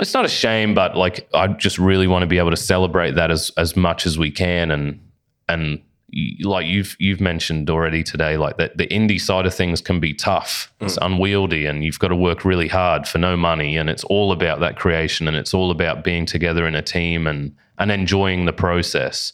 it's 0.00 0.14
not 0.14 0.24
a 0.24 0.28
shame, 0.28 0.74
but 0.74 0.96
like, 0.96 1.28
I 1.34 1.48
just 1.48 1.78
really 1.78 2.06
want 2.06 2.22
to 2.22 2.26
be 2.26 2.38
able 2.38 2.50
to 2.50 2.56
celebrate 2.56 3.12
that 3.12 3.30
as, 3.30 3.50
as 3.56 3.76
much 3.76 4.06
as 4.06 4.18
we 4.18 4.30
can. 4.30 4.70
And, 4.70 5.00
and, 5.48 5.80
like 6.42 6.66
you've 6.66 6.96
you've 7.00 7.20
mentioned 7.20 7.68
already 7.68 8.02
today, 8.04 8.36
like 8.36 8.56
that 8.58 8.76
the 8.76 8.86
indie 8.86 9.20
side 9.20 9.46
of 9.46 9.54
things 9.54 9.80
can 9.80 9.98
be 9.98 10.14
tough. 10.14 10.72
It's 10.80 10.96
unwieldy, 10.98 11.66
and 11.66 11.82
you've 11.82 11.98
got 11.98 12.08
to 12.08 12.16
work 12.16 12.44
really 12.44 12.68
hard 12.68 13.08
for 13.08 13.18
no 13.18 13.36
money. 13.36 13.76
And 13.76 13.90
it's 13.90 14.04
all 14.04 14.30
about 14.30 14.60
that 14.60 14.76
creation, 14.76 15.26
and 15.26 15.36
it's 15.36 15.52
all 15.52 15.70
about 15.70 16.04
being 16.04 16.24
together 16.24 16.66
in 16.66 16.74
a 16.74 16.82
team 16.82 17.26
and 17.26 17.54
and 17.78 17.90
enjoying 17.90 18.44
the 18.44 18.52
process. 18.52 19.32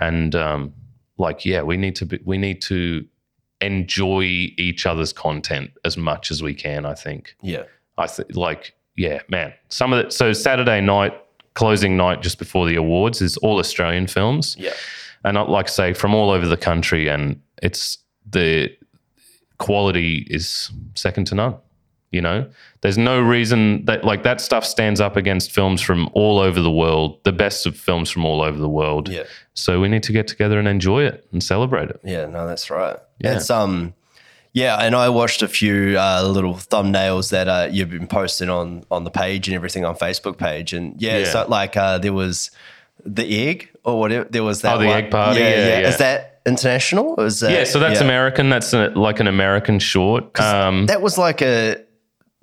And 0.00 0.34
um, 0.34 0.74
like, 1.16 1.44
yeah, 1.44 1.62
we 1.62 1.76
need 1.76 1.94
to 1.96 2.06
be, 2.06 2.18
we 2.24 2.38
need 2.38 2.60
to 2.62 3.06
enjoy 3.60 4.24
each 4.24 4.84
other's 4.84 5.12
content 5.12 5.70
as 5.84 5.96
much 5.96 6.32
as 6.32 6.42
we 6.42 6.54
can. 6.54 6.84
I 6.86 6.94
think. 6.94 7.36
Yeah. 7.40 7.64
I 7.98 8.08
think 8.08 8.34
like 8.34 8.74
yeah, 8.96 9.20
man. 9.28 9.52
Some 9.68 9.92
of 9.92 10.04
it. 10.04 10.12
So 10.12 10.32
Saturday 10.32 10.80
night, 10.80 11.12
closing 11.54 11.96
night, 11.96 12.22
just 12.22 12.38
before 12.38 12.66
the 12.66 12.76
awards, 12.76 13.20
is 13.22 13.36
all 13.38 13.58
Australian 13.58 14.06
films 14.06 14.56
Yeah. 14.58 14.72
and 15.24 15.36
like 15.48 15.66
I 15.66 15.70
say 15.70 15.92
from 15.94 16.14
all 16.14 16.30
over 16.30 16.46
the 16.46 16.56
country, 16.56 17.08
and 17.08 17.40
it's 17.62 17.98
the 18.28 18.70
quality 19.58 20.26
is 20.30 20.70
second 20.94 21.26
to 21.28 21.34
none. 21.34 21.54
You 22.12 22.20
know, 22.22 22.46
there's 22.80 22.96
no 22.96 23.20
reason 23.20 23.84
that 23.86 24.04
like 24.04 24.22
that 24.22 24.40
stuff 24.40 24.64
stands 24.64 25.00
up 25.00 25.16
against 25.16 25.50
films 25.50 25.82
from 25.82 26.08
all 26.14 26.38
over 26.38 26.62
the 26.62 26.70
world, 26.70 27.18
the 27.24 27.32
best 27.32 27.66
of 27.66 27.76
films 27.76 28.10
from 28.10 28.24
all 28.24 28.40
over 28.40 28.58
the 28.58 28.68
world. 28.68 29.08
Yeah. 29.08 29.24
So 29.54 29.80
we 29.80 29.88
need 29.88 30.02
to 30.04 30.12
get 30.12 30.26
together 30.28 30.58
and 30.58 30.68
enjoy 30.68 31.02
it 31.04 31.26
and 31.32 31.42
celebrate 31.42 31.90
it. 31.90 32.00
Yeah, 32.04 32.26
no, 32.26 32.46
that's 32.46 32.70
right. 32.70 32.96
Yeah. 33.18 33.36
It's 33.36 33.50
um 33.50 33.92
Yeah, 34.56 34.78
and 34.80 34.94
I 34.96 35.10
watched 35.10 35.42
a 35.42 35.48
few 35.48 35.98
uh, 35.98 36.22
little 36.26 36.54
thumbnails 36.54 37.30
that 37.30 37.46
uh, 37.46 37.68
you've 37.70 37.90
been 37.90 38.06
posting 38.06 38.48
on 38.48 38.84
on 38.90 39.04
the 39.04 39.10
page 39.10 39.48
and 39.48 39.54
everything 39.54 39.84
on 39.84 39.94
Facebook 39.96 40.38
page, 40.38 40.72
and 40.72 40.94
yeah, 41.00 41.18
Yeah. 41.18 41.24
so 41.32 41.46
like 41.46 41.76
uh, 41.76 41.98
there 41.98 42.14
was 42.14 42.50
the 43.04 43.48
egg 43.48 43.68
or 43.84 44.00
whatever. 44.00 44.26
There 44.30 44.42
was 44.42 44.62
that. 44.62 44.76
Oh, 44.76 44.78
the 44.78 44.86
one. 44.86 44.96
egg 44.96 45.10
party, 45.10 45.40
yeah, 45.40 45.80
yeah. 45.80 45.88
Is 45.88 45.98
that 45.98 46.40
international? 46.46 47.16
Or 47.18 47.26
is 47.26 47.40
that, 47.40 47.50
yeah, 47.50 47.64
so 47.64 47.78
that's 47.78 48.00
yeah. 48.00 48.06
American. 48.06 48.48
That's 48.48 48.72
a, 48.72 48.88
like 48.88 49.20
an 49.20 49.26
American 49.26 49.78
short. 49.78 50.40
Um, 50.40 50.86
That 50.86 51.02
was 51.02 51.18
like 51.18 51.42
a. 51.42 51.76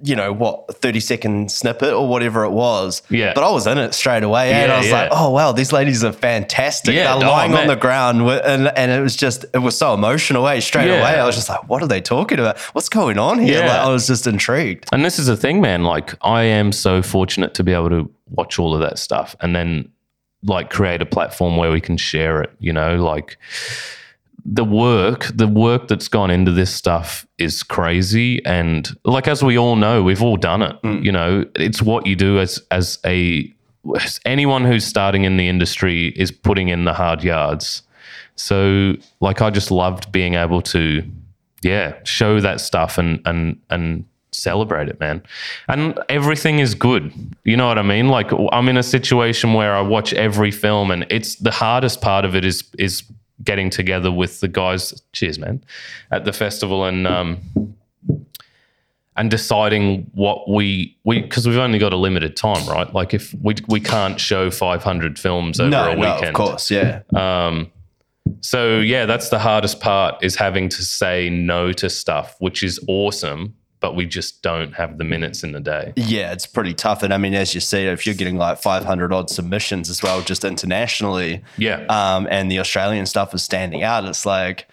You 0.06 0.18
know 0.18 0.34
what, 0.34 0.76
thirty 0.82 1.00
second 1.00 1.50
snippet 1.52 1.94
or 1.94 2.08
whatever 2.08 2.44
it 2.44 2.50
was. 2.50 3.02
Yeah. 3.10 3.34
but 3.34 3.44
I 3.44 3.52
was 3.52 3.66
in 3.66 3.78
it 3.78 3.94
straight 3.94 4.24
away, 4.24 4.52
eh? 4.52 4.64
and 4.64 4.72
I 4.72 4.78
was 4.80 4.88
yeah. 4.88 5.04
like, 5.04 5.10
"Oh 5.14 5.30
wow, 5.30 5.54
these 5.54 5.72
ladies 5.72 6.04
are 6.04 6.12
fantastic." 6.12 6.94
Yeah, 6.94 7.18
They're 7.18 7.28
oh, 7.28 7.32
lying 7.32 7.54
on 7.54 7.68
the 7.68 7.78
ground, 7.78 8.26
with, 8.26 8.42
and 8.46 8.68
and 8.78 8.92
it 8.92 9.02
was 9.02 9.16
just 9.16 9.46
it 9.54 9.60
was 9.60 9.78
so 9.78 9.94
emotional. 9.94 10.44
Way 10.44 10.60
straight 10.60 10.88
Yeah. 10.88 11.00
away, 11.00 11.20
I 11.20 11.26
was 11.26 11.36
just 11.36 11.48
like, 11.48 11.70
"What 11.70 11.82
are 11.82 11.88
they 11.88 12.02
talking 12.02 12.40
about? 12.40 12.60
What's 12.74 12.90
going 12.90 13.18
on 13.18 13.40
here?" 13.40 13.60
Yeah. 13.60 13.68
Like, 13.68 13.80
I 13.80 13.90
was 13.90 14.08
just 14.08 14.28
intrigued. 14.28 14.90
And 14.92 15.06
this 15.06 15.18
is 15.20 15.28
the 15.28 15.38
thing, 15.38 15.62
man. 15.62 15.84
Like, 15.84 16.16
I 16.22 16.44
am 16.44 16.72
so 16.74 17.02
fortunate 17.02 17.54
to 17.54 17.64
be 17.64 17.72
able 17.72 17.90
to 17.90 18.12
watch 18.30 18.60
all 18.60 18.74
of 18.74 18.82
that 18.82 19.00
stuff 19.00 19.36
and 19.40 19.56
then, 19.56 19.90
like, 20.44 20.70
create 20.70 21.02
a 21.02 21.06
platform 21.06 21.56
where 21.56 21.72
we 21.72 21.80
can 21.80 21.96
share 21.96 22.42
it. 22.42 22.52
You 22.60 22.74
know, 22.74 22.96
like 22.96 23.38
the 24.46 24.66
work, 24.66 25.26
the 25.34 25.48
work 25.48 25.88
that's 25.88 26.08
gone 26.08 26.30
into 26.30 26.52
this 26.52 26.74
stuff 26.74 27.26
is 27.38 27.64
crazy. 27.64 28.44
And, 28.46 28.90
like, 29.06 29.28
as 29.28 29.44
we 29.44 29.58
all 29.58 29.76
know, 29.76 30.04
we've 30.04 30.22
all 30.22 30.38
done 30.38 30.62
it. 30.62 30.82
Mm. 30.84 31.04
You 31.04 31.12
know, 31.12 31.46
it's 31.56 31.82
what 31.82 32.06
you 32.06 32.16
do 32.16 32.40
as 32.40 32.62
as 32.72 33.00
a 33.06 33.52
as 34.00 34.20
anyone 34.26 34.64
who's 34.66 34.86
starting 34.86 35.24
in 35.24 35.38
the 35.38 35.50
industry 35.50 36.10
is 36.16 36.32
putting 36.32 36.70
in 36.70 36.86
the 36.86 36.94
hard 36.94 37.24
yards. 37.24 37.84
So, 38.36 38.96
like, 39.20 39.42
I 39.42 39.50
just 39.50 39.72
loved 39.72 40.12
being 40.12 40.36
able 40.36 40.62
to 40.64 41.04
yeah, 41.64 41.96
show 42.04 42.40
that 42.42 42.62
stuff 42.62 42.98
and 42.98 43.22
and 43.26 43.60
and 43.70 44.06
celebrate 44.32 44.90
it, 44.90 45.00
man. 45.00 45.24
And 45.68 46.00
everything 46.10 46.60
is 46.60 46.76
good. 46.76 47.14
You 47.44 47.56
know 47.58 47.68
what 47.68 47.78
I 47.78 47.84
mean? 47.84 48.10
Like 48.10 48.32
I'm 48.52 48.68
in 48.68 48.78
a 48.78 48.84
situation 48.84 49.54
where 49.54 49.74
I 49.76 49.82
watch 49.82 50.14
every 50.14 50.52
film 50.52 50.92
and 50.92 51.06
it's 51.10 51.36
the 51.36 51.52
hardest 51.52 52.02
part 52.02 52.26
of 52.26 52.36
it 52.36 52.44
is 52.46 52.64
is 52.78 53.04
getting 53.44 53.70
together 53.70 54.12
with 54.12 54.40
the 54.40 54.48
guys, 54.48 55.02
cheers 55.12 55.40
man, 55.40 55.64
at 56.12 56.26
the 56.26 56.34
festival 56.34 56.86
and 56.86 57.08
um 57.08 57.40
and 59.16 59.30
deciding 59.30 60.10
what 60.14 60.50
we 60.50 60.98
we 61.04 61.22
because 61.22 61.48
we've 61.48 61.58
only 61.58 61.80
got 61.80 61.94
a 61.94 61.98
limited 61.98 62.36
time, 62.36 62.68
right? 62.68 62.92
Like 62.94 63.14
if 63.14 63.34
we 63.42 63.56
we 63.68 63.80
can't 63.80 64.20
show 64.20 64.50
500 64.50 65.20
films 65.20 65.60
over 65.60 65.70
no, 65.70 65.92
a 65.92 65.96
no, 65.96 66.02
weekend. 66.02 66.30
of 66.30 66.34
course, 66.34 66.72
yeah. 66.72 67.02
Um, 67.16 67.72
so 68.42 68.80
yeah, 68.80 69.06
that's 69.06 69.30
the 69.30 69.40
hardest 69.40 69.80
part 69.80 70.24
is 70.24 70.36
having 70.36 70.70
to 70.70 70.84
say 70.84 71.30
no 71.30 71.72
to 71.74 71.90
stuff, 71.90 72.36
which 72.40 72.64
is 72.64 72.80
awesome, 72.88 73.56
but 73.84 73.96
we 73.98 74.06
just 74.06 74.42
don't 74.42 74.72
have 74.76 74.98
the 74.98 75.04
minutes 75.04 75.44
in 75.44 75.52
the 75.52 75.60
day. 75.60 75.92
Yeah, 75.98 76.32
it's 76.32 76.46
pretty 76.48 76.74
tough. 76.74 77.04
And 77.04 77.14
I 77.14 77.18
mean, 77.18 77.34
as 77.34 77.54
you 77.54 77.60
see, 77.60 77.84
if 77.86 78.06
you're 78.06 78.16
getting 78.16 78.38
like 78.38 78.62
500 78.62 79.12
odd 79.12 79.30
submissions 79.30 79.90
as 79.90 80.02
well, 80.02 80.22
just 80.22 80.46
internationally, 80.46 81.44
Yeah. 81.58 81.82
um, 81.90 82.26
and 82.32 82.50
the 82.50 82.60
Australian 82.60 83.06
stuff 83.06 83.34
is 83.36 83.44
standing 83.44 83.84
out, 83.84 84.06
it's 84.06 84.26
like 84.26 84.70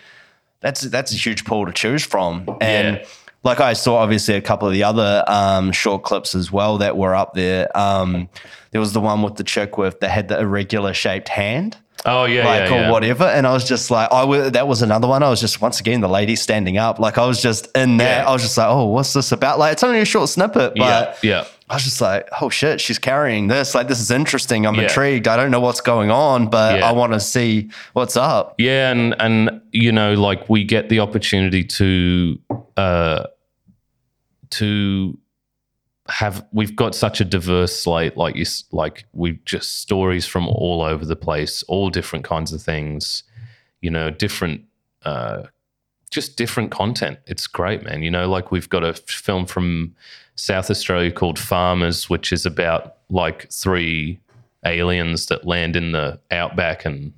that's 0.60 0.82
that's 0.82 1.12
a 1.12 1.16
huge 1.16 1.44
pool 1.44 1.66
to 1.66 1.72
choose 1.72 2.04
from. 2.06 2.48
And 2.60 2.98
Yeah. 2.98 3.04
like 3.42 3.58
I 3.58 3.72
saw, 3.72 3.96
obviously, 3.96 4.36
a 4.36 4.40
couple 4.40 4.68
of 4.68 4.74
the 4.74 4.84
other 4.84 5.24
um, 5.26 5.72
short 5.72 6.04
clips 6.04 6.36
as 6.36 6.52
well 6.52 6.78
that 6.78 6.96
were 6.96 7.16
up 7.16 7.34
there. 7.34 7.76
Um, 7.76 8.28
there 8.70 8.80
was 8.80 8.92
the 8.92 9.00
one 9.00 9.22
with 9.22 9.34
the 9.34 9.44
chick 9.44 9.76
with 9.76 9.98
that 10.00 10.10
had 10.10 10.28
the 10.28 10.38
irregular 10.38 10.94
shaped 10.94 11.30
hand. 11.30 11.76
Oh 12.06 12.24
yeah, 12.24 12.46
like 12.46 12.70
yeah, 12.70 12.74
yeah. 12.76 12.88
or 12.88 12.92
whatever. 12.92 13.24
And 13.24 13.46
I 13.46 13.52
was 13.52 13.68
just 13.68 13.90
like, 13.90 14.10
I 14.10 14.20
w- 14.22 14.48
that 14.50 14.66
was 14.66 14.80
another 14.80 15.06
one. 15.06 15.22
I 15.22 15.28
was 15.28 15.40
just 15.40 15.60
once 15.60 15.80
again 15.80 16.00
the 16.00 16.08
lady 16.08 16.34
standing 16.34 16.78
up. 16.78 16.98
Like 16.98 17.18
I 17.18 17.26
was 17.26 17.42
just 17.42 17.68
in 17.76 17.98
there. 17.98 18.22
Yeah. 18.22 18.28
I 18.28 18.32
was 18.32 18.42
just 18.42 18.56
like, 18.56 18.68
oh, 18.68 18.86
what's 18.86 19.12
this 19.12 19.32
about? 19.32 19.58
Like 19.58 19.72
it's 19.74 19.82
only 19.82 20.00
a 20.00 20.04
short 20.06 20.28
snippet, 20.30 20.72
Yeah, 20.76 21.04
but 21.12 21.18
yeah. 21.24 21.44
I 21.68 21.74
was 21.74 21.84
just 21.84 22.00
like, 22.00 22.26
oh 22.40 22.48
shit, 22.48 22.80
she's 22.80 22.98
carrying 22.98 23.48
this. 23.48 23.74
Like 23.74 23.88
this 23.88 24.00
is 24.00 24.10
interesting. 24.10 24.66
I'm 24.66 24.76
Yeah. 24.76 24.84
intrigued. 24.84 25.28
I 25.28 25.36
don't 25.36 25.50
know 25.50 25.60
what's 25.60 25.82
going 25.82 26.10
on, 26.10 26.48
but 26.48 26.78
Yeah. 26.78 26.88
I 26.88 26.92
want 26.92 27.12
to 27.12 27.20
see 27.20 27.70
what's 27.92 28.16
up. 28.16 28.54
Yeah, 28.58 28.90
and 28.90 29.14
and 29.20 29.60
you 29.72 29.92
know, 29.92 30.14
like 30.14 30.48
we 30.48 30.64
get 30.64 30.88
the 30.88 31.00
opportunity 31.00 31.64
to 31.64 32.38
uh 32.78 33.24
to 34.50 35.18
have 36.10 36.44
we've 36.52 36.76
got 36.76 36.94
such 36.94 37.20
a 37.20 37.24
diverse 37.24 37.74
slate 37.74 38.16
like 38.16 38.34
you 38.34 38.44
like 38.72 39.04
we've 39.12 39.44
just 39.44 39.80
stories 39.80 40.26
from 40.26 40.48
all 40.48 40.82
over 40.82 41.04
the 41.04 41.16
place 41.16 41.62
all 41.64 41.88
different 41.90 42.24
kinds 42.24 42.52
of 42.52 42.62
things 42.62 43.22
you 43.80 43.90
know 43.90 44.10
different 44.10 44.62
uh 45.04 45.42
just 46.10 46.36
different 46.36 46.72
content. 46.72 47.20
It's 47.26 47.46
great 47.46 47.84
man. 47.84 48.02
You 48.02 48.10
know 48.10 48.28
like 48.28 48.50
we've 48.50 48.68
got 48.68 48.84
a 48.84 48.94
film 48.94 49.46
from 49.46 49.94
south 50.36 50.70
australia 50.70 51.12
called 51.12 51.38
farmers 51.38 52.08
which 52.08 52.32
is 52.32 52.46
about 52.46 52.96
like 53.10 53.50
three 53.50 54.18
aliens 54.64 55.26
that 55.26 55.46
land 55.46 55.76
in 55.76 55.92
the 55.92 56.18
outback 56.30 56.86
and 56.86 57.12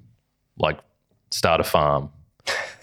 like 0.58 0.80
start 1.30 1.60
a 1.60 1.64
farm 1.64 2.10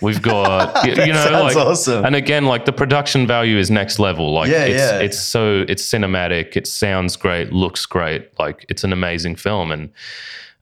we've 0.02 0.22
got 0.22 0.86
you, 0.86 0.92
you 1.04 1.14
know 1.14 1.30
like 1.44 1.56
awesome. 1.58 2.06
and 2.06 2.16
again 2.16 2.46
like 2.46 2.66
the 2.66 2.72
production 2.72 3.28
value 3.28 3.58
is 3.58 3.70
next 3.70 4.00
level 4.00 4.32
like 4.34 4.50
Yeah, 4.50 4.64
it's 4.66 4.80
yeah. 4.80 5.00
it's 5.00 5.20
so 5.20 5.66
it's 5.68 5.84
cinematic 5.84 6.56
it 6.56 6.68
sounds 6.68 7.16
great 7.16 7.52
looks 7.52 7.86
great 7.86 8.38
like 8.40 8.66
it's 8.70 8.84
an 8.84 8.94
amazing 8.94 9.36
film 9.36 9.72
and 9.72 9.92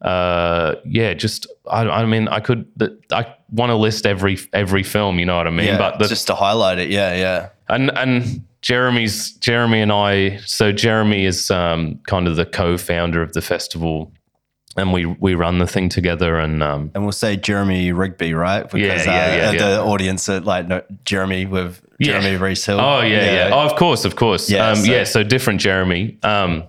uh 0.02 0.76
yeah 0.86 1.14
just 1.14 1.48
i, 1.70 1.82
I 1.82 2.06
mean 2.06 2.28
i 2.28 2.40
could 2.40 2.66
i 3.12 3.34
want 3.52 3.70
to 3.70 3.76
list 3.76 4.06
every 4.06 4.38
every 4.54 4.84
film 4.84 5.20
you 5.20 5.26
know 5.26 5.38
what 5.38 5.48
i 5.48 5.52
mean 5.52 5.68
Yeah, 5.68 5.78
but 5.78 6.00
the, 6.00 6.08
just 6.08 6.28
to 6.28 6.36
highlight 6.36 6.80
it. 6.80 6.90
Yeah, 6.90 7.16
yeah. 7.16 7.50
and 7.70 7.96
and 7.98 8.44
Jeremy's 8.62 9.32
Jeremy 9.34 9.82
and 9.82 9.92
I. 9.92 10.38
So 10.46 10.72
Jeremy 10.72 11.26
is 11.26 11.50
um, 11.52 12.00
kind 12.08 12.28
of 12.28 12.36
the 12.36 12.46
co-founder 12.46 13.22
of 13.22 13.32
the 13.34 13.42
festival, 13.42 14.12
and 14.78 14.94
we 14.94 15.06
we 15.06 15.36
run 15.36 15.58
the 15.60 15.68
thing 15.68 15.90
together. 15.90 16.38
And 16.38 16.62
um, 16.64 16.92
And 16.96 17.04
we'll 17.04 17.12
say 17.12 17.36
Jeremy 17.36 17.92
Rigby, 17.92 18.34
right? 18.34 18.64
Because 18.64 19.06
Yeah, 19.06 19.12
yeah, 19.14 19.36
yeah, 19.36 19.50
uh, 19.50 19.52
yeah. 19.52 19.58
the 19.60 19.82
audience 19.82 20.30
at 20.30 20.46
like 20.46 20.68
no, 20.68 20.82
Jeremy 21.04 21.46
with 21.46 21.82
Yeah. 22.00 22.20
Jeremy 22.20 22.38
Reese 22.38 22.66
Hill. 22.66 22.80
oh 22.80 23.02
yeah, 23.02 23.48
yeah, 23.48 23.50
Oh, 23.54 23.60
of 23.66 23.76
course, 23.76 24.06
of 24.06 24.16
course. 24.16 24.50
Yeah, 24.50 24.70
um, 24.70 24.76
so- 24.78 24.92
yeah. 24.92 25.04
So 25.04 25.24
different 25.24 25.60
Jeremy. 25.62 26.18
Um, 26.24 26.64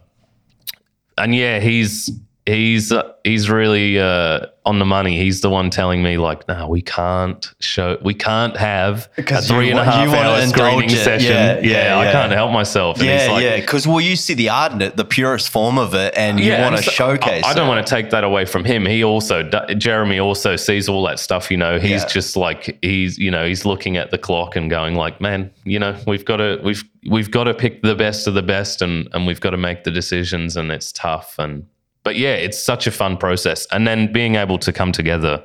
and 1.16 1.34
yeah, 1.34 1.60
he's 1.60 2.10
he's 2.48 2.90
uh, 2.92 3.12
he's 3.24 3.50
really 3.50 3.98
uh, 3.98 4.46
on 4.64 4.78
the 4.78 4.84
money. 4.84 5.18
He's 5.22 5.40
the 5.40 5.50
one 5.50 5.70
telling 5.70 6.02
me 6.02 6.18
like, 6.18 6.48
no, 6.48 6.68
we 6.68 6.82
can't 6.82 7.46
show, 7.60 7.98
we 8.02 8.14
can't 8.14 8.56
have 8.56 9.06
a 9.06 9.22
Because 9.22 9.50
you 9.50 9.56
a 9.78 9.84
half 9.84 10.08
hour 10.08 10.46
screening 10.46 10.88
session. 10.88 11.30
Yeah, 11.30 11.58
Yeah, 11.60 11.60
yeah, 11.60 11.96
I 11.96 12.04
yeah. 12.04 12.12
can't 12.12 12.32
help 12.32 12.52
myself. 12.52 12.98
And 12.98 13.06
yeah, 13.06 13.20
he's 13.20 13.28
like, 13.28 13.42
yeah. 13.44 13.60
Because 13.60 13.86
well, 13.86 14.00
you 14.00 14.16
see 14.16 14.34
the 14.34 14.48
art 14.48 14.72
in 14.72 14.82
it, 14.82 14.96
the 14.96 15.04
purest 15.04 15.50
form 15.50 15.78
of 15.78 15.94
it, 15.94 16.14
and 16.16 16.40
you 16.40 16.52
want 16.52 16.76
to 16.76 16.82
so- 16.82 16.90
showcase. 16.90 17.44
I, 17.44 17.50
I 17.50 17.54
don't 17.54 17.68
want 17.68 17.86
to 17.86 17.90
take 17.90 18.10
that 18.10 18.24
away 18.24 18.44
from 18.44 18.64
him. 18.64 18.86
He 18.86 19.04
also, 19.04 19.42
Jeremy 19.76 20.18
also 20.18 20.56
sees 20.56 20.88
all 20.88 21.04
that 21.04 21.18
stuff. 21.18 21.50
You 21.50 21.56
know, 21.56 21.78
he's 21.78 22.04
just 22.06 22.36
like 22.36 22.78
he's, 22.82 23.18
you 23.18 23.30
know, 23.30 23.46
he's 23.46 23.64
looking 23.64 23.96
at 23.96 24.10
the 24.10 24.18
clock 24.18 24.56
and 24.56 24.70
going 24.70 24.94
like, 24.94 25.20
man, 25.20 25.50
you 25.64 25.78
know, 25.78 25.96
we've 26.06 26.24
got 26.24 26.38
to, 26.38 26.60
we've, 26.64 26.82
we've 27.08 27.30
got 27.30 27.44
to 27.44 27.54
pick 27.54 27.82
the 27.82 27.94
best 27.94 28.26
of 28.26 28.34
the 28.34 28.42
best, 28.42 28.82
and 28.82 29.08
and 29.12 29.26
we've 29.26 29.40
got 29.40 29.50
to 29.50 29.56
make 29.58 29.84
the 29.84 29.90
decisions, 29.90 30.56
and 30.56 30.70
it's 30.70 30.92
tough. 30.92 31.34
And 31.38 31.66
but 32.02 32.16
yeah, 32.16 32.34
it's 32.34 32.58
such 32.58 32.86
a 32.86 32.90
fun 32.90 33.16
process, 33.16 33.66
and 33.72 33.86
then 33.86 34.12
being 34.12 34.36
able 34.36 34.58
to 34.58 34.72
come 34.72 34.92
together, 34.92 35.44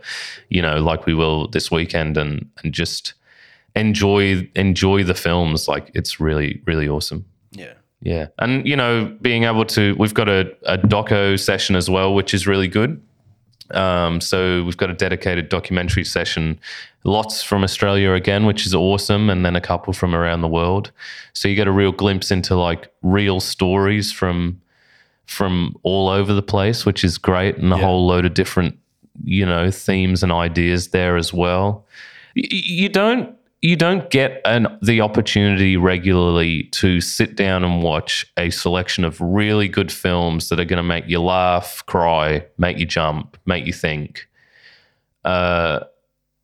you 0.50 0.62
know, 0.62 0.78
like 0.78 1.06
we 1.06 1.14
will 1.14 1.48
this 1.50 1.72
weekend, 1.72 2.18
and 2.18 2.50
and 2.64 2.74
just 2.74 3.14
enjoy 3.76 4.50
enjoy 4.56 5.04
the 5.04 5.16
films. 5.16 5.68
Like 5.68 5.92
it's 5.94 6.20
really 6.20 6.62
really 6.66 6.88
awesome. 6.88 7.26
Yeah. 7.52 7.74
Yeah. 8.06 8.28
And, 8.38 8.68
you 8.68 8.76
know, 8.76 9.06
being 9.22 9.46
able 9.46 9.64
to, 9.64 9.96
we've 9.98 10.14
got 10.14 10.28
a, 10.28 10.54
a 10.64 10.78
doco 10.78 11.40
session 11.40 11.78
as 11.78 11.90
well, 11.90 12.14
which 12.14 12.34
is 12.34 12.46
really 12.46 12.68
good. 12.68 13.02
Um, 13.72 14.20
so 14.20 14.62
we've 14.66 14.76
got 14.76 14.90
a 14.90 14.94
dedicated 14.94 15.48
documentary 15.48 16.04
session, 16.04 16.60
lots 17.06 17.42
from 17.42 17.64
Australia 17.64 18.12
again, 18.12 18.46
which 18.46 18.66
is 18.66 18.76
awesome, 18.76 19.30
and 19.30 19.46
then 19.46 19.56
a 19.56 19.62
couple 19.62 19.94
from 19.94 20.14
around 20.14 20.42
the 20.42 20.50
world. 20.50 20.92
So 21.32 21.48
you 21.48 21.56
get 21.56 21.68
a 21.68 21.72
real 21.72 21.94
glimpse 21.94 22.30
into 22.30 22.56
like 22.56 22.92
real 23.04 23.40
stories 23.40 24.12
from 24.12 24.62
from 25.34 25.76
all 25.84 26.08
over 26.10 26.34
the 26.34 26.42
place, 26.44 26.86
which 26.86 27.04
is 27.04 27.18
great, 27.18 27.58
and 27.58 27.74
a 27.74 27.76
Yeah. 27.78 27.82
whole 27.84 28.06
load 28.08 28.26
of 28.26 28.34
different, 28.34 28.78
you 29.24 29.46
know, 29.46 29.70
themes 29.72 30.24
and 30.24 30.32
ideas 30.32 30.90
there 30.90 31.18
as 31.18 31.34
well. 31.34 31.86
Y- 32.36 32.44
You 32.52 32.90
don't 32.90 33.36
you 33.66 33.78
don't 33.78 34.10
get 34.10 34.42
an 34.44 34.68
the 34.82 35.00
opportunity 35.00 35.78
regularly 35.78 36.64
to 36.64 37.00
sit 37.00 37.38
down 37.38 37.64
and 37.64 37.82
watch 37.82 38.26
a 38.38 38.50
selection 38.50 39.06
of 39.06 39.22
really 39.22 39.70
good 39.70 39.90
films 39.90 40.50
that 40.50 40.60
are 40.60 40.66
going 40.66 40.78
to 40.78 40.84
make 40.84 41.06
you 41.08 41.22
laugh, 41.22 41.82
cry, 41.86 42.44
make 42.58 42.78
you 42.78 42.86
jump, 42.86 43.38
make 43.46 43.66
you 43.66 43.72
think. 43.72 44.28
Uh, 45.24 45.80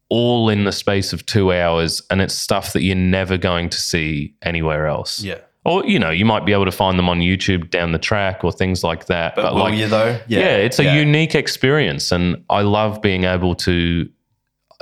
all 0.08 0.50
in 0.50 0.64
the 0.64 0.72
space 0.72 1.12
of 1.14 1.26
two 1.26 1.52
hours, 1.52 2.02
and 2.10 2.22
it's 2.22 2.34
stuff 2.34 2.72
that 2.74 2.82
you're 2.84 2.96
never 2.96 3.38
going 3.38 3.68
to 3.70 3.78
see 3.80 4.34
anywhere 4.42 4.88
else. 4.88 5.22
Yeah. 5.22 5.40
Or 5.70 5.86
you 5.86 6.00
know, 6.00 6.10
you 6.10 6.26
might 6.26 6.46
be 6.46 6.54
able 6.54 6.66
to 6.66 6.72
find 6.72 6.98
them 6.98 7.08
on 7.10 7.20
YouTube 7.20 7.70
down 7.70 7.92
the 7.92 8.00
track 8.00 8.44
or 8.44 8.52
things 8.52 8.84
like 8.84 9.06
that. 9.06 9.36
But, 9.36 9.54
will 9.54 9.70
you 9.74 9.88
though? 9.88 10.20
yeah, 10.28 10.56
it's 10.56 10.80
a 10.80 10.84
yeah. 10.84 10.96
unique 10.96 11.36
experience, 11.36 12.12
and 12.12 12.44
I 12.50 12.62
love 12.62 13.02
being 13.02 13.24
able 13.26 13.54
to, 13.56 14.10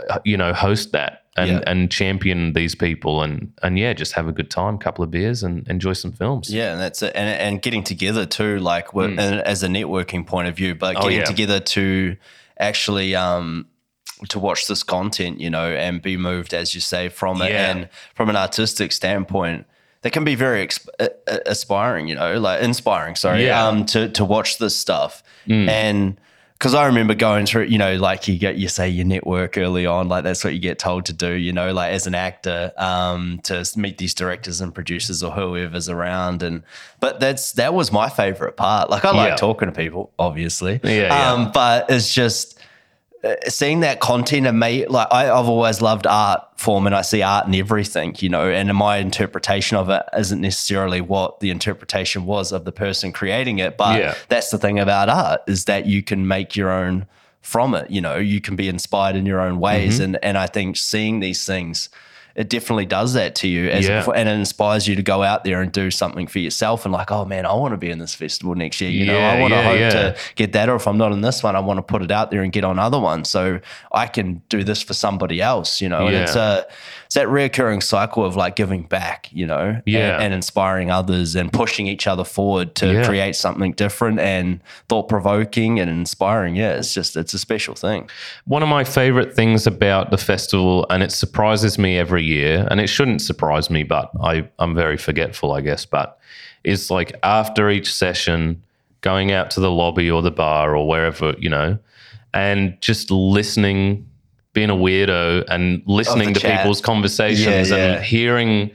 uh, 0.10 0.20
you 0.24 0.38
know, 0.38 0.54
host 0.54 0.92
that 0.94 1.26
and 1.36 1.50
Yeah. 1.52 1.64
and 1.68 1.92
champion 1.92 2.54
these 2.54 2.74
people 2.74 3.22
and 3.22 3.52
and 3.64 3.78
yeah, 3.78 3.94
just 3.94 4.14
have 4.14 4.28
a 4.28 4.32
good 4.32 4.50
time, 4.50 4.78
couple 4.78 5.04
of 5.04 5.12
beers, 5.12 5.44
and 5.44 5.68
enjoy 5.68 5.94
some 5.94 6.12
films. 6.14 6.50
Yeah, 6.50 6.72
and 6.72 6.80
that's 6.82 7.02
it. 7.04 7.12
And, 7.16 7.30
and 7.30 7.62
getting 7.62 7.84
together 7.84 8.26
too, 8.26 8.58
like 8.60 8.94
and 8.94 9.20
as 9.20 9.64
a 9.64 9.68
networking 9.68 10.26
point 10.26 10.48
of 10.48 10.56
view, 10.56 10.74
but 10.74 10.96
Mm. 10.96 11.00
Oh, 11.00 11.04
getting 11.04 11.20
yeah. 11.20 11.26
together 11.26 11.60
to 11.60 12.16
actually 12.60 13.14
um, 13.16 13.68
to 14.30 14.40
watch 14.40 14.68
this 14.68 14.84
content, 14.84 15.40
you 15.40 15.50
know, 15.50 15.68
and 15.86 16.02
be 16.02 16.18
moved, 16.18 16.54
as 16.54 16.74
you 16.74 16.82
say, 16.82 17.10
from 17.10 17.42
it, 17.42 17.52
and 17.52 17.90
from 18.16 18.30
an 18.30 18.36
artistic 18.36 18.92
standpoint, 18.92 19.66
that 20.08 20.14
can 20.14 20.24
be 20.24 20.36
very 20.36 20.66
exp- 20.66 20.88
uh, 21.01 21.10
uh, 21.28 21.39
aspiring, 21.45 22.08
you 22.08 22.16
know, 22.16 22.39
like 22.39 22.62
inspiring. 22.64 23.16
Sorry, 23.18 23.45
Yeah. 23.45 23.60
Mm. 23.60 23.68
um, 23.68 23.86
to 23.88 24.08
to 24.10 24.24
watch 24.26 24.58
this 24.58 24.76
stuff 24.76 25.22
and. 25.49 26.18
Because 26.60 26.74
I 26.74 26.88
remember 26.88 27.14
going 27.14 27.45
through, 27.45 27.66
you 27.66 27.78
know, 27.78 27.97
like 27.97 28.28
you 28.28 28.36
get, 28.39 28.55
you 28.58 28.68
say 28.68 28.89
you 28.89 29.03
network 29.03 29.60
early 29.60 29.86
on, 29.86 30.10
like 30.10 30.24
that's 30.24 30.43
what 30.43 30.55
you 30.55 30.60
get 30.60 30.80
told 30.80 31.05
to 31.05 31.14
do, 31.14 31.34
you 31.34 31.53
know, 31.53 31.72
like 31.72 31.93
as 31.93 32.08
an 32.08 32.16
actor, 32.16 32.72
um, 32.78 33.39
to 33.43 33.64
meet 33.76 33.99
these 33.99 34.16
directors 34.16 34.60
and 34.60 34.74
producers 34.74 35.22
or 35.22 35.32
whoever's 35.32 35.88
around. 35.88 36.41
And, 36.41 36.64
but 36.99 37.20
that's, 37.20 37.51
that 37.51 37.76
was 37.76 37.91
my 37.91 38.10
favorite 38.10 38.58
part. 38.58 38.89
Like 38.89 39.05
I 39.05 39.12
like 39.12 39.30
Yeah. 39.30 39.36
talking 39.36 39.68
to 39.68 39.72
people, 39.72 40.12
obviously. 40.18 40.80
Yeah, 40.84 40.91
yeah. 40.91 41.32
Um, 41.32 41.51
but 41.51 41.91
it's 41.91 42.12
just, 42.12 42.57
seeing 43.47 43.80
that 43.82 43.99
content 43.99 44.47
and 44.47 44.59
me 44.59 44.86
like 44.88 45.07
I, 45.11 45.30
I've 45.30 45.47
always 45.49 45.82
loved 45.82 46.05
art 46.07 46.41
form 46.57 46.86
and 46.86 46.95
I 46.95 47.01
see 47.01 47.22
art 47.22 47.47
in 47.47 47.55
everything, 47.55 48.15
you 48.20 48.30
know, 48.30 48.49
and 48.49 48.74
my 48.76 48.97
interpretation 48.97 49.78
of 49.78 49.89
it 49.89 50.03
isn't 50.18 50.41
necessarily 50.41 51.01
what 51.01 51.39
the 51.39 51.49
interpretation 51.49 52.26
was 52.26 52.51
of 52.51 52.65
the 52.65 52.72
person 52.72 53.11
creating 53.11 53.59
it. 53.59 53.78
But 53.78 53.99
Yeah. 53.99 54.15
that's 54.30 54.51
the 54.51 54.57
thing 54.57 54.80
about 54.80 55.09
art 55.09 55.41
is 55.47 55.65
that 55.65 55.86
you 55.86 56.03
can 56.03 56.28
make 56.28 56.55
your 56.55 56.72
own 56.72 57.07
from 57.41 57.74
it. 57.76 57.89
You 57.89 58.01
know, 58.01 58.18
you 58.18 58.41
can 58.41 58.55
be 58.55 58.68
inspired 58.68 59.15
in 59.15 59.26
your 59.26 59.39
own 59.39 59.59
ways. 59.59 59.95
Mm-hmm. 59.95 60.03
And 60.15 60.24
and 60.24 60.38
I 60.38 60.47
think 60.47 60.78
seeing 60.78 61.20
these 61.20 61.45
things 61.45 61.89
it 62.38 62.50
definitely 62.50 62.86
does 62.86 63.14
that 63.14 63.34
to 63.34 63.48
you 63.48 63.68
as 63.68 63.88
Yeah. 63.88 64.06
and 64.16 64.30
it 64.30 64.34
inspires 64.34 64.88
you 64.88 64.96
to 64.96 65.02
go 65.02 65.24
out 65.24 65.44
there 65.44 65.60
and 65.60 65.72
do 65.72 65.90
something 65.90 66.28
for 66.28 66.38
yourself 66.38 66.86
and 66.86 66.94
like 66.94 67.12
oh 67.12 67.26
man 67.26 67.48
I 67.48 67.54
want 67.54 67.74
to 67.74 67.78
be 67.78 67.90
in 67.90 67.98
this 67.98 68.14
festival 68.14 68.54
next 68.54 68.80
year 68.80 68.92
you 68.92 69.06
know 69.06 69.18
I 69.18 69.40
want 69.42 69.54
to 69.54 69.58
yeah, 69.58 69.64
hope 69.64 69.80
yeah. 69.80 69.90
to 69.90 70.16
get 70.36 70.54
that 70.54 70.70
or 70.70 70.76
if 70.76 70.88
I'm 70.88 71.00
not 71.00 71.12
in 71.12 71.22
this 71.22 71.42
one 71.42 71.56
I 71.56 71.60
want 71.60 71.80
to 71.80 71.82
put 71.82 72.04
it 72.04 72.12
out 72.12 72.30
there 72.30 72.44
and 72.44 72.54
get 72.54 72.64
on 72.64 72.78
other 72.78 73.00
ones 73.00 73.28
so 73.30 73.60
I 73.92 74.06
can 74.06 74.44
do 74.50 74.64
this 74.64 74.84
for 74.84 74.94
somebody 74.94 75.42
else 75.42 75.82
you 75.82 75.90
know 75.90 76.06
and 76.06 76.16
it's 76.16 76.36
a 76.36 76.68
it's 77.08 77.16
that 77.16 77.28
reoccurring 77.28 77.82
cycle 77.82 78.24
of 78.24 78.36
like 78.36 78.55
giving 78.55 78.84
back 78.84 79.30
you 79.32 79.47
know 79.47 79.82
Yeah. 79.86 80.16
and, 80.16 80.26
and 80.26 80.34
inspiring 80.36 80.91
others 80.91 81.36
and 81.36 81.51
pushing 81.51 81.88
each 81.88 82.05
other 82.08 82.24
forward 82.24 82.76
to 82.76 82.93
Yeah. 82.93 83.05
create 83.05 83.36
something 83.36 83.72
different 83.74 84.20
and 84.20 84.60
thought 84.88 85.10
provoking 85.10 85.80
and 85.80 85.89
inspiring 85.89 86.55
yeah 86.55 86.74
it's 86.74 86.93
just 86.93 87.18
it's 87.18 87.34
a 87.34 87.39
special 87.39 87.74
thing 87.76 88.10
One 88.45 88.62
of 88.64 88.70
my 88.70 88.84
favorite 88.84 89.36
things 89.36 89.66
about 89.68 90.12
the 90.12 90.18
festival, 90.18 90.86
and 90.89 91.01
it 91.03 91.12
surprises 91.12 91.78
me 91.80 91.97
every 91.97 92.24
year, 92.24 92.68
and 92.70 92.80
it 92.80 92.88
shouldn't 92.88 93.22
surprise 93.22 93.70
me, 93.70 93.84
but 93.84 94.12
I, 94.22 94.47
I'm 94.60 94.76
very 94.76 94.97
forgetful, 94.97 95.51
I 95.53 95.62
guess, 95.62 95.86
but 95.86 96.18
is 96.64 96.89
like 96.91 97.14
after 97.24 97.70
each 97.70 97.93
session, 97.93 98.62
going 99.01 99.32
out 99.32 99.51
to 99.51 99.60
the 99.60 99.72
lobby 99.72 100.10
or 100.12 100.22
the 100.22 100.32
bar 100.32 100.76
or 100.76 100.88
wherever, 100.88 101.34
you 101.39 101.49
know, 101.49 101.78
and 102.34 102.78
just 102.82 103.10
listening, 103.12 104.07
being 104.58 104.72
a 104.78 104.80
weirdo 104.86 105.43
and 105.53 105.84
listening 105.86 106.34
to 106.34 106.39
chat. 106.39 106.60
people's 106.60 106.82
conversations 106.82 107.70
Yeah, 107.70 107.76
yeah. 107.78 107.93
and 107.95 108.03
hearing 108.03 108.72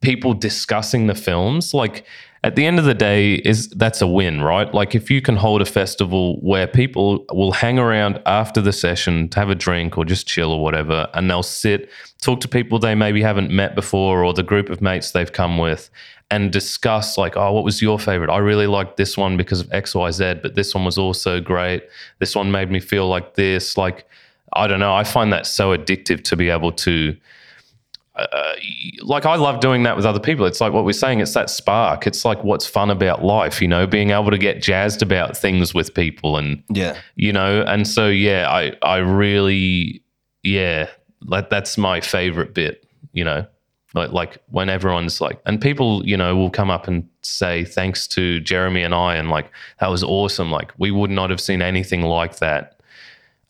people 0.00 0.32
discussing 0.34 1.06
the 1.06 1.14
films 1.14 1.72
like 1.82 1.96
at 2.42 2.56
the 2.56 2.64
end 2.64 2.78
of 2.78 2.86
the 2.86 2.94
day 2.94 3.34
is 3.34 3.68
that's 3.82 4.00
a 4.00 4.06
win 4.06 4.40
right 4.42 4.72
like 4.80 4.94
if 5.00 5.10
you 5.10 5.20
can 5.28 5.36
hold 5.36 5.60
a 5.62 5.66
festival 5.80 6.24
where 6.40 6.66
people 6.66 7.24
will 7.40 7.52
hang 7.52 7.78
around 7.78 8.20
after 8.26 8.60
the 8.68 8.72
session 8.72 9.28
to 9.28 9.38
have 9.38 9.50
a 9.50 9.54
drink 9.66 9.96
or 9.98 10.04
just 10.04 10.26
chill 10.26 10.50
or 10.56 10.62
whatever 10.62 10.98
and 11.14 11.30
they'll 11.30 11.42
sit 11.64 11.88
talk 12.20 12.40
to 12.40 12.48
people 12.48 12.78
they 12.78 12.94
maybe 12.94 13.22
haven't 13.22 13.50
met 13.62 13.74
before 13.74 14.24
or 14.24 14.32
the 14.32 14.42
group 14.52 14.68
of 14.70 14.80
mates 14.80 15.10
they've 15.12 15.32
come 15.32 15.58
with 15.58 15.90
and 16.32 16.50
discuss 16.50 17.18
like 17.18 17.36
oh 17.36 17.52
what 17.52 17.64
was 17.64 17.82
your 17.82 17.98
favorite 17.98 18.30
i 18.30 18.38
really 18.38 18.66
liked 18.78 18.96
this 18.96 19.16
one 19.24 19.36
because 19.36 19.60
of 19.60 19.68
xyz 19.84 20.42
but 20.42 20.54
this 20.54 20.74
one 20.74 20.84
was 20.90 20.96
also 20.96 21.40
great 21.52 21.82
this 22.20 22.34
one 22.34 22.50
made 22.50 22.70
me 22.70 22.80
feel 22.80 23.06
like 23.16 23.34
this 23.34 23.76
like 23.76 24.06
i 24.54 24.66
don't 24.66 24.80
know 24.80 24.94
i 24.94 25.04
find 25.04 25.32
that 25.32 25.46
so 25.46 25.76
addictive 25.76 26.22
to 26.22 26.36
be 26.36 26.50
able 26.50 26.72
to 26.72 27.16
like 29.02 29.26
I 29.26 29.36
love 29.36 29.60
doing 29.60 29.82
that 29.84 29.96
with 29.96 30.04
other 30.04 30.20
people. 30.20 30.46
It's 30.46 30.60
like 30.60 30.72
what 30.72 30.84
we're 30.84 30.92
saying. 30.92 31.20
It's 31.20 31.34
that 31.34 31.50
spark. 31.50 32.06
It's 32.06 32.24
like 32.24 32.42
what's 32.44 32.66
fun 32.66 32.90
about 32.90 33.24
life, 33.24 33.62
you 33.62 33.68
know, 33.68 33.86
being 33.86 34.10
able 34.10 34.30
to 34.30 34.38
get 34.38 34.62
jazzed 34.62 35.02
about 35.02 35.36
things 35.36 35.74
with 35.74 35.94
people, 35.94 36.36
and 36.36 36.62
yeah 36.68 36.98
you 37.16 37.32
know, 37.32 37.62
and 37.62 37.86
so 37.86 38.08
yeah, 38.08 38.48
I 38.50 38.72
I 38.82 38.98
really 38.98 40.02
yeah, 40.42 40.88
like 41.22 41.50
that's 41.50 41.78
my 41.78 42.00
favorite 42.00 42.54
bit, 42.54 42.86
you 43.12 43.24
know, 43.24 43.46
like 43.94 44.12
like 44.12 44.38
when 44.48 44.68
everyone's 44.68 45.20
like, 45.20 45.40
and 45.46 45.60
people 45.60 46.06
you 46.06 46.16
know 46.16 46.36
will 46.36 46.50
come 46.50 46.70
up 46.70 46.88
and 46.88 47.08
say 47.22 47.64
thanks 47.64 48.06
to 48.08 48.40
Jeremy 48.40 48.82
and 48.82 48.94
I, 48.94 49.14
and 49.14 49.30
like 49.30 49.50
that 49.80 49.88
was 49.88 50.02
awesome. 50.02 50.50
Like 50.50 50.72
we 50.78 50.90
would 50.90 51.10
not 51.10 51.30
have 51.30 51.40
seen 51.40 51.62
anything 51.62 52.02
like 52.02 52.38
that 52.38 52.80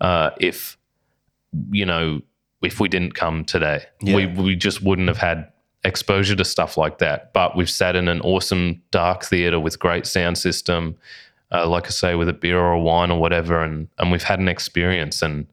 uh, 0.01 0.31
if 0.39 0.77
you 1.71 1.85
know 1.85 2.21
if 2.63 2.81
we 2.81 2.89
didn't 2.89 3.15
come 3.15 3.45
today. 3.45 3.85
Yeah. 4.01 4.17
We 4.17 4.27
we 4.27 4.57
just 4.57 4.83
wouldn't 4.83 5.09
have 5.09 5.19
had 5.19 5.51
exposure 5.85 6.37
to 6.37 6.45
stuff 6.45 6.77
like 6.77 6.99
that. 6.99 7.33
But 7.33 7.57
we've 7.57 7.71
sat 7.71 7.97
in 7.97 8.09
an 8.09 8.21
awesome 8.21 8.83
dark 8.91 9.25
theater 9.25 9.59
with 9.59 9.79
great 9.79 10.07
sound 10.07 10.37
system, 10.37 10.97
uh, 11.51 11.67
like 11.67 11.87
I 11.87 11.91
say, 11.91 12.15
with 12.15 12.29
a 12.29 12.35
beer 12.35 12.59
or 12.59 12.73
a 12.73 12.81
wine 12.81 13.11
or 13.11 13.19
whatever, 13.21 13.63
and 13.63 13.89
and 13.99 14.11
we've 14.11 14.23
had 14.23 14.41
an 14.41 14.49
experience 14.49 15.23
and. 15.23 15.47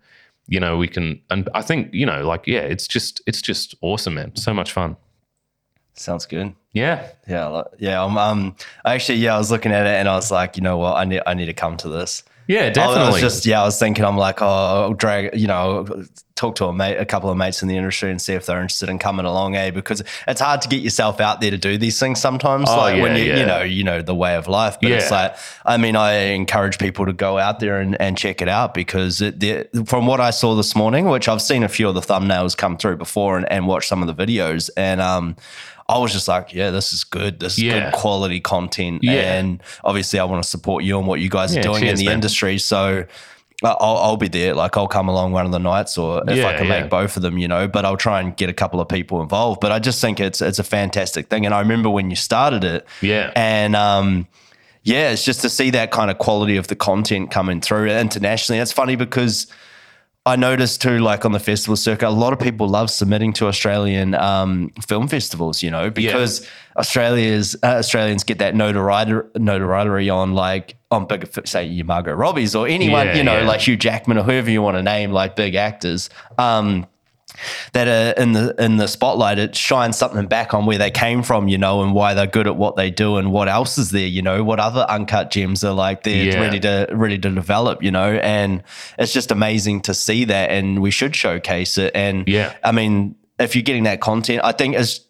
You 0.50 0.62
know, 0.62 0.78
we 0.78 0.88
can, 0.88 1.22
and 1.30 1.50
I 1.54 1.62
think 1.62 1.94
you 1.94 2.06
know, 2.06 2.26
like, 2.26 2.48
yeah, 2.48 2.62
it's 2.62 2.88
just, 2.88 3.22
it's 3.28 3.42
just 3.42 3.76
awesome, 3.82 4.14
man. 4.14 4.34
So 4.38 4.54
much 4.54 4.72
fun. 4.72 4.96
sounds 5.94 6.26
good 6.26 6.54
Yeah, 6.72 7.06
Yeah, 7.28 7.64
yeah. 7.80 8.02
I'm, 8.02 8.18
um, 8.18 8.56
actually, 8.86 9.18
yeah, 9.18 9.36
I 9.36 9.40
was 9.40 9.52
looking 9.52 9.74
at 9.74 9.86
it 9.86 9.96
and 9.96 10.08
I 10.08 10.16
was 10.16 10.32
like, 10.32 10.56
you 10.56 10.64
know 10.64 10.78
what, 10.78 10.96
I 10.96 11.04
need, 11.04 11.22
I 11.28 11.34
need 11.34 11.48
to 11.48 11.54
come 11.54 11.76
to 11.76 11.90
this. 11.90 12.24
Yeah, 12.48 12.70
definitely. 12.70 13.04
I 13.04 13.10
was 13.12 13.22
just, 13.22 13.46
yeah, 13.46 13.62
I 13.62 13.66
was 13.66 13.78
thinking, 13.78 14.06
I'm 14.06 14.18
like, 14.18 14.42
oh, 14.42 14.46
I'll 14.46 14.94
drag, 14.94 15.38
you 15.40 15.48
know, 15.48 16.06
talk 16.36 16.56
to 16.56 16.66
a 16.66 16.74
mate, 16.74 16.98
a 16.98 17.06
couple 17.06 17.30
of 17.30 17.36
mates 17.36 17.62
in 17.62 17.68
the 17.68 17.76
industry, 17.76 18.12
and 18.12 18.22
see 18.22 18.34
if 18.34 18.46
they're 18.46 18.62
interested 18.62 18.90
in 18.90 19.00
coming 19.00 19.26
along, 19.26 19.56
eh? 19.56 19.72
Because 19.72 20.04
it's 20.28 20.40
hard 20.40 20.62
to 20.62 20.70
get 20.70 20.82
yourself 20.82 21.20
out 21.20 21.42
there 21.42 21.52
to 21.52 21.58
do 21.58 21.78
these 21.78 22.00
things 22.00 22.22
sometimes. 22.22 22.70
Oh, 22.70 22.78
like 22.78 23.02
when 23.02 23.18
you, 23.18 23.24
yeah. 23.24 23.40
you 23.40 23.46
know, 23.46 23.62
you 23.62 23.84
know 23.84 24.02
the 24.02 24.16
way 24.16 24.36
of 24.36 24.48
life. 24.48 24.78
But 24.82 24.92
it's 24.92 25.12
like, 25.12 25.36
I 25.66 25.78
mean, 25.78 25.96
I 25.96 26.14
encourage 26.34 26.78
people 26.78 27.06
to 27.06 27.14
go 27.14 27.38
out 27.38 27.60
there 27.60 27.82
and, 27.82 28.00
and 28.00 28.18
check 28.18 28.42
it 28.42 28.48
out 28.48 28.74
because 28.74 29.22
it, 29.22 29.70
from 29.86 30.08
what 30.08 30.22
I 30.22 30.30
saw 30.30 30.56
this 30.56 30.76
morning, 30.76 31.10
which 31.10 31.28
I've 31.28 31.42
seen 31.42 31.64
a 31.64 31.70
few 31.70 31.90
of 31.90 31.96
the 31.96 32.02
thumbnails 32.02 32.56
come 32.56 32.78
through 32.78 32.98
before 32.98 33.38
and, 33.38 33.52
and 33.52 33.68
watched 33.68 33.90
some 33.90 34.02
of 34.02 34.16
the 34.16 34.26
videos, 34.26 34.70
and 34.78 35.02
um. 35.02 35.36
I 35.90 35.98
was 36.00 36.12
just 36.12 36.28
like, 36.28 36.54
yeah, 36.54 36.70
this 36.72 36.92
is 36.94 37.04
good. 37.04 37.40
This 37.40 37.54
is 37.58 37.64
Yeah. 37.64 37.86
good 37.92 37.94
quality 37.94 38.40
content. 38.40 39.04
Yeah. 39.04 39.36
And 39.38 39.62
obviously, 39.84 40.20
I 40.20 40.26
want 40.26 40.44
to 40.44 40.50
support 40.50 40.84
you 40.84 40.98
and 40.98 41.08
what 41.08 41.20
you 41.20 41.30
guys 41.30 41.56
are 41.56 41.62
doing 41.62 41.82
cheers, 41.82 41.92
in 42.00 42.06
the 42.06 42.06
man. 42.10 42.16
industry. 42.16 42.58
So 42.58 43.06
uh, 43.64 43.76
I'll, 43.80 43.98
I'll 43.98 44.18
be 44.18 44.28
there. 44.28 44.54
Like, 44.54 44.76
I'll 44.78 44.88
come 44.90 45.08
along 45.08 45.32
one 45.32 45.46
of 45.46 45.52
the 45.52 45.60
nights, 45.60 45.98
or 45.98 46.22
if 46.30 46.46
I 46.46 46.56
can 46.58 46.68
yeah. 46.68 46.82
make 46.82 46.90
both 46.90 47.16
of 47.16 47.24
them, 47.24 47.38
you 47.38 47.48
know. 47.48 47.68
But 47.68 47.86
I'll 47.86 47.98
try 47.98 48.20
and 48.20 48.36
get 48.36 48.50
a 48.50 48.54
couple 48.54 48.80
of 48.82 48.88
people 48.90 49.22
involved. 49.22 49.62
But 49.62 49.72
I 49.72 49.80
just 49.80 50.02
think 50.02 50.20
it's 50.20 50.42
it's 50.42 50.60
a 50.60 50.64
fantastic 50.64 51.30
thing. 51.30 51.46
And 51.46 51.56
I 51.56 51.60
remember 51.62 51.90
when 51.90 52.10
you 52.10 52.16
started 52.18 52.64
it, 52.66 52.86
Yeah. 53.02 53.32
and 53.36 53.76
um, 53.76 54.28
yeah, 54.84 55.10
it's 55.12 55.24
just 55.24 55.42
to 55.42 55.50
see 55.50 55.70
that 55.72 55.92
kind 55.92 56.12
of 56.12 56.18
quality 56.18 56.58
of 56.58 56.68
the 56.68 56.76
content 56.76 57.32
coming 57.32 57.62
through 57.62 57.88
internationally. 57.90 58.60
It's 58.60 58.74
funny 58.74 58.96
because 58.96 59.48
I 60.28 60.36
noticed 60.36 60.82
too, 60.82 61.00
like 61.00 61.24
on 61.24 61.32
the 61.32 61.40
festival 61.40 61.78
circuit, 61.78 62.08
a 62.08 62.12
lot 62.12 62.34
of 62.34 62.40
people 62.40 62.68
love 62.68 62.90
submitting 62.90 63.32
to 63.34 63.48
Australian 63.48 64.14
um, 64.14 64.72
film 64.86 65.08
festivals. 65.08 65.64
You 65.64 65.72
know, 65.72 65.90
because 65.90 66.46
Australia's 66.76 67.56
uh, 67.64 67.78
Australians 67.78 68.24
get 68.26 68.40
that 68.40 68.54
notoriety 68.54 69.14
notoriety 69.36 70.10
on 70.10 70.34
like 70.34 70.76
on 70.92 71.08
big, 71.08 71.30
say 71.48 71.66
your 71.66 71.86
Margot 71.86 72.14
Robbie's 72.14 72.56
or 72.56 72.68
anyone, 72.68 73.08
Yeah, 73.08 73.16
you 73.16 73.24
know, 73.24 73.40
yeah. 73.40 73.48
like 73.48 73.62
Hugh 73.62 73.78
Jackman 73.78 74.18
or 74.18 74.24
whoever 74.24 74.52
you 74.52 74.62
want 74.62 74.76
to 74.76 74.84
name, 74.84 75.12
like 75.12 75.36
big 75.38 75.56
actors. 75.56 76.10
Um, 76.38 76.86
that 77.74 77.88
are 77.88 78.22
in 78.22 78.34
the 78.34 78.56
in 78.58 78.78
the 78.78 78.88
spotlight, 78.88 79.38
it 79.40 79.56
shines 79.56 79.98
something 79.98 80.26
back 80.28 80.54
on 80.54 80.66
where 80.66 80.78
they 80.78 80.92
came 80.92 81.24
from, 81.24 81.48
you 81.48 81.58
know, 81.58 81.82
and 81.84 81.94
why 81.94 82.14
they're 82.14 82.28
good 82.28 82.48
at 82.48 82.56
what 82.56 82.76
they 82.76 82.90
do, 82.92 83.18
and 83.18 83.32
what 83.32 83.48
else 83.48 83.78
is 83.78 83.92
there, 83.92 84.08
you 84.08 84.22
know, 84.22 84.44
what 84.44 84.60
other 84.60 84.86
uncut 84.90 85.32
gems 85.32 85.64
are 85.64 85.74
like 85.74 86.04
they're 86.04 86.26
Yeah. 86.34 86.40
ready 86.42 86.60
to 86.62 86.88
ready 86.92 87.18
to 87.18 87.30
develop, 87.30 87.82
you 87.84 87.92
know, 87.92 88.20
and 88.24 88.64
it's 88.98 89.14
just 89.14 89.32
amazing 89.32 89.82
to 89.82 89.94
see 89.94 90.26
that, 90.26 90.50
and 90.52 90.82
we 90.82 90.92
should 90.92 91.16
showcase 91.16 91.78
it. 91.78 91.92
And 91.96 92.28
Yeah. 92.28 92.54
I 92.64 92.72
mean, 92.72 93.16
if 93.40 93.56
you're 93.56 93.64
getting 93.64 93.84
that 93.84 94.02
content, 94.02 94.42
I 94.44 94.52
think 94.52 94.76
it's 94.76 95.02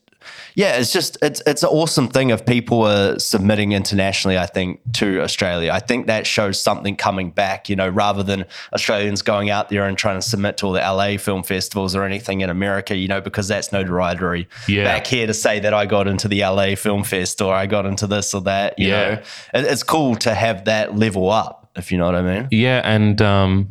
yeah, 0.58 0.78
it's 0.78 0.92
just 0.92 1.20
it's 1.22 1.40
it's 1.46 1.62
an 1.62 1.70
awesome 1.70 2.08
thing 2.08 2.32
if 2.32 2.44
people 2.44 2.82
are 2.82 3.20
submitting 3.20 3.74
internationally. 3.74 4.40
I 4.40 4.48
think 4.48 4.80
to 4.94 5.22
Australia, 5.22 5.72
I 5.72 5.80
think 5.80 6.08
that 6.08 6.26
shows 6.26 6.60
something 6.60 6.96
coming 6.96 7.30
back. 7.30 7.70
You 7.70 7.76
know, 7.76 7.88
rather 7.88 8.24
than 8.24 8.44
Australians 8.74 9.22
going 9.22 9.52
out 9.52 9.70
there 9.70 9.86
and 9.86 9.96
trying 9.96 10.18
to 10.20 10.22
submit 10.28 10.58
to 10.58 10.66
all 10.66 10.72
the 10.74 10.80
LA 10.80 11.18
film 11.18 11.44
festivals 11.44 11.96
or 11.96 12.04
anything 12.06 12.42
in 12.42 12.50
America. 12.50 12.96
You 12.96 13.08
know, 13.08 13.22
because 13.22 13.48
that's 13.48 13.72
notoriety 13.72 14.48
Yeah. 14.68 14.84
back 14.84 15.06
here 15.06 15.28
to 15.28 15.34
say 15.36 15.60
that 15.60 15.76
I 15.76 15.86
got 15.86 16.08
into 16.08 16.28
the 16.28 16.42
LA 16.44 16.74
Film 16.74 17.04
Fest 17.04 17.40
or 17.40 17.54
I 17.54 17.68
got 17.68 17.86
into 17.86 18.08
this 18.08 18.34
or 18.34 18.42
that. 18.42 18.80
You 18.80 18.88
Yeah. 18.88 19.10
know, 19.10 19.22
it, 19.60 19.66
it's 19.66 19.84
cool 19.84 20.16
to 20.16 20.34
have 20.34 20.66
that 20.66 20.98
level 20.98 21.30
up. 21.30 21.70
If 21.76 21.92
you 21.92 22.00
know 22.00 22.06
what 22.08 22.16
I 22.16 22.24
mean. 22.24 22.48
Yeah, 22.50 22.82
and 22.84 23.22
um, 23.22 23.70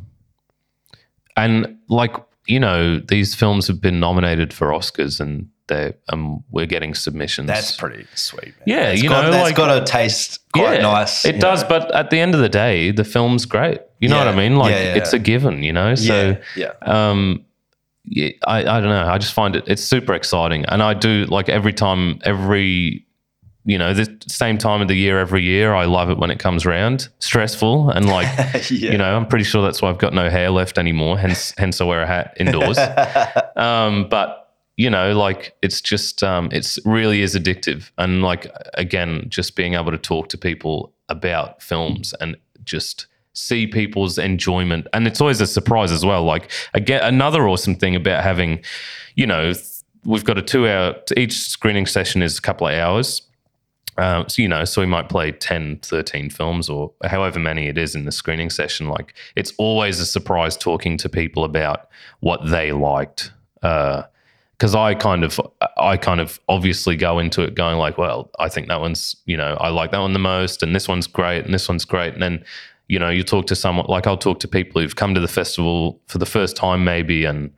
and 1.37 1.78
like 1.89 2.14
you 2.47 2.61
know, 2.61 3.01
these 3.01 3.34
films 3.34 3.66
have 3.66 3.80
been 3.80 3.99
nominated 3.99 4.53
for 4.53 4.68
Oscars 4.68 5.18
and 5.18 5.49
they 5.69 5.95
um 6.11 6.45
we're 6.51 6.67
getting 6.67 6.95
submissions. 6.95 7.47
That's 7.49 7.75
pretty 7.77 8.07
sweet. 8.14 8.55
Man. 8.59 8.62
Yeah, 8.67 8.91
It's 8.91 9.03
you 9.03 9.09
got, 9.09 9.23
know, 9.23 9.31
that's 9.33 9.45
like- 9.45 9.57
got 9.57 9.79
to 9.79 9.85
taste 9.91 10.41
quite 10.53 10.81
nice. 10.83 11.25
It 11.25 11.41
does, 11.41 11.62
know. 11.62 11.69
but 11.69 11.95
at 11.95 12.11
the 12.11 12.19
end 12.21 12.35
of 12.35 12.41
the 12.41 12.49
day, 12.49 12.91
the 12.93 13.05
film's 13.05 13.45
great. 13.47 13.81
You 14.01 14.09
know 14.09 14.17
Yeah. 14.19 14.25
what 14.27 14.35
I 14.35 14.37
mean? 14.37 14.57
Like 14.57 14.73
Yeah, 14.73 14.83
yeah, 14.83 14.95
it's 14.97 15.12
yeah. 15.12 15.19
a 15.21 15.23
given, 15.23 15.62
you 15.62 15.73
know? 15.73 15.95
So 15.95 16.37
yeah, 16.57 16.71
yeah. 16.83 17.11
um 17.11 17.45
yeah, 18.09 18.29
I, 18.47 18.59
I 18.61 18.81
don't 18.81 18.91
know. 18.91 19.09
I 19.09 19.19
just 19.19 19.33
find 19.33 19.57
it 19.57 19.64
it's 19.67 19.83
super 19.83 20.14
exciting. 20.14 20.64
And 20.67 20.83
I 20.83 20.95
do 20.95 21.25
like 21.27 21.49
every 21.49 21.73
time 21.73 22.21
every 22.25 23.03
you 23.69 23.79
know, 23.79 23.93
the 23.93 24.07
same 24.29 24.59
time 24.59 24.81
of 24.81 24.87
the 24.87 24.95
year 24.95 25.19
every 25.19 25.43
year, 25.43 25.75
I 25.75 25.87
love 25.87 26.09
it 26.09 26.19
when 26.19 26.31
it 26.31 26.39
comes 26.39 26.64
around. 26.64 27.09
Stressful 27.19 27.91
and 27.91 28.07
like 28.07 28.29
Yeah. 28.71 28.93
you 28.93 28.99
know, 28.99 29.17
I'm 29.17 29.27
pretty 29.27 29.45
sure 29.45 29.61
that's 29.64 29.83
why 29.83 29.91
I've 29.91 29.99
got 29.99 30.14
no 30.14 30.31
hair 30.31 30.51
left 30.51 30.79
anymore. 30.79 31.19
Hence 31.19 31.53
hence 31.59 31.81
I 31.81 31.85
wear 31.85 32.03
a 32.03 32.07
hat 32.07 32.37
indoors. 32.39 32.79
um, 33.57 34.09
but 34.09 34.45
you 34.77 34.91
know, 34.91 35.16
like 35.16 35.57
it's 35.62 35.81
just 35.81 36.22
um, 36.22 36.49
it's 36.53 36.79
really 36.85 37.22
is 37.22 37.35
addictive, 37.35 37.91
and 37.99 38.22
like 38.22 38.51
again, 38.74 39.27
just 39.29 39.57
being 39.57 39.74
able 39.74 39.91
to 39.91 39.99
talk 39.99 40.29
to 40.31 40.39
people 40.39 40.93
about 41.09 41.62
films 41.62 42.14
and 42.20 42.37
just 42.64 43.07
see 43.33 43.66
people's 43.66 44.18
enjoyment, 44.18 44.87
and 44.93 45.07
it's 45.07 45.20
always 45.20 45.41
a 45.41 45.47
surprise 45.47 45.91
as 45.91 46.05
well. 46.05 46.24
Like 46.24 46.51
again, 46.74 47.03
another 47.03 47.49
awesome 47.49 47.74
thing 47.74 47.97
about 47.97 48.22
having, 48.22 48.62
you 49.14 49.27
know, 49.27 49.53
we've 50.05 50.24
got 50.24 50.37
a 50.37 50.43
two-hour 50.43 50.97
each 51.16 51.35
screening 51.35 51.87
session 51.87 52.22
is 52.22 52.39
a 52.39 52.43
couple 52.43 52.66
of 52.66 52.74
hours. 52.74 53.22
Um, 53.99 54.29
so, 54.29 54.43
you 54.43 54.49
know, 54.49 54.66
so 54.66 54.83
we 54.83 54.87
might 54.87 55.09
play 55.09 55.33
10, 55.33 55.79
13 55.79 56.29
films 56.29 56.68
or 56.68 56.93
however 57.05 57.39
many 57.39 57.66
it 57.66 57.79
is 57.79 57.95
in 57.95 58.05
the 58.05 58.12
screening 58.12 58.51
session. 58.51 58.89
Like, 58.89 59.14
it's 59.37 59.55
always 59.57 60.01
a 60.01 60.05
surprise 60.05 60.55
talking 60.55 60.99
to 60.99 61.09
people 61.09 61.45
about 61.45 61.89
what 62.20 62.47
they 62.47 62.72
liked. 62.72 63.33
Because 64.59 64.74
I 64.74 64.94
kind 64.94 65.22
of, 65.22 65.38
I 65.76 65.96
kind 65.98 66.20
of 66.20 66.40
obviously 66.48 66.96
go 66.96 67.18
into 67.18 67.42
it 67.42 67.54
going 67.54 67.76
like, 67.76 67.98
well, 67.98 68.30
I 68.38 68.48
think 68.48 68.68
that 68.68 68.80
one's, 68.80 69.14
you 69.26 69.36
know, 69.36 69.54
I 69.61 69.68
like 69.68 69.90
that 69.90 69.98
one 69.98 70.14
the 70.14 70.18
most, 70.18 70.62
and 70.62 70.74
this 70.74 70.88
one's 70.88 71.07
great, 71.07 71.44
and 71.44 71.52
this 71.52 71.68
one's 71.68 71.84
great. 71.84 72.14
And 72.14 72.22
then, 72.22 72.44
you 72.88 72.98
know, 72.98 73.11
you 73.11 73.22
talk 73.22 73.46
to 73.48 73.54
someone, 73.54 73.84
like 73.88 74.07
I'll 74.07 74.16
talk 74.16 74.40
to 74.40 74.48
people 74.48 74.80
who've 74.80 74.96
come 74.96 75.14
to 75.14 75.20
the 75.20 75.28
festival 75.28 76.00
for 76.07 76.16
the 76.18 76.24
first 76.26 76.57
time 76.57 76.84
maybe, 76.84 77.26
and 77.26 77.50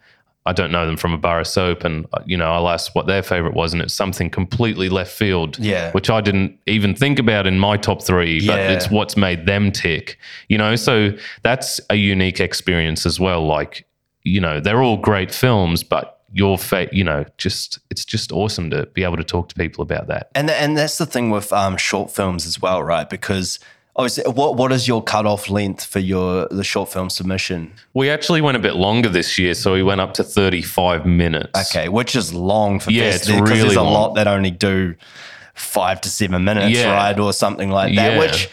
I 0.44 0.52
don't 0.52 0.72
know 0.72 0.86
them 0.86 0.96
from 0.96 1.12
a 1.12 1.18
bar 1.18 1.38
of 1.40 1.46
soap, 1.46 1.84
and 1.84 2.06
uh, 2.14 2.22
you 2.26 2.36
know 2.36 2.50
I'll 2.50 2.68
ask 2.70 2.94
what 2.96 3.06
their 3.06 3.22
favorite 3.22 3.54
was, 3.54 3.72
and 3.74 3.82
it's 3.82 3.94
something 3.94 4.28
completely 4.30 4.88
left 4.88 5.12
field, 5.12 5.58
Yeah. 5.58 5.92
which 5.92 6.08
I 6.10 6.20
didn't 6.20 6.58
even 6.66 6.94
think 6.96 7.18
about 7.20 7.46
in 7.46 7.58
my 7.60 7.76
top 7.76 8.02
three, 8.02 8.44
but 8.46 8.58
Yeah. 8.58 8.72
it's 8.72 8.90
what's 8.90 9.16
made 9.16 9.46
them 9.46 9.70
tick, 9.70 10.18
you 10.48 10.56
know. 10.58 10.74
So 10.74 11.10
that's 11.44 11.80
a 11.90 11.96
unique 11.96 12.40
experience 12.40 13.04
as 13.06 13.20
well. 13.20 13.46
Like, 13.46 13.86
you 14.24 14.40
know, 14.40 14.58
they're 14.58 14.82
all 14.82 14.96
great 14.96 15.32
films, 15.34 15.82
but 15.84 16.17
your 16.32 16.58
fate, 16.58 16.92
you 16.92 17.04
know, 17.04 17.24
just 17.38 17.78
it's 17.90 18.04
just 18.04 18.32
awesome 18.32 18.70
to 18.70 18.86
be 18.86 19.02
able 19.04 19.16
to 19.16 19.24
talk 19.24 19.48
to 19.48 19.54
people 19.54 19.82
about 19.82 20.06
that. 20.08 20.30
And 20.34 20.50
and 20.50 20.76
that's 20.76 20.98
the 20.98 21.06
thing 21.06 21.30
with 21.30 21.52
um, 21.52 21.76
short 21.76 22.10
films 22.10 22.46
as 22.46 22.60
well, 22.60 22.82
right? 22.82 23.08
Because 23.08 23.58
obviously, 23.96 24.30
what 24.30 24.56
what 24.56 24.70
is 24.70 24.86
your 24.86 25.02
cutoff 25.02 25.48
length 25.48 25.84
for 25.86 25.98
your 26.00 26.46
the 26.50 26.64
short 26.64 26.92
film 26.92 27.08
submission? 27.10 27.72
We 27.94 28.10
actually 28.10 28.40
went 28.42 28.56
a 28.56 28.60
bit 28.60 28.76
longer 28.76 29.08
this 29.08 29.38
year, 29.38 29.54
so 29.54 29.72
we 29.72 29.82
went 29.82 30.00
up 30.00 30.12
to 30.14 30.24
thirty-five 30.24 31.06
minutes. 31.06 31.70
Okay, 31.70 31.88
which 31.88 32.14
is 32.14 32.34
long 32.34 32.78
for 32.80 32.90
Yeah, 32.90 33.10
fest- 33.10 33.22
it's 33.28 33.32
because 33.32 33.50
really 33.50 33.62
there's 33.62 33.76
a 33.76 33.82
long. 33.82 33.92
lot 33.94 34.14
that 34.16 34.26
only 34.28 34.50
do 34.50 34.94
five 35.54 36.00
to 36.02 36.08
seven 36.08 36.44
minutes, 36.44 36.78
Yeah. 36.78 36.92
right, 36.92 37.18
or 37.18 37.32
something 37.32 37.70
like 37.70 37.94
that. 37.96 38.12
Yeah. 38.12 38.18
Which 38.18 38.48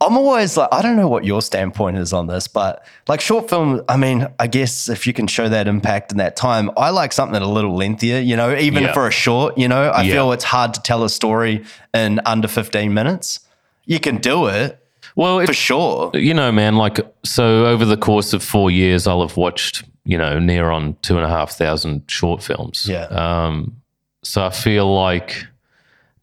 I'm 0.00 0.16
always 0.18 0.56
like, 0.56 0.68
I 0.72 0.82
don't 0.82 0.96
know 0.96 1.08
what 1.08 1.24
your 1.24 1.40
standpoint 1.40 1.96
is 1.96 2.12
on 2.12 2.26
this, 2.26 2.46
but 2.48 2.84
like 3.08 3.20
short 3.20 3.48
film, 3.48 3.82
I 3.88 3.96
mean, 3.96 4.26
I 4.38 4.48
guess 4.48 4.88
if 4.88 5.06
you 5.06 5.12
can 5.12 5.26
show 5.26 5.48
that 5.48 5.66
impact 5.68 6.10
in 6.12 6.18
that 6.18 6.36
time, 6.36 6.70
I 6.76 6.90
like 6.90 7.12
something 7.12 7.40
a 7.40 7.48
little 7.48 7.74
lengthier, 7.76 8.18
you 8.18 8.36
know, 8.36 8.54
even 8.56 8.82
Yeah. 8.84 8.92
for 8.92 9.06
a 9.06 9.12
short, 9.12 9.56
you 9.56 9.68
know, 9.68 9.84
I 9.90 10.02
Yeah. 10.02 10.14
feel 10.14 10.32
it's 10.32 10.44
hard 10.44 10.74
to 10.74 10.82
tell 10.82 11.04
a 11.04 11.08
story 11.08 11.64
in 11.94 12.20
under 12.26 12.48
15 12.48 12.92
minutes. 12.92 13.40
You 13.86 14.00
can 14.00 14.16
do 14.18 14.46
it 14.46 14.78
Well, 15.16 15.44
for 15.46 15.54
sure. 15.54 16.10
you 16.12 16.34
know, 16.34 16.50
man, 16.50 16.76
like 16.76 16.98
so 17.24 17.66
over 17.66 17.84
the 17.84 17.96
course 17.96 18.32
of 18.32 18.42
four 18.42 18.70
years, 18.70 19.06
I'll 19.06 19.22
have 19.22 19.36
watched, 19.36 19.84
you 20.04 20.18
know, 20.18 20.38
near 20.40 20.70
on 20.70 20.96
two 21.02 21.16
and 21.16 21.24
a 21.24 21.28
half 21.28 21.52
thousand 21.52 22.02
short 22.08 22.42
films. 22.42 22.86
Yeah. 22.88 23.04
Um, 23.06 23.76
so 24.22 24.44
I 24.44 24.50
feel 24.50 24.92
like 24.92 25.46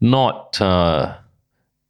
not, 0.02 0.60
uh, 0.62 1.14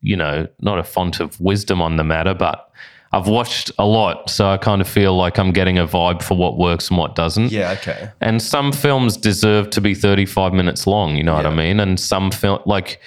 you 0.02 0.16
know, 0.16 0.47
not 0.62 0.80
a 0.80 0.84
font 0.84 1.20
of 1.20 1.39
wisdom 1.39 1.82
on 1.82 1.95
the 1.97 2.04
matter, 2.04 2.34
but 2.34 2.70
I've 3.14 3.28
watched 3.28 3.72
a 3.78 3.86
lot, 3.86 4.30
so 4.30 4.47
I 4.49 4.58
kind 4.58 4.82
of 4.82 4.88
feel 4.88 5.16
like 5.18 5.38
I'm 5.38 5.52
getting 5.52 5.78
a 5.78 5.86
vibe 5.86 6.22
for 6.22 6.36
what 6.38 6.58
works 6.58 6.89
and 6.89 6.97
what 6.97 7.14
doesn't. 7.16 7.52
Yeah, 7.52 7.72
okay. 7.72 8.10
And 8.22 8.41
some 8.41 8.72
films 8.72 9.18
deserve 9.18 9.70
to 9.72 9.82
be 9.82 9.93
35 9.93 10.54
minutes 10.54 10.88
long, 10.88 11.16
you 11.18 11.24
know 11.24 11.34
what 11.34 11.45
I 11.45 11.54
mean? 11.54 11.80
And 11.82 11.99
some 11.99 12.32
film, 12.32 12.60
like, 12.66 13.02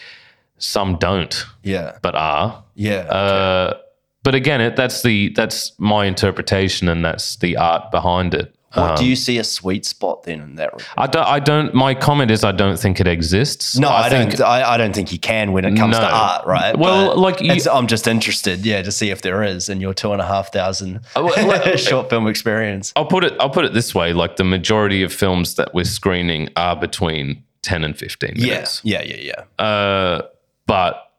some 0.58 0.96
don't, 0.98 1.44
Yeah. 1.62 1.96
but 2.02 2.14
are. 2.14 2.62
Yeah. 2.74 2.96
Uh, 3.10 3.78
but 4.22 4.34
again, 4.34 4.60
it, 4.60 4.76
that's 4.76 5.02
the 5.02 5.30
that's 5.30 5.72
my 5.78 6.06
interpretation, 6.06 6.88
and 6.88 7.04
that's 7.04 7.36
the 7.36 7.56
art 7.56 7.90
behind 7.90 8.32
it. 8.34 8.54
What 8.74 8.98
do 8.98 9.04
you 9.06 9.16
see 9.16 9.38
a 9.38 9.44
sweet 9.44 9.84
spot 9.86 10.24
then 10.24 10.40
in 10.40 10.54
that? 10.56 10.72
regard? 10.72 10.88
I 10.96 11.06
don't. 11.06 11.26
I 11.26 11.38
don't. 11.40 11.74
My 11.74 11.94
comment 11.94 12.30
is, 12.30 12.44
I 12.44 12.52
don't 12.52 12.78
think 12.78 13.00
it 13.00 13.06
exists. 13.06 13.78
No, 13.78 13.88
I, 13.88 14.08
think, 14.08 14.32
don't. 14.36 14.46
I, 14.46 14.74
I 14.74 14.76
don't 14.76 14.94
think 14.94 15.12
you 15.12 15.18
can 15.18 15.52
when 15.52 15.64
it 15.64 15.76
comes 15.76 15.92
No. 15.96 16.00
to 16.00 16.06
art, 16.12 16.46
right? 16.46 16.76
Well, 16.78 17.08
But 17.08 17.18
like 17.18 17.40
you- 17.40 17.70
I'm 17.72 17.86
just 17.86 18.06
interested, 18.06 18.64
yeah, 18.66 18.82
to 18.82 18.90
see 18.92 19.10
if 19.10 19.22
there 19.22 19.42
is 19.42 19.68
in 19.68 19.80
your 19.80 19.94
two 19.94 20.12
and 20.12 20.20
a 20.20 20.26
half 20.26 20.52
thousand 20.52 21.00
well, 21.16 21.76
short 21.76 22.10
film 22.10 22.26
experience. 22.26 22.92
I'll 22.96 23.06
put 23.06 23.24
it. 23.24 23.34
I'll 23.40 23.50
put 23.50 23.64
it 23.64 23.72
this 23.72 23.94
way: 23.94 24.12
like 24.12 24.36
the 24.36 24.44
majority 24.44 25.02
of 25.02 25.12
films 25.12 25.54
that 25.54 25.72
we're 25.74 25.84
screening 25.84 26.48
are 26.56 26.76
between 26.76 27.42
ten 27.62 27.84
and 27.84 27.96
fifteen 27.96 28.34
minutes. 28.36 28.80
Yeah, 28.84 29.02
yeah, 29.02 29.16
yeah, 29.16 29.32
yeah. 29.58 29.64
Uh, 29.64 30.22
but 30.66 31.12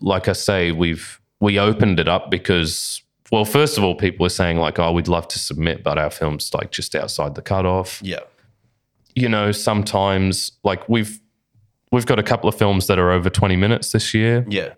like 0.00 0.28
I 0.28 0.32
say, 0.32 0.72
we've 0.72 1.20
we 1.40 1.58
opened 1.58 1.98
it 2.00 2.08
up 2.08 2.30
because, 2.30 3.02
well, 3.32 3.44
first 3.44 3.76
of 3.78 3.82
all, 3.82 3.96
people 3.96 4.22
were 4.24 4.28
saying 4.30 4.58
like, 4.58 4.78
"Oh, 4.78 4.92
we'd 4.92 5.08
love 5.08 5.26
to 5.28 5.38
submit, 5.40 5.82
but 5.82 5.98
our 5.98 6.10
film's 6.10 6.54
like 6.54 6.70
just 6.70 6.94
outside 6.94 7.34
the 7.34 7.42
cutoff." 7.42 8.00
yeah. 8.02 8.20
you 9.16 9.28
know, 9.28 9.50
sometimes 9.52 10.52
like 10.62 10.88
we've 10.88 11.18
we've 11.90 12.06
got 12.06 12.18
a 12.18 12.22
couple 12.22 12.48
of 12.48 12.54
films 12.54 12.86
that 12.86 12.98
are 12.98 13.10
over 13.10 13.28
20 13.28 13.56
minutes 13.56 13.92
this 13.92 14.14
year, 14.14 14.46
Yeah. 14.48 14.70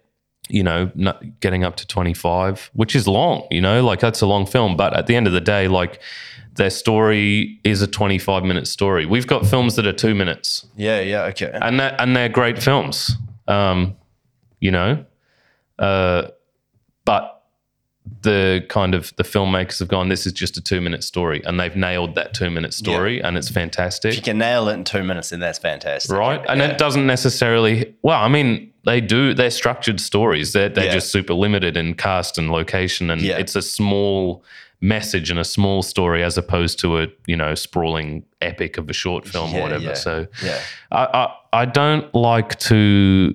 you 0.49 0.63
know, 0.65 0.91
not 0.97 1.23
getting 1.41 1.63
up 1.63 1.77
to 1.77 1.87
25, 1.87 2.71
which 2.73 2.97
is 2.97 3.07
long, 3.07 3.47
you 3.53 3.61
know, 3.61 3.85
like 3.85 4.01
that's 4.01 4.21
a 4.23 4.27
long 4.27 4.47
film, 4.47 4.77
but 4.77 4.93
at 4.97 5.07
the 5.07 5.15
end 5.15 5.29
of 5.29 5.33
the 5.33 5.41
day 5.41 5.69
like 5.69 6.01
their 6.57 6.71
story 6.71 7.61
is 7.63 7.83
a 7.83 7.87
25 7.87 8.43
minute 8.43 8.67
story. 8.67 9.07
We've 9.07 9.27
got 9.29 9.47
films 9.47 9.77
that 9.77 9.87
are 9.87 9.93
2 9.93 10.15
minutes 10.17 10.67
Yeah, 10.77 11.01
yeah, 11.01 11.23
okay. 11.31 11.51
and 11.63 11.79
that 11.79 12.01
and 12.01 12.17
they're 12.17 12.29
great 12.29 12.61
films. 12.61 13.13
Um, 13.47 13.97
you 14.59 14.73
know, 14.73 15.05
uh, 15.79 16.29
but 17.05 17.43
the 18.23 18.65
kind 18.69 18.95
of 18.95 19.15
the 19.17 19.23
filmmakers 19.23 19.79
have 19.79 19.89
gone. 19.89 20.09
This 20.09 20.27
is 20.27 20.33
just 20.33 20.57
a 20.57 20.61
two 20.61 20.81
minute 20.81 21.03
story, 21.05 21.43
and 21.45 21.59
they've 21.59 21.75
nailed 21.77 22.15
that 22.17 22.35
two 22.35 22.51
minute 22.51 22.75
story, 22.75 23.21
and 23.23 23.37
it's 23.37 23.49
fantastic 23.49 24.11
If 24.11 24.17
you 24.17 24.23
can 24.23 24.39
nail 24.39 24.69
it 24.69 24.75
in 24.75 24.85
two 24.85 25.03
minutes, 25.03 25.31
then 25.31 25.41
that's 25.41 25.59
fantastic. 25.59 26.15
right? 26.15 26.41
And 26.49 26.61
Yeah. 26.61 26.69
it 26.69 26.79
doesn't 26.79 27.07
necessarily. 27.07 27.95
Well, 28.03 28.21
I 28.21 28.29
mean, 28.29 28.71
they 28.85 29.01
do. 29.01 29.33
They're 29.33 29.51
structured 29.51 30.01
stories. 30.01 30.53
They're 30.53 30.69
they're 30.69 30.87
Yeah. 30.87 30.93
just 30.93 31.11
super 31.13 31.33
limited 31.35 31.77
in 31.77 31.95
cast 31.95 32.37
and 32.37 32.51
location, 32.51 33.09
and 33.11 33.23
Yeah. 33.23 33.39
it's 33.39 33.57
a 33.57 33.63
small 33.63 34.45
message 34.81 35.31
and 35.31 35.39
a 35.39 35.45
small 35.45 35.83
story 35.83 36.23
as 36.23 36.37
opposed 36.37 36.79
to 36.81 36.99
a 37.01 37.07
you 37.27 37.37
know 37.37 37.55
sprawling 37.55 38.23
epic 38.43 38.77
of 38.77 38.91
a 38.91 38.93
short 38.93 39.27
film 39.27 39.51
Yeah, 39.53 39.59
or 39.59 39.63
whatever. 39.63 39.85
yeah. 39.85 39.95
So 39.95 40.27
Yeah. 40.45 40.59
I, 40.93 41.05
I 41.53 41.63
I 41.63 41.65
don't 41.65 42.15
like 42.15 42.59
to 42.59 43.35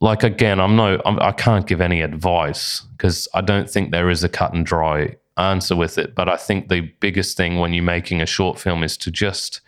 like 0.00 0.22
again. 0.22 0.60
I'm 0.60 0.76
no. 0.76 1.00
I'm, 1.04 1.18
I 1.20 1.32
can't 1.32 1.66
give 1.66 1.80
any 1.80 2.00
advice 2.02 2.82
because 2.96 3.28
I 3.34 3.40
don't 3.40 3.68
think 3.70 3.90
there 3.90 4.10
is 4.10 4.22
a 4.24 4.28
cut 4.28 4.52
and 4.54 4.64
dry 4.64 5.16
answer 5.36 5.76
with 5.76 5.98
it. 5.98 6.14
But 6.14 6.28
I 6.28 6.36
think 6.36 6.68
the 6.68 6.80
biggest 7.00 7.36
thing 7.36 7.58
when 7.58 7.72
you're 7.72 7.84
making 7.84 8.20
a 8.22 8.26
short 8.26 8.58
film 8.58 8.82
is 8.82 8.96
to 8.98 9.10
just 9.10 9.60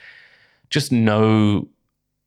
just 0.68 0.92
know 0.92 1.68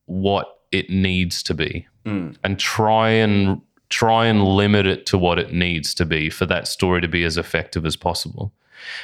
what 0.05 0.59
it 0.71 0.89
needs 0.89 1.43
to 1.43 1.53
be 1.53 1.87
Mm. 2.05 2.35
and 2.43 2.59
try 2.59 3.09
and 3.11 3.61
try 3.87 4.25
and 4.25 4.43
limit 4.43 4.85
it 4.85 5.05
to 5.05 5.17
what 5.17 5.39
it 5.39 5.53
needs 5.53 5.93
to 5.93 6.05
be 6.05 6.29
for 6.29 6.45
that 6.47 6.67
story 6.67 6.99
to 6.99 7.07
be 7.07 7.23
as 7.23 7.37
effective 7.37 7.85
as 7.85 7.95
possible. 7.95 8.51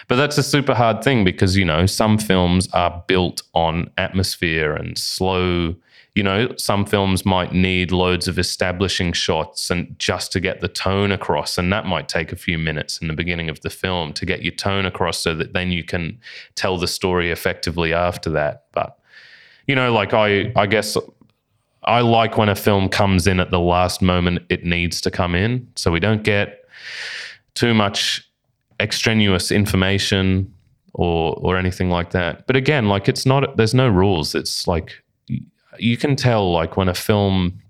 But 0.09 0.17
that's 0.17 0.37
a 0.37 0.43
super 0.43 0.73
hard 0.73 1.01
thing 1.01 1.23
because 1.23 1.55
you 1.55 1.63
know 1.63 1.85
some 1.85 2.17
films 2.17 2.67
are 2.73 3.01
built 3.07 3.43
on 3.53 3.89
atmosphere 3.97 4.73
and 4.73 4.97
slow. 4.97 5.75
You 6.15 6.23
know, 6.23 6.55
some 6.57 6.85
films 6.85 7.25
might 7.25 7.53
need 7.53 7.91
loads 7.91 8.27
of 8.27 8.39
establishing 8.39 9.13
shots 9.13 9.69
and 9.69 9.97
just 9.99 10.31
to 10.33 10.39
get 10.39 10.59
the 10.59 10.67
tone 10.67 11.11
across, 11.11 11.57
and 11.57 11.71
that 11.71 11.85
might 11.85 12.09
take 12.09 12.31
a 12.31 12.35
few 12.35 12.57
minutes 12.57 12.97
in 12.97 13.07
the 13.07 13.13
beginning 13.13 13.49
of 13.49 13.61
the 13.61 13.69
film 13.69 14.13
to 14.13 14.25
get 14.25 14.41
your 14.41 14.53
tone 14.53 14.85
across, 14.85 15.19
so 15.19 15.33
that 15.35 15.53
then 15.53 15.71
you 15.71 15.83
can 15.83 16.19
tell 16.55 16.77
the 16.77 16.87
story 16.87 17.31
effectively 17.31 17.93
after 17.93 18.29
that. 18.31 18.65
But 18.73 18.97
you 19.67 19.75
know, 19.75 19.93
like 19.93 20.13
I, 20.13 20.51
I 20.55 20.65
guess 20.65 20.97
I 21.83 22.01
like 22.01 22.37
when 22.37 22.49
a 22.49 22.55
film 22.55 22.89
comes 22.89 23.27
in 23.27 23.39
at 23.39 23.51
the 23.51 23.59
last 23.59 24.01
moment 24.01 24.41
it 24.49 24.65
needs 24.65 24.99
to 25.01 25.11
come 25.11 25.35
in, 25.35 25.67
so 25.75 25.91
we 25.91 25.99
don't 25.99 26.23
get 26.23 26.65
too 27.53 27.73
much 27.73 28.27
extraneous 28.79 29.51
information 29.51 30.53
or 30.93 31.33
or 31.41 31.55
anything 31.55 31.89
like 31.89 32.11
that. 32.11 32.47
But 32.47 32.55
again, 32.55 32.89
like 32.89 33.07
it's 33.07 33.25
not. 33.25 33.57
There's 33.57 33.73
no 33.75 33.87
rules. 33.87 34.35
It's 34.35 34.67
like 34.67 35.03
you 35.81 35.97
can 35.97 36.15
tell 36.15 36.51
like 36.51 36.77
when 36.77 36.89
a 36.89 36.93
film. 36.93 37.61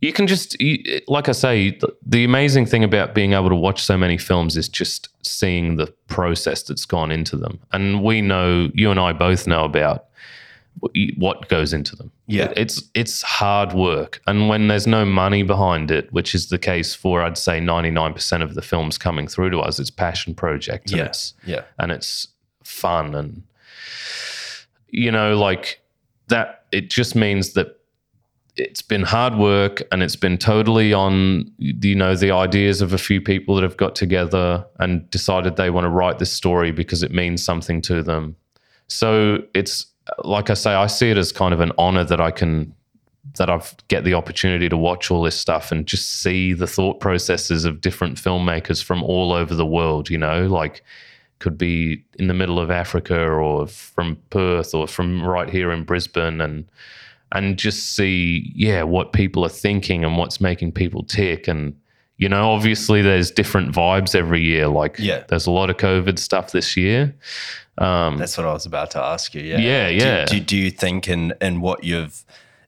You 0.00 0.12
can 0.12 0.26
just, 0.26 0.60
you, 0.60 1.00
like 1.06 1.28
I 1.28 1.32
say, 1.32 1.70
the, 1.78 1.94
the 2.04 2.24
amazing 2.24 2.66
thing 2.66 2.82
about 2.82 3.14
being 3.14 3.34
able 3.34 3.50
to 3.50 3.54
watch 3.54 3.80
so 3.84 3.96
many 3.96 4.18
films 4.18 4.56
is 4.56 4.68
just 4.68 5.08
seeing 5.24 5.76
the 5.76 5.86
process 6.08 6.64
that's 6.64 6.84
gone 6.84 7.12
into 7.12 7.36
them. 7.36 7.60
And 7.72 8.02
we 8.02 8.20
know, 8.20 8.68
you 8.74 8.90
and 8.90 8.98
I 8.98 9.12
both 9.12 9.46
know 9.46 9.64
about 9.64 10.06
what 11.16 11.48
goes 11.48 11.72
into 11.72 11.94
them. 11.94 12.10
Yeah. 12.26 12.52
It's 12.56 12.82
it's 12.94 13.22
hard 13.22 13.74
work. 13.74 14.20
And 14.26 14.48
when 14.48 14.66
there's 14.66 14.88
no 14.88 15.04
money 15.04 15.44
behind 15.44 15.92
it, 15.92 16.12
which 16.12 16.34
is 16.34 16.48
the 16.48 16.58
case 16.58 16.96
for 16.96 17.22
I'd 17.22 17.38
say 17.38 17.60
99% 17.60 18.42
of 18.42 18.54
the 18.56 18.62
films 18.62 18.98
coming 18.98 19.28
through 19.28 19.50
to 19.50 19.60
us, 19.60 19.78
it's 19.78 19.90
passion 19.90 20.34
projects. 20.34 20.90
Yes. 20.90 21.34
it's- 21.42 21.48
Yeah. 21.48 21.62
and 21.78 21.92
it's 21.92 22.26
fun 22.64 23.14
and 23.14 23.42
you 24.88 25.10
know 25.12 25.36
like 25.38 25.80
that 26.28 26.64
it 26.72 26.90
just 26.90 27.14
means 27.14 27.52
that 27.54 27.78
it's 28.56 28.82
been 28.82 29.02
hard 29.02 29.34
work 29.36 29.82
and 29.90 30.02
it's 30.02 30.16
been 30.16 30.36
totally 30.36 30.92
on 30.92 31.50
you 31.58 31.94
know 31.94 32.14
the 32.14 32.30
ideas 32.30 32.82
of 32.82 32.92
a 32.92 32.98
few 32.98 33.20
people 33.20 33.54
that 33.54 33.62
have 33.62 33.78
got 33.78 33.94
together 33.94 34.64
and 34.78 35.08
decided 35.10 35.56
they 35.56 35.70
want 35.70 35.84
to 35.84 35.88
write 35.88 36.18
this 36.18 36.32
story 36.32 36.70
because 36.70 37.02
it 37.02 37.12
means 37.12 37.42
something 37.42 37.80
to 37.80 38.02
them. 38.02 38.36
So 38.88 39.38
it's 39.54 39.86
like 40.24 40.50
i 40.50 40.54
say 40.54 40.72
i 40.72 40.86
see 40.86 41.10
it 41.10 41.16
as 41.18 41.32
kind 41.32 41.54
of 41.54 41.60
an 41.60 41.72
honor 41.78 42.04
that 42.04 42.20
i 42.20 42.30
can 42.30 42.74
that 43.38 43.48
i've 43.48 43.74
get 43.88 44.04
the 44.04 44.14
opportunity 44.14 44.68
to 44.68 44.76
watch 44.76 45.10
all 45.10 45.22
this 45.22 45.38
stuff 45.38 45.70
and 45.70 45.86
just 45.86 46.22
see 46.22 46.52
the 46.52 46.66
thought 46.66 47.00
processes 47.00 47.64
of 47.64 47.80
different 47.80 48.16
filmmakers 48.16 48.82
from 48.82 49.02
all 49.02 49.32
over 49.32 49.54
the 49.54 49.66
world 49.66 50.10
you 50.10 50.18
know 50.18 50.46
like 50.46 50.82
could 51.42 51.58
be 51.58 52.02
in 52.18 52.28
the 52.28 52.34
middle 52.34 52.58
of 52.58 52.70
Africa 52.70 53.18
or 53.20 53.66
from 53.66 54.16
Perth 54.30 54.72
or 54.74 54.86
from 54.86 55.22
right 55.24 55.50
here 55.50 55.70
in 55.72 55.84
Brisbane 55.84 56.40
and 56.40 56.64
and 57.32 57.58
just 57.58 57.94
see 57.96 58.52
yeah 58.54 58.82
what 58.82 59.12
people 59.12 59.44
are 59.44 59.48
thinking 59.66 60.04
and 60.04 60.16
what's 60.18 60.40
making 60.40 60.70
people 60.72 61.02
tick 61.02 61.48
and 61.48 61.74
you 62.18 62.28
know 62.28 62.50
obviously 62.52 63.00
there's 63.02 63.30
different 63.30 63.74
vibes 63.74 64.14
every 64.14 64.42
year 64.42 64.68
like 64.68 64.96
Yeah. 64.98 65.24
there's 65.28 65.46
a 65.46 65.50
lot 65.50 65.70
of 65.70 65.76
covid 65.78 66.18
stuff 66.18 66.52
this 66.52 66.76
year 66.76 67.14
um 67.78 68.18
That's 68.18 68.36
what 68.36 68.46
I 68.46 68.52
was 68.52 68.66
about 68.66 68.90
to 68.92 69.00
ask 69.02 69.34
you. 69.34 69.42
Yeah. 69.42 69.58
Yeah, 69.58 69.88
Do- 69.88 69.94
yeah. 69.96 70.24
Do, 70.26 70.40
do, 70.40 70.56
you 70.58 70.70
think 70.70 71.08
in 71.08 71.32
in 71.40 71.60
what 71.62 71.82
you've 71.84 72.22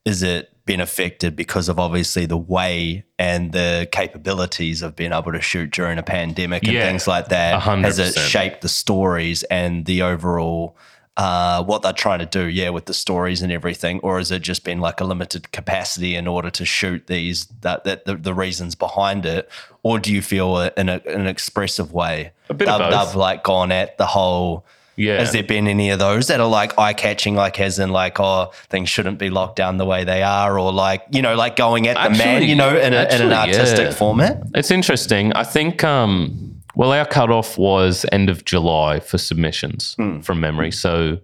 is 0.07 0.22
it 0.22 0.51
been 0.66 0.80
affected 0.80 1.36
because 1.36 1.68
of 1.68 1.78
obviously 1.78 2.26
the 2.26 2.38
way 2.38 3.04
and 3.18 3.52
the 3.52 3.86
capabilities 3.92 4.80
of 4.80 4.96
being 4.96 5.12
able 5.12 5.32
to 5.32 5.40
shoot 5.40 5.70
during 5.70 5.98
a 5.98 6.02
pandemic 6.02 6.64
and 6.64 6.72
Yeah, 6.72 6.86
things 6.86 7.06
like 7.06 7.28
that? 7.28 7.54
a 7.54 7.58
hundred 7.58 7.84
Has 7.84 7.98
it 7.98 8.18
shaped 8.18 8.62
the 8.62 8.68
stories 8.68 9.42
and 9.44 9.84
the 9.84 10.02
overall 10.02 10.76
uh, 11.16 11.62
what 11.62 11.82
they're 11.82 11.92
trying 11.92 12.18
to 12.18 12.26
do, 12.26 12.48
yeah, 12.48 12.70
with 12.70 12.86
the 12.86 12.94
stories 12.94 13.40
and 13.40 13.52
everything, 13.52 14.00
or 14.00 14.18
has 14.18 14.32
it 14.32 14.42
just 14.42 14.64
been 14.64 14.80
like 14.80 15.00
a 15.00 15.04
limited 15.04 15.52
capacity 15.52 16.16
in 16.16 16.26
order 16.26 16.50
to 16.50 16.64
shoot 16.64 17.06
these 17.06 17.46
that, 17.60 17.84
that 17.84 18.04
the, 18.04 18.16
the 18.16 18.34
reasons 18.34 18.74
behind 18.74 19.24
it, 19.24 19.48
or 19.84 20.00
do 20.00 20.12
you 20.12 20.20
feel 20.20 20.58
in, 20.76 20.88
a, 20.88 21.00
in 21.06 21.20
an 21.20 21.26
expressive 21.28 21.92
way? 21.92 22.32
A 22.48 22.54
bit 22.54 22.66
they've, 22.66 22.78
both. 22.78 22.90
they've 22.90 23.16
like 23.16 23.44
gone 23.44 23.70
at 23.70 23.96
the 23.96 24.06
whole 24.06 24.66
yeah 24.97 25.18
has 25.18 25.32
there 25.32 25.42
been 25.42 25.66
any 25.68 25.90
of 25.90 25.99
those 25.99 26.28
that 26.28 26.40
are 26.40 26.49
like 26.49 26.78
eye 26.78 26.92
catching, 26.92 27.34
like 27.34 27.59
as 27.61 27.78
in 27.78 27.90
like, 27.90 28.20
oh, 28.20 28.51
things 28.68 28.88
shouldn't 28.88 29.18
be 29.18 29.30
locked 29.30 29.57
down 29.57 29.76
the 29.76 29.84
way 29.84 30.05
they 30.05 30.22
are, 30.22 30.59
or 30.59 30.72
like, 30.72 31.03
you 31.11 31.22
know, 31.22 31.34
like 31.34 31.57
going 31.57 31.88
at 31.88 31.95
the 32.03 32.16
man, 32.16 32.42
you 32.42 32.55
know, 32.55 32.76
in, 32.76 32.92
a, 32.95 33.05
in 33.14 33.22
an 33.22 33.32
artistic 33.32 33.86
yeah. 33.86 33.95
format? 33.95 34.42
It's 34.55 34.70
interesting. 34.70 35.32
I 35.32 35.45
think, 35.45 35.82
um, 35.82 36.61
well, 36.76 36.92
our 36.92 37.07
cutoff 37.07 37.57
was 37.59 38.05
end 38.12 38.28
of 38.30 38.45
July 38.45 39.01
for 39.01 39.18
submissions 39.18 39.95
from 40.22 40.40
memory. 40.40 40.70
So 40.70 41.18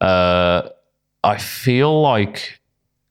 uh, 0.00 0.68
I 1.22 1.36
feel 1.38 2.00
like 2.00 2.60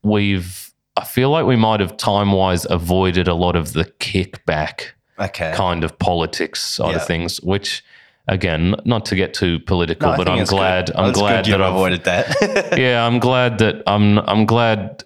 we've, 0.03 0.71
I 0.95 1.03
feel 1.05 1.29
like 1.29 1.45
we 1.45 1.55
might 1.55 1.79
have 1.79 1.97
time 1.97 2.31
wise 2.31 2.65
avoided 2.69 3.27
a 3.27 3.33
lot 3.33 3.55
of 3.55 3.73
the 3.73 3.85
kickback 3.85 4.91
Okay. 5.19 5.53
kind 5.55 5.83
of 5.83 5.97
politics 5.99 6.61
side 6.61 6.91
Yeah. 6.91 6.95
of 6.97 7.07
things, 7.07 7.41
which. 7.41 7.83
Again, 8.27 8.75
not 8.85 9.05
to 9.07 9.15
get 9.15 9.33
too 9.33 9.59
political, 9.59 10.11
No, 10.11 10.17
but 10.17 10.29
I'm 10.29 10.39
it's 10.39 10.49
glad. 10.49 10.91
I'm 10.95 11.09
It's 11.09 11.19
glad 11.19 11.45
you've 11.45 11.57
that 11.57 11.65
I've 11.65 11.73
avoided 11.73 12.05
that. 12.05 12.77
yeah, 12.77 13.05
I'm 13.05 13.19
glad 13.19 13.57
that 13.59 13.83
I'm 13.85 14.19
I'm 14.19 14.45
glad 14.45 15.03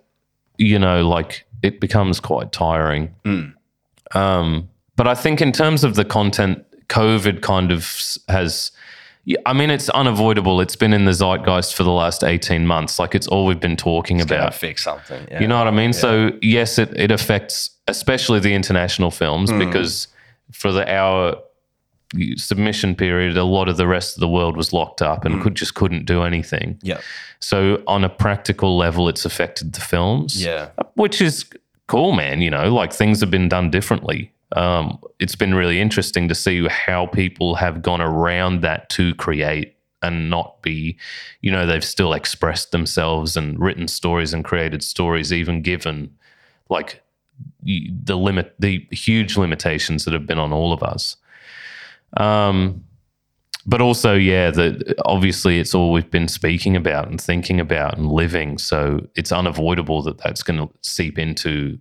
you 0.59 0.77
know 0.77 1.07
like 1.07 1.45
it 1.63 1.79
becomes 1.79 2.19
quite 2.19 2.51
tiring. 2.51 3.13
Um, 4.13 4.69
but 4.95 5.07
I 5.07 5.15
think 5.15 5.41
in 5.41 5.51
terms 5.51 5.83
of 5.83 5.95
the 5.95 6.05
content, 6.05 6.63
COVID 6.89 7.41
kind 7.41 7.71
of 7.71 8.17
has. 8.29 8.71
I 9.45 9.51
mean, 9.51 9.69
it's 9.71 9.89
unavoidable. 9.89 10.61
It's 10.61 10.77
been 10.77 10.93
in 10.93 11.03
the 11.03 11.11
zeitgeist 11.11 11.75
for 11.75 11.83
the 11.83 11.91
last 11.91 12.23
18 12.23 12.65
months. 12.65 12.97
Like, 12.97 13.13
it's 13.13 13.27
all 13.27 13.45
we've 13.45 13.59
been 13.59 13.75
talking 13.75 14.19
Gonna 14.19 14.35
about. 14.35 14.53
Fix 14.53 14.85
something. 14.85 15.27
Yeah. 15.29 15.41
You 15.41 15.49
know 15.49 15.57
what 15.57 15.67
I 15.67 15.71
mean? 15.71 15.91
So, 15.91 16.31
yes, 16.41 16.77
it, 16.77 16.97
it 16.97 17.11
affects 17.11 17.71
especially 17.89 18.39
the 18.39 18.53
international 18.53 19.11
films 19.11 19.51
because 19.51 20.07
for 20.53 20.71
the 20.71 20.89
our 20.89 21.35
submission 22.35 22.95
period, 22.95 23.37
a 23.37 23.43
lot 23.43 23.69
of 23.69 23.77
the 23.77 23.87
rest 23.87 24.15
of 24.15 24.21
the 24.21 24.27
world 24.27 24.55
was 24.55 24.73
locked 24.73 25.01
up 25.01 25.25
and 25.25 25.41
could 25.41 25.55
just 25.55 25.75
couldn't 25.75 26.05
do 26.05 26.23
anything. 26.23 26.79
yeah. 26.81 26.99
So 27.39 27.83
on 27.85 28.03
a 28.03 28.09
practical 28.09 28.77
level, 28.77 29.07
it's 29.09 29.23
affected 29.25 29.73
the 29.73 29.81
films. 29.81 30.43
Yeah. 30.43 30.69
Which 30.95 31.21
is 31.21 31.45
cool, 31.87 32.13
man. 32.13 32.41
You 32.41 32.49
know, 32.49 32.73
like 32.73 32.93
things 32.93 33.19
have 33.19 33.29
been 33.29 33.49
done 33.49 33.69
differently. 33.69 34.31
Um, 34.55 34.99
it's 35.19 35.35
been 35.35 35.53
really 35.53 35.79
interesting 35.79 36.27
to 36.29 36.35
see 36.35 36.67
how 36.67 37.07
people 37.07 37.55
have 37.55 37.81
gone 37.81 38.01
around 38.01 38.61
that 38.61 38.89
to 38.91 39.13
create 39.15 39.75
and 40.01 40.29
not 40.29 40.61
be, 40.61 40.97
you 41.41 41.51
know, 41.51 41.65
they've 41.65 41.83
still 41.83 42.13
expressed 42.13 42.71
themselves 42.71 43.35
and 43.35 43.59
written 43.59 43.87
stories 43.87 44.33
and 44.33 44.45
created 44.45 44.83
stories, 44.83 45.33
even 45.33 45.61
given 45.61 46.15
like 46.69 47.01
the 47.63 48.15
limit, 48.17 48.55
the 48.59 48.87
huge 48.91 49.37
limitations 49.37 50.05
that 50.05 50.13
have 50.13 50.25
been 50.25 50.39
on 50.39 50.53
all 50.53 50.71
of 50.71 50.81
us. 50.81 51.17
Um, 52.15 52.83
but 53.65 53.81
also, 53.81 54.13
yeah, 54.13 54.49
that 54.51 54.95
obviously 55.03 55.59
it's 55.59 55.75
all 55.75 55.91
we've 55.91 56.09
been 56.09 56.29
speaking 56.29 56.77
about 56.77 57.09
and 57.09 57.19
thinking 57.19 57.59
about 57.59 57.97
and 57.97 58.09
living. 58.09 58.57
So 58.57 59.05
it's 59.15 59.33
unavoidable 59.33 60.01
that 60.03 60.19
that's 60.19 60.41
going 60.41 60.59
to 60.59 60.73
seep 60.81 61.19
into 61.19 61.77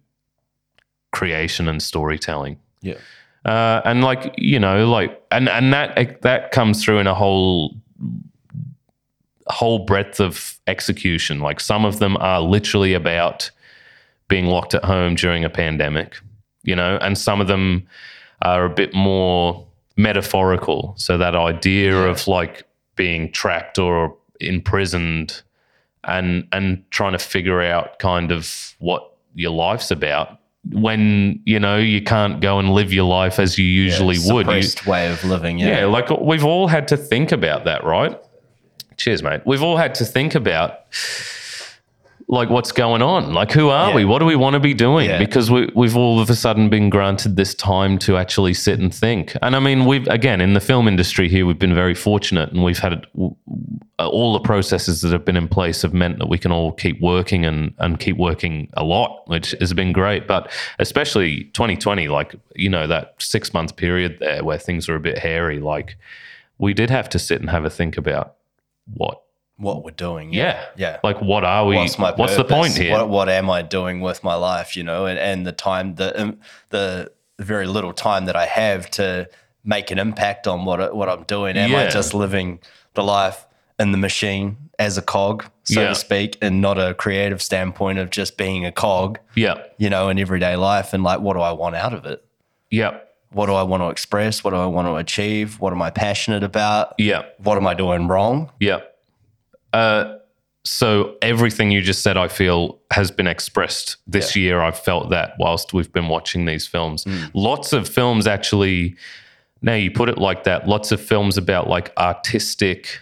creation 1.12 1.68
and 1.68 1.80
storytelling. 1.80 2.58
Yeah. 2.82 2.98
Uh, 3.44 3.80
and 3.84 4.02
like 4.02 4.34
you 4.36 4.58
know, 4.58 4.90
like 4.90 5.22
and 5.30 5.48
and 5.48 5.72
that 5.72 6.20
that 6.22 6.50
comes 6.50 6.84
through 6.84 6.98
in 6.98 7.06
a 7.06 7.14
whole 7.14 7.76
whole 9.46 9.84
breadth 9.84 10.20
of 10.20 10.58
execution. 10.66 11.38
Like 11.38 11.60
some 11.60 11.84
of 11.84 12.00
them 12.00 12.16
are 12.16 12.40
literally 12.40 12.94
about 12.94 13.50
being 14.28 14.46
locked 14.46 14.74
at 14.74 14.84
home 14.84 15.14
during 15.14 15.44
a 15.44 15.50
pandemic, 15.50 16.16
you 16.64 16.74
know, 16.74 16.98
and 17.00 17.16
some 17.16 17.40
of 17.40 17.46
them 17.46 17.86
are 18.42 18.64
a 18.64 18.70
bit 18.70 18.92
more 18.92 19.65
metaphorical. 19.96 20.94
So 20.96 21.18
that 21.18 21.34
idea 21.34 21.96
of 22.06 22.26
like 22.28 22.64
being 22.96 23.30
trapped 23.32 23.78
or 23.78 24.16
imprisoned 24.40 25.42
and 26.04 26.46
and 26.52 26.84
trying 26.90 27.12
to 27.12 27.18
figure 27.18 27.60
out 27.62 27.98
kind 27.98 28.30
of 28.30 28.74
what 28.78 29.12
your 29.34 29.50
life's 29.50 29.90
about 29.90 30.38
when 30.72 31.40
you 31.44 31.58
know 31.60 31.76
you 31.76 32.02
can't 32.02 32.40
go 32.40 32.58
and 32.58 32.70
live 32.72 32.92
your 32.92 33.04
life 33.08 33.38
as 33.38 33.56
you 33.58 33.64
usually 33.64 34.16
would. 34.26 34.46
You- 34.46 34.90
way 34.90 35.10
of 35.10 35.22
living. 35.24 35.58
yeah, 35.58 35.80
Yeah. 35.80 35.86
like 35.86 36.10
we've 36.20 36.44
all 36.44 36.68
had 36.68 36.88
to 36.88 36.96
think 36.96 37.32
about 37.32 37.64
that, 37.64 37.84
right? 37.84 38.18
Cheers, 38.96 39.22
mate. 39.22 39.42
We've 39.44 39.62
all 39.62 39.76
had 39.76 39.94
to 39.96 40.04
think 40.04 40.34
about 40.34 40.80
like 42.28 42.50
what's 42.50 42.72
going 42.72 43.02
on. 43.02 43.32
Like 43.34 43.52
who 43.52 43.68
are 43.68 43.94
we? 43.94 44.04
What 44.04 44.18
do 44.18 44.24
we 44.24 44.34
want 44.34 44.54
to 44.54 44.60
be 44.60 44.74
doing? 44.74 45.08
Yeah. 45.08 45.18
Because 45.18 45.50
we 45.50 45.70
we've 45.74 45.96
all 45.96 46.18
of 46.18 46.28
a 46.28 46.34
sudden 46.34 46.68
been 46.68 46.90
granted 46.90 47.36
this 47.36 47.54
time 47.54 47.98
to 48.00 48.16
actually 48.16 48.54
sit 48.54 48.80
and 48.80 48.92
think. 48.92 49.36
And 49.42 49.54
I 49.54 49.60
mean, 49.60 49.86
we've 49.86 50.06
again 50.08 50.40
in 50.40 50.54
the 50.54 50.60
film 50.60 50.88
industry 50.88 51.28
here, 51.28 51.46
we've 51.46 51.58
been 51.58 51.74
very 51.74 51.94
fortunate, 51.94 52.50
and 52.50 52.64
we've 52.64 52.78
had 52.78 53.06
uh, 53.98 54.08
all 54.08 54.32
the 54.32 54.40
processes 54.40 55.02
that 55.02 55.12
have 55.12 55.24
been 55.24 55.36
in 55.36 55.46
place 55.46 55.82
have 55.82 55.94
meant 55.94 56.18
that 56.18 56.28
we 56.28 56.38
can 56.38 56.50
all 56.50 56.72
keep 56.72 57.00
working 57.00 57.44
and 57.44 57.74
and 57.78 58.00
keep 58.00 58.16
working 58.16 58.68
a 58.74 58.82
lot, 58.82 59.22
which 59.28 59.54
has 59.60 59.72
been 59.72 59.92
great. 59.92 60.26
But 60.26 60.50
especially 60.80 61.44
2020, 61.54 62.08
like 62.08 62.34
you 62.56 62.68
know 62.68 62.88
that 62.88 63.14
six 63.18 63.54
month 63.54 63.76
period 63.76 64.18
there 64.18 64.42
where 64.42 64.58
things 64.58 64.88
were 64.88 64.96
a 64.96 65.00
bit 65.00 65.18
hairy, 65.18 65.60
like 65.60 65.96
we 66.58 66.74
did 66.74 66.90
have 66.90 67.08
to 67.10 67.18
sit 67.18 67.40
and 67.40 67.50
have 67.50 67.64
a 67.64 67.70
think 67.70 67.96
about 67.96 68.34
what, 68.94 69.22
What 69.58 69.84
we're 69.84 69.90
doing. 69.92 70.32
yeah, 70.34 70.66
Yeah. 70.76 70.98
like 71.02 71.20
what 71.22 71.42
are 71.44 71.64
we? 71.66 71.76
what's 71.76 71.98
my 71.98 72.10
the 72.10 72.26
purpose? 72.26 72.52
point 72.52 72.76
here? 72.76 72.92
What, 72.92 73.08
what 73.08 73.28
am 73.30 73.48
I 73.48 73.62
doing 73.62 74.00
with 74.02 74.22
my 74.22 74.34
life? 74.34 74.76
You 74.76 74.82
know, 74.84 75.06
and, 75.06 75.18
and 75.18 75.46
the 75.46 75.52
time, 75.52 75.94
the 75.94 76.20
um, 76.20 76.38
the 76.70 77.10
very 77.38 77.66
little 77.66 77.92
time 77.94 78.26
that 78.26 78.36
I 78.36 78.44
have 78.46 78.90
to 78.92 79.28
make 79.64 79.90
an 79.90 79.98
impact 79.98 80.46
on 80.46 80.64
what 80.66 80.80
I- 80.80 80.92
what 80.92 81.08
I'm 81.08 81.22
doing. 81.24 81.56
Am 81.56 81.74
I 81.74 81.84
Yeah. 81.84 81.88
just 81.88 82.12
living 82.14 82.58
the 82.94 83.02
life 83.02 83.46
in 83.78 83.92
the 83.92 83.98
machine 83.98 84.56
as 84.78 84.98
a 84.98 85.02
cog, 85.02 85.44
so 85.64 85.80
Yeah. 85.80 85.88
to 85.88 85.94
speak, 85.94 86.36
and 86.42 86.60
not 86.60 86.78
a 86.78 86.92
creative 86.94 87.40
standpoint 87.42 87.98
of 87.98 88.10
just 88.10 88.36
being 88.36 88.66
a 88.66 88.72
cog? 88.72 89.18
yeah, 89.34 89.54
You 89.78 89.88
know, 89.90 90.10
in 90.10 90.18
everyday 90.18 90.56
life, 90.56 90.92
and 90.92 91.02
like, 91.02 91.20
what 91.20 91.34
do 91.34 91.40
I 91.40 91.52
want 91.52 91.76
out 91.76 91.94
of 91.94 92.04
it? 92.04 92.22
yeah. 92.70 92.98
what 93.32 93.46
do 93.46 93.54
I 93.54 93.64
want 93.64 93.82
to 93.82 93.88
express? 93.88 94.42
What 94.44 94.52
do 94.52 94.56
I 94.56 94.66
want 94.66 94.86
to 94.88 94.96
achieve? 94.96 95.60
What 95.60 95.72
am 95.72 95.82
I 95.82 95.90
passionate 95.90 96.42
about? 96.42 96.94
Yeah. 96.96 97.22
What 97.38 97.58
am 97.58 97.66
I 97.66 97.74
doing 97.74 98.06
wrong? 98.08 98.50
Yeah. 98.60 98.78
Uh, 99.76 100.16
so 100.64 101.16
everything 101.20 101.70
you 101.70 101.82
just 101.82 102.02
said, 102.02 102.16
I 102.16 102.28
feel, 102.28 102.78
has 102.90 103.10
been 103.10 103.26
expressed 103.26 103.98
this 104.06 104.34
year. 104.34 104.62
I've 104.62 104.78
felt 104.78 105.10
that 105.10 105.34
whilst 105.38 105.74
we've 105.74 105.92
been 105.92 106.08
watching 106.08 106.46
these 106.46 106.66
films. 106.66 107.04
Lots 107.34 107.74
of 107.74 107.86
films 107.86 108.26
actually. 108.26 108.96
Now 109.60 109.74
you 109.74 109.90
put 109.90 110.08
it 110.08 110.16
like 110.16 110.44
that. 110.44 110.66
Lots 110.66 110.92
of 110.92 111.00
films 111.00 111.36
about 111.36 111.68
like 111.68 111.92
artistic, 111.98 113.00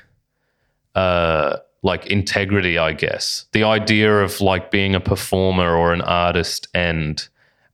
uh, 0.96 1.58
like 1.82 2.06
integrity. 2.06 2.76
I 2.76 2.92
guess 2.92 3.46
the 3.52 3.62
idea 3.62 4.22
of 4.22 4.40
like 4.40 4.72
being 4.72 4.96
a 4.96 5.00
performer 5.00 5.76
or 5.76 5.92
an 5.92 6.02
artist 6.02 6.66
and 6.74 7.26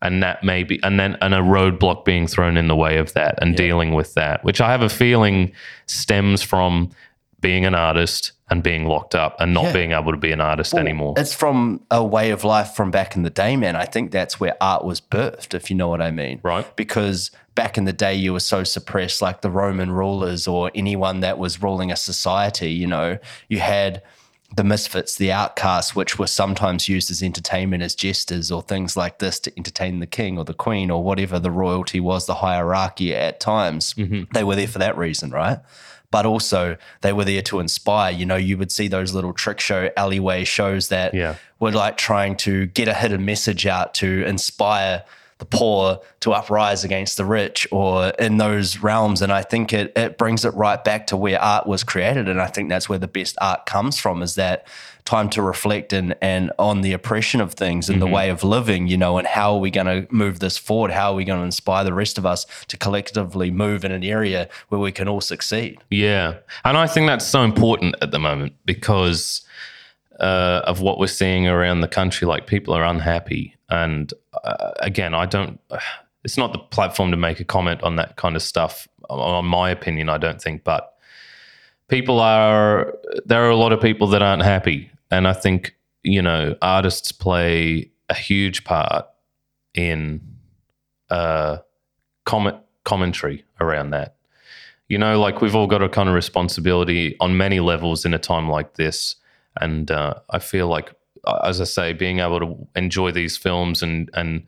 and 0.02 0.22
that 0.22 0.44
maybe 0.44 0.78
and 0.82 1.00
then 1.00 1.16
and 1.22 1.34
a 1.34 1.40
roadblock 1.40 2.04
being 2.04 2.26
thrown 2.26 2.56
in 2.58 2.68
the 2.68 2.76
way 2.76 2.98
of 2.98 3.14
that 3.14 3.42
and 3.42 3.56
dealing 3.56 3.94
with 3.94 4.12
that, 4.14 4.44
which 4.44 4.60
I 4.60 4.70
have 4.70 4.82
a 4.82 4.90
feeling 4.90 5.52
stems 5.86 6.42
from 6.42 6.90
being 7.40 7.64
an 7.64 7.74
artist 7.74 8.32
and 8.50 8.62
being 8.62 8.84
locked 8.84 9.14
up 9.14 9.40
and 9.40 9.54
not 9.54 9.66
Yeah. 9.66 9.72
being 9.72 9.92
able 9.92 10.10
to 10.10 10.18
be 10.18 10.32
an 10.32 10.40
artist 10.40 10.74
anymore. 10.74 11.14
It's 11.16 11.32
from 11.34 11.80
a 11.90 12.04
way 12.04 12.30
of 12.30 12.42
life 12.44 12.72
from 12.74 12.90
back 12.90 13.14
in 13.16 13.22
the 13.22 13.30
day, 13.30 13.56
man. 13.56 13.76
I 13.76 13.84
think 13.84 14.10
that's 14.10 14.40
where 14.40 14.56
art 14.60 14.84
was 14.84 15.00
birthed, 15.00 15.54
if 15.54 15.70
you 15.70 15.76
know 15.76 15.88
what 15.88 16.02
I 16.02 16.10
mean. 16.10 16.40
Right. 16.42 16.66
Because 16.76 17.30
back 17.54 17.78
in 17.78 17.84
the 17.84 17.92
day, 17.92 18.14
you 18.14 18.32
were 18.32 18.40
so 18.40 18.64
suppressed, 18.64 19.22
like 19.22 19.40
the 19.42 19.50
Roman 19.50 19.92
rulers 19.92 20.48
or 20.48 20.70
anyone 20.74 21.20
that 21.20 21.38
was 21.38 21.62
ruling 21.62 21.92
a 21.92 21.96
society, 21.96 22.72
you 22.72 22.86
know, 22.88 23.18
you 23.48 23.60
had 23.60 24.02
the 24.56 24.64
misfits, 24.64 25.14
the 25.14 25.30
outcasts, 25.30 25.94
which 25.94 26.18
were 26.18 26.26
sometimes 26.26 26.88
used 26.88 27.08
as 27.08 27.22
entertainment, 27.22 27.84
as 27.84 27.94
jesters 27.94 28.50
or 28.50 28.60
things 28.62 28.96
like 28.96 29.20
this 29.20 29.38
to 29.38 29.52
entertain 29.56 30.00
the 30.00 30.08
king 30.08 30.36
or 30.38 30.44
the 30.44 30.52
queen 30.54 30.90
or 30.90 31.04
whatever 31.04 31.38
the 31.38 31.52
royalty 31.52 32.00
was, 32.00 32.26
the 32.26 32.34
hierarchy 32.34 33.14
at 33.14 33.38
times. 33.38 33.94
Mm-hmm. 33.94 34.24
They 34.34 34.42
were 34.42 34.56
there 34.56 34.66
for 34.66 34.80
that 34.80 34.98
reason, 34.98 35.30
right? 35.30 35.60
But 36.10 36.26
also, 36.26 36.76
they 37.02 37.12
were 37.12 37.24
there 37.24 37.42
to 37.42 37.60
inspire. 37.60 38.10
You 38.12 38.26
know, 38.26 38.36
you 38.36 38.58
would 38.58 38.72
see 38.72 38.88
those 38.88 39.14
little 39.14 39.32
trick 39.32 39.60
show 39.60 39.90
alleyway 39.96 40.44
shows 40.44 40.88
that 40.88 41.14
Yeah. 41.14 41.36
were 41.60 41.70
like 41.70 41.96
trying 41.96 42.36
to 42.38 42.66
get 42.66 42.88
a 42.88 42.94
hidden 42.94 43.24
message 43.24 43.66
out 43.66 43.94
to 43.94 44.24
inspire 44.26 45.04
the 45.38 45.44
poor 45.46 46.00
to 46.20 46.32
uprise 46.32 46.84
against 46.84 47.16
the 47.16 47.24
rich 47.24 47.66
or 47.70 48.08
in 48.18 48.36
those 48.36 48.78
realms. 48.78 49.22
And 49.22 49.32
I 49.32 49.42
think 49.42 49.72
it 49.72 49.92
it 49.96 50.18
brings 50.18 50.44
it 50.44 50.52
right 50.54 50.82
back 50.84 51.06
to 51.06 51.16
where 51.16 51.40
art 51.40 51.66
was 51.66 51.82
created. 51.84 52.28
And 52.28 52.42
I 52.42 52.46
think 52.46 52.68
that's 52.68 52.88
where 52.90 52.98
the 52.98 53.08
best 53.08 53.38
art 53.40 53.64
comes 53.64 53.98
from 53.98 54.20
is 54.22 54.34
that 54.34 54.66
time 55.04 55.28
to 55.30 55.42
reflect 55.42 55.92
and 55.92 56.14
and 56.20 56.52
on 56.58 56.80
the 56.80 56.92
oppression 56.92 57.40
of 57.40 57.54
things 57.54 57.88
and 57.88 58.00
the 58.00 58.06
way 58.06 58.30
of 58.30 58.44
living, 58.44 58.86
you 58.86 58.96
know, 58.96 59.18
and 59.18 59.26
how 59.26 59.54
are 59.54 59.60
we 59.60 59.70
gonna 59.70 60.06
move 60.10 60.40
this 60.40 60.58
forward? 60.58 60.90
How 60.90 61.12
are 61.12 61.14
we 61.14 61.24
gonna 61.24 61.44
inspire 61.44 61.84
the 61.84 61.94
rest 61.94 62.18
of 62.18 62.26
us 62.26 62.46
to 62.68 62.76
collectively 62.76 63.50
move 63.50 63.84
in 63.84 63.92
an 63.92 64.04
area 64.04 64.48
where 64.68 64.80
we 64.80 64.92
can 64.92 65.08
all 65.08 65.20
succeed? 65.20 65.78
Yeah. 65.90 66.36
And 66.64 66.76
I 66.76 66.86
think 66.86 67.06
that's 67.06 67.26
so 67.26 67.42
important 67.42 67.96
at 68.02 68.10
the 68.10 68.18
moment 68.18 68.54
because 68.64 69.42
uh, 70.20 70.60
of 70.64 70.80
what 70.80 70.98
we're 70.98 71.06
seeing 71.06 71.48
around 71.48 71.80
the 71.80 71.88
country. 71.88 72.26
Like 72.26 72.46
people 72.46 72.74
are 72.74 72.84
unhappy. 72.84 73.56
And 73.68 74.12
uh, 74.44 74.72
again, 74.80 75.14
I 75.14 75.26
don't, 75.26 75.58
it's 76.24 76.36
not 76.36 76.52
the 76.52 76.58
platform 76.58 77.10
to 77.10 77.16
make 77.16 77.40
a 77.40 77.44
comment 77.44 77.82
on 77.82 77.96
that 77.96 78.16
kind 78.16 78.36
of 78.36 78.42
stuff, 78.42 78.86
on 79.08 79.46
my 79.46 79.70
opinion, 79.70 80.08
I 80.08 80.18
don't 80.18 80.40
think. 80.40 80.62
But 80.62 80.94
people 81.90 82.20
are, 82.20 82.94
there 83.26 83.44
are 83.44 83.50
a 83.50 83.56
lot 83.56 83.72
of 83.72 83.80
people 83.80 84.06
that 84.08 84.22
aren't 84.22 84.42
happy. 84.42 84.90
And 85.10 85.28
I 85.28 85.32
think, 85.34 85.76
you 86.02 86.22
know, 86.22 86.56
artists 86.62 87.12
play 87.12 87.90
a 88.08 88.14
huge 88.14 88.64
part 88.64 89.06
in 89.74 90.20
uh, 91.10 91.58
comment, 92.24 92.56
commentary 92.84 93.44
around 93.60 93.90
that 93.90 94.16
you 94.90 94.98
know 94.98 95.18
like 95.18 95.40
we've 95.40 95.54
all 95.54 95.66
got 95.66 95.82
a 95.82 95.88
kind 95.88 96.08
of 96.08 96.14
responsibility 96.14 97.16
on 97.20 97.36
many 97.36 97.60
levels 97.60 98.04
in 98.04 98.12
a 98.12 98.18
time 98.18 98.50
like 98.50 98.74
this 98.74 99.16
and 99.60 99.90
uh, 99.90 100.14
i 100.30 100.38
feel 100.38 100.66
like 100.66 100.92
uh, 101.24 101.40
as 101.44 101.60
i 101.60 101.64
say 101.64 101.92
being 101.94 102.18
able 102.18 102.40
to 102.40 102.68
enjoy 102.76 103.10
these 103.10 103.36
films 103.36 103.82
and 103.82 104.10
and 104.12 104.44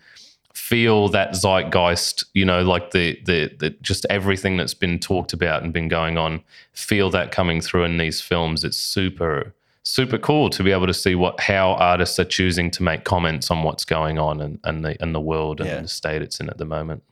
feel 0.73 1.09
that 1.09 1.35
zeitgeist 1.35 2.25
you 2.35 2.45
know 2.47 2.63
like 2.63 2.91
the, 2.93 3.21
the 3.27 3.51
the 3.59 3.71
just 3.83 4.07
everything 4.09 4.57
that's 4.57 4.73
been 4.85 4.99
talked 4.99 5.33
about 5.35 5.63
and 5.63 5.73
been 5.73 5.89
going 5.89 6.17
on 6.17 6.41
feel 6.73 7.11
that 7.11 7.31
coming 7.31 7.61
through 7.61 7.85
in 7.85 7.99
these 7.99 8.21
films 8.23 8.65
it's 8.65 8.79
super 8.79 9.53
super 9.83 10.17
cool 10.19 10.49
to 10.49 10.63
be 10.63 10.73
able 10.73 10.87
to 10.87 10.95
see 10.95 11.15
what 11.15 11.39
how 11.41 11.73
artists 11.75 12.19
are 12.19 12.25
choosing 12.39 12.71
to 12.71 12.83
make 12.83 13.05
comments 13.05 13.51
on 13.51 13.63
what's 13.63 13.85
going 13.85 14.19
on 14.19 14.41
and 14.41 14.59
and 14.65 14.83
the 14.85 14.97
and 15.03 15.15
the 15.15 15.21
world 15.21 15.61
and 15.61 15.69
Yeah. 15.69 15.81
the 15.83 15.89
state 15.89 16.23
it's 16.23 16.41
in 16.41 16.49
at 16.49 16.57
the 16.59 16.65
moment 16.79 17.03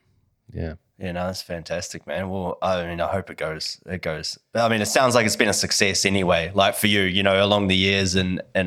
yeah 0.62 0.74
Yeah, 1.02 1.12
no, 1.12 1.22
that's 1.28 1.42
fantastic, 1.42 2.06
man. 2.06 2.28
Well, 2.32 2.58
I 2.60 2.84
mean, 2.88 3.00
I 3.00 3.08
hope 3.16 3.30
it 3.30 3.38
goes. 3.38 3.78
It 3.86 4.02
goes. 4.02 4.38
I 4.54 4.68
mean, 4.68 4.82
it 4.82 4.90
sounds 4.98 5.14
like 5.14 5.24
it's 5.28 5.40
been 5.42 5.48
a 5.56 5.60
success 5.66 6.04
anyway. 6.04 6.42
Like 6.62 6.74
for 6.80 6.88
you, 6.88 7.02
you 7.16 7.22
know, 7.22 7.36
along 7.48 7.68
the 7.68 7.76
years, 7.88 8.10
and 8.16 8.42
and 8.54 8.66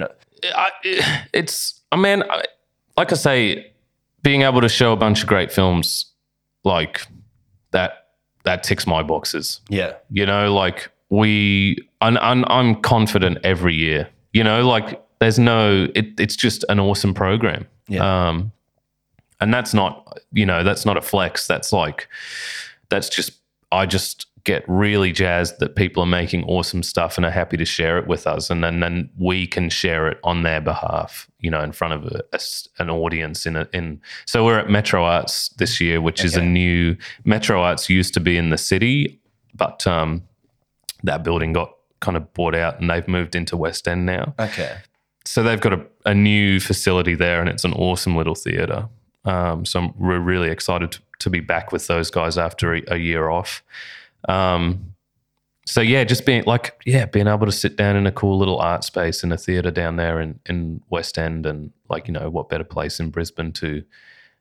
I, 0.65 0.69
it's 1.31 1.81
I 1.91 1.95
mean, 2.05 2.23
I, 2.23 2.41
like 2.97 3.11
I 3.11 3.15
say, 3.15 3.72
being 4.23 4.41
able 4.41 4.61
to 4.61 4.69
show 4.69 4.93
a 4.93 4.95
bunch 4.95 5.21
of 5.21 5.27
great 5.27 5.51
films 5.51 6.05
like 6.63 7.05
that 7.71 8.07
that 8.43 8.63
ticks 8.63 8.85
my 8.87 9.03
boxes. 9.03 9.61
yeah, 9.69 9.93
You 10.09 10.25
know, 10.25 10.53
like 10.53 10.91
we, 11.09 11.77
I'm, 12.01 12.17
I'm, 12.17 12.43
I'm 12.47 12.75
confident 12.81 13.37
every 13.43 13.73
year. 13.73 14.09
You 14.33 14.43
know, 14.43 14.67
like 14.67 15.01
there's 15.19 15.39
no, 15.39 15.87
it, 15.95 16.19
it's 16.19 16.35
just 16.35 16.65
an 16.69 16.79
awesome 16.79 17.13
program. 17.13 17.67
Yeah. 17.87 18.27
Um, 18.27 18.51
and 19.39 19.53
that's 19.53 19.73
not, 19.73 20.19
you 20.31 20.45
know, 20.45 20.63
that's 20.63 20.85
not 20.85 20.97
a 20.97 21.01
flex. 21.01 21.47
That's 21.47 21.71
like, 21.71 22.07
that's 22.89 23.09
just, 23.09 23.33
I 23.71 23.85
just 23.85 24.25
get 24.43 24.65
really 24.67 25.11
jazzed 25.11 25.59
that 25.59 25.75
people 25.75 26.03
are 26.03 26.07
making 26.07 26.43
awesome 26.43 26.83
stuff 26.83 27.17
and 27.17 27.25
are 27.25 27.31
happy 27.31 27.55
to 27.55 27.63
share 27.63 27.97
it 27.97 28.07
with 28.07 28.27
us. 28.27 28.49
And 28.49 28.61
then, 28.63 28.81
then 28.81 29.09
we 29.17 29.47
can 29.47 29.69
share 29.69 30.09
it 30.09 30.19
on 30.23 30.43
their 30.43 30.59
behalf, 30.59 31.29
you 31.39 31.49
know, 31.49 31.61
in 31.61 31.71
front 31.71 31.93
of 31.93 32.05
a, 32.11 32.23
a 32.33 32.39
an 32.79 32.89
audience 32.89 33.45
in 33.45 33.55
a, 33.55 33.69
in, 33.71 34.01
so 34.25 34.43
we're 34.43 34.59
at 34.59 34.69
Metro 34.69 35.05
Arts 35.05 35.49
this 35.57 35.79
year, 35.79 36.01
which 36.01 36.25
is 36.25 36.35
a 36.35 36.41
new, 36.41 36.97
Metro 37.23 37.61
Arts 37.61 37.89
used 37.89 38.13
to 38.15 38.19
be 38.19 38.35
in 38.35 38.49
the 38.49 38.57
city, 38.57 39.21
but, 39.53 39.87
um, 39.87 40.23
that 41.03 41.23
building 41.23 41.53
got 41.53 41.73
kind 42.01 42.17
of 42.17 42.33
bought 42.33 42.55
out 42.55 42.79
and 42.81 42.89
they've 42.89 43.07
moved 43.07 43.35
into 43.35 43.55
West 43.55 43.87
End 43.87 44.05
now. 44.05 44.33
okay, 44.39 44.77
So 45.25 45.41
they've 45.41 45.61
got 45.61 45.73
a, 45.73 45.85
a 46.05 46.13
new 46.13 46.59
facility 46.59 47.15
there 47.15 47.39
and 47.39 47.47
it's 47.47 47.63
an 47.63 47.73
awesome 47.73 48.17
little 48.17 48.35
theatre. 48.35 48.89
Um, 49.23 49.63
so 49.65 49.79
I'm, 49.79 49.93
we're 49.97 50.19
really 50.19 50.49
excited 50.49 50.91
to, 50.91 51.01
to 51.19 51.29
be 51.29 51.39
back 51.39 51.71
with 51.71 51.87
those 51.87 52.11
guys 52.11 52.37
after 52.37 52.75
a, 52.75 52.81
a 52.87 52.97
year 52.97 53.29
off. 53.29 53.63
Um, 54.27 54.93
so 55.65 55.79
yeah, 55.81 56.03
just 56.03 56.25
being 56.25 56.43
like, 56.45 56.79
yeah, 56.85 57.05
being 57.05 57.27
able 57.27 57.45
to 57.45 57.51
sit 57.51 57.77
down 57.77 57.95
in 57.95 58.05
a 58.05 58.11
cool 58.11 58.37
little 58.37 58.59
art 58.59 58.83
space 58.83 59.23
in 59.23 59.31
a 59.31 59.37
theatre 59.37 59.71
down 59.71 59.95
there 59.95 60.19
in, 60.19 60.39
in 60.45 60.81
West 60.89 61.17
End 61.17 61.45
and 61.45 61.71
like, 61.89 62.07
you 62.07 62.13
know, 62.13 62.29
what 62.29 62.49
better 62.49 62.65
place 62.65 62.99
in 62.99 63.09
Brisbane 63.11 63.53
to, 63.53 63.83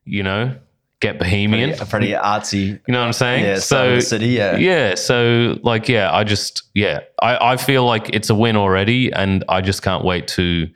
you 0.05 0.23
know, 0.25 0.57
get 0.99 1.19
bohemian. 1.19 1.71
pretty, 1.71 1.91
pretty 1.91 2.11
artsy. 2.13 2.81
You 2.87 2.93
know 2.93 3.01
what 3.01 3.07
I'm 3.07 3.13
saying? 3.13 3.45
Yeah, 3.45 3.59
So 3.61 4.01
city, 4.01 4.29
yeah. 4.29 4.57
Yeah. 4.57 4.95
So 4.97 5.59
like, 5.63 5.89
yeah, 5.89 6.13
I 6.13 6.25
just, 6.25 6.65
yeah, 6.75 7.01
I, 7.21 7.53
I 7.53 7.57
feel 7.57 7.85
like 7.85 8.09
it's 8.11 8.31
a 8.31 8.35
win 8.35 8.57
already. 8.57 9.13
And 9.13 9.45
I 9.49 9.61
just 9.61 9.83
can't 9.83 10.05
wait 10.05 10.27
to 10.29 10.69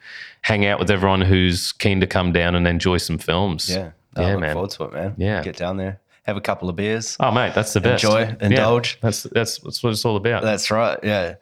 hang 0.42 0.64
out 0.64 0.78
with 0.78 0.90
everyone 0.92 1.22
who's 1.22 1.72
keen 1.72 2.00
to 2.00 2.07
come 2.07 2.30
down 2.32 2.54
and 2.54 2.68
enjoy 2.68 2.98
some 2.98 3.18
films. 3.18 3.68
Yeah, 3.68 3.90
I 4.14 4.22
Yeah, 4.22 4.30
look 4.32 4.40
man. 4.40 4.52
forward 4.52 4.70
to 4.70 4.84
it, 4.84 4.92
man. 4.92 5.14
Yeah. 5.16 5.42
get 5.42 5.57
down 5.57 5.76
there, 5.76 6.00
have 6.27 6.37
a 6.37 6.41
couple 6.41 6.68
of 6.68 6.77
beers. 6.77 7.16
Oh, 7.20 7.31
mate, 7.31 7.55
that's 7.55 7.72
the 7.72 7.81
best. 7.81 8.03
Enjoy, 8.05 8.20
Yeah. 8.20 8.35
indulge. 8.41 8.99
That's, 9.01 9.22
that's, 9.24 9.59
that's 9.59 9.83
what 9.83 9.91
it's 9.91 10.05
all 10.05 10.16
about. 10.16 10.43
That's 10.43 10.70
right. 10.70 10.99
Yeah. 11.03 11.35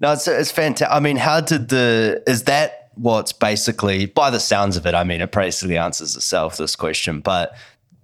No, 0.00 0.12
it's 0.12 0.26
it's 0.26 0.50
fantastic. 0.50 0.88
I 0.94 0.98
mean, 1.00 1.16
how 1.16 1.40
did 1.40 1.68
the 1.68 2.22
is 2.26 2.44
that 2.44 2.90
what's 2.94 3.32
basically 3.32 4.06
by 4.06 4.30
the 4.30 4.40
sounds 4.40 4.76
of 4.76 4.84
it? 4.86 4.94
I 4.94 5.04
mean, 5.04 5.20
it 5.20 5.30
basically 5.30 5.78
answers 5.78 6.16
itself 6.16 6.56
this 6.56 6.74
question, 6.74 7.20
but 7.20 7.54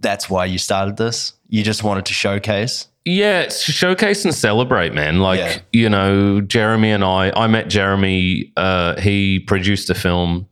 that's 0.00 0.30
why 0.30 0.44
you 0.44 0.58
started 0.58 0.96
this. 0.96 1.32
You 1.48 1.64
just 1.64 1.82
wanted 1.82 2.06
to 2.06 2.12
showcase. 2.12 2.86
Yeah, 3.04 3.48
showcase 3.48 4.24
and 4.24 4.34
celebrate, 4.34 4.92
man. 4.94 5.18
Like, 5.20 5.38
Yeah. 5.40 5.58
you 5.72 5.88
know, 5.88 6.40
Jeremy 6.42 6.90
and 6.90 7.02
I, 7.02 7.32
I 7.34 7.46
met 7.46 7.68
Jeremy, 7.70 8.52
uh, 8.56 9.00
he 9.00 9.40
produced 9.40 9.88
a 9.90 9.94
film 9.94 10.46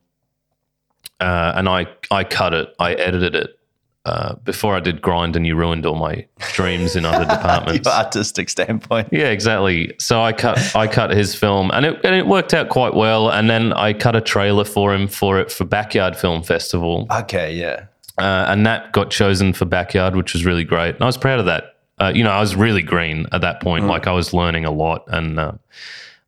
uh, 1.21 1.53
and 1.55 1.69
I, 1.69 1.87
I 2.11 2.25
cut 2.25 2.55
it, 2.55 2.75
I 2.79 2.95
edited 2.95 3.35
it. 3.35 3.59
Uh, 4.07 4.37
before 4.45 4.77
I 4.77 4.79
did 4.79 5.03
grind, 5.03 5.35
and 5.35 5.45
you 5.45 5.57
ruined 5.57 5.85
all 5.85 5.97
my 5.97 6.25
dreams 6.53 6.95
in 6.95 7.05
other 7.05 7.25
departments. 7.35 7.89
Your 7.89 7.95
artistic 7.97 8.49
standpoint. 8.49 9.09
Yeah, 9.11 9.31
exactly. 9.31 9.95
So 9.99 10.23
I 10.23 10.33
cut 10.33 10.77
I 10.77 10.87
cut 10.87 11.11
his 11.11 11.35
film, 11.35 11.73
and 11.73 11.85
it 11.85 11.99
and 12.05 12.15
it 12.15 12.29
worked 12.29 12.55
out 12.55 12.69
quite 12.69 12.95
well. 12.95 13.29
And 13.31 13.51
then 13.51 13.73
I 13.73 13.93
cut 13.93 14.15
a 14.15 14.21
trailer 14.21 14.65
for 14.65 14.95
him 14.95 15.09
for 15.09 15.41
it 15.41 15.51
for 15.51 15.65
Backyard 15.65 16.17
Film 16.17 16.45
Festival, 16.45 17.09
Okay, 17.11 17.53
yeah. 17.57 17.87
uh, 18.19 18.47
and 18.49 18.65
that 18.65 18.93
got 18.93 19.11
chosen 19.11 19.53
for 19.53 19.65
Backyard, 19.65 20.15
which 20.15 20.35
was 20.35 20.45
really 20.45 20.63
great. 20.65 20.95
And 20.95 21.03
I 21.03 21.07
was 21.07 21.17
proud 21.19 21.41
of 21.41 21.47
that. 21.47 21.75
Uh, 22.01 22.13
you 22.15 22.23
know, 22.23 22.31
I 22.31 22.39
was 22.39 22.55
really 22.55 22.83
green 22.83 23.27
at 23.33 23.41
that 23.41 23.61
point. 23.61 23.87
Like 23.89 24.07
I 24.07 24.13
was 24.13 24.33
learning 24.33 24.65
a 24.67 24.71
lot, 24.71 25.03
and 25.09 25.41
uh, 25.41 25.53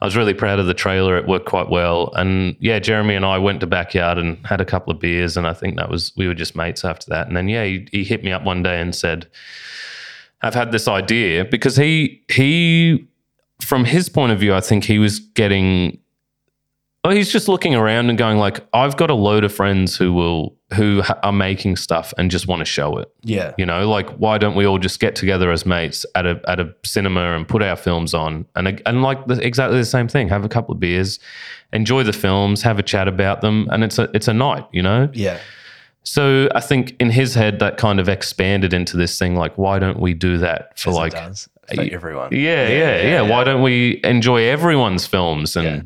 I 0.00 0.04
was 0.04 0.16
really 0.16 0.34
proud 0.34 0.60
of 0.60 0.66
the 0.66 0.74
trailer. 0.74 1.16
It 1.16 1.26
worked 1.26 1.46
quite 1.46 1.68
well. 1.68 2.12
And 2.14 2.56
yeah, 2.60 2.78
Jeremy 2.78 3.16
and 3.16 3.24
I 3.24 3.38
went 3.38 3.60
to 3.60 3.66
Backyard 3.66 4.16
and 4.16 4.44
had 4.46 4.60
a 4.60 4.64
couple 4.64 4.92
of 4.92 5.00
beers, 5.00 5.36
and 5.36 5.46
I 5.46 5.52
think 5.52 5.76
that 5.76 5.90
was 5.90 6.12
we 6.16 6.28
were 6.28 6.34
just 6.34 6.54
mates 6.54 6.84
after 6.84 7.10
that. 7.10 7.26
And 7.26 7.36
then 7.36 7.48
yeah, 7.48 7.64
he, 7.64 7.88
he 7.90 8.04
hit 8.04 8.22
me 8.22 8.30
up 8.30 8.44
one 8.44 8.62
day 8.62 8.80
and 8.80 8.94
said, 8.94 9.26
I've 10.40 10.54
had 10.54 10.70
this 10.70 10.86
idea 10.86 11.44
because 11.44 11.76
he 11.76 12.22
he 12.28 13.08
from 13.60 13.84
his 13.84 14.08
point 14.08 14.30
of 14.32 14.38
view, 14.38 14.54
I 14.54 14.60
think 14.60 14.84
he 14.84 14.98
was 14.98 15.18
getting. 15.18 15.98
Oh, 17.04 17.10
he's 17.10 17.32
just 17.32 17.48
looking 17.48 17.74
around 17.74 18.08
and 18.08 18.18
going 18.18 18.38
like, 18.38 18.66
I've 18.72 18.96
got 18.96 19.08
a 19.08 19.14
load 19.14 19.44
of 19.44 19.52
friends 19.52 19.96
who 19.96 20.12
will 20.12 20.57
who 20.74 21.00
ha- 21.00 21.18
are 21.22 21.32
making 21.32 21.76
stuff 21.76 22.12
and 22.18 22.30
just 22.30 22.46
want 22.46 22.60
to 22.60 22.64
show 22.66 22.98
it. 22.98 23.10
Yeah. 23.22 23.54
You 23.56 23.64
know, 23.64 23.88
like 23.88 24.10
why 24.18 24.36
don't 24.36 24.54
we 24.54 24.66
all 24.66 24.78
just 24.78 25.00
get 25.00 25.16
together 25.16 25.50
as 25.50 25.64
mates 25.64 26.04
at 26.14 26.26
a 26.26 26.40
at 26.46 26.60
a 26.60 26.74
cinema 26.84 27.34
and 27.34 27.48
put 27.48 27.62
our 27.62 27.76
films 27.76 28.12
on 28.12 28.44
and 28.54 28.82
and 28.84 29.02
like 29.02 29.24
the, 29.26 29.34
exactly 29.46 29.78
the 29.78 29.84
same 29.86 30.08
thing. 30.08 30.28
Have 30.28 30.44
a 30.44 30.48
couple 30.48 30.74
of 30.74 30.80
beers, 30.80 31.18
enjoy 31.72 32.02
the 32.02 32.12
films, 32.12 32.60
have 32.62 32.78
a 32.78 32.82
chat 32.82 33.08
about 33.08 33.40
them, 33.40 33.66
and 33.70 33.82
it's 33.82 33.98
a 33.98 34.10
it's 34.14 34.28
a 34.28 34.34
night. 34.34 34.66
You 34.72 34.82
know. 34.82 35.08
Yeah. 35.14 35.38
So 36.02 36.48
I 36.54 36.60
think 36.60 36.96
in 37.00 37.10
his 37.10 37.34
head 37.34 37.58
that 37.60 37.76
kind 37.76 38.00
of 38.00 38.08
expanded 38.08 38.72
into 38.72 38.96
this 38.96 39.18
thing 39.18 39.36
like, 39.36 39.56
why 39.58 39.78
don't 39.78 40.00
we 40.00 40.14
do 40.14 40.38
that 40.38 40.78
for 40.78 40.90
like 40.90 41.12
for 41.12 41.82
everyone. 41.82 42.32
yeah, 42.32 42.66
yeah, 42.68 43.02
yeah, 43.02 43.20
Why 43.22 43.44
don't 43.44 43.60
we 43.62 44.00
enjoy 44.04 44.44
everyone's 44.44 45.06
films? 45.06 45.54
And, 45.54 45.66
Yeah. 45.66 45.82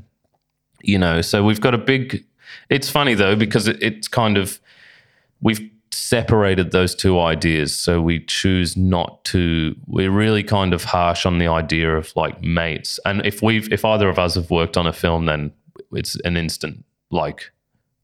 you 0.82 0.98
know, 0.98 1.22
so 1.22 1.42
we've 1.44 1.60
got 1.60 1.74
a 1.74 1.78
big. 1.78 2.24
It's 2.70 2.88
funny 2.88 3.14
though, 3.14 3.34
because 3.34 3.66
it, 3.68 3.82
it's 3.82 4.06
kind 4.08 4.36
of. 4.38 4.60
We've 5.42 5.70
separated 5.90 6.72
those 6.72 6.94
two 6.94 7.20
ideas. 7.20 7.74
So 7.74 8.00
we 8.00 8.24
choose 8.24 8.76
not 8.76 9.24
to. 9.26 9.74
We're 9.86 10.10
really 10.10 10.42
kind 10.42 10.72
of 10.72 10.84
harsh 10.84 11.26
on 11.26 11.38
the 11.38 11.48
idea 11.48 11.96
of 11.96 12.12
like 12.16 12.42
mates. 12.42 12.98
And 13.04 13.24
if 13.26 13.42
we've. 13.42 13.70
If 13.72 13.84
either 13.84 14.08
of 14.08 14.18
us 14.18 14.34
have 14.36 14.50
worked 14.50 14.76
on 14.76 14.86
a 14.86 14.92
film, 14.92 15.26
then 15.26 15.52
it's 15.92 16.16
an 16.24 16.36
instant, 16.36 16.84
like, 17.10 17.50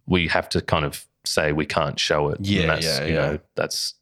we 0.06 0.28
have 0.28 0.48
to 0.50 0.60
kind 0.60 0.84
of 0.84 1.06
say 1.24 1.52
we 1.52 1.66
can't 1.66 1.98
show 1.98 2.28
it. 2.28 2.38
And 2.38 2.46
Yeah, 2.46 2.66
that's, 2.66 2.86
yeah, 2.86 3.04
you 3.04 3.14
yeah. 3.14 3.20
know, 3.20 3.38
that's 3.54 3.94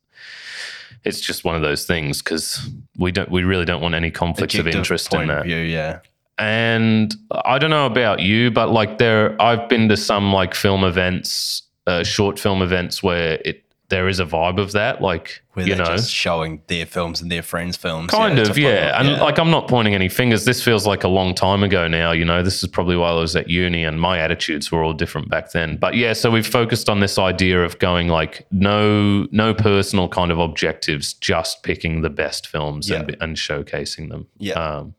it's 1.04 1.20
just 1.20 1.44
one 1.44 1.54
of 1.54 1.62
those 1.62 1.86
things 1.86 2.20
because 2.20 2.68
we 2.98 3.12
don't 3.12 3.30
we 3.30 3.44
really 3.44 3.64
don't 3.64 3.80
want 3.80 3.94
any 3.94 4.10
conflicts 4.10 4.56
of 4.56 4.66
interest 4.66 5.14
in 5.14 5.28
that. 5.28 5.44
view, 5.44 5.56
yeah. 5.56 6.00
And 6.38 7.14
I 7.30 7.58
don't 7.58 7.70
know 7.70 7.86
about 7.86 8.20
you, 8.20 8.50
but 8.50 8.70
like 8.70 8.98
there, 8.98 9.40
I've 9.40 9.68
been 9.68 9.88
to 9.88 9.96
some 9.96 10.32
like 10.32 10.54
film 10.54 10.84
events, 10.84 11.62
uh, 11.86 12.02
short 12.02 12.38
film 12.38 12.62
events 12.62 13.02
where 13.02 13.40
it 13.44 13.62
there 13.88 14.08
is 14.08 14.18
a 14.18 14.24
vibe 14.24 14.58
of 14.58 14.72
that, 14.72 15.00
like 15.00 15.42
Where 15.52 15.64
you 15.64 15.74
they're 15.76 15.84
know, 15.84 15.92
just 15.96 16.12
showing 16.12 16.60
their 16.66 16.86
films 16.86 17.20
and 17.20 17.30
their 17.30 17.42
friends' 17.42 17.76
films. 17.76 18.10
kind 18.10 18.38
of 18.38 18.58
yeah. 18.58 19.00
And 19.00 19.20
like 19.20 19.38
I'm 19.38 19.50
not 19.50 19.68
pointing 19.68 19.94
any 19.94 20.08
fingers. 20.08 20.44
This 20.44 20.62
feels 20.62 20.86
like 20.86 21.04
a 21.04 21.08
long 21.08 21.34
time 21.34 21.62
ago 21.62 21.86
now. 21.86 22.10
You 22.10 22.24
know, 22.24 22.42
this 22.42 22.62
is 22.64 22.68
probably 22.68 22.96
while 22.96 23.16
I 23.16 23.20
was 23.20 23.36
at 23.36 23.48
uni, 23.48 23.84
and 23.84 24.00
my 24.00 24.18
attitudes 24.18 24.72
were 24.72 24.82
all 24.82 24.92
different 24.92 25.28
back 25.28 25.52
then. 25.52 25.76
But 25.76 25.94
yeah, 25.94 26.14
so 26.14 26.30
we've 26.30 26.46
focused 26.46 26.88
on 26.88 26.98
this 26.98 27.16
idea 27.16 27.64
of 27.64 27.78
going 27.78 28.08
like 28.08 28.46
no 28.50 29.28
no 29.30 29.54
personal 29.54 30.08
kind 30.08 30.32
of 30.32 30.38
objectives, 30.40 31.12
just 31.14 31.62
picking 31.62 32.02
the 32.02 32.10
best 32.10 32.48
films 32.48 32.90
and, 32.90 33.16
and 33.20 33.36
showcasing 33.36 34.08
them. 34.08 34.26
Yeah. 34.38 34.54
Um, 34.54 34.94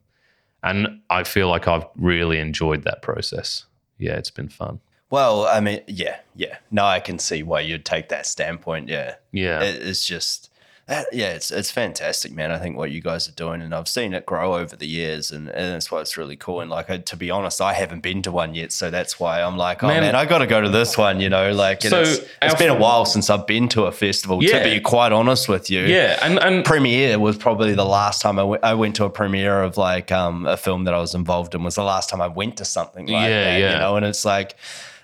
and 0.64 1.02
I 1.10 1.24
feel 1.24 1.50
like 1.50 1.68
I've 1.68 1.86
really 1.98 2.40
enjoyed 2.40 2.84
that 2.84 3.02
process. 3.02 3.66
Yeah, 3.98 4.14
it's 4.14 4.32
been 4.32 4.50
fun. 4.50 4.80
Well, 5.10 5.46
I 5.48 5.60
mean, 5.62 5.82
yeah, 5.88 6.18
yeah. 6.36 6.58
No, 6.70 6.86
I 6.86 7.00
can 7.00 7.18
see 7.20 7.42
why 7.44 7.62
you'd 7.62 7.86
take 7.86 8.10
that 8.10 8.26
standpoint. 8.26 8.90
Yeah, 8.90 9.16
Yeah. 9.32 9.62
It- 9.62 9.82
it's 9.88 10.06
just, 10.06 10.50
that, 10.88 11.08
yeah, 11.12 11.32
it's 11.32 11.52
it's 11.52 11.70
fantastic, 11.70 12.32
man. 12.32 12.50
I 12.50 12.58
think 12.60 12.78
what 12.78 12.92
you 12.92 13.02
guys 13.02 13.28
are 13.28 13.34
doing, 13.34 13.62
and 13.62 13.76
I've 13.76 13.90
seen 13.90 14.14
it 14.14 14.26
grow 14.26 14.56
over 14.56 14.74
the 14.78 14.88
years, 14.88 15.32
and, 15.32 15.50
and 15.50 15.74
that's 15.74 15.92
why 15.92 16.00
it's 16.00 16.16
really 16.16 16.38
cool. 16.38 16.62
And 16.62 16.70
like, 16.70 16.90
I, 16.90 16.98
to 17.00 17.18
be 17.18 17.30
honest, 17.30 17.60
I 17.60 17.74
haven't 17.74 18.00
been 18.04 18.22
to 18.22 18.32
one 18.32 18.56
yet, 18.56 18.72
so 18.72 18.90
that's 18.90 19.20
why 19.20 19.42
I'm 19.42 19.58
like, 19.58 19.84
oh 19.84 19.88
Man. 19.88 20.00
man, 20.02 20.16
I 20.16 20.24
got 20.26 20.38
to 20.38 20.48
go 20.48 20.62
to 20.62 20.70
this 20.70 20.98
one. 20.98 21.20
You 21.20 21.28
know, 21.30 21.52
like, 21.52 21.82
So 21.82 22.02
it's, 22.04 22.22
it's 22.42 22.56
been 22.56 22.70
a 22.70 22.78
while 22.78 23.04
since 23.04 23.30
I've 23.30 23.46
been 23.46 23.68
to 23.70 23.84
a 23.84 23.92
festival. 23.92 24.42
Yeah. 24.42 24.60
To 24.64 24.70
be 24.76 24.80
quite 24.80 25.12
honest 25.12 25.50
with 25.50 25.70
you, 25.70 25.82
yeah, 25.82 26.20
and 26.22 26.40
and 26.40 26.64
premiere 26.64 27.20
was 27.20 27.36
probably 27.38 27.74
the 27.74 27.84
last 27.86 28.22
time 28.22 28.40
I 28.40 28.44
went- 28.44 28.64
I 28.64 28.74
went 28.74 28.96
to 28.96 29.04
a 29.06 29.10
premiere 29.10 29.64
of 29.64 29.76
like 29.76 30.12
um, 30.14 30.46
a 30.48 30.56
film 30.56 30.86
that 30.86 30.94
I 30.94 31.00
was 31.00 31.14
involved 31.16 31.54
in 31.54 31.64
was 31.64 31.76
the 31.76 31.84
last 31.84 32.10
time 32.10 32.22
I 32.22 32.28
went 32.28 32.56
to 32.58 32.66
something 32.66 33.08
like 33.08 33.24
Yeah, 33.30 33.44
that, 33.44 33.60
yeah. 33.60 33.74
you 33.74 33.80
know, 33.80 33.98
and 33.98 34.06
it's 34.06 34.24
like 34.24 34.56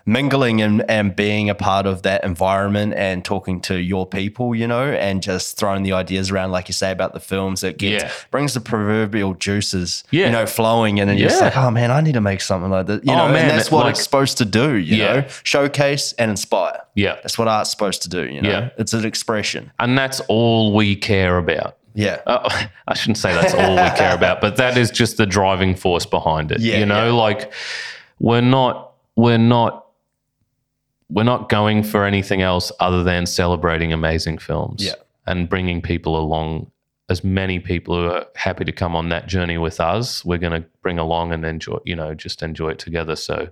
mingling 0.05 0.61
and, 0.61 0.83
and 0.89 1.15
being 1.15 1.49
a 1.49 1.55
part 1.55 1.85
of 1.85 2.01
that 2.01 2.23
environment 2.25 2.93
and 2.95 3.23
talking 3.23 3.61
to 3.61 3.75
your 3.79 4.05
people, 4.05 4.53
you 4.53 4.67
know, 4.67 4.91
and 4.91 5.23
just 5.23 5.55
throwing 5.57 5.83
the 5.83 5.93
ideas 5.93 6.29
around, 6.29 6.51
like 6.51 6.67
you 6.67 6.73
say 6.73 6.91
about 6.91 7.13
the 7.13 7.19
films, 7.19 7.63
it 7.63 7.77
gets 7.77 8.03
Yeah. 8.03 8.11
brings 8.29 8.53
the 8.53 8.59
proverbial 8.59 9.33
juices, 9.35 10.03
Yeah. 10.11 10.25
you 10.25 10.31
know, 10.33 10.45
flowing 10.45 10.97
in 10.97 11.07
and 11.07 11.17
you're 11.17 11.29
just 11.29 11.41
like, 11.41 11.55
oh 11.55 11.71
man, 11.71 11.89
I 11.89 12.01
need 12.01 12.13
to 12.15 12.21
make 12.21 12.41
something 12.41 12.69
like 12.69 12.87
that. 12.87 13.05
You 13.05 13.13
Oh, 13.13 13.15
know, 13.27 13.27
man, 13.33 13.49
and 13.49 13.57
that's 13.57 13.71
what 13.71 13.85
like- 13.85 13.91
it's 13.91 14.03
supposed 14.03 14.37
to 14.39 14.45
do, 14.45 14.73
you 14.75 14.97
Yeah. 14.97 15.13
know, 15.13 15.23
showcase 15.43 16.13
and 16.19 16.29
inspire. 16.31 16.81
yeah, 16.95 17.15
That's 17.23 17.37
what 17.37 17.47
art's 17.47 17.69
supposed 17.71 18.01
to 18.01 18.09
do, 18.09 18.25
you 18.25 18.41
know. 18.41 18.49
Yeah. 18.49 18.69
It's 18.77 18.93
an 18.93 19.05
expression. 19.05 19.71
and 19.79 19.97
that's 19.97 20.19
all 20.27 20.73
we 20.73 20.95
care 20.97 21.37
about. 21.37 21.77
Yeah. 21.95 22.17
Uh, 22.27 22.49
I 22.87 22.93
shouldn't 22.95 23.19
say 23.19 23.33
that's 23.33 23.53
all 23.53 23.71
we 23.75 23.89
care 23.97 24.13
about, 24.15 24.41
but 24.41 24.57
that 24.57 24.77
is 24.77 24.91
just 24.91 25.15
the 25.17 25.25
driving 25.25 25.75
force 25.75 26.05
behind 26.05 26.51
it. 26.51 26.59
Yeah, 26.59 26.79
you 26.79 26.85
know, 26.85 27.05
yeah. 27.07 27.11
like 27.13 27.53
we're 28.19 28.41
not 28.41 28.91
we're 29.15 29.37
not 29.37 29.85
we're 31.13 31.23
not 31.23 31.47
going 31.49 31.83
for 31.83 32.05
anything 32.05 32.41
else 32.41 32.71
other 32.79 33.03
than 33.03 33.25
celebrating 33.25 33.93
amazing 33.93 34.37
films 34.39 34.83
Yeah. 34.85 34.93
and 35.27 35.47
bringing 35.47 35.81
people 35.81 36.17
along. 36.19 36.71
As 37.09 37.21
many 37.23 37.59
people 37.59 37.95
who 37.95 38.07
are 38.15 38.25
happy 38.35 38.63
to 38.63 38.71
come 38.71 38.95
on 38.95 39.09
that 39.09 39.27
journey 39.27 39.57
with 39.57 39.79
us, 39.81 40.23
we're 40.25 40.37
going 40.39 40.61
to 40.61 40.67
bring 40.81 40.97
along 40.97 41.33
and 41.33 41.45
enjoy. 41.45 41.77
You 41.85 41.95
know, 41.97 42.13
just 42.15 42.41
enjoy 42.41 42.69
it 42.69 42.79
together. 42.79 43.15
So, 43.17 43.49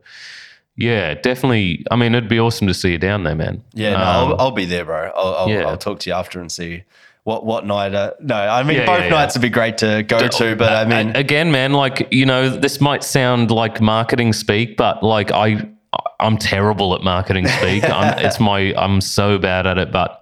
yeah, 0.78 1.16
definitely. 1.16 1.86
I 1.92 1.98
mean, 1.98 2.16
it'd 2.16 2.30
be 2.30 2.40
awesome 2.40 2.68
to 2.68 2.74
see 2.74 2.92
you 2.94 2.98
down 2.98 3.24
there, 3.24 3.36
man. 3.36 3.62
Yeah, 3.74 3.92
no, 3.92 3.98
Um, 3.98 4.02
I'll, 4.04 4.42
I'll 4.42 4.52
be 4.52 4.66
there, 4.66 4.86
bro. 4.86 5.12
I'll, 5.16 5.36
I'll, 5.36 5.50
yeah. 5.50 5.68
I'll 5.68 5.78
talk 5.78 6.00
to 6.00 6.10
you 6.10 6.16
after 6.16 6.40
and 6.40 6.52
see 6.52 6.84
what 7.24 7.46
what 7.46 7.66
night. 7.66 7.94
Uh, 7.94 8.14
no, 8.22 8.36
I 8.36 8.64
mean 8.64 8.78
Yeah, 8.78 8.86
both 8.86 9.04
yeah, 9.04 9.10
nights 9.10 9.36
would 9.36 9.42
be 9.44 9.50
great 9.50 9.78
to 9.80 10.02
go 10.04 10.28
to, 10.28 10.56
but 10.56 10.72
I 10.72 10.86
mean, 10.86 11.16
again, 11.16 11.52
man, 11.52 11.74
like 11.74 12.08
you 12.12 12.26
know, 12.26 12.50
this 12.50 12.80
might 12.82 13.04
sound 13.04 13.52
like 13.52 13.80
marketing 13.82 14.34
speak, 14.34 14.78
but 14.78 15.04
like 15.04 15.30
I, 15.32 15.70
I'm 16.20 16.38
terrible 16.38 16.96
at 16.96 17.02
marketing 17.04 17.48
speak. 17.48 17.84
I'm, 17.84 18.18
it's 18.26 18.40
my, 18.40 18.74
I'm 18.78 19.02
so 19.02 19.38
bad 19.38 19.68
at 19.68 19.78
it. 19.78 19.92
But 19.92 20.22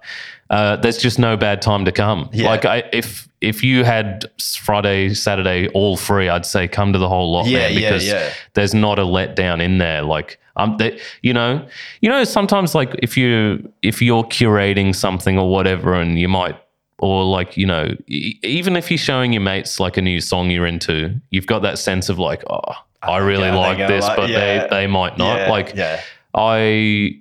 uh, 0.50 0.76
there's 0.76 0.98
just 0.98 1.18
no 1.18 1.36
bad 1.36 1.62
time 1.62 1.84
to 1.84 1.92
come. 1.92 2.28
Yeah. 2.32 2.46
Like 2.46 2.64
I, 2.64 2.84
if 2.92 3.28
if 3.40 3.62
you 3.62 3.84
had 3.84 4.24
Friday, 4.58 5.14
Saturday 5.14 5.68
all 5.68 5.96
free, 5.96 6.28
I'd 6.28 6.44
say 6.44 6.68
come 6.68 6.92
to 6.92 6.98
the 6.98 7.08
whole 7.08 7.32
lot, 7.32 7.46
Yeah, 7.46 7.60
man, 7.60 7.72
yeah, 7.72 7.78
because 7.78 8.06
yeah. 8.06 8.32
there's 8.54 8.74
not 8.74 8.98
a 8.98 9.02
letdown 9.02 9.62
in 9.62 9.78
there. 9.78 10.02
Like 10.02 10.38
um, 10.56 10.76
they, 10.78 11.00
you 11.22 11.32
know, 11.32 11.66
you 12.00 12.10
know, 12.10 12.24
sometimes 12.24 12.74
like 12.74 12.94
if 12.98 13.16
you 13.16 13.72
if 13.82 14.02
you're 14.02 14.24
curating 14.24 14.94
something 14.94 15.38
or 15.38 15.48
whatever, 15.50 15.94
and 15.94 16.18
you 16.18 16.28
might 16.28 16.56
or 16.98 17.24
like 17.24 17.56
you 17.56 17.64
know 17.64 17.94
e- 18.08 18.38
even 18.42 18.76
if 18.76 18.90
you're 18.90 18.98
showing 18.98 19.32
your 19.32 19.40
mates 19.42 19.80
like 19.80 19.96
a 19.96 20.02
new 20.02 20.20
song 20.20 20.50
you're 20.50 20.66
into 20.66 21.18
you've 21.30 21.46
got 21.46 21.62
that 21.62 21.78
sense 21.78 22.10
of 22.10 22.18
like 22.18 22.44
oh 22.50 22.74
i 23.02 23.18
really 23.18 23.50
like 23.50 23.78
this 23.78 24.04
like- 24.04 24.16
but 24.16 24.28
yeah. 24.30 24.62
they 24.62 24.68
they 24.70 24.86
might 24.86 25.16
not. 25.18 25.38
yeah, 25.38 25.50
like 25.50 25.72
yeah, 25.74 26.00
i 26.34 27.20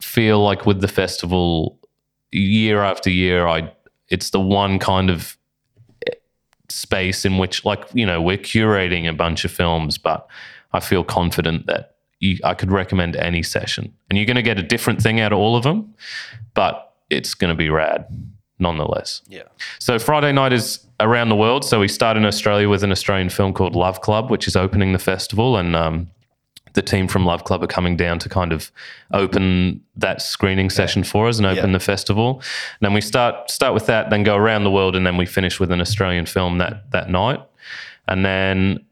feel 0.00 0.42
like 0.42 0.66
with 0.66 0.80
the 0.80 0.88
festival 0.88 1.78
year 2.32 2.82
after 2.82 3.10
year 3.10 3.46
i 3.46 3.70
it's 4.08 4.30
the 4.30 4.40
one 4.40 4.78
kind 4.78 5.08
of 5.10 5.36
eh, 6.06 6.14
space 6.68 7.24
in 7.24 7.38
which 7.38 7.64
like 7.64 7.84
you 7.94 8.04
know 8.04 8.20
we're 8.20 8.36
curating 8.38 9.08
a 9.08 9.12
bunch 9.12 9.44
of 9.44 9.50
films 9.50 9.96
but 9.98 10.26
i 10.72 10.80
feel 10.80 11.04
confident 11.04 11.66
that 11.66 11.94
you, 12.20 12.38
i 12.44 12.54
could 12.54 12.70
recommend 12.70 13.16
any 13.16 13.42
session. 13.42 13.92
And 14.08 14.18
you're 14.18 14.26
going 14.26 14.36
to 14.36 14.42
get 14.42 14.58
a 14.58 14.62
different 14.62 15.00
thing 15.02 15.20
out 15.20 15.32
of 15.32 15.38
all 15.38 15.56
of 15.56 15.62
them 15.62 15.94
but 16.54 16.92
it's 17.10 17.34
going 17.34 17.50
to 17.50 17.56
be 17.56 17.68
rad 17.70 18.06
nonetheless 18.58 19.22
yeah, 19.28 19.42
so 19.78 19.98
Friday 19.98 20.32
night 20.32 20.52
is 20.52 20.86
around 21.00 21.28
the 21.28 21.36
world. 21.36 21.64
So 21.64 21.80
we 21.80 21.88
start 21.88 22.16
in 22.16 22.24
Australia 22.24 22.68
with 22.68 22.84
an 22.84 22.92
Australian 22.92 23.28
film 23.28 23.52
called 23.52 23.74
Love 23.74 24.00
Club, 24.00 24.30
which 24.30 24.46
is 24.46 24.54
opening 24.54 24.92
the 24.92 24.98
festival, 25.00 25.56
and 25.56 25.74
um, 25.74 26.08
the 26.74 26.82
team 26.82 27.08
from 27.08 27.26
Love 27.26 27.42
Club 27.44 27.62
are 27.64 27.68
coming 27.68 27.96
down 27.96 28.18
to 28.20 28.28
kind 28.28 28.52
of 28.52 28.70
open 29.12 29.80
that 29.96 30.22
screening 30.22 30.70
session 30.70 31.02
for 31.02 31.26
us 31.28 31.38
and 31.38 31.46
open 31.46 31.70
Yeah. 31.70 31.72
the 31.72 31.80
festival. 31.80 32.36
And 32.80 32.86
then 32.86 32.92
we 32.94 33.00
start 33.00 33.50
start 33.50 33.74
with 33.74 33.86
that, 33.86 34.10
then 34.10 34.22
go 34.22 34.36
around 34.36 34.62
the 34.64 34.70
world, 34.70 34.94
and 34.94 35.04
then 35.04 35.16
we 35.16 35.26
finish 35.26 35.58
with 35.58 35.70
an 35.72 35.80
Australian 35.80 36.26
film 36.26 36.58
that 36.58 36.90
that 36.92 37.10
night. 37.10 37.40
And 38.06 38.24
then 38.24 38.84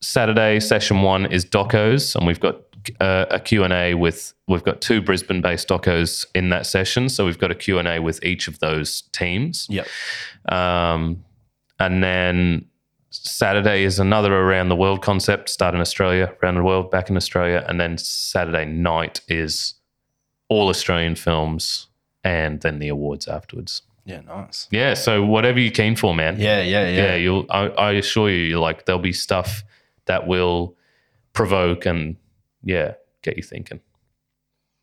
Saturday 0.00 0.58
session 0.60 1.02
one 1.02 1.26
is 1.26 1.44
docos, 1.44 2.16
and 2.16 2.26
we've 2.26 2.40
got 2.40 2.56
uh, 3.00 3.26
a 3.30 3.40
Q&A 3.40 3.94
with 3.94 4.34
we've 4.46 4.64
got 4.64 4.80
two 4.80 5.00
Brisbane-based 5.00 5.68
docos 5.68 6.26
in 6.34 6.50
that 6.50 6.66
session, 6.66 7.08
so 7.08 7.24
we've 7.24 7.38
got 7.38 7.50
a 7.50 7.54
Q&A 7.54 7.98
with 8.00 8.24
each 8.24 8.48
of 8.48 8.58
those 8.58 9.02
teams. 9.12 9.66
Yep. 9.70 9.86
Um, 10.48 11.24
and 11.78 12.02
then 12.02 12.66
Saturday 13.10 13.84
is 13.84 13.98
another 13.98 14.34
around 14.34 14.68
the 14.68 14.76
world 14.76 15.02
concept. 15.02 15.48
Start 15.48 15.74
in 15.74 15.80
Australia, 15.80 16.32
around 16.42 16.56
the 16.56 16.62
world, 16.62 16.90
back 16.90 17.10
in 17.10 17.16
Australia, 17.16 17.64
and 17.68 17.80
then 17.80 17.96
Saturday 17.98 18.64
night 18.64 19.20
is 19.28 19.74
all 20.48 20.68
Australian 20.68 21.14
films, 21.14 21.88
and 22.22 22.60
then 22.60 22.78
the 22.78 22.88
awards 22.88 23.26
afterwards. 23.28 23.82
yeah, 24.04 24.20
nice. 24.20 24.68
Yeah, 24.70 24.94
so 24.94 25.24
whatever 25.24 25.58
you're 25.58 25.72
keen 25.72 25.96
for, 25.96 26.14
man. 26.14 26.38
Yeah, 26.38 26.60
yeah, 26.62 26.88
yeah. 26.88 26.96
yeah. 26.96 27.14
You'll. 27.14 27.46
I, 27.50 27.68
I 27.68 27.92
assure 27.92 28.30
you, 28.30 28.60
like 28.60 28.84
there'll 28.84 29.00
be 29.00 29.12
stuff 29.12 29.64
that 30.06 30.26
will 30.26 30.76
provoke 31.32 31.86
and 31.86 32.16
yeah, 32.64 32.94
get 33.22 33.36
you 33.36 33.42
thinking. 33.42 33.80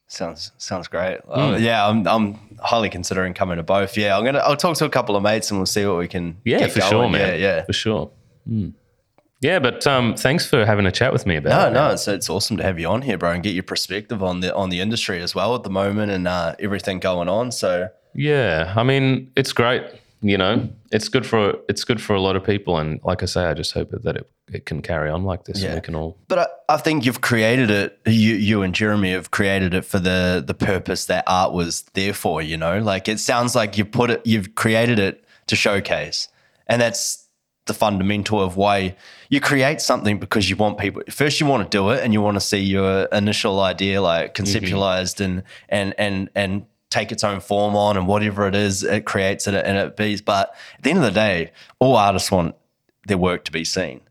Sounds 0.07 0.51
sounds 0.57 0.87
great. 0.89 1.19
Uh, 1.29 1.57
yeah, 1.59 1.87
I'm 1.87 2.05
I'm 2.07 2.37
highly 2.61 2.89
considering 2.89 3.33
coming 3.33 3.57
to 3.57 3.63
both. 3.63 3.95
Yeah, 3.97 4.17
I'm 4.17 4.25
gonna 4.25 4.39
I'll 4.39 4.57
talk 4.57 4.75
to 4.77 4.85
a 4.85 4.89
couple 4.89 5.15
of 5.15 5.23
mates 5.23 5.49
and 5.51 5.59
we'll 5.59 5.65
see 5.65 5.85
what 5.85 5.97
we 5.97 6.07
can. 6.09 6.37
Yeah, 6.43 6.67
for 6.67 6.79
going. 6.79 6.89
sure, 6.91 7.09
man. 7.09 7.21
Yeah, 7.21 7.35
yeah. 7.35 7.63
for 7.65 7.71
sure. 7.73 8.11
Mm. 8.49 8.73
Yeah, 9.39 9.59
but 9.59 9.87
um, 9.87 10.15
thanks 10.15 10.45
for 10.45 10.65
having 10.65 10.85
a 10.85 10.91
chat 10.91 11.11
with 11.13 11.25
me 11.25 11.35
about 11.37 11.49
No, 11.49 11.67
it. 11.69 11.73
no, 11.73 11.93
it's, 11.93 12.07
it's 12.07 12.29
awesome 12.29 12.57
to 12.57 12.63
have 12.63 12.77
you 12.79 12.87
on 12.87 13.01
here, 13.01 13.17
bro, 13.17 13.31
and 13.31 13.41
get 13.41 13.55
your 13.55 13.63
perspective 13.63 14.21
on 14.21 14.41
the 14.41 14.53
on 14.53 14.69
the 14.69 14.81
industry 14.81 15.19
as 15.21 15.33
well 15.33 15.55
at 15.55 15.63
the 15.63 15.69
moment 15.69 16.11
and 16.11 16.27
uh, 16.27 16.55
everything 16.59 16.99
going 16.99 17.29
on. 17.29 17.51
So 17.51 17.87
Yeah, 18.13 18.73
I 18.75 18.83
mean, 18.83 19.31
it's 19.37 19.53
great. 19.53 19.83
You 20.23 20.37
know, 20.37 20.69
it's 20.91 21.09
good 21.09 21.25
for 21.25 21.55
it's 21.67 21.83
good 21.83 21.99
for 21.99 22.13
a 22.13 22.21
lot 22.21 22.35
of 22.35 22.43
people, 22.43 22.77
and 22.77 22.99
like 23.03 23.23
I 23.23 23.25
say, 23.25 23.45
I 23.45 23.55
just 23.55 23.73
hope 23.73 23.89
that 23.91 24.15
it, 24.15 24.29
it 24.53 24.65
can 24.67 24.83
carry 24.83 25.09
on 25.09 25.23
like 25.23 25.45
this, 25.45 25.61
Yeah. 25.61 25.69
and 25.69 25.75
we 25.75 25.81
can 25.81 25.95
all. 25.95 26.15
But 26.27 26.39
I, 26.39 26.47
I 26.75 26.77
think 26.77 27.07
you've 27.07 27.21
created 27.21 27.71
it. 27.71 27.99
You, 28.05 28.35
you 28.35 28.61
and 28.61 28.75
Jeremy 28.75 29.13
have 29.13 29.31
created 29.31 29.73
it 29.73 29.83
for 29.83 29.97
the 29.97 30.43
the 30.45 30.53
purpose 30.53 31.05
that 31.05 31.23
art 31.25 31.53
was 31.53 31.81
there 31.95 32.13
for. 32.13 32.39
You 32.39 32.55
know, 32.55 32.79
like 32.79 33.07
it 33.07 33.19
sounds 33.19 33.55
like 33.55 33.79
you 33.79 33.85
put 33.85 34.11
it, 34.11 34.21
you've 34.23 34.53
created 34.53 34.99
it 34.99 35.25
to 35.47 35.55
showcase, 35.55 36.27
and 36.67 36.79
that's 36.79 37.27
the 37.65 37.73
fundamental 37.73 38.41
of 38.41 38.57
why 38.57 38.95
you 39.29 39.39
create 39.39 39.81
something 39.81 40.19
because 40.19 40.49
you 40.49 40.55
want 40.55 40.77
people. 40.77 41.01
First, 41.09 41.39
you 41.39 41.47
want 41.47 41.63
to 41.63 41.77
do 41.77 41.89
it, 41.89 42.03
and 42.03 42.13
you 42.13 42.21
want 42.21 42.35
to 42.35 42.41
see 42.41 42.59
your 42.59 43.05
initial 43.05 43.59
idea 43.59 44.01
like 44.01 44.35
mm-hmm. 44.35 44.43
conceptualized 44.43 45.19
and 45.19 45.41
and 45.67 45.95
and 45.97 46.29
and 46.35 46.65
take 46.91 47.11
its 47.11 47.23
own 47.23 47.39
form 47.39 47.75
on, 47.75 47.97
and 47.97 48.05
whatever 48.05 48.47
it 48.47 48.53
is, 48.53 48.83
it 48.83 49.05
creates 49.05 49.47
it 49.47 49.55
and 49.55 49.77
it 49.77 49.97
be. 49.97 50.21
But 50.21 50.53
at 50.77 50.83
the 50.83 50.91
end 50.91 50.99
of 50.99 51.05
the 51.05 51.11
day, 51.11 51.51
all 51.79 51.95
artists 51.95 52.29
want 52.29 52.55
their 53.07 53.17
work 53.17 53.45
to 53.45 53.51
be 53.51 53.65
seen 53.65 54.01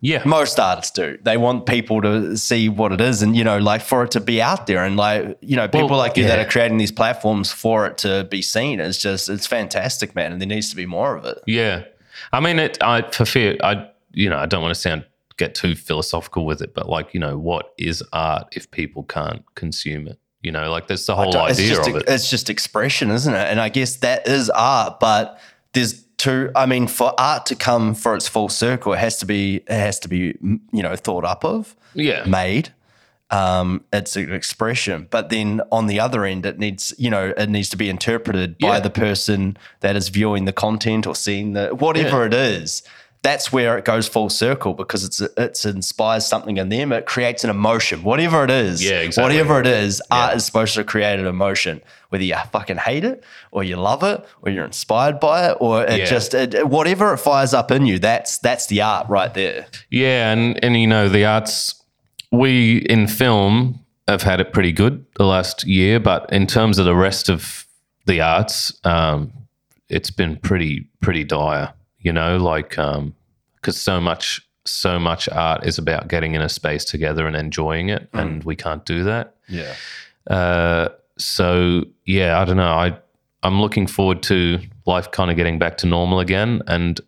Yeah, 0.00 0.22
most 0.26 0.58
artists 0.58 0.90
do. 0.90 1.16
They 1.22 1.36
want 1.36 1.66
people 1.66 2.02
to 2.02 2.36
see 2.36 2.68
what 2.68 2.90
it 2.90 3.00
is 3.00 3.22
and, 3.22 3.36
you 3.36 3.44
know, 3.44 3.58
like 3.58 3.82
for 3.82 4.02
it 4.02 4.10
to 4.12 4.20
be 4.20 4.42
out 4.42 4.66
there. 4.66 4.84
And 4.84 4.96
like, 4.96 5.38
you 5.40 5.54
know, 5.54 5.68
people 5.68 5.90
Well, 5.90 5.98
like 5.98 6.16
you 6.16 6.24
that 6.24 6.40
are 6.40 6.50
creating 6.50 6.78
these 6.78 6.90
platforms 6.90 7.52
for 7.52 7.86
it 7.86 7.98
to 7.98 8.26
be 8.28 8.42
seen. 8.42 8.80
It's 8.80 8.98
just, 8.98 9.28
it's 9.28 9.46
fantastic, 9.46 10.16
man. 10.16 10.32
And 10.32 10.40
there 10.40 10.48
needs 10.48 10.70
to 10.70 10.76
be 10.76 10.86
more 10.86 11.14
of 11.14 11.24
it. 11.24 11.38
yeah. 11.46 11.84
I 12.32 12.40
mean, 12.40 12.58
it. 12.58 12.82
I 12.82 13.02
for 13.10 13.24
fear. 13.24 13.56
I 13.62 13.88
you 14.12 14.28
know, 14.28 14.38
I 14.38 14.46
don't 14.46 14.62
want 14.62 14.74
to 14.74 14.80
sound 14.80 15.04
get 15.38 15.54
too 15.54 15.74
philosophical 15.74 16.44
with 16.44 16.60
it, 16.62 16.74
but 16.74 16.88
like 16.88 17.14
you 17.14 17.20
know, 17.20 17.38
what 17.38 17.72
is 17.78 18.02
art 18.12 18.48
if 18.52 18.70
people 18.70 19.02
can't 19.02 19.42
consume 19.54 20.06
it? 20.06 20.18
You 20.42 20.52
know, 20.52 20.70
like 20.70 20.88
that's 20.88 21.06
the 21.06 21.14
whole 21.14 21.28
it's 21.46 21.58
idea 21.58 21.76
just, 21.76 21.88
of 21.88 21.96
it. 21.96 22.04
It's 22.08 22.28
just 22.28 22.50
expression, 22.50 23.10
isn't 23.10 23.32
it? 23.32 23.48
And 23.48 23.60
I 23.60 23.68
guess 23.68 23.96
that 23.96 24.26
is 24.26 24.50
art, 24.50 24.98
but 24.98 25.38
there's 25.72 26.02
two, 26.16 26.50
I 26.56 26.66
mean, 26.66 26.88
for 26.88 27.14
art 27.18 27.46
to 27.46 27.54
come 27.54 27.94
for 27.94 28.16
its 28.16 28.26
full 28.28 28.48
circle, 28.48 28.92
it 28.92 28.98
has 28.98 29.18
to 29.18 29.26
be, 29.26 29.56
it 29.56 29.70
has 29.70 30.00
to 30.00 30.08
be, 30.08 30.36
you 30.72 30.82
know, 30.82 30.96
thought 30.96 31.24
up 31.24 31.44
of. 31.44 31.76
Yeah, 31.94 32.24
made. 32.24 32.72
Um, 33.30 33.84
it's 33.92 34.14
an 34.16 34.32
expression, 34.32 35.08
but 35.10 35.30
then 35.30 35.62
on 35.70 35.86
the 35.86 36.00
other 36.00 36.24
end, 36.24 36.44
it 36.44 36.58
needs 36.58 36.92
you 36.98 37.08
know 37.08 37.32
it 37.36 37.48
needs 37.48 37.70
to 37.70 37.76
be 37.78 37.88
interpreted 37.88 38.58
by 38.58 38.78
the 38.78 38.90
person 38.90 39.56
that 39.80 39.96
is 39.96 40.10
viewing 40.10 40.44
the 40.44 40.52
content 40.52 41.06
or 41.06 41.14
seeing 41.14 41.54
the 41.54 41.68
whatever 41.68 42.20
Yeah. 42.20 42.26
it 42.26 42.34
is. 42.34 42.82
That's 43.22 43.52
where 43.52 43.78
it 43.78 43.84
goes 43.84 44.08
full 44.08 44.28
circle 44.30 44.74
because 44.74 45.04
it's 45.04 45.20
it's 45.20 45.64
inspires 45.64 46.26
something 46.26 46.56
in 46.56 46.70
them. 46.70 46.90
It 46.90 47.06
creates 47.06 47.44
an 47.44 47.50
emotion, 47.50 48.02
whatever 48.02 48.42
it 48.42 48.50
is. 48.50 48.84
Yeah, 48.84 48.98
exactly. 48.98 49.36
Whatever 49.36 49.60
it 49.60 49.66
is, 49.68 50.02
art 50.10 50.34
is 50.36 50.44
supposed 50.44 50.74
to 50.74 50.82
create 50.82 51.20
an 51.20 51.26
emotion, 51.26 51.82
whether 52.08 52.24
you 52.24 52.34
fucking 52.50 52.78
hate 52.78 53.04
it 53.04 53.22
or 53.52 53.62
you 53.62 53.76
love 53.76 54.02
it 54.02 54.24
or 54.42 54.50
you're 54.50 54.64
inspired 54.64 55.20
by 55.20 55.50
it 55.50 55.56
or 55.60 55.84
it 55.84 56.00
Yeah. 56.00 56.04
just 56.06 56.34
it, 56.34 56.66
whatever 56.68 57.14
it 57.14 57.18
fires 57.18 57.54
up 57.54 57.70
in 57.70 57.86
you. 57.86 58.00
That's 58.00 58.38
that's 58.38 58.66
the 58.66 58.80
art 58.82 59.08
right 59.08 59.32
there. 59.32 59.66
Yeah, 59.88 60.32
and 60.32 60.58
and 60.64 60.76
you 60.76 60.88
know 60.88 61.08
the 61.08 61.24
arts 61.24 61.76
we 62.32 62.78
in 62.78 63.06
film 63.06 63.78
have 64.08 64.22
had 64.22 64.40
it 64.40 64.52
pretty 64.52 64.72
good 64.72 65.06
the 65.14 65.24
last 65.26 65.64
year, 65.64 66.00
but 66.00 66.28
in 66.32 66.48
terms 66.48 66.76
of 66.80 66.86
the 66.86 66.96
rest 66.96 67.28
of 67.28 67.66
the 68.06 68.20
arts, 68.20 68.72
um, 68.82 69.32
it's 69.88 70.10
been 70.10 70.34
pretty 70.38 70.88
pretty 71.00 71.22
dire. 71.22 71.72
You 72.02 72.12
know, 72.12 72.36
like 72.36 72.70
because 72.70 73.80
so 73.80 74.00
much 74.00 74.46
so 74.64 74.98
much 74.98 75.28
art 75.28 75.66
is 75.66 75.78
about 75.78 76.08
getting 76.08 76.34
in 76.34 76.42
a 76.42 76.48
space 76.48 76.84
together 76.84 77.26
and 77.26 77.34
enjoying 77.34 77.88
it, 77.88 78.08
and 78.12 78.44
we 78.44 78.56
can't 78.56 78.84
do 78.84 79.04
that. 79.04 79.34
Yeah. 79.48 79.74
Uh, 80.26 80.88
so 81.18 81.84
yeah, 82.04 82.40
I 82.40 82.44
don't 82.44 82.56
know. 82.56 82.72
I 82.72 82.96
I'm 83.42 83.60
looking 83.60 83.86
forward 83.86 84.22
to 84.24 84.60
life 84.86 85.10
kind 85.10 85.30
of 85.30 85.36
getting 85.36 85.58
back 85.58 85.78
to 85.78 85.86
normal 85.86 86.20
again, 86.20 86.62
and 86.66 87.00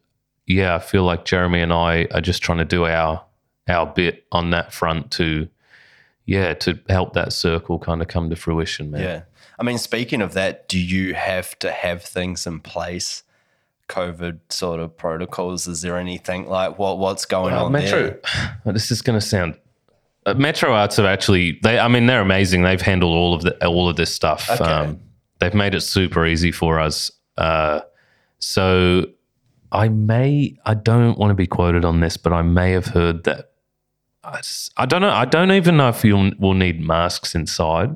yeah, 0.46 0.74
I 0.74 0.78
feel 0.78 1.04
like 1.04 1.24
Jeremy 1.24 1.60
and 1.60 1.72
I 1.72 2.06
are 2.12 2.20
just 2.20 2.42
trying 2.42 2.58
to 2.58 2.64
do 2.64 2.86
our 2.86 3.24
our 3.68 3.86
bit 3.86 4.26
on 4.30 4.50
that 4.50 4.72
front 4.72 5.10
to 5.12 5.48
yeah 6.26 6.54
to 6.54 6.78
help 6.88 7.14
that 7.14 7.32
circle 7.32 7.78
kind 7.78 8.02
of 8.02 8.08
come 8.08 8.30
to 8.30 8.36
fruition, 8.36 8.90
man. 8.90 9.00
Yeah. 9.00 9.22
I 9.58 9.62
mean, 9.62 9.78
speaking 9.78 10.20
of 10.20 10.32
that, 10.34 10.68
do 10.68 10.78
you 10.78 11.14
have 11.14 11.56
to 11.60 11.70
have 11.70 12.02
things 12.02 12.46
in 12.46 12.60
place? 12.60 13.22
COVID 13.88 14.40
sort 14.50 14.80
of 14.80 14.96
protocols. 14.96 15.66
Is 15.66 15.82
there 15.82 15.98
anything 15.98 16.48
like 16.48 16.78
what 16.78 16.98
what's 16.98 17.24
going 17.24 17.54
Uh, 17.54 17.64
on 17.64 17.72
Metro. 17.72 18.10
there? 18.10 18.20
This 18.72 18.90
is 18.90 19.02
going 19.02 19.18
to 19.18 19.24
sound. 19.26 19.58
Uh, 20.26 20.34
Metro 20.34 20.72
Arts 20.72 20.96
have 20.96 21.06
actually. 21.06 21.58
They. 21.62 21.78
I 21.78 21.88
mean, 21.88 22.06
they're 22.06 22.20
amazing. 22.22 22.62
They've 22.62 22.80
handled 22.80 23.14
all 23.14 23.34
of 23.34 23.42
the 23.42 23.66
all 23.66 23.88
of 23.88 23.96
this 23.96 24.14
stuff. 24.14 24.48
Um, 24.60 25.00
they've 25.38 25.54
made 25.54 25.74
it 25.74 25.82
super 25.82 26.24
easy 26.26 26.50
for 26.52 26.80
us. 26.80 27.10
Uh, 27.36 27.80
so 28.38 29.04
I 29.70 29.88
may. 29.88 30.56
I 30.64 30.74
don't 30.74 31.18
want 31.18 31.30
to 31.30 31.34
be 31.34 31.46
quoted 31.46 31.84
on 31.84 32.00
this, 32.00 32.16
but 32.16 32.32
I 32.32 32.40
may 32.42 32.70
have 32.72 32.86
heard 32.86 33.24
that. 33.24 33.50
I 34.76 34.86
don't 34.86 35.02
know. 35.02 35.10
I 35.10 35.26
don't 35.26 35.52
even 35.52 35.76
know 35.76 35.90
if 35.90 36.02
you'll 36.02 36.30
will 36.38 36.54
need 36.54 36.80
masks 36.80 37.34
inside. 37.34 37.94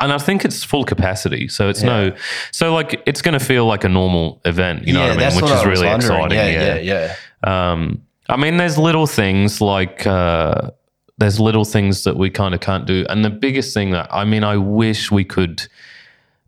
And 0.00 0.12
I 0.12 0.18
think 0.18 0.44
it's 0.46 0.64
full 0.64 0.84
capacity, 0.84 1.46
so 1.48 1.68
it's 1.68 1.82
no, 1.82 2.16
so 2.52 2.72
like 2.72 3.02
it's 3.04 3.20
going 3.20 3.38
to 3.38 3.44
feel 3.44 3.66
like 3.66 3.84
a 3.84 3.88
normal 3.88 4.40
event, 4.46 4.86
you 4.86 4.94
know 4.94 5.00
what 5.00 5.18
I 5.18 5.28
mean? 5.28 5.42
Which 5.42 5.50
is 5.50 5.66
really 5.66 5.88
exciting. 5.88 6.38
Yeah, 6.38 6.78
yeah, 6.80 7.14
yeah. 7.44 7.72
Um, 7.72 8.02
I 8.28 8.36
mean, 8.36 8.56
there's 8.56 8.78
little 8.78 9.06
things 9.06 9.60
like 9.60 10.06
uh, 10.06 10.70
there's 11.18 11.38
little 11.38 11.64
things 11.64 12.04
that 12.04 12.16
we 12.16 12.30
kind 12.30 12.54
of 12.54 12.60
can't 12.60 12.86
do, 12.86 13.04
and 13.10 13.24
the 13.24 13.30
biggest 13.30 13.74
thing 13.74 13.90
that 13.90 14.08
I 14.10 14.24
mean, 14.24 14.42
I 14.42 14.56
wish 14.56 15.10
we 15.10 15.24
could 15.24 15.66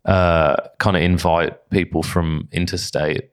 uh, 0.06 0.56
kind 0.78 0.96
of 0.96 1.02
invite 1.02 1.68
people 1.70 2.02
from 2.02 2.48
interstate. 2.52 3.28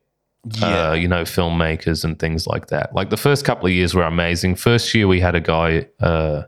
Uh, 0.61 0.95
you 0.97 1.07
know, 1.07 1.23
filmmakers 1.23 2.05
and 2.05 2.17
things 2.17 2.47
like 2.47 2.67
that. 2.67 2.95
Like 2.95 3.09
the 3.09 3.17
first 3.17 3.43
couple 3.43 3.65
of 3.67 3.73
years 3.73 3.93
were 3.93 4.03
amazing. 4.03 4.55
First 4.55 4.95
year 4.95 5.05
we 5.05 5.19
had 5.19 5.35
a 5.35 5.41
guy, 5.41 5.85
uh, 5.99 6.43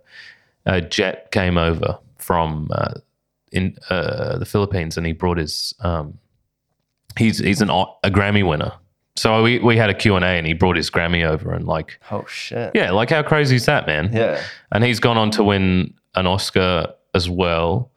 a 0.66 0.80
jet 0.80 1.30
came 1.32 1.58
over 1.58 2.00
from 2.18 2.70
uh, 2.72 2.94
in 3.52 3.78
uh, 3.90 4.38
the 4.38 4.46
Philippines, 4.46 4.98
and 4.98 5.06
he 5.06 5.14
brought 5.14 5.38
his. 5.38 5.74
Um, 5.82 6.18
he's 7.18 7.40
he's 7.40 7.62
an 7.62 7.70
a 7.70 8.10
Grammy 8.10 8.48
winner. 8.48 8.74
So 9.18 9.44
we, 9.44 9.60
we 9.60 9.76
had 9.76 9.90
a 9.90 9.94
Q&A 9.94 10.22
and 10.22 10.48
he 10.48 10.54
brought 10.54 10.78
his 10.78 10.90
Grammy 10.90 11.26
over 11.26 11.52
and 11.52 11.68
like 11.68 12.00
Oh 12.12 12.24
shit. 12.28 12.72
yeah, 12.74 12.92
like 12.92 13.10
how 13.10 13.22
crazy 13.22 13.58
is 13.58 13.66
that, 13.66 13.86
man? 13.86 14.10
Yeah. 14.14 14.42
And 14.72 14.86
he's 14.86 15.02
gone 15.02 15.18
on 15.18 15.32
to 15.32 15.44
win 15.44 15.94
an 16.16 16.26
Oscar 16.28 16.88
as 17.14 17.30
well. 17.30 17.92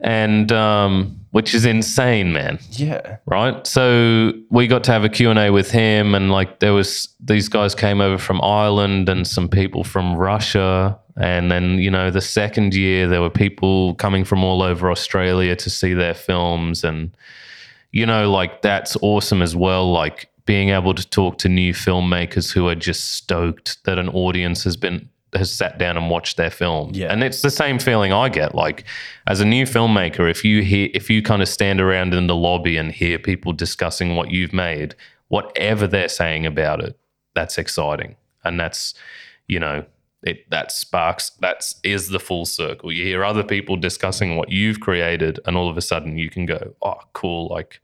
And 0.00 0.52
um 0.52 1.20
which 1.32 1.54
is 1.54 1.64
insane, 1.66 2.32
man 2.32 2.58
Yeah. 2.70 3.16
right 3.26 3.66
so 3.66 4.32
we 4.48 4.66
got 4.68 4.84
to 4.84 4.92
have 4.92 5.04
a 5.04 5.08
q&a 5.08 5.50
with 5.50 5.70
him 5.70 6.14
and 6.14 6.30
like 6.30 6.60
there 6.60 6.72
was 6.72 7.08
these 7.20 7.48
guys 7.48 7.74
came 7.74 8.00
over 8.00 8.16
from 8.16 8.40
ireland 8.42 9.08
and 9.10 9.26
some 9.26 9.46
people 9.48 9.84
from 9.84 10.14
russia 10.16 10.98
and 11.16 11.50
then 11.50 11.78
you 11.78 11.90
know 11.90 12.10
the 12.10 12.20
second 12.20 12.74
year 12.74 13.08
there 13.08 13.20
were 13.20 13.30
people 13.30 13.94
coming 13.94 14.24
from 14.24 14.44
all 14.44 14.62
over 14.62 14.90
australia 14.90 15.56
to 15.56 15.70
see 15.70 15.94
their 15.94 16.14
films. 16.14 16.84
And 16.84 17.16
you 17.92 18.06
know 18.06 18.30
like 18.30 18.62
that's 18.62 18.96
awesome 19.02 19.42
as 19.42 19.56
well 19.56 19.90
like 19.90 20.28
being 20.44 20.68
able 20.70 20.94
to 20.94 21.08
talk 21.08 21.38
to 21.38 21.48
new 21.48 21.72
filmmakers 21.72 22.52
who 22.52 22.68
are 22.68 22.74
just 22.74 23.14
stoked 23.14 23.82
that 23.84 23.98
an 23.98 24.08
audience 24.10 24.64
has 24.64 24.76
been 24.76 25.08
has 25.32 25.52
sat 25.52 25.76
down 25.76 25.96
and 25.96 26.08
watched 26.08 26.36
their 26.36 26.50
film. 26.50 26.92
Yeah. 26.94 27.12
and 27.12 27.22
it's 27.22 27.42
the 27.42 27.50
same 27.50 27.78
feeling 27.78 28.12
i 28.12 28.28
get 28.28 28.54
like 28.54 28.84
as 29.26 29.40
a 29.40 29.44
new 29.44 29.64
filmmaker 29.64 30.30
if 30.30 30.44
you 30.44 30.62
hear 30.62 30.88
if 30.94 31.10
you 31.10 31.22
kind 31.22 31.42
of 31.42 31.48
stand 31.48 31.80
around 31.80 32.14
in 32.14 32.26
the 32.26 32.34
lobby 32.34 32.76
and 32.76 32.92
hear 32.92 33.18
people 33.18 33.52
discussing 33.52 34.16
what 34.16 34.30
you've 34.30 34.52
made 34.52 34.94
whatever 35.28 35.86
they're 35.86 36.08
saying 36.08 36.46
about 36.46 36.80
it 36.80 36.96
that's 37.36 37.58
exciting. 37.58 38.16
And 38.44 38.58
that's 38.58 38.94
you 39.46 39.60
know 39.60 39.84
it 40.22 40.48
that 40.50 40.72
sparks 40.72 41.30
that's 41.40 41.78
is 41.84 42.08
the 42.08 42.18
full 42.18 42.44
circle 42.46 42.90
you 42.90 43.04
hear 43.04 43.22
other 43.24 43.44
people 43.44 43.76
discussing 43.76 44.36
what 44.36 44.50
you've 44.50 44.80
created 44.80 45.38
and 45.46 45.56
all 45.56 45.68
of 45.68 45.76
a 45.76 45.82
sudden 45.82 46.16
you 46.16 46.30
can 46.30 46.46
go 46.46 46.74
oh 46.82 46.94
cool 47.12 47.48
like 47.48 47.80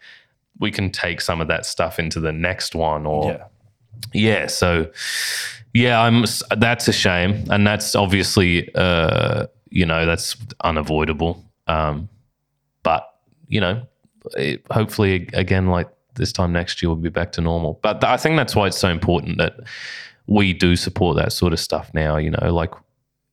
we 0.59 0.70
can 0.70 0.90
take 0.90 1.20
some 1.20 1.40
of 1.40 1.48
that 1.48 1.66
stuff 1.66 1.98
into 1.98 2.20
the 2.20 2.32
next 2.32 2.74
one 2.74 3.06
or 3.06 3.32
Yeah. 3.32 3.44
yeah 4.12 4.46
so 4.46 4.90
yeah 5.74 6.00
i'm 6.00 6.24
that's 6.56 6.88
a 6.88 6.92
shame 6.92 7.44
and 7.50 7.66
that's 7.66 7.94
obviously 7.94 8.74
uh 8.74 9.46
you 9.70 9.84
know 9.86 10.06
that's 10.06 10.36
unavoidable 10.64 11.44
um 11.66 12.09
but 12.82 13.06
you 13.48 13.60
know 13.60 13.82
it, 14.36 14.64
hopefully 14.70 15.28
again 15.34 15.66
like 15.68 15.88
this 16.14 16.32
time 16.32 16.52
next 16.52 16.82
year 16.82 16.88
we'll 16.90 16.96
be 16.96 17.09
back 17.09 17.32
to 17.32 17.40
normal 17.40 17.78
but 17.82 18.00
th- 18.00 18.10
i 18.10 18.16
think 18.16 18.36
that's 18.36 18.54
why 18.56 18.66
it's 18.66 18.78
so 18.78 18.88
important 18.88 19.38
that 19.38 19.54
we 20.32 20.52
do 20.52 20.76
support 20.76 21.16
that 21.16 21.32
sort 21.32 21.52
of 21.52 21.60
stuff 21.60 21.90
now 21.94 22.16
you 22.16 22.30
know 22.30 22.54
like 22.54 22.72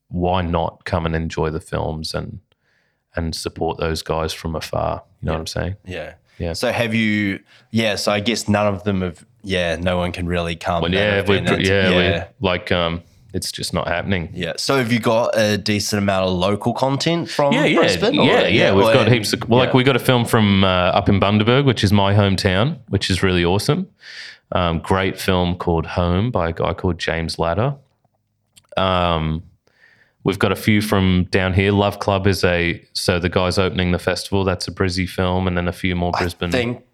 why 0.09 0.41
not 0.41 0.83
come 0.85 1.05
and 1.05 1.15
enjoy 1.15 1.49
the 1.49 1.59
films 1.59 2.13
and 2.13 2.39
and 3.15 3.35
support 3.35 3.77
those 3.77 4.01
guys 4.01 4.33
from 4.33 4.55
afar. 4.55 5.03
You 5.21 5.27
know 5.27 5.33
what 5.33 5.39
I'm 5.39 5.47
saying? 5.47 5.75
Yeah. 5.85 6.13
Yeah. 6.37 6.53
So 6.53 6.71
have 6.71 6.93
you? 6.93 7.39
Yeah. 7.71 7.95
So 7.95 8.11
I 8.11 8.19
guess 8.19 8.47
none 8.47 8.67
of 8.67 8.83
them 8.83 9.01
have. 9.01 9.25
Yeah. 9.43 9.75
No 9.75 9.97
one 9.97 10.11
can 10.11 10.27
really 10.27 10.55
come. 10.55 10.83
That 10.83 10.91
yeah, 10.91 11.21
we, 11.27 11.39
yeah. 11.65 11.89
yeah. 11.89 12.27
We, 12.39 12.47
like 12.47 12.71
um, 12.71 13.03
it's 13.33 13.51
just 13.51 13.73
not 13.73 13.87
happening. 13.87 14.29
Yeah. 14.33 14.53
So 14.57 14.77
have 14.77 14.91
you 14.91 14.99
got 14.99 15.37
a 15.37 15.57
decent 15.57 16.01
amount 16.01 16.27
of 16.27 16.33
local 16.33 16.73
content 16.73 17.29
from 17.29 17.53
Yeah, 17.53 17.65
yeah, 17.65 17.79
Brisbane? 17.79 18.19
or- 18.19 18.25
yeah, 18.25 18.47
yeah. 18.47 18.73
We've 18.73 18.85
got 18.85 19.11
heaps 19.11 19.33
of 19.33 19.47
well, 19.49 19.59
like 19.59 19.73
we 19.73 19.83
got 19.83 19.95
a 19.95 19.99
film 19.99 20.25
from 20.25 20.63
uh, 20.63 20.67
up 20.67 21.09
in 21.09 21.19
Bundaberg, 21.19 21.65
which 21.65 21.83
is 21.83 21.91
my 21.91 22.13
hometown, 22.13 22.79
which 22.87 23.09
is 23.09 23.21
really 23.21 23.43
awesome. 23.43 23.87
Um, 24.51 24.79
great 24.79 25.19
film 25.19 25.55
called 25.57 25.85
Home 25.85 26.31
by 26.31 26.49
a 26.49 26.53
guy 26.53 26.73
called 26.73 26.97
James 26.97 27.37
Ladder. 27.37 27.75
Um, 28.77 29.43
we've 30.23 30.39
got 30.39 30.51
a 30.51 30.55
few 30.55 30.81
from 30.81 31.25
down 31.31 31.53
here. 31.53 31.71
Love 31.71 31.99
Club 31.99 32.25
is 32.27 32.43
a 32.43 32.83
so 32.93 33.19
the 33.19 33.29
guy's 33.29 33.57
opening 33.57 33.91
the 33.91 33.99
festival. 33.99 34.43
That's 34.43 34.67
a 34.67 34.71
Brizzy 34.71 35.07
film, 35.07 35.47
and 35.47 35.55
then 35.57 35.67
a 35.67 35.73
few 35.73 35.95
more 35.95 36.11
Brisbane. 36.13 36.49
I 36.49 36.51
think 36.51 36.85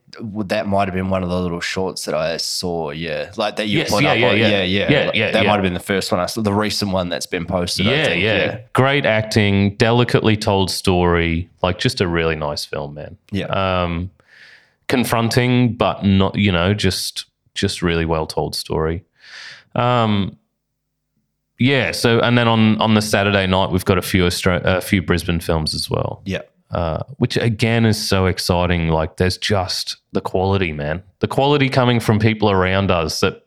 that 0.47 0.65
might 0.67 0.87
have 0.87 0.95
been 0.95 1.09
one 1.09 1.23
of 1.23 1.29
the 1.29 1.39
little 1.41 1.59
shorts 1.59 2.05
that 2.05 2.15
I 2.15 2.37
saw. 2.37 2.91
Yeah, 2.91 3.31
like 3.37 3.55
that 3.57 3.67
you 3.67 3.79
Yes, 3.79 3.89
put 3.91 4.03
yeah, 4.03 4.11
up. 4.11 4.17
yeah, 4.17 4.29
on- 4.29 4.37
yeah. 4.37 4.47
yeah, 4.47 4.63
yeah, 4.63 4.89
Yeah, 4.91 5.05
Like, 5.07 5.15
yeah, 5.15 5.31
That 5.31 5.43
yeah. 5.43 5.49
might 5.49 5.55
have 5.55 5.63
been 5.63 5.73
the 5.73 5.79
first 5.79 6.11
one 6.11 6.19
I 6.21 6.25
saw. 6.25 6.41
The 6.41 6.53
recent 6.53 6.91
one 6.91 7.09
that's 7.09 7.25
been 7.25 7.45
posted. 7.45 7.87
I 7.87 7.91
yeah, 7.91 8.13
yeah, 8.13 8.59
Great 8.73 9.05
acting, 9.05 9.75
delicately 9.75 10.35
told 10.37 10.71
story, 10.71 11.49
like 11.61 11.79
just 11.79 12.01
a 12.01 12.07
really 12.07 12.35
nice 12.35 12.65
film, 12.65 12.93
man. 12.95 13.17
yeah. 13.31 13.45
um, 13.47 14.09
confronting, 14.87 15.73
but 15.73 16.03
not 16.05 16.35
you 16.35 16.51
know 16.51 16.73
just 16.73 17.25
just 17.55 17.81
really 17.81 18.05
well 18.05 18.27
told 18.27 18.55
story. 18.55 19.03
Um, 19.73 20.37
yeah. 21.57 21.91
So 21.91 22.19
and 22.19 22.37
then 22.37 22.47
on 22.47 22.79
on 22.81 22.93
the 22.93 23.01
Saturday 23.01 23.47
night 23.47 23.71
we've 23.71 23.85
got 23.85 23.97
a 23.97 24.01
few 24.01 24.23
Austra- 24.23 24.63
a 24.63 24.81
few 24.81 25.01
Brisbane 25.01 25.39
films 25.39 25.73
as 25.73 25.89
well, 25.89 26.21
yeah. 26.25 26.41
uh, 26.71 27.03
which 27.17 27.37
again 27.37 27.85
is 27.85 27.97
so 27.97 28.25
exciting. 28.25 28.89
Like 28.89 29.17
there's 29.17 29.37
just 29.37 29.97
the 30.11 30.21
quality, 30.21 30.71
man. 30.73 31.01
The 31.19 31.27
quality 31.27 31.69
coming 31.69 31.99
from 31.99 32.19
people 32.19 32.51
around 32.51 32.91
us 32.91 33.21
that 33.21 33.43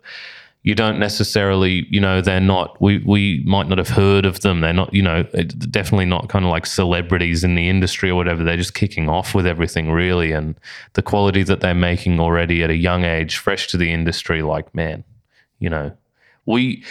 you 0.68 0.74
don't 0.74 0.98
necessarily, 0.98 1.86
you 1.88 1.98
know, 1.98 2.20
they're 2.20 2.40
not, 2.40 2.78
we, 2.78 2.98
we 2.98 3.42
might 3.46 3.68
not 3.68 3.78
have 3.78 3.88
heard 3.88 4.26
of 4.26 4.40
them. 4.40 4.60
They're 4.60 4.74
not, 4.74 4.92
you 4.92 5.00
know, 5.00 5.22
definitely 5.22 6.04
not 6.04 6.28
kind 6.28 6.44
of 6.44 6.50
like 6.50 6.66
celebrities 6.66 7.42
in 7.42 7.54
the 7.54 7.70
industry 7.70 8.10
or 8.10 8.16
whatever. 8.16 8.44
They're 8.44 8.58
just 8.58 8.74
kicking 8.74 9.08
off 9.08 9.34
with 9.34 9.46
everything, 9.46 9.90
really. 9.90 10.30
And 10.32 10.56
the 10.92 11.00
quality 11.00 11.42
that 11.44 11.60
they're 11.60 11.72
making 11.72 12.20
already 12.20 12.62
at 12.62 12.68
a 12.68 12.76
young 12.76 13.04
age, 13.04 13.38
fresh 13.38 13.68
to 13.68 13.78
the 13.78 13.90
industry, 13.90 14.42
like, 14.42 14.74
man, 14.74 15.04
you 15.58 15.70
know, 15.70 15.90
we, 16.44 16.84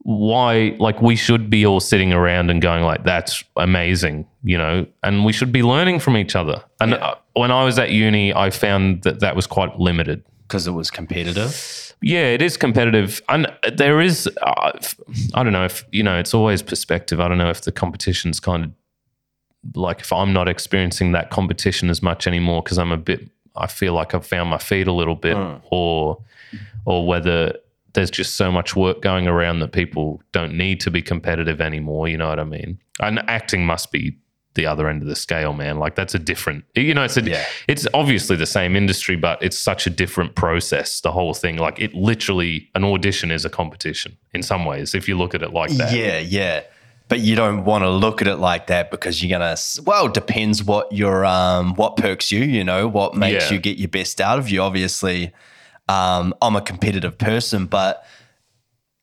why, 0.00 0.76
like, 0.78 1.00
we 1.00 1.16
should 1.16 1.48
be 1.48 1.64
all 1.64 1.80
sitting 1.80 2.12
around 2.12 2.50
and 2.50 2.60
going, 2.60 2.84
like, 2.84 3.04
that's 3.04 3.42
amazing, 3.56 4.26
you 4.42 4.58
know, 4.58 4.86
and 5.02 5.24
we 5.24 5.32
should 5.32 5.50
be 5.50 5.62
learning 5.62 5.98
from 5.98 6.18
each 6.18 6.36
other. 6.36 6.62
And 6.78 6.92
uh, 6.92 7.14
when 7.32 7.50
I 7.50 7.64
was 7.64 7.78
at 7.78 7.90
uni, 7.90 8.34
I 8.34 8.50
found 8.50 9.02
that 9.04 9.20
that 9.20 9.34
was 9.34 9.46
quite 9.46 9.80
limited. 9.80 10.22
Because 10.46 10.66
it 10.66 10.72
was 10.72 10.90
competitive. 10.90 11.94
Yeah, 12.02 12.26
it 12.26 12.42
is 12.42 12.56
competitive, 12.56 13.22
and 13.28 13.50
there 13.76 14.00
is. 14.00 14.28
Uh, 14.42 14.78
I 15.34 15.42
don't 15.42 15.52
know 15.52 15.64
if 15.64 15.84
you 15.90 16.02
know. 16.02 16.18
It's 16.18 16.34
always 16.34 16.62
perspective. 16.62 17.18
I 17.18 17.28
don't 17.28 17.38
know 17.38 17.50
if 17.50 17.62
the 17.62 17.72
competition's 17.72 18.40
kind 18.40 18.64
of 18.64 18.72
like 19.74 20.00
if 20.00 20.12
I'm 20.12 20.32
not 20.32 20.48
experiencing 20.48 21.12
that 21.12 21.30
competition 21.30 21.88
as 21.88 22.02
much 22.02 22.26
anymore 22.26 22.62
because 22.62 22.78
I'm 22.78 22.92
a 22.92 22.98
bit. 22.98 23.28
I 23.56 23.68
feel 23.68 23.94
like 23.94 24.14
I've 24.14 24.26
found 24.26 24.50
my 24.50 24.58
feet 24.58 24.86
a 24.86 24.92
little 24.92 25.14
bit, 25.14 25.36
or 25.70 26.18
or 26.84 27.06
whether 27.06 27.54
there's 27.94 28.10
just 28.10 28.36
so 28.36 28.52
much 28.52 28.76
work 28.76 29.00
going 29.00 29.26
around 29.26 29.60
that 29.60 29.72
people 29.72 30.20
don't 30.32 30.56
need 30.58 30.80
to 30.80 30.90
be 30.90 31.00
competitive 31.00 31.60
anymore. 31.60 32.08
You 32.08 32.18
know 32.18 32.28
what 32.28 32.40
I 32.40 32.44
mean? 32.44 32.78
And 33.00 33.20
acting 33.30 33.64
must 33.64 33.92
be 33.92 34.18
the 34.54 34.66
other 34.66 34.88
end 34.88 35.02
of 35.02 35.08
the 35.08 35.16
scale, 35.16 35.52
man. 35.52 35.78
Like 35.78 35.94
that's 35.96 36.14
a 36.14 36.18
different. 36.18 36.64
You 36.74 36.94
know, 36.94 37.02
it's 37.04 37.16
a. 37.16 37.22
Yeah. 37.22 37.44
It's 37.68 37.86
obviously 37.94 38.36
the 38.36 38.46
same 38.46 38.76
industry, 38.76 39.16
but 39.16 39.42
it's 39.42 39.58
such 39.58 39.86
a 39.86 39.90
different 39.90 40.34
process. 40.34 41.00
The 41.00 41.12
whole 41.12 41.34
thing, 41.34 41.56
like 41.56 41.80
it 41.80 41.94
literally, 41.94 42.70
an 42.74 42.84
audition 42.84 43.30
is 43.30 43.44
a 43.44 43.50
competition 43.50 44.16
in 44.32 44.42
some 44.42 44.64
ways. 44.64 44.94
If 44.94 45.08
you 45.08 45.16
look 45.18 45.34
at 45.34 45.42
it 45.42 45.52
like 45.52 45.70
that. 45.72 45.92
Yeah, 45.92 46.18
yeah. 46.18 46.62
But 47.08 47.20
you 47.20 47.36
don't 47.36 47.64
want 47.64 47.82
to 47.84 47.90
look 47.90 48.22
at 48.22 48.28
it 48.28 48.36
like 48.36 48.68
that 48.68 48.90
because 48.90 49.22
you're 49.22 49.38
gonna. 49.38 49.56
Well, 49.84 50.08
depends 50.08 50.62
what 50.64 50.90
your 50.90 51.24
um 51.24 51.74
what 51.74 51.96
perks 51.96 52.32
you. 52.32 52.42
You 52.44 52.64
know 52.64 52.88
what 52.88 53.14
makes 53.14 53.50
Yeah. 53.50 53.54
you 53.54 53.60
get 53.60 53.76
your 53.78 53.88
best 53.88 54.20
out 54.20 54.38
of 54.38 54.48
you. 54.48 54.62
Obviously, 54.62 55.32
um, 55.88 56.32
I'm 56.40 56.56
a 56.56 56.62
competitive 56.62 57.18
person, 57.18 57.66
but 57.66 58.04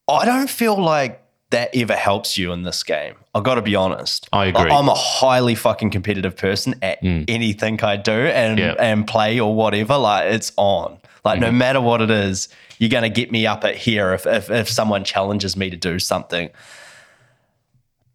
I 0.08 0.26
don't 0.26 0.50
feel 0.50 0.82
like 0.82 1.22
that 1.52 1.76
ever 1.76 1.96
helps 1.96 2.38
you 2.38 2.52
in 2.54 2.64
this 2.64 2.82
game. 2.82 3.16
I've 3.34 3.44
got 3.44 3.56
to 3.56 3.62
be 3.62 3.76
honest. 3.76 4.28
I 4.34 4.48
Like, 4.48 4.56
agree. 4.56 4.72
I'm 4.72 4.90
a 4.90 4.94
highly 4.94 5.56
fucking 5.56 5.90
competitive 5.92 6.36
person 6.36 6.76
at 6.82 7.00
hmm. 7.00 7.24
anything 7.28 7.82
I 7.82 7.96
do 7.96 8.12
and 8.12 8.60
Yeah. 8.60 8.76
and 8.78 9.08
play 9.08 9.40
or 9.40 9.56
whatever. 9.56 9.98
Like 9.98 10.32
it's 10.34 10.52
on. 10.58 10.98
Like 11.24 11.40
no 11.40 11.50
hmm. 11.50 11.58
matter 11.58 11.82
what 11.82 12.02
it 12.02 12.12
is, 12.12 12.50
you're 12.78 12.90
gonna 12.90 13.10
get 13.10 13.32
me 13.32 13.48
up 13.48 13.64
at 13.64 13.76
here 13.76 14.14
if, 14.14 14.26
if 14.26 14.50
if 14.50 14.70
someone 14.70 15.04
challenges 15.04 15.56
me 15.56 15.70
to 15.70 15.78
do 15.78 16.00
something. 16.00 16.50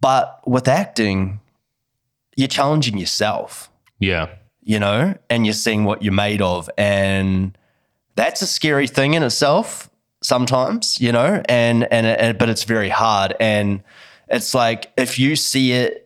But 0.01 0.41
with 0.47 0.69
acting, 0.69 1.41
you're 2.37 2.49
challenging 2.49 2.99
yourself, 2.99 3.71
Yeah. 3.99 4.29
you 4.63 4.79
know, 4.79 5.15
and 5.31 5.47
you're 5.47 5.55
seeing 5.55 5.85
what 5.85 6.03
you're 6.03 6.13
made 6.13 6.43
of. 6.43 6.69
And 6.77 7.57
that's 8.15 8.43
a 8.43 8.47
scary 8.47 8.87
thing 8.87 9.15
in 9.15 9.23
itself 9.23 9.89
sometimes, 10.23 11.01
you 11.01 11.13
know, 11.13 11.43
and, 11.49 11.91
and, 11.91 12.07
and 12.07 12.39
but 12.39 12.49
it's 12.49 12.65
very 12.65 12.89
hard. 12.89 13.35
And 13.41 13.83
it's 14.28 14.55
like 14.55 14.93
if 14.97 15.19
you 15.19 15.36
see 15.36 15.73
it, 15.73 16.03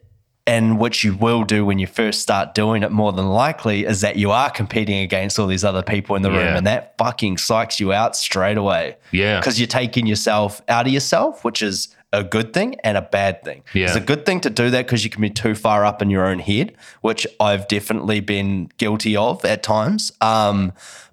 and 0.46 0.78
what 0.80 1.04
you 1.04 1.14
will 1.14 1.44
do 1.44 1.64
when 1.64 1.78
you 1.78 1.86
first 1.86 2.20
start 2.22 2.54
doing 2.54 2.82
it, 2.82 2.90
more 2.90 3.12
than 3.12 3.28
likely, 3.28 3.84
is 3.84 4.00
that 4.00 4.16
you 4.16 4.30
are 4.32 4.50
competing 4.50 4.98
against 4.98 5.38
all 5.38 5.46
these 5.46 5.62
other 5.64 5.82
people 5.82 6.16
in 6.16 6.22
the 6.22 6.30
room, 6.30 6.56
and 6.56 6.66
that 6.66 6.94
fucking 6.98 7.36
psychs 7.36 7.78
you 7.78 7.92
out 7.92 8.16
straight 8.16 8.56
away 8.56 8.96
Yeah. 9.12 9.38
because 9.38 9.60
you're 9.60 9.68
taking 9.68 10.06
yourself 10.06 10.60
out 10.68 10.86
of 10.86 10.92
yourself, 10.92 11.44
which 11.44 11.62
is 11.62 11.94
a 12.12 12.24
good 12.24 12.52
thing 12.52 12.74
and 12.82 12.96
a 12.96 13.02
bad 13.02 13.44
thing. 13.44 13.62
Yeah. 13.74 13.86
It's 13.86 13.94
a 13.94 14.00
good 14.00 14.26
thing 14.26 14.40
to 14.40 14.50
do 14.50 14.70
that 14.70 14.86
because 14.86 15.04
you 15.04 15.10
can 15.10 15.20
be 15.22 15.30
too 15.30 15.54
far 15.54 15.84
up 15.84 16.02
in 16.02 16.10
your 16.10 16.26
own 16.26 16.40
head, 16.40 16.72
which 17.02 17.26
I've 17.38 17.68
definitely 17.68 18.18
been 18.18 18.70
guilty 18.78 19.14
of 19.16 19.44
at 19.44 19.62
times. 19.62 20.10
Um, 20.20 20.72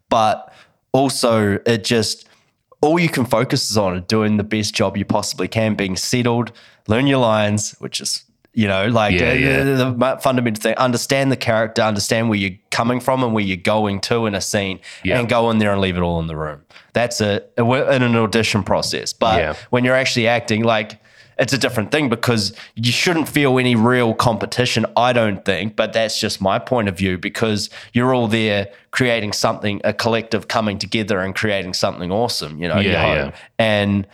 but 0.10 0.52
also, 0.94 1.60
it 1.66 1.84
just 1.84 2.28
all 2.82 2.98
you 2.98 3.10
can 3.10 3.26
focus 3.26 3.70
is 3.70 3.78
on 3.78 4.02
doing 4.04 4.38
the 4.38 4.44
best 4.44 4.74
job 4.74 4.98
you 4.98 5.06
possibly 5.06 5.48
can, 5.48 5.76
being 5.76 5.96
settled, 5.96 6.52
learn 6.88 7.08
your 7.08 7.20
lines, 7.20 7.72
which 7.80 8.02
is 8.02 8.24
you 8.54 8.68
know, 8.68 8.88
like 8.88 9.14
Yeah, 9.14 9.30
uh, 9.30 9.34
yeah. 9.34 9.64
the, 9.64 9.76
the 9.96 10.18
fundamental 10.20 10.60
thing. 10.60 10.74
Understand 10.78 11.32
the 11.32 11.38
character, 11.38 11.84
understand 11.84 12.28
where 12.28 12.40
you're 12.40 12.58
coming 12.72 13.00
from 13.00 13.24
and 13.24 13.32
where 13.32 13.44
you're 13.44 13.56
going 13.56 14.00
to 14.02 14.26
in 14.26 14.34
a 14.34 14.42
scene, 14.42 14.80
Yeah. 15.04 15.20
and 15.20 15.30
go 15.30 15.52
in 15.52 15.60
there 15.60 15.72
and 15.74 15.80
leave 15.80 15.96
it 15.96 16.02
all 16.02 16.20
in 16.20 16.26
the 16.26 16.36
room. 16.36 16.62
That's 16.94 17.22
it 17.22 17.54
in 17.56 17.68
an 18.02 18.16
audition 18.16 18.64
process. 18.64 19.14
But 19.14 19.56
when 19.70 19.86
you're 19.86 19.96
actually 19.96 20.28
acting, 20.28 20.64
like 20.64 21.00
it's 21.38 21.54
a 21.54 21.58
different 21.60 21.92
thing 21.92 22.10
because 22.10 22.52
you 22.74 22.92
shouldn't 22.92 23.30
feel 23.30 23.60
any 23.60 23.76
real 23.76 24.16
competition. 24.16 24.88
I 24.96 25.14
don't 25.14 25.46
think, 25.46 25.76
but 25.76 25.94
that's 25.94 26.20
just 26.20 26.42
my 26.42 26.58
point 26.58 26.90
of 26.90 26.98
view 26.98 27.20
because 27.20 27.70
you're 27.94 28.12
all 28.16 28.28
there 28.28 28.70
creating 28.90 29.34
something, 29.34 29.82
a 29.84 29.94
collective 29.94 30.48
coming 30.48 30.80
together 30.80 31.20
and 31.20 31.36
creating 31.36 31.76
something 31.76 32.12
awesome. 32.12 32.58
You 32.60 32.70
know, 32.70 32.80
Yeah, 32.80 33.02
home. 33.04 33.16
yeah. 33.18 33.32
and 33.60 34.08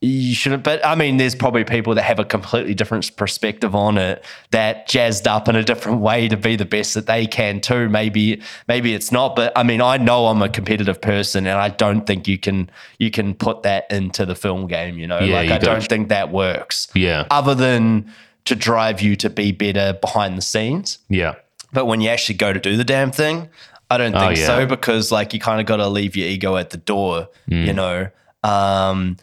you 0.00 0.32
shouldn't 0.32 0.62
but 0.62 0.84
i 0.86 0.94
mean 0.94 1.16
there's 1.16 1.34
probably 1.34 1.64
people 1.64 1.92
that 1.94 2.02
have 2.02 2.20
a 2.20 2.24
completely 2.24 2.72
different 2.72 3.16
perspective 3.16 3.74
on 3.74 3.98
it 3.98 4.24
that 4.52 4.86
jazzed 4.86 5.26
up 5.26 5.48
in 5.48 5.56
a 5.56 5.62
different 5.64 6.00
way 6.00 6.28
to 6.28 6.36
be 6.36 6.54
the 6.54 6.64
best 6.64 6.94
that 6.94 7.06
they 7.06 7.26
can 7.26 7.60
too 7.60 7.88
maybe 7.88 8.40
maybe 8.68 8.94
it's 8.94 9.10
not 9.10 9.34
but 9.34 9.52
i 9.56 9.62
mean 9.64 9.80
i 9.82 9.96
know 9.96 10.26
i'm 10.28 10.40
a 10.40 10.48
competitive 10.48 11.00
person 11.00 11.48
and 11.48 11.58
i 11.58 11.68
don't 11.68 12.06
think 12.06 12.28
you 12.28 12.38
can 12.38 12.70
you 13.00 13.10
can 13.10 13.34
put 13.34 13.64
that 13.64 13.90
into 13.90 14.24
the 14.24 14.36
film 14.36 14.68
game 14.68 14.98
you 14.98 15.06
know 15.06 15.18
Yeah, 15.18 15.34
like 15.34 15.48
you 15.48 15.54
i 15.54 15.58
don't- 15.58 15.82
think 15.88 16.08
that 16.10 16.30
works 16.30 16.86
Yeah. 16.94 17.26
other 17.30 17.56
than 17.56 18.12
to 18.44 18.54
drive 18.54 19.00
you 19.02 19.16
to 19.16 19.28
be 19.28 19.50
better 19.50 19.94
behind 20.00 20.38
the 20.38 20.42
scenes 20.42 20.98
Yeah. 21.08 21.34
but 21.72 21.86
when 21.86 22.00
you 22.00 22.08
actually 22.08 22.36
go 22.36 22.52
to 22.52 22.60
do 22.60 22.76
the 22.76 22.84
damn 22.84 23.10
thing, 23.10 23.48
I 23.90 23.96
don't 23.98 24.14
Oh, 24.14 24.20
think 24.20 24.38
yeah. 24.38 24.46
so 24.46 24.64
because 24.66 25.10
like 25.10 25.34
you 25.34 25.40
kind 25.40 25.60
of 25.60 25.66
got 25.66 25.76
to 25.78 25.88
leave 25.88 26.14
your 26.16 26.28
ego 26.28 26.56
at 26.56 26.70
the 26.70 26.76
door, 26.76 27.28
Mm. 27.50 27.66
you 27.66 27.72
know. 27.72 28.08
Um, 28.44 29.16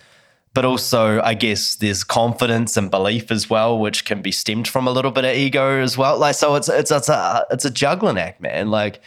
but 0.56 0.66
also, 0.66 1.22
I 1.22 1.34
guess 1.36 1.76
there's 1.76 2.04
confidence 2.04 2.78
and 2.78 2.90
belief 2.90 3.30
as 3.30 3.50
well, 3.50 3.78
which 3.78 4.06
can 4.06 4.22
be 4.22 4.32
stemmed 4.32 4.68
from 4.68 4.88
a 4.88 4.92
little 4.92 5.12
bit 5.12 5.26
of 5.26 5.36
ego 5.36 5.82
as 5.82 5.98
well. 5.98 6.18
Like, 6.18 6.34
so 6.36 6.56
it's 6.56 6.70
it's 6.70 6.90
it's 6.92 7.10
a 7.10 7.46
it's 7.52 7.66
a 7.66 7.70
juggling 7.70 8.18
act, 8.18 8.40
man. 8.42 8.72
Like, 8.72 9.02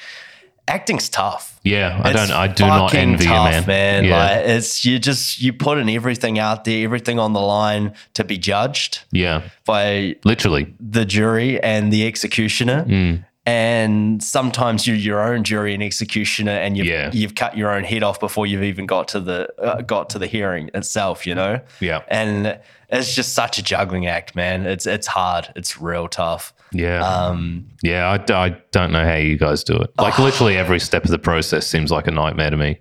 acting's 0.69 1.09
tough. 1.09 1.59
Yeah. 1.65 2.01
I 2.05 2.11
It's 2.11 2.20
don't. 2.29 2.37
I 2.37 2.47
do 2.49 2.66
not 2.66 2.95
envy 2.95 3.25
tough, 3.25 3.47
you, 3.47 3.53
man. 3.53 3.66
man. 3.66 4.05
Yeah. 4.05 4.19
Like, 4.19 4.47
it's 4.47 4.85
you 4.85 4.99
just 4.99 5.41
you 5.41 5.53
putting 5.55 5.89
everything 5.89 6.39
out 6.39 6.65
there, 6.65 6.85
everything 6.85 7.19
on 7.19 7.33
the 7.33 7.41
line 7.41 7.95
to 8.15 8.25
be 8.25 8.37
judged 8.39 9.01
yeah. 9.11 9.49
by 9.65 10.16
Literally. 10.25 10.75
the 10.79 11.05
jury 11.07 11.61
and 11.62 11.91
the 11.93 12.07
executioner. 12.07 12.85
Mm. 12.85 13.25
And 13.49 14.23
sometimes 14.23 14.87
you're 14.87 14.95
your 14.95 15.20
own 15.20 15.43
jury 15.43 15.73
and 15.73 15.83
executioner, 15.83 16.53
and 16.53 16.77
you've 16.77 16.87
Yeah. 16.87 17.11
you've 17.15 17.35
cut 17.35 17.57
your 17.57 17.70
own 17.73 17.83
head 17.83 18.03
off 18.03 18.20
before 18.20 18.47
you've 18.47 18.62
even 18.62 18.85
got 18.85 19.09
to 19.09 19.20
the 19.20 19.49
uh, 19.59 19.81
got 19.81 20.11
to 20.11 20.19
the 20.19 20.27
hearing 20.27 20.69
itself. 20.75 21.27
You 21.27 21.35
know. 21.35 21.61
Yeah. 21.81 22.03
And 22.09 22.59
it's 22.91 23.15
just 23.15 23.33
such 23.33 23.57
a 23.57 23.62
juggling 23.62 24.07
act, 24.07 24.37
man. 24.37 24.66
It's 24.66 24.87
it's 24.87 25.07
hard. 25.07 25.49
It's 25.57 25.81
real 25.81 26.09
tough. 26.09 26.53
Yeah. 26.73 27.01
Um, 27.03 27.66
yeah. 27.83 28.11
I, 28.29 28.47
I 28.47 28.51
don't 28.73 28.93
know 28.93 29.03
how 29.03 29.15
you 29.15 29.39
guys 29.39 29.65
do 29.65 29.75
it. 29.77 29.91
Like 29.97 30.19
literally 30.19 30.57
every 30.65 30.79
step 30.79 31.05
of 31.05 31.11
the 31.11 31.19
process 31.19 31.66
seems 31.66 31.91
like 31.91 32.07
a 32.07 32.11
nightmare 32.11 32.51
to 32.51 32.59
me. 32.59 32.79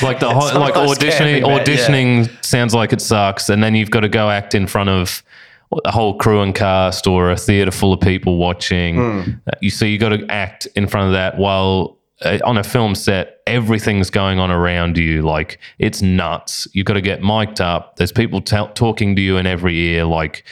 Like 0.00 0.20
the 0.20 0.30
whole, 0.32 0.58
like 0.60 0.72
auditioning, 0.72 1.42
man, 1.42 1.50
yeah. 1.50 1.64
auditioning 1.64 2.44
sounds 2.44 2.72
like 2.74 2.94
it 2.94 3.02
sucks, 3.02 3.50
and 3.50 3.62
then 3.62 3.74
you've 3.74 3.90
got 3.90 4.00
to 4.00 4.08
go 4.08 4.30
act 4.30 4.54
in 4.54 4.66
front 4.66 4.88
of 4.88 5.22
a 5.84 5.90
whole 5.90 6.16
crew 6.16 6.40
and 6.40 6.54
cast 6.54 7.06
or 7.06 7.30
a 7.30 7.36
theater 7.36 7.70
full 7.70 7.92
of 7.92 8.00
people 8.00 8.36
watching. 8.36 8.98
Uh, 8.98 9.50
You 9.60 9.70
so 9.70 9.84
you 9.84 9.98
got 9.98 10.10
to 10.10 10.26
act 10.30 10.66
in 10.74 10.86
front 10.86 11.06
of 11.08 11.12
that 11.12 11.36
while 11.38 11.98
uh, 12.22 12.38
on 12.44 12.56
a 12.58 12.64
film 12.64 12.94
set, 12.94 13.40
everything's 13.46 14.10
going 14.10 14.38
on 14.38 14.50
around 14.50 14.96
you. 14.98 15.22
Like 15.22 15.58
it's 15.78 16.02
nuts. 16.02 16.66
You've 16.72 16.86
got 16.86 16.94
to 16.94 17.00
get 17.00 17.22
mic'd 17.22 17.60
up. 17.60 17.96
There's 17.96 18.12
people 18.12 18.40
t- 18.40 18.56
talking 18.74 19.14
to 19.16 19.22
you 19.22 19.36
in 19.36 19.46
every 19.46 19.76
ear. 19.78 20.04
Like 20.04 20.42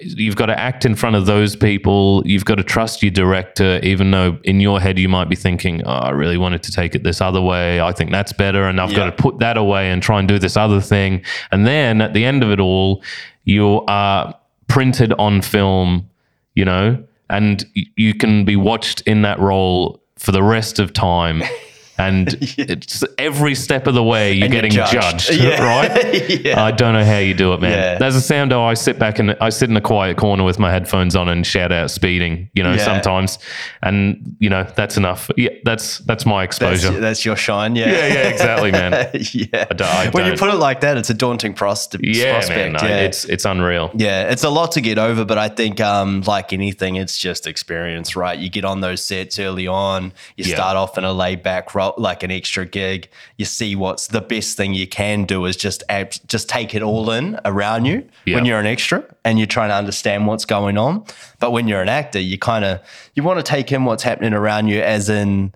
you've 0.00 0.36
got 0.36 0.46
to 0.46 0.58
act 0.58 0.84
in 0.84 0.94
front 0.94 1.16
of 1.16 1.26
those 1.26 1.56
people. 1.56 2.22
You've 2.24 2.44
got 2.44 2.56
to 2.56 2.62
trust 2.62 3.02
your 3.02 3.10
director, 3.10 3.80
even 3.82 4.10
though 4.10 4.38
in 4.44 4.60
your 4.60 4.80
head 4.80 4.98
you 4.98 5.08
might 5.08 5.28
be 5.28 5.36
thinking, 5.36 5.82
oh, 5.84 5.90
I 5.90 6.10
really 6.10 6.38
wanted 6.38 6.62
to 6.64 6.72
take 6.72 6.94
it 6.94 7.02
this 7.02 7.20
other 7.20 7.40
way. 7.40 7.80
I 7.80 7.92
think 7.92 8.10
that's 8.10 8.32
better. 8.32 8.64
And 8.68 8.80
I've 8.80 8.94
got 8.94 9.06
to 9.06 9.12
put 9.12 9.40
that 9.40 9.56
away 9.56 9.90
and 9.90 10.02
try 10.02 10.18
and 10.18 10.28
do 10.28 10.38
this 10.38 10.56
other 10.56 10.80
thing. 10.80 11.24
And 11.50 11.66
then 11.66 12.00
at 12.00 12.14
the 12.14 12.24
end 12.24 12.42
of 12.42 12.50
it 12.50 12.60
all, 12.60 13.02
you 13.44 13.82
are 13.88 14.38
printed 14.68 15.12
on 15.14 15.42
film, 15.42 16.08
you 16.54 16.64
know, 16.64 17.02
and 17.30 17.66
you 17.74 18.14
can 18.14 18.44
be 18.44 18.56
watched 18.56 19.00
in 19.02 19.22
that 19.22 19.38
role 19.40 20.00
for 20.16 20.32
the 20.32 20.42
rest 20.42 20.78
of 20.78 20.92
time. 20.92 21.42
And 21.98 22.28
it's 22.40 23.02
every 23.18 23.54
step 23.54 23.86
of 23.86 23.94
the 23.94 24.02
way 24.02 24.32
you're 24.32 24.44
And 24.44 24.54
you're 24.54 24.62
getting 24.62 24.70
judged. 24.70 24.92
judged, 25.28 25.30
Yeah. 25.42 25.64
right? 25.64 26.44
Yeah. 26.44 26.62
I 26.62 26.70
don't 26.70 26.92
know 26.92 27.04
how 27.04 27.18
you 27.18 27.34
do 27.34 27.52
it, 27.54 27.60
man. 27.60 27.72
Yeah. 27.72 27.98
There's 27.98 28.14
a 28.16 28.20
soundo. 28.20 28.62
I 28.64 28.74
sit 28.74 28.98
back 28.98 29.18
and 29.18 29.36
I 29.40 29.48
sit 29.50 29.68
in 29.68 29.76
a 29.76 29.80
quiet 29.80 30.16
corner 30.16 30.44
with 30.44 30.58
my 30.58 30.70
headphones 30.70 31.16
on 31.16 31.28
and 31.28 31.46
shout 31.46 31.72
out 31.72 31.90
speeding. 31.90 32.50
You 32.54 32.62
know, 32.62 32.72
Yeah. 32.74 32.84
sometimes, 32.84 33.38
and 33.82 34.36
you 34.38 34.48
know 34.50 34.64
that's 34.76 34.96
enough. 34.96 35.30
Yeah, 35.36 35.50
that's 35.64 35.98
that's 35.98 36.24
my 36.26 36.44
exposure. 36.44 36.90
that's 37.00 37.24
your 37.24 37.36
shine. 37.36 37.74
Yeah. 37.76 37.86
yeah, 37.90 38.06
yeah, 38.06 38.28
exactly, 38.28 38.70
man. 38.72 38.92
yeah. 39.32 39.64
don't- 39.64 39.82
I 39.82 40.10
when 40.10 40.26
you 40.26 40.36
put 40.36 40.50
it 40.52 40.56
like 40.58 40.80
that, 40.80 40.96
it's 40.96 41.10
a 41.10 41.14
daunting 41.14 41.54
pros- 41.54 41.88
Yeah, 42.00 42.32
prospect. 42.34 42.58
man. 42.58 42.72
no, 42.72 42.88
yeah. 42.88 43.00
It's 43.02 43.24
it's 43.24 43.44
unreal. 43.44 43.90
Yeah, 43.94 44.30
it's 44.30 44.44
a 44.44 44.50
lot 44.50 44.72
to 44.72 44.80
get 44.80 44.98
over, 44.98 45.24
but 45.24 45.38
I 45.38 45.48
think, 45.48 45.80
um, 45.80 46.22
like 46.22 46.52
anything, 46.52 46.96
it's 46.96 47.18
just 47.18 47.46
experience, 47.46 48.14
right? 48.16 48.38
You 48.38 48.48
get 48.50 48.64
on 48.64 48.80
those 48.80 49.02
sets 49.02 49.38
early 49.38 49.66
on, 49.66 50.12
you 50.36 50.44
start 50.44 50.76
off 50.76 50.96
in 50.98 51.04
a 51.04 51.12
laid 51.12 51.42
back 51.42 51.74
role, 51.74 51.87
like 51.96 52.22
an 52.22 52.30
extra 52.30 52.66
gig. 52.66 53.08
You 53.36 53.44
see 53.44 53.74
what's 53.76 54.08
the 54.08 54.20
best 54.20 54.56
thing 54.56 54.74
you 54.74 54.86
can 54.86 55.24
do 55.24 55.46
is 55.46 55.56
just 55.56 55.82
just 56.26 56.48
take 56.48 56.74
it 56.74 56.82
all 56.82 57.10
in 57.10 57.38
around 57.44 57.84
you 57.86 58.06
Yeah. 58.26 58.34
when 58.34 58.44
you're 58.44 58.58
an 58.60 58.66
extra 58.66 59.04
and 59.24 59.38
you're 59.38 59.46
trying 59.46 59.70
to 59.70 59.74
understand 59.76 60.26
what's 60.26 60.44
going 60.44 60.76
on. 60.76 61.04
But 61.40 61.52
when 61.52 61.68
you're 61.68 61.82
an 61.82 61.88
actor, 61.88 62.18
you 62.20 62.36
kind 62.38 62.64
of 62.64 62.80
you 63.14 63.22
want 63.22 63.38
to 63.38 63.42
take 63.42 63.72
in 63.72 63.84
what's 63.84 64.02
happening 64.02 64.32
around 64.34 64.68
you, 64.68 64.80
as 64.80 65.08
in 65.08 65.54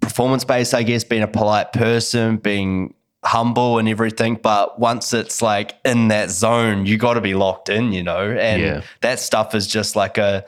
performance 0.00 0.44
based, 0.44 0.74
I 0.74 0.82
guess, 0.82 1.04
being 1.04 1.22
a 1.22 1.28
polite 1.28 1.72
person, 1.72 2.36
being 2.36 2.94
humble 3.24 3.78
and 3.78 3.88
everything. 3.88 4.38
But 4.40 4.78
once 4.78 5.12
it's 5.12 5.42
like 5.42 5.74
in 5.84 6.08
that 6.08 6.30
zone, 6.30 6.86
you 6.86 6.96
got 6.96 7.14
to 7.14 7.20
be 7.20 7.34
locked 7.34 7.68
in, 7.68 7.92
you 7.92 8.02
know. 8.02 8.30
And 8.30 8.62
Yeah. 8.62 8.80
that 9.00 9.18
stuff 9.20 9.54
is 9.54 9.66
just 9.66 9.96
like 9.96 10.16
a 10.18 10.44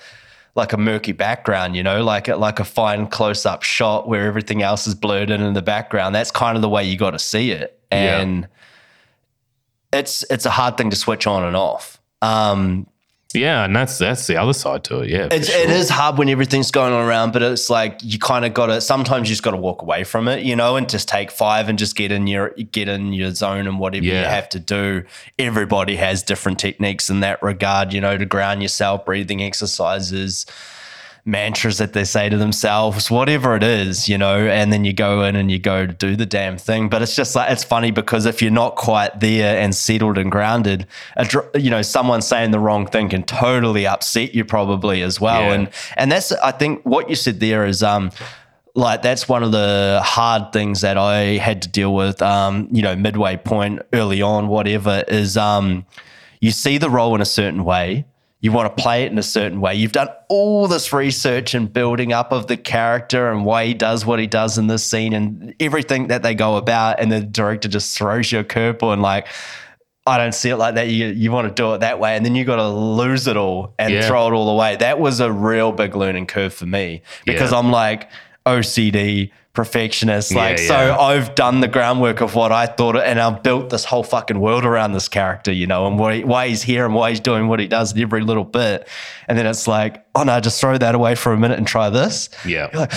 like 0.54 0.72
a 0.72 0.76
murky 0.76 1.12
background, 1.12 1.76
you 1.76 1.82
know, 1.82 2.02
like 2.02 2.28
a, 2.28 2.36
like 2.36 2.58
a 2.60 2.64
fine 2.64 3.06
close 3.06 3.46
up 3.46 3.62
shot 3.62 4.08
where 4.08 4.26
everything 4.26 4.62
else 4.62 4.86
is 4.86 4.94
blurred 4.94 5.30
in 5.30 5.40
in 5.40 5.54
the 5.54 5.62
background. 5.62 6.14
That's 6.14 6.30
kind 6.30 6.56
of 6.56 6.62
the 6.62 6.68
way 6.68 6.84
you 6.84 6.96
got 6.96 7.10
to 7.12 7.18
see 7.18 7.50
it, 7.52 7.78
Yeah. 7.92 8.20
and 8.20 8.48
it's 9.92 10.24
it's 10.30 10.44
a 10.46 10.50
hard 10.50 10.76
thing 10.76 10.90
to 10.90 10.96
switch 10.96 11.26
on 11.26 11.44
and 11.44 11.56
off. 11.56 12.00
Um, 12.22 12.86
Yeah, 13.38 13.64
and 13.64 13.74
that's 13.74 13.98
that's 13.98 14.26
the 14.26 14.36
other 14.36 14.52
side 14.52 14.84
to 14.84 15.00
it. 15.00 15.10
Yeah, 15.10 15.28
it's, 15.30 15.48
sure. 15.48 15.60
It 15.60 15.70
is 15.70 15.88
hard 15.88 16.18
when 16.18 16.28
everything's 16.28 16.70
going 16.70 16.92
on 16.92 17.06
around, 17.06 17.32
but 17.32 17.42
it's 17.42 17.70
like 17.70 18.00
you 18.02 18.18
kind 18.18 18.44
of 18.44 18.54
got 18.54 18.66
to. 18.66 18.80
Sometimes 18.80 19.28
you 19.28 19.32
just 19.32 19.42
got 19.42 19.52
to 19.52 19.56
walk 19.56 19.82
away 19.82 20.04
from 20.04 20.28
it, 20.28 20.44
you 20.44 20.56
know, 20.56 20.76
and 20.76 20.88
just 20.88 21.08
take 21.08 21.30
five 21.30 21.68
and 21.68 21.78
just 21.78 21.96
get 21.96 22.12
in 22.12 22.26
your 22.26 22.50
get 22.72 22.88
in 22.88 23.12
your 23.12 23.32
zone 23.32 23.66
and 23.66 23.78
whatever 23.78 24.04
you 24.04 24.14
have 24.14 24.48
to 24.50 24.58
do. 24.58 25.04
Everybody 25.38 25.96
has 25.96 26.22
different 26.22 26.58
techniques 26.58 27.10
in 27.10 27.20
that 27.20 27.42
regard, 27.42 27.92
you 27.92 28.00
know, 28.00 28.18
to 28.18 28.26
ground 28.26 28.62
yourself, 28.62 29.04
breathing 29.04 29.42
exercises, 29.42 30.46
mantras 31.28 31.76
that 31.76 31.92
they 31.92 32.04
say 32.04 32.28
to 32.30 32.38
themselves, 32.38 33.10
whatever 33.10 33.54
it 33.54 33.62
is, 33.62 34.08
you 34.08 34.16
know, 34.16 34.48
and 34.48 34.72
then 34.72 34.84
you 34.84 34.94
go 34.94 35.22
in 35.22 35.36
and 35.36 35.50
you 35.50 35.58
go 35.58 35.86
to 35.86 35.92
do 35.92 36.16
the 36.16 36.24
damn 36.24 36.56
thing. 36.56 36.88
But 36.88 37.02
it's 37.02 37.14
just 37.14 37.36
like, 37.36 37.50
it's 37.50 37.62
funny 37.62 37.90
because 37.90 38.24
if 38.24 38.40
you're 38.40 38.50
not 38.50 38.76
quite 38.76 39.20
there 39.20 39.60
and 39.60 39.74
settled 39.74 40.16
and 40.16 40.32
grounded, 40.32 40.86
a, 41.16 41.26
dr- 41.26 41.50
you 41.54 41.68
know, 41.68 41.82
someone 41.82 42.22
saying 42.22 42.50
the 42.50 42.58
wrong 42.58 42.86
thing 42.86 43.10
can 43.10 43.22
totally 43.24 43.86
upset 43.86 44.34
you 44.34 44.44
probably 44.44 45.02
as 45.02 45.20
well. 45.20 45.42
Yeah. 45.42 45.52
And, 45.52 45.70
and 45.96 46.10
that's, 46.10 46.32
I 46.32 46.50
think 46.50 46.82
what 46.84 47.10
you 47.10 47.14
said 47.14 47.40
there 47.40 47.66
is, 47.66 47.82
um, 47.82 48.10
like 48.74 49.02
that's 49.02 49.28
one 49.28 49.42
of 49.42 49.52
the 49.52 50.00
hard 50.02 50.52
things 50.52 50.80
that 50.80 50.96
I 50.96 51.36
had 51.36 51.62
to 51.62 51.68
deal 51.68 51.94
with. 51.94 52.22
Um, 52.22 52.68
you 52.72 52.80
know, 52.80 52.96
midway 52.96 53.36
point, 53.36 53.82
early 53.92 54.22
on, 54.22 54.48
whatever 54.48 55.04
is, 55.08 55.36
um, 55.36 55.84
you 56.40 56.52
see 56.52 56.78
the 56.78 56.88
role 56.88 57.14
in 57.14 57.20
a 57.20 57.26
certain 57.26 57.64
way. 57.64 58.06
You 58.40 58.52
want 58.52 58.74
to 58.76 58.80
play 58.82 59.02
it 59.02 59.10
in 59.10 59.18
a 59.18 59.22
certain 59.22 59.60
way. 59.60 59.74
You've 59.74 59.90
done 59.92 60.08
all 60.28 60.68
this 60.68 60.92
research 60.92 61.54
and 61.54 61.72
building 61.72 62.12
up 62.12 62.30
of 62.30 62.46
the 62.46 62.56
character 62.56 63.30
and 63.32 63.44
why 63.44 63.66
he 63.66 63.74
does 63.74 64.06
what 64.06 64.20
he 64.20 64.28
does 64.28 64.58
in 64.58 64.68
this 64.68 64.84
scene 64.84 65.12
and 65.12 65.54
everything 65.58 66.06
that 66.06 66.22
they 66.22 66.34
go 66.36 66.56
about, 66.56 67.00
and 67.00 67.10
the 67.10 67.20
director 67.20 67.68
just 67.68 67.96
throws 67.98 68.30
you 68.30 68.38
a 68.40 68.44
curveball 68.44 68.92
and 68.92 69.02
like. 69.02 69.26
I 70.06 70.16
don't 70.16 70.32
see 70.34 70.48
it 70.48 70.56
like 70.56 70.76
that. 70.76 70.88
You 70.88 71.08
you 71.08 71.30
want 71.30 71.48
to 71.48 71.52
do 71.62 71.74
it 71.74 71.80
that 71.80 72.00
way, 72.00 72.16
and 72.16 72.24
then 72.24 72.34
you 72.34 72.46
got 72.46 72.56
to 72.56 72.66
lose 72.68 73.26
it 73.26 73.36
all 73.36 73.74
and 73.78 73.92
Yeah. 73.92 74.08
throw 74.08 74.28
it 74.28 74.32
all 74.32 74.48
away. 74.48 74.76
That 74.76 74.98
was 74.98 75.20
a 75.20 75.30
real 75.30 75.70
big 75.70 75.94
learning 75.94 76.28
curve 76.28 76.54
for 76.54 76.64
me 76.64 77.02
because 77.26 77.52
Yeah. 77.52 77.58
I'm 77.58 77.70
like 77.70 78.08
OCD 78.46 79.30
perfectionist. 79.58 80.32
Like, 80.32 80.58
Yeah, 80.58 80.68
so. 80.68 81.00
I've 81.00 81.34
done 81.34 81.60
the 81.60 81.66
groundwork 81.68 82.20
of 82.20 82.34
what 82.36 82.52
I 82.52 82.66
thought, 82.66 82.96
and 82.96 83.18
I've 83.20 83.42
built 83.42 83.70
this 83.70 83.84
whole 83.84 84.04
fucking 84.04 84.38
world 84.38 84.64
around 84.64 84.92
this 84.92 85.08
character, 85.08 85.50
you 85.52 85.66
know, 85.66 85.86
and 85.88 85.98
why, 85.98 86.20
why 86.20 86.46
he's 86.48 86.62
here 86.62 86.84
and 86.84 86.94
why 86.94 87.10
he's 87.10 87.18
doing 87.20 87.48
what 87.48 87.58
he 87.58 87.66
does 87.66 87.92
in 87.92 88.00
every 88.00 88.20
little 88.22 88.44
bit. 88.44 88.86
And 89.26 89.36
then 89.36 89.46
it's 89.46 89.66
like, 89.66 90.04
oh 90.14 90.22
no, 90.22 90.38
just 90.38 90.60
throw 90.60 90.78
that 90.78 90.94
away 90.94 91.16
for 91.16 91.32
a 91.32 91.36
minute 91.38 91.58
and 91.58 91.66
try 91.66 91.90
this. 91.90 92.30
Yeah. 92.46 92.68
You're 92.72 92.80
like, 92.82 92.92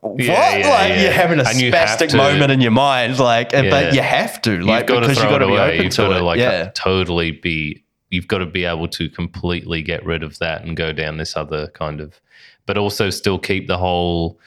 what? 0.00 0.20
Yeah, 0.24 0.56
yeah, 0.56 0.68
like 0.68 0.88
yeah. 0.90 1.02
you're 1.02 1.12
having 1.12 1.38
a 1.38 1.44
And 1.44 1.56
spastic 1.58 2.08
to- 2.10 2.16
moment 2.16 2.50
in 2.50 2.60
your 2.60 2.72
mind, 2.72 3.18
like, 3.20 3.52
Yeah. 3.52 3.70
but 3.70 3.94
you 3.94 4.02
have 4.02 4.42
to, 4.42 4.58
like, 4.60 4.88
you've 4.88 5.00
because 5.00 5.18
throw 5.18 5.24
you 5.30 5.30
got 5.30 5.38
to 5.38 5.46
be 5.46 5.56
open 5.58 5.82
You've 5.84 5.92
to 5.94 6.02
got 6.02 6.10
it. 6.12 6.18
to 6.18 6.24
like 6.24 6.38
yeah. 6.40 6.70
totally 6.74 7.30
be. 7.30 7.84
You've 8.10 8.28
got 8.28 8.38
to 8.38 8.46
be 8.46 8.64
able 8.64 8.88
to 8.88 9.08
completely 9.08 9.82
get 9.82 10.04
rid 10.04 10.22
of 10.24 10.38
that 10.40 10.62
and 10.64 10.76
go 10.76 10.92
down 10.92 11.16
this 11.16 11.36
other 11.36 11.68
kind 11.68 12.00
of, 12.00 12.20
but 12.66 12.76
also 12.78 13.10
still 13.10 13.38
keep 13.38 13.66
the 13.66 13.78
whole 13.78 14.38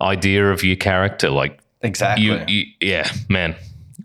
idea 0.00 0.50
of 0.50 0.62
your 0.64 0.76
character. 0.76 1.30
Like 1.30 1.60
exactly. 1.82 2.26
you, 2.26 2.44
you 2.46 2.64
yeah, 2.80 3.10
man. 3.28 3.56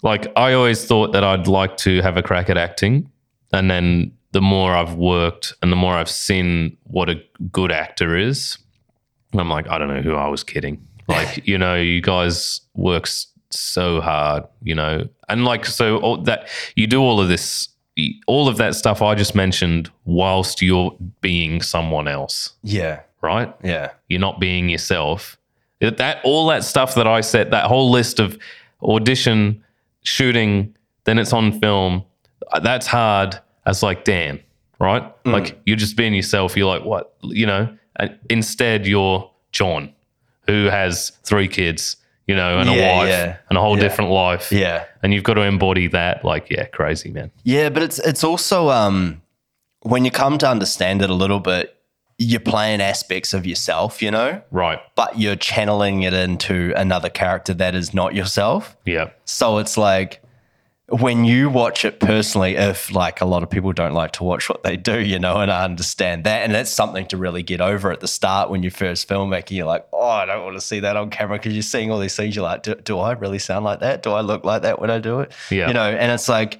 Like 0.03 0.27
I 0.35 0.53
always 0.53 0.85
thought 0.85 1.13
that 1.13 1.23
I'd 1.23 1.47
like 1.47 1.77
to 1.77 2.01
have 2.01 2.17
a 2.17 2.23
crack 2.23 2.49
at 2.49 2.57
acting, 2.57 3.09
and 3.51 3.69
then 3.71 4.11
the 4.35 4.41
more 4.41 4.73
I've 4.73 4.95
worked 4.95 5.53
and 5.61 5.71
the 5.71 5.77
more 5.77 5.93
I've 5.93 6.09
seen 6.09 6.75
what 6.83 7.09
a 7.09 7.23
good 7.53 7.71
actor 7.71 8.17
is, 8.17 8.57
I'm 9.33 9.49
like, 9.49 9.69
I 9.69 9.77
don't 9.77 9.87
know 9.87 10.01
who 10.01 10.13
I 10.15 10.27
was 10.27 10.43
kidding. 10.43 10.85
Like, 11.07 11.45
you 11.45 11.59
know, 11.59 11.75
you 11.75 12.01
guys 12.01 12.61
work 12.73 13.07
so 13.51 14.01
hard, 14.01 14.43
you 14.63 14.73
know, 14.73 15.07
and 15.29 15.45
like, 15.45 15.67
so 15.67 15.97
all 15.97 16.17
that 16.23 16.49
you 16.75 16.87
do 16.87 16.99
all 16.99 17.21
of 17.21 17.27
this, 17.27 17.69
all 18.25 18.47
of 18.47 18.57
that 18.57 18.73
stuff 18.73 19.03
I 19.03 19.13
just 19.13 19.35
mentioned, 19.35 19.91
whilst 20.05 20.63
you're 20.63 20.97
being 21.21 21.61
someone 21.61 22.07
else, 22.07 22.53
yeah. 22.63 23.01
right? 23.21 23.53
Yeah. 23.63 23.91
You're 24.09 24.19
not 24.19 24.39
being 24.39 24.67
yourself. 24.67 25.37
That, 25.81 25.97
that 25.97 26.19
all 26.23 26.47
that 26.47 26.63
stuff 26.63 26.95
that 26.95 27.07
I 27.07 27.21
said, 27.21 27.51
that 27.51 27.65
whole 27.65 27.89
list 27.91 28.19
of 28.19 28.37
audition, 28.81 29.63
shooting, 30.03 30.75
then 31.05 31.19
it's 31.19 31.33
on 31.33 31.59
film. 31.59 32.03
uh, 32.51 32.59
That's 32.59 32.87
hard. 32.87 33.39
As 33.65 33.81
like, 33.81 34.03
damn, 34.05 34.39
right? 34.79 35.01
Mm. 35.23 35.31
Like 35.33 35.59
you're 35.65 35.75
just 35.77 35.97
being 35.97 36.13
yourself. 36.13 36.55
You're 36.55 36.67
like, 36.67 36.85
what? 36.85 37.15
You 37.23 37.45
know. 37.47 37.75
And 37.95 38.17
instead, 38.29 38.85
you're 38.85 39.29
John, 39.51 39.91
who 40.47 40.65
has 40.65 41.11
three 41.23 41.47
kids, 41.47 41.95
you 42.27 42.35
know, 42.35 42.59
and 42.59 42.69
Yeah, 42.69 42.75
a 42.75 42.97
wife 42.97 43.09
yeah. 43.09 43.37
and 43.49 43.57
a 43.57 43.61
whole 43.61 43.75
Yeah. 43.75 43.81
different 43.81 44.11
life. 44.11 44.51
Yeah. 44.51 44.85
And 45.01 45.13
you've 45.13 45.23
got 45.23 45.33
to 45.35 45.41
embody 45.41 45.87
that. 45.87 46.23
Like, 46.23 46.49
yeah, 46.51 46.65
crazy 46.65 47.09
man. 47.09 47.31
Yeah, 47.43 47.69
but 47.69 47.81
it's 47.83 47.97
it's 47.99 48.23
also 48.23 48.69
um 48.69 49.21
when 49.81 50.05
you 50.05 50.11
come 50.11 50.37
to 50.39 50.47
understand 50.49 51.01
it 51.01 51.09
a 51.09 51.13
little 51.13 51.39
bit, 51.39 51.74
you're 52.17 52.39
playing 52.39 52.79
aspects 52.81 53.33
of 53.33 53.45
yourself, 53.45 54.01
you 54.01 54.09
know, 54.11 54.41
Right. 54.51 54.79
but 54.95 55.19
you're 55.19 55.35
channeling 55.35 56.03
it 56.03 56.13
into 56.13 56.71
another 56.75 57.09
character 57.09 57.53
that 57.55 57.75
is 57.75 57.93
not 57.93 58.15
yourself. 58.15 58.77
Yeah. 58.85 59.09
So 59.25 59.57
it's 59.57 59.77
like 59.77 60.21
when 60.87 61.25
you 61.25 61.49
watch 61.49 61.83
it 61.83 61.99
personally, 61.99 62.55
if 62.55 62.91
like 62.91 63.19
a 63.19 63.25
lot 63.25 63.41
of 63.43 63.49
people 63.49 63.73
don't 63.73 63.93
like 63.93 64.11
to 64.13 64.23
watch 64.23 64.47
what 64.47 64.61
they 64.63 64.77
do, 64.77 64.99
you 64.99 65.17
know, 65.17 65.37
and 65.41 65.51
I 65.51 65.65
understand 65.65 66.23
that. 66.25 66.43
And 66.43 66.53
that's 66.53 66.69
something 66.69 67.07
to 67.07 67.17
really 67.17 67.41
get 67.43 67.59
over 67.59 67.91
at 67.91 67.99
the 68.01 68.07
start 68.07 68.49
when 68.51 68.61
you 68.63 68.69
first 68.69 69.07
film 69.07 69.29
making. 69.31 69.57
You're 69.57 69.65
like, 69.65 69.85
oh, 69.91 70.07
I 70.07 70.25
don't 70.25 70.43
want 70.45 70.55
to 70.55 70.61
see 70.61 70.79
that 70.81 70.95
on 70.95 71.09
camera 71.09 71.37
because 71.37 71.53
you're 71.53 71.63
seeing 71.63 71.91
all 71.91 71.99
these 71.99 72.15
things. 72.15 72.35
You're 72.35 72.43
like, 72.45 72.63
do, 72.63 72.75
do 72.75 72.99
I 72.99 73.13
really 73.13 73.39
sound 73.39 73.65
like 73.65 73.79
that? 73.79 74.03
Do 74.03 74.11
I 74.11 74.21
look 74.21 74.45
like 74.45 74.61
that 74.61 74.79
when 74.79 74.91
I 74.91 74.99
do 74.99 75.21
it? 75.21 75.31
Yeah. 75.49 75.67
You 75.67 75.73
know, 75.73 75.89
and 75.89 76.11
it's 76.11 76.29
like, 76.29 76.59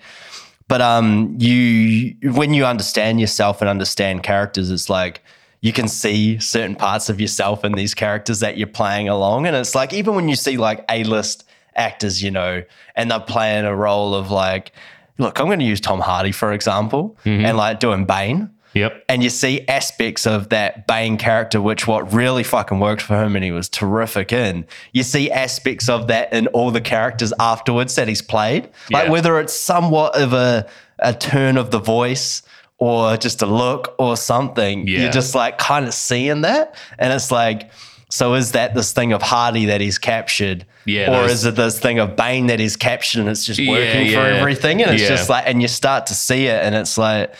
but 0.67 0.81
um, 0.81 1.35
you 1.39 2.15
when 2.33 2.53
you 2.55 2.65
understand 2.65 3.21
yourself 3.21 3.61
and 3.61 3.69
understand 3.69 4.23
characters, 4.23 4.71
it's 4.71 4.89
like 4.89 5.21
you 5.61 5.73
can 5.73 5.87
see 5.87 6.39
certain 6.39 6.75
parts 6.75 7.09
of 7.09 7.19
yourself 7.19 7.65
in 7.65 7.73
these 7.73 7.93
characters 7.93 8.39
that 8.41 8.57
you're 8.57 8.67
playing 8.67 9.09
along, 9.09 9.47
and 9.47 9.55
it's 9.55 9.75
like 9.75 9.93
even 9.93 10.15
when 10.15 10.29
you 10.29 10.35
see 10.35 10.57
like 10.57 10.85
a 10.89 11.03
list 11.03 11.45
actors, 11.75 12.23
you 12.23 12.31
know, 12.31 12.63
and 12.95 13.11
they're 13.11 13.19
playing 13.19 13.65
a 13.65 13.75
role 13.75 14.15
of 14.15 14.31
like, 14.31 14.71
look, 15.17 15.39
I'm 15.39 15.47
going 15.47 15.59
to 15.59 15.65
use 15.65 15.81
Tom 15.81 15.99
Hardy 15.99 16.31
for 16.31 16.53
example, 16.53 17.17
mm-hmm. 17.25 17.45
and 17.45 17.57
like 17.57 17.79
doing 17.79 18.05
Bane. 18.05 18.51
Yep. 18.75 19.05
And 19.07 19.23
you 19.23 19.29
see 19.29 19.65
aspects 19.69 20.27
of 20.27 20.49
that 20.49 20.85
Bane 20.85 21.15
character, 21.17 21.61
which 21.61 21.87
what 21.87 22.11
really 22.11 22.43
fucking 22.43 22.81
worked 22.81 23.01
for 23.01 23.23
him 23.23 23.35
and 23.37 23.43
he 23.43 23.51
was 23.51 23.69
terrific 23.69 24.33
in. 24.33 24.65
You 24.91 25.03
see 25.03 25.31
aspects 25.31 25.87
of 25.87 26.07
that 26.07 26.33
in 26.33 26.47
all 26.47 26.71
the 26.71 26.81
characters 26.81 27.31
afterwards 27.39 27.95
that 27.95 28.09
he's 28.09 28.21
played. 28.21 28.65
Like 28.91 29.05
Yeah. 29.05 29.11
whether 29.11 29.39
it's 29.39 29.53
somewhat 29.53 30.17
of 30.21 30.33
a, 30.33 30.67
a 30.99 31.13
turn 31.13 31.57
of 31.57 31.71
the 31.71 31.79
voice 31.79 32.41
or 32.77 33.15
just 33.17 33.41
a 33.41 33.45
look 33.45 33.95
or 33.97 34.17
something, 34.17 34.87
Yeah. 34.87 35.03
you're 35.03 35.11
just 35.11 35.33
like 35.35 35.57
kind 35.57 35.85
of 35.87 35.93
seeing 35.93 36.41
that. 36.41 36.75
And 36.99 37.13
it's 37.13 37.31
like, 37.31 37.71
so 38.09 38.33
is 38.33 38.51
that 38.51 38.75
this 38.75 38.91
thing 38.93 39.13
of 39.13 39.21
Hardy 39.21 39.65
that 39.65 39.81
he's 39.81 39.97
captured? 39.97 40.65
Yeah, 40.85 41.11
Or 41.23 41.25
is 41.25 41.45
it 41.45 41.55
this 41.55 41.79
thing 41.79 41.99
of 41.99 42.15
Bane 42.15 42.47
that 42.47 42.59
he's 42.59 42.75
captured 42.77 43.21
and 43.21 43.29
it's 43.29 43.45
just 43.45 43.59
Yeah, 43.59 43.71
working 43.71 44.11
for 44.13 44.19
everything? 44.19 44.81
And 44.83 44.91
it's 44.91 45.01
Yeah. 45.03 45.07
just 45.09 45.29
like, 45.29 45.45
and 45.47 45.61
you 45.61 45.67
start 45.67 46.05
to 46.07 46.13
see 46.13 46.45
it 46.47 46.63
and 46.63 46.75
it's 46.75 46.97
like, 46.97 47.33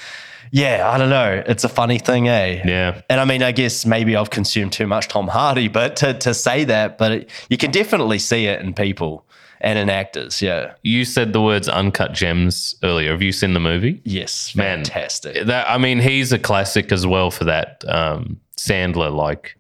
yeah, 0.52 0.90
I 0.90 0.98
don't 0.98 1.10
know. 1.10 1.44
It's 1.46 1.64
a 1.66 1.70
funny 1.70 2.00
thing, 2.00 2.28
eh? 2.30 2.62
Yeah. 2.66 3.02
And 3.10 3.20
I 3.20 3.26
mean, 3.26 3.44
I 3.44 3.52
guess 3.52 3.86
maybe 3.86 4.16
I've 4.16 4.30
consumed 4.30 4.72
too 4.72 4.88
much 4.88 5.10
Tom 5.10 5.28
Hardy, 5.28 5.68
but 5.68 5.98
to, 5.98 6.14
to 6.14 6.34
say 6.34 6.64
that, 6.64 6.98
but 6.98 7.12
it, 7.12 7.30
you 7.50 7.58
can 7.58 7.72
definitely 7.72 8.20
see 8.20 8.46
it 8.46 8.62
in 8.62 8.74
people 8.74 9.25
and 9.62 9.80
in 9.80 9.90
actors. 9.90 10.42
Yeah. 10.42 10.74
You 10.84 11.06
said 11.06 11.34
the 11.34 11.42
words 11.42 11.68
uncut 11.68 12.14
gems 12.14 12.76
earlier. 12.84 13.12
Have 13.12 13.22
you 13.22 13.32
seen 13.32 13.54
the 13.54 13.60
movie? 13.60 14.02
Yes. 14.04 14.56
Man, 14.56 14.80
Fantastic. 14.80 15.46
That 15.46 15.70
I 15.70 15.78
mean, 15.78 16.00
he's 16.00 16.32
a 16.32 16.40
classic 16.40 16.92
as 16.92 17.06
well 17.06 17.32
for 17.32 17.46
that. 17.46 17.84
Um, 17.88 18.40
Sandler, 18.58 19.14
like 19.16 19.58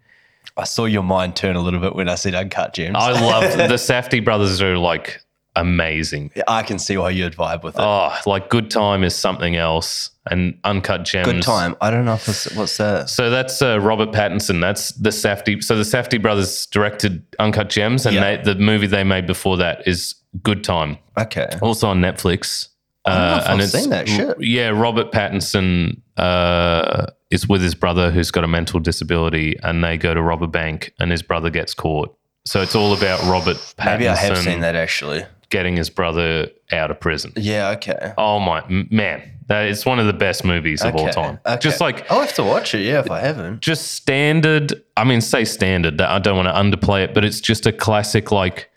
I 0.57 0.63
saw 0.63 0.85
your 0.85 1.03
mind 1.03 1.35
turn 1.35 1.55
a 1.55 1.61
little 1.61 1.79
bit 1.79 1.95
when 1.95 2.07
I 2.07 2.15
said 2.15 2.33
uncut 2.33 2.73
gems. 2.73 2.95
I 2.97 3.11
love 3.11 3.57
the 3.69 3.75
Safdie 3.75 4.23
brothers 4.23 4.61
are 4.61 4.77
like 4.77 5.21
amazing. 5.55 6.31
I 6.47 6.63
can 6.63 6.79
see 6.79 6.97
why 6.97 7.09
you'd 7.11 7.33
vibe 7.35 7.63
with 7.63 7.75
it. 7.75 7.81
Oh, 7.81 8.15
like 8.25 8.49
Good 8.49 8.69
Time 8.71 9.03
is 9.03 9.15
something 9.15 9.55
else, 9.55 10.11
and 10.29 10.57
Uncut 10.63 11.03
Gems. 11.05 11.27
Good 11.27 11.41
time. 11.43 11.75
I 11.81 11.91
don't 11.91 12.05
know 12.05 12.13
if 12.15 12.27
it's, 12.27 12.53
what's 12.55 12.77
that. 12.77 13.09
So 13.09 13.29
that's 13.29 13.61
uh, 13.61 13.79
Robert 13.79 14.11
Pattinson. 14.11 14.61
That's 14.61 14.91
the 14.93 15.09
Safdie. 15.11 15.63
So 15.63 15.75
the 15.77 15.83
Safdie 15.83 16.21
brothers 16.21 16.65
directed 16.67 17.23
Uncut 17.39 17.69
Gems, 17.69 18.05
and 18.05 18.15
Yeah. 18.15 18.37
they, 18.37 18.53
the 18.53 18.59
movie 18.59 18.87
they 18.87 19.03
made 19.03 19.27
before 19.27 19.57
that 19.57 19.87
is 19.87 20.15
Good 20.43 20.63
Time, 20.63 20.97
Okay. 21.17 21.47
also 21.61 21.87
on 21.87 22.01
Netflix. 22.01 22.69
Uh, 23.05 23.09
I 23.09 23.13
don't 23.13 23.27
know 23.29 23.37
if 23.37 23.47
and 23.49 23.61
I've 23.61 23.69
seen 23.69 23.89
that 23.91 24.07
shit. 24.09 24.41
Yeah, 24.41 24.69
Robert 24.69 25.11
Pattinson 25.11 26.01
uh, 26.17 27.05
is 27.29 27.47
with 27.47 27.61
his 27.61 27.75
brother 27.75 28.09
who's 28.09 28.31
got 28.31 28.43
a 28.43 28.47
mental 28.47 28.79
disability, 28.79 29.57
and 29.61 29.83
they 29.83 29.97
go 29.97 30.13
to 30.15 30.21
rob 30.21 30.41
a 30.41 30.47
bank, 30.47 30.91
and 30.99 31.11
his 31.11 31.21
brother 31.21 31.49
gets 31.51 31.73
caught. 31.75 32.17
So 32.45 32.61
it's 32.61 32.75
all 32.75 32.93
about 32.93 33.21
Robert 33.23 33.57
Pattinson 33.57 33.85
Maybe 33.85 34.07
I 34.07 34.15
have 34.15 34.37
seen 34.37 34.59
that 34.61 34.75
actually. 34.75 35.23
Getting 35.49 35.75
his 35.75 35.89
brother 35.89 36.49
out 36.71 36.91
of 36.91 36.99
prison. 36.99 37.33
Yeah. 37.35 37.71
Okay. 37.71 38.13
Oh 38.17 38.39
my 38.39 38.63
man, 38.67 39.21
that 39.47 39.67
it's 39.67 39.85
one 39.85 39.99
of 39.99 40.07
the 40.07 40.13
best 40.13 40.43
movies 40.43 40.83
of 40.83 40.95
all 40.95 41.09
time. 41.09 41.39
okay. 41.45 41.59
Just 41.59 41.81
like 41.81 42.09
I'll 42.11 42.21
have 42.21 42.33
to 42.35 42.43
watch 42.43 42.73
it. 42.73 42.81
Yeah, 42.81 42.99
if 42.99 43.11
I 43.11 43.19
haven't. 43.19 43.61
just 43.61 43.93
standard. 43.93 44.73
I 44.97 45.03
mean, 45.03 45.21
say 45.21 45.45
standard. 45.45 45.97
That 45.97 46.09
I 46.09 46.19
don't 46.19 46.35
want 46.35 46.47
to 46.47 46.53
underplay 46.53 47.03
it, 47.03 47.13
but 47.13 47.23
it's 47.25 47.41
just 47.41 47.65
a 47.65 47.71
classic 47.71 48.31
like 48.31 48.69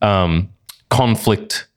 um, 0.00 0.50
conflict 0.90 1.68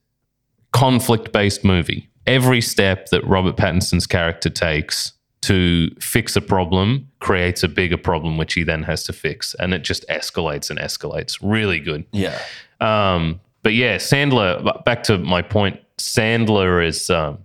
conflict 0.72 1.32
based 1.32 1.64
movie. 1.64 2.10
Every 2.28 2.62
step 2.62 3.08
that 3.10 3.24
Robert 3.26 3.56
Pattinson's 3.56 4.08
character 4.08 4.50
takes 4.50 5.14
to 5.42 5.92
fix 6.00 6.36
a 6.36 6.42
problem 6.42 7.08
creates 7.20 7.62
a 7.62 7.68
bigger 7.68 7.98
problem, 7.98 8.36
which 8.36 8.56
he 8.56 8.64
then 8.64 8.82
has 8.84 9.04
to 9.04 9.14
fix, 9.14 9.54
and 9.56 9.74
it 9.74 9.84
just 9.84 10.08
escalates 10.10 10.70
and 10.72 10.80
escalates. 10.80 11.38
Really 11.42 11.80
good. 11.80 12.06
Yeah. 12.12 12.40
Um, 12.82 13.40
but 13.66 13.74
yeah, 13.74 13.96
Sandler. 13.96 14.86
Back 14.86 15.02
to 15.06 15.18
my 15.18 15.42
point. 15.42 15.80
Sandler 15.98 16.86
is. 16.86 17.10
Um, 17.10 17.40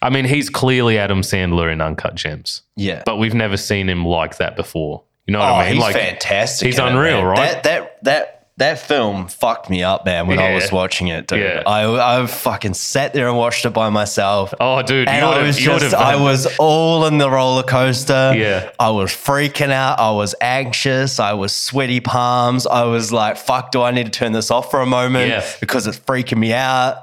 I 0.00 0.10
mean, 0.10 0.24
he's 0.24 0.48
clearly 0.48 0.96
Adam 0.96 1.22
Sandler 1.22 1.72
in 1.72 1.80
Uncut 1.80 2.14
Gems, 2.14 2.62
Yeah. 2.76 3.02
but 3.04 3.16
we've 3.16 3.34
never 3.34 3.56
seen 3.56 3.88
him 3.88 4.04
like 4.04 4.36
that 4.36 4.54
before. 4.54 5.02
You 5.26 5.32
know 5.32 5.40
what 5.40 5.48
oh, 5.48 5.54
I 5.54 5.72
mean? 5.72 5.82
he's 5.82 5.92
fantastic. 5.92 6.66
he's 6.66 6.78
in 6.78 6.84
it, 6.84 6.90
unreal, 6.90 7.24
right? 7.24 7.60
That 7.64 7.64
that 7.64 8.04
that 8.04 8.35
that 8.58 8.78
film 8.78 9.28
fucked 9.28 9.68
me 9.68 9.82
up, 9.82 10.04
man. 10.06 10.26
When 10.26 10.38
I 10.38 10.54
was 10.54 10.72
watching 10.72 11.08
it, 11.08 11.26
dude, 11.26 11.40
Yeah. 11.40 11.62
I 11.66 12.20
I 12.22 12.26
fucking 12.26 12.74
sat 12.74 13.12
there 13.12 13.28
and 13.28 13.36
watched 13.36 13.66
it 13.66 13.70
by 13.70 13.90
myself. 13.90 14.54
Oh, 14.58 14.80
dude, 14.82 15.08
And 15.08 15.24
I 15.24 15.42
was 15.42 15.56
have. 15.56 15.64
You 15.64 15.72
would 15.72 15.80
just. 15.80 15.94
I 15.94 16.16
was 16.16 16.46
all 16.58 17.06
in 17.06 17.18
the 17.18 17.30
roller 17.30 17.62
coaster. 17.62 18.32
Yeah. 18.36 18.70
I 18.78 18.90
was 18.90 19.10
freaking 19.10 19.70
out. 19.70 19.98
I 19.98 20.10
was 20.12 20.34
anxious. 20.40 21.20
I 21.20 21.34
was 21.34 21.54
sweaty 21.54 22.00
palms. 22.00 22.66
I 22.66 22.84
was 22.84 23.12
like, 23.12 23.36
fuck, 23.36 23.72
do 23.72 23.82
I 23.82 23.90
need 23.90 24.04
to 24.06 24.10
turn 24.10 24.32
this 24.32 24.50
off 24.50 24.70
for 24.70 24.80
a 24.80 24.86
moment? 24.86 25.28
Yeah. 25.28 25.44
Because 25.60 25.86
it's 25.86 25.98
freaking 25.98 26.38
me 26.38 26.52
out. 26.54 27.02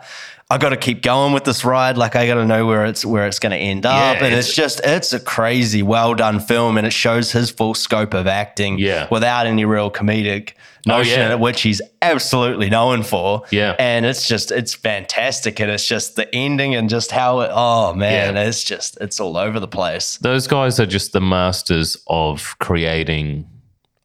I 0.54 0.60
got 0.60 0.70
to 0.70 0.78
keep 0.78 1.02
going 1.02 1.34
with 1.34 1.46
this 1.46 1.66
ride. 1.66 1.98
Like 1.98 2.16
I 2.16 2.28
got 2.28 2.36
to 2.36 2.46
know 2.46 2.68
where 2.68 2.86
it's 2.86 3.04
where 3.04 3.26
it's 3.26 3.40
going 3.40 3.54
to 3.54 3.58
end 3.58 3.88
up. 3.88 4.18
Yeah, 4.18 4.24
and 4.26 4.36
it's, 4.36 4.50
it's- 4.50 4.56
just 4.56 4.82
it's 4.84 5.12
a 5.12 5.20
crazy, 5.20 5.82
well 5.82 6.14
done 6.14 6.40
film, 6.40 6.78
and 6.78 6.86
it 6.86 6.94
shows 6.94 7.32
his 7.32 7.50
full 7.50 7.74
scope 7.74 8.14
of 8.14 8.28
acting. 8.28 8.78
Yeah. 8.78 9.08
without 9.10 9.48
any 9.48 9.66
real 9.66 9.90
comedic 9.90 10.52
oh, 10.88 10.98
notion, 10.98 11.20
yeah. 11.20 11.34
which 11.36 11.64
he's 11.64 11.82
absolutely 12.04 12.70
known 12.70 13.02
for. 13.02 13.42
Yeah. 13.50 13.76
and 13.80 14.06
it's 14.06 14.28
just 14.28 14.52
it's 14.52 14.76
fantastic, 14.76 15.60
and 15.60 15.72
it's 15.72 15.88
just 15.88 16.18
the 16.18 16.34
ending 16.36 16.76
and 16.76 16.88
just 16.88 17.10
how 17.10 17.40
it. 17.40 17.50
Oh 17.52 17.96
man, 17.96 18.36
Yeah. 18.36 18.44
it's 18.44 18.64
just 18.64 19.00
it's 19.02 19.20
all 19.20 19.38
over 19.38 19.60
the 19.60 19.68
place. 19.68 20.18
Those 20.18 20.46
guys 20.46 20.80
are 20.80 20.86
just 20.86 21.14
the 21.14 21.22
masters 21.22 21.98
of 22.06 22.56
creating. 22.60 23.50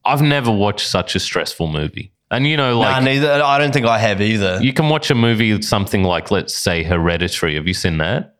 I've 0.02 0.22
never 0.22 0.50
watched 0.50 0.86
such 0.88 1.14
a 1.14 1.20
stressful 1.20 1.68
movie, 1.68 2.10
and 2.30 2.46
you 2.46 2.56
know, 2.56 2.72
Nah, 2.74 2.78
like 2.92 3.02
neither. 3.04 3.42
I 3.42 3.58
don't 3.58 3.72
think 3.72 3.86
I 3.86 3.98
have 3.98 4.20
either. 4.20 4.58
you 4.62 4.72
can 4.72 4.88
watch 4.88 5.10
a 5.10 5.14
movie, 5.14 5.60
something 5.62 6.02
like, 6.04 6.30
let's 6.30 6.54
say, 6.54 6.82
Hereditary. 6.82 7.54
Have 7.54 7.66
you 7.66 7.74
seen 7.74 7.98
that? 7.98 8.34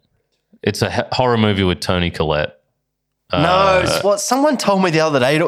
It's 0.62 0.82
a 0.82 0.90
he- 0.90 1.02
horror 1.12 1.39
movie 1.39 1.62
with 1.65 1.81
Toni 1.81 2.10
Collette. 2.10 2.55
no, 3.32 3.39
Uh, 3.39 3.82
it's 3.85 4.02
what 4.05 4.20
someone 4.20 4.56
told 4.56 4.82
me 4.82 4.90
the 4.90 5.01
other 5.01 5.20
day. 5.20 5.39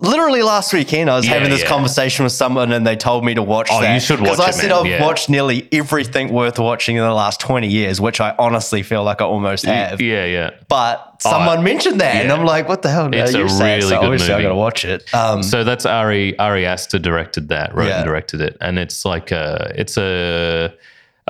Literally 0.00 0.42
last 0.42 0.72
weekend, 0.72 1.10
I 1.10 1.16
was 1.16 1.26
Yeah, 1.26 1.34
having 1.34 1.50
this 1.50 1.62
yeah. 1.62 1.68
conversation 1.68 2.22
with 2.22 2.32
someone, 2.32 2.70
and 2.70 2.86
they 2.86 2.94
told 2.94 3.24
me 3.24 3.34
to 3.34 3.42
watch 3.42 3.68
Oh, 3.72 3.80
that. 3.80 3.94
you 3.94 3.98
should 3.98 4.20
watch 4.20 4.30
Because 4.30 4.40
I 4.40 4.50
said 4.52 4.68
man. 4.70 4.78
I've 4.78 4.86
Yeah. 4.86 5.02
watched 5.04 5.28
nearly 5.28 5.66
everything 5.72 6.32
worth 6.32 6.60
watching 6.60 6.94
in 6.96 7.02
the 7.02 7.12
last 7.12 7.40
twenty 7.40 7.66
years, 7.66 8.00
which 8.00 8.20
I 8.20 8.32
honestly 8.38 8.84
feel 8.84 9.02
like 9.02 9.20
I 9.20 9.24
almost 9.24 9.64
have. 9.66 10.00
Yeah, 10.00 10.24
yeah. 10.24 10.50
But 10.68 11.16
someone 11.18 11.64
mentioned 11.64 12.00
that, 12.00 12.14
and. 12.14 12.30
I'm 12.30 12.44
like, 12.44 12.68
"What 12.68 12.82
the 12.82 12.90
hell?" 12.90 13.10
It's 13.12 13.32
you 13.32 13.40
a 13.40 13.44
really 13.46 13.80
so 13.80 13.88
good 13.88 14.04
obviously 14.04 14.34
I 14.34 14.42
got 14.42 14.50
to 14.50 14.54
watch 14.54 14.84
it. 14.84 15.02
Um, 15.12 15.42
So 15.42 15.64
that's 15.64 15.84
Ari 15.84 16.38
Ari 16.38 16.64
Aster 16.64 17.00
directed 17.00 17.48
that, 17.48 17.74
wrote 17.74 17.90
and 17.90 18.04
directed 18.04 18.40
it, 18.40 18.56
and 18.60 18.78
it's 18.78 19.04
like 19.04 19.32
a 19.32 19.72
it's 19.74 19.96
a. 19.96 20.72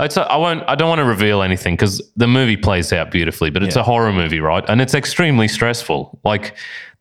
It's 0.00 0.16
a, 0.16 0.30
I 0.30 0.36
won't. 0.36 0.62
I 0.68 0.76
don't 0.76 0.88
want 0.88 1.00
to 1.00 1.04
reveal 1.04 1.42
anything 1.42 1.74
because 1.74 2.00
the 2.16 2.28
movie 2.28 2.56
plays 2.56 2.92
out 2.92 3.10
beautifully, 3.10 3.50
but 3.50 3.64
it's 3.64 3.74
a 3.74 3.82
horror 3.82 4.12
movie, 4.12 4.38
right? 4.38 4.62
And 4.68 4.80
it's 4.80 4.94
extremely 4.94 5.48
stressful. 5.48 6.20
Like 6.22 6.54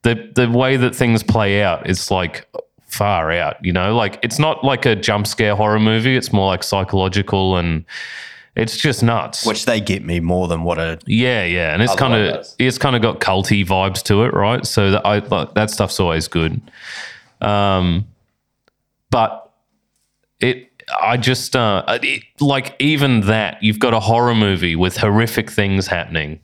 the 0.03 0.31
the 0.35 0.49
way 0.49 0.77
that 0.77 0.95
things 0.95 1.23
play 1.23 1.61
out, 1.61 1.89
is 1.89 2.11
like 2.11 2.47
far 2.87 3.31
out. 3.31 3.63
You 3.63 3.73
know, 3.73 3.95
like 3.95 4.19
it's 4.23 4.39
not 4.39 4.63
like 4.63 4.85
a 4.85 4.95
jump 4.95 5.27
scare 5.27 5.55
horror 5.55 5.79
movie. 5.79 6.15
It's 6.15 6.31
more 6.31 6.47
like 6.47 6.63
psychological, 6.63 7.57
and 7.57 7.85
it's 8.55 8.77
just 8.77 9.03
nuts. 9.03 9.45
which 9.45 9.65
they 9.65 9.79
get 9.79 10.03
me 10.03 10.19
more 10.19 10.47
than 10.47 10.63
what 10.63 10.79
a 10.79 10.99
Yeah, 11.05 11.43
yeah, 11.43 11.73
and 11.73 11.81
it's 11.81 11.95
kind 11.95 12.13
of 12.13 12.45
it's 12.57 12.77
kind 12.77 12.95
of 12.95 13.01
got 13.01 13.19
culty 13.19 13.65
vibes 13.65 14.01
to 14.03 14.23
it, 14.23 14.33
right? 14.33 14.65
So 14.65 14.91
that 14.91 15.05
I 15.05 15.19
like 15.19 15.53
that 15.53 15.69
stuff's 15.69 15.99
always 15.99 16.27
good. 16.27 16.59
Um, 17.39 18.07
but 19.11 19.51
it, 20.39 20.69
I 21.01 21.17
just 21.17 21.55
uh, 21.55 21.99
it, 22.01 22.23
like 22.39 22.75
even 22.79 23.21
that 23.21 23.61
you've 23.61 23.79
got 23.79 23.93
a 23.93 23.99
horror 23.99 24.35
movie 24.35 24.75
with 24.75 24.97
horrific 24.97 25.51
things 25.51 25.87
happening, 25.87 26.39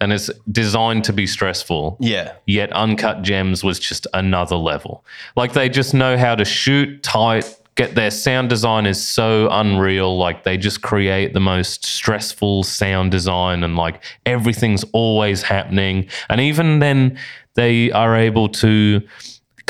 and 0.00 0.12
it's 0.12 0.30
designed 0.50 1.04
to 1.04 1.12
be 1.12 1.26
stressful. 1.26 1.96
yeah. 2.00 2.32
Yet 2.46 2.72
Uncut 2.72 3.22
Gems 3.22 3.62
was 3.62 3.78
just 3.78 4.06
another 4.14 4.56
level. 4.56 5.04
Like 5.36 5.52
they 5.52 5.68
just 5.68 5.94
know 5.94 6.16
how 6.16 6.34
to 6.34 6.44
shoot 6.44 7.02
tight. 7.02 7.56
Get 7.76 7.94
their 7.94 8.10
sound 8.10 8.48
design 8.50 8.84
is 8.84 9.04
so 9.06 9.48
unreal. 9.50 10.18
Like 10.18 10.44
they 10.44 10.56
just 10.56 10.82
create 10.82 11.32
the 11.32 11.40
most 11.40 11.84
stressful 11.86 12.64
sound 12.64 13.10
design, 13.10 13.62
and 13.64 13.76
like 13.76 14.02
everything's 14.26 14.84
always 14.92 15.42
happening. 15.42 16.08
And 16.28 16.40
even 16.40 16.80
then, 16.80 17.18
they 17.54 17.90
are 17.92 18.16
able 18.16 18.48
to 18.48 19.00